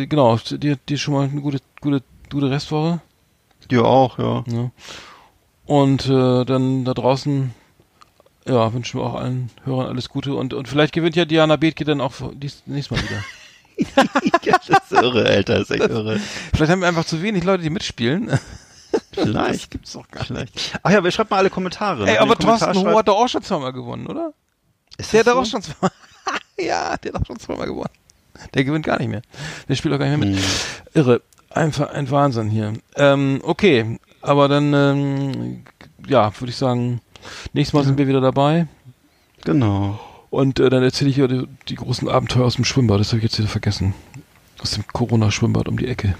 genau, 0.09 0.37
dir, 0.39 0.75
dir 0.75 0.99
schon 0.99 1.15
mal 1.15 1.29
eine 1.29 1.41
gute, 1.41 1.61
gute, 1.81 2.03
gute 2.33 2.51
Restwoche. 2.51 3.01
Dir 3.71 3.85
auch, 3.85 4.19
ja. 4.19 4.43
Ja. 4.49 4.71
Und 5.67 6.07
äh, 6.07 6.45
dann 6.45 6.85
da 6.85 6.95
draußen, 6.95 7.55
ja, 8.45 8.73
wünschen 8.73 8.99
wir 8.99 9.07
auch 9.07 9.15
allen 9.15 9.51
Hörern 9.63 9.87
alles 9.87 10.09
Gute 10.09 10.35
und, 10.35 10.53
und 10.53 10.67
vielleicht 10.67 10.93
gewinnt 10.93 11.15
ja 11.15 11.25
Diana 11.25 11.55
Bethke 11.55 11.85
dann 11.85 12.01
auch 12.01 12.13
dies, 12.35 12.65
nächstes 12.67 12.91
Mal 12.91 13.09
wieder. 13.09 13.23
ja, 14.43 14.59
das 14.67 14.69
ist 14.69 14.93
irre, 14.93 15.25
Alter, 15.27 15.59
das 15.59 15.71
ist 15.71 15.81
echt 15.81 15.91
irre. 15.91 16.19
vielleicht 16.55 16.73
haben 16.73 16.81
wir 16.81 16.89
einfach 16.89 17.05
zu 17.05 17.23
wenig 17.23 17.45
Leute, 17.45 17.63
die 17.63 17.71
mitspielen. 17.71 18.39
Vielleicht. 19.13 19.71
gibt's 19.71 19.93
doch 19.93 20.09
gar 20.09 20.25
Vielleicht. 20.25 20.79
Ach 20.83 20.91
ja, 20.91 21.05
wir 21.05 21.11
schreibt 21.11 21.31
mal 21.31 21.37
alle 21.39 21.51
Kommentare. 21.51 22.07
Ey, 22.07 22.15
Wenn 22.15 22.19
aber 22.19 22.37
Thorsten 22.39 22.75
Ho 22.75 22.81
schreibt- 22.83 22.97
hat 22.99 23.09
doch 23.09 23.17
auch 23.17 23.29
schon 23.29 23.43
zweimal 23.43 23.73
gewonnen, 23.73 24.07
oder? 24.07 24.33
Ist 24.97 25.13
Der 25.13 25.21
hat 25.21 25.27
das 25.27 25.35
doch 25.35 25.41
auch 25.41 25.45
so? 25.45 25.51
schon 25.51 25.63
zweimal. 25.63 25.91
ja, 26.59 26.97
der 26.97 27.13
hat 27.13 27.21
auch 27.21 27.27
schon 27.27 27.39
zweimal 27.39 27.67
gewonnen. 27.67 27.91
Der 28.55 28.65
gewinnt 28.65 28.87
gar 28.87 28.99
nicht 28.99 29.09
mehr. 29.09 29.23
Der 29.69 29.75
spielt 29.75 29.93
auch 29.95 29.99
gar 29.99 30.09
nicht 30.09 30.19
mehr 30.19 30.29
mit. 30.29 30.39
Hm. 30.39 30.45
Irre. 30.95 31.23
Einfach 31.51 31.91
ein 31.91 32.11
Wahnsinn 32.11 32.49
hier. 32.51 32.73
Ähm, 32.97 33.41
okay, 33.43 33.99
aber 34.23 34.49
dann, 34.49 34.73
ähm, 34.75 35.65
ja, 36.07 36.33
würde 36.41 36.51
ich 36.51 36.57
sagen, 36.57 37.01
nächstes 37.53 37.73
Mal 37.75 37.85
sind 37.85 37.99
wir 37.99 38.09
wieder 38.09 38.21
dabei. 38.21 38.67
Genau. 39.45 39.99
Und 40.31 40.59
äh, 40.61 40.69
dann 40.71 40.83
erzähle 40.83 41.11
ich 41.11 41.17
ja 41.17 41.27
die, 41.29 41.47
die 41.69 41.75
großen 41.77 42.09
Abenteuer 42.09 42.45
aus 42.45 42.57
dem 42.57 42.65
Schwimmbad. 42.65 43.01
Das 43.01 43.09
habe 43.09 43.19
ich 43.19 43.25
jetzt 43.25 43.39
wieder 43.39 43.49
vergessen. 43.49 43.95
Aus 44.61 44.73
dem 44.73 44.87
Corona-Schwimmbad 44.87 45.69
um 45.69 45.79
die 45.79 45.87
Ecke. 45.89 46.17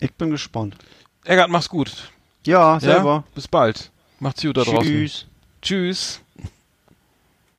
Ich 0.00 0.12
bin 0.14 0.30
gespannt. 0.30 0.76
Eggert, 1.24 1.50
mach's 1.50 1.68
gut. 1.68 2.10
Ja, 2.46 2.74
Ja? 2.74 2.80
selber. 2.80 3.24
Bis 3.34 3.46
bald. 3.48 3.90
Macht's 4.18 4.42
gut 4.42 4.56
da 4.56 4.64
draußen. 4.64 4.82
Tschüss. 4.82 5.26
Tschüss. 5.62 6.20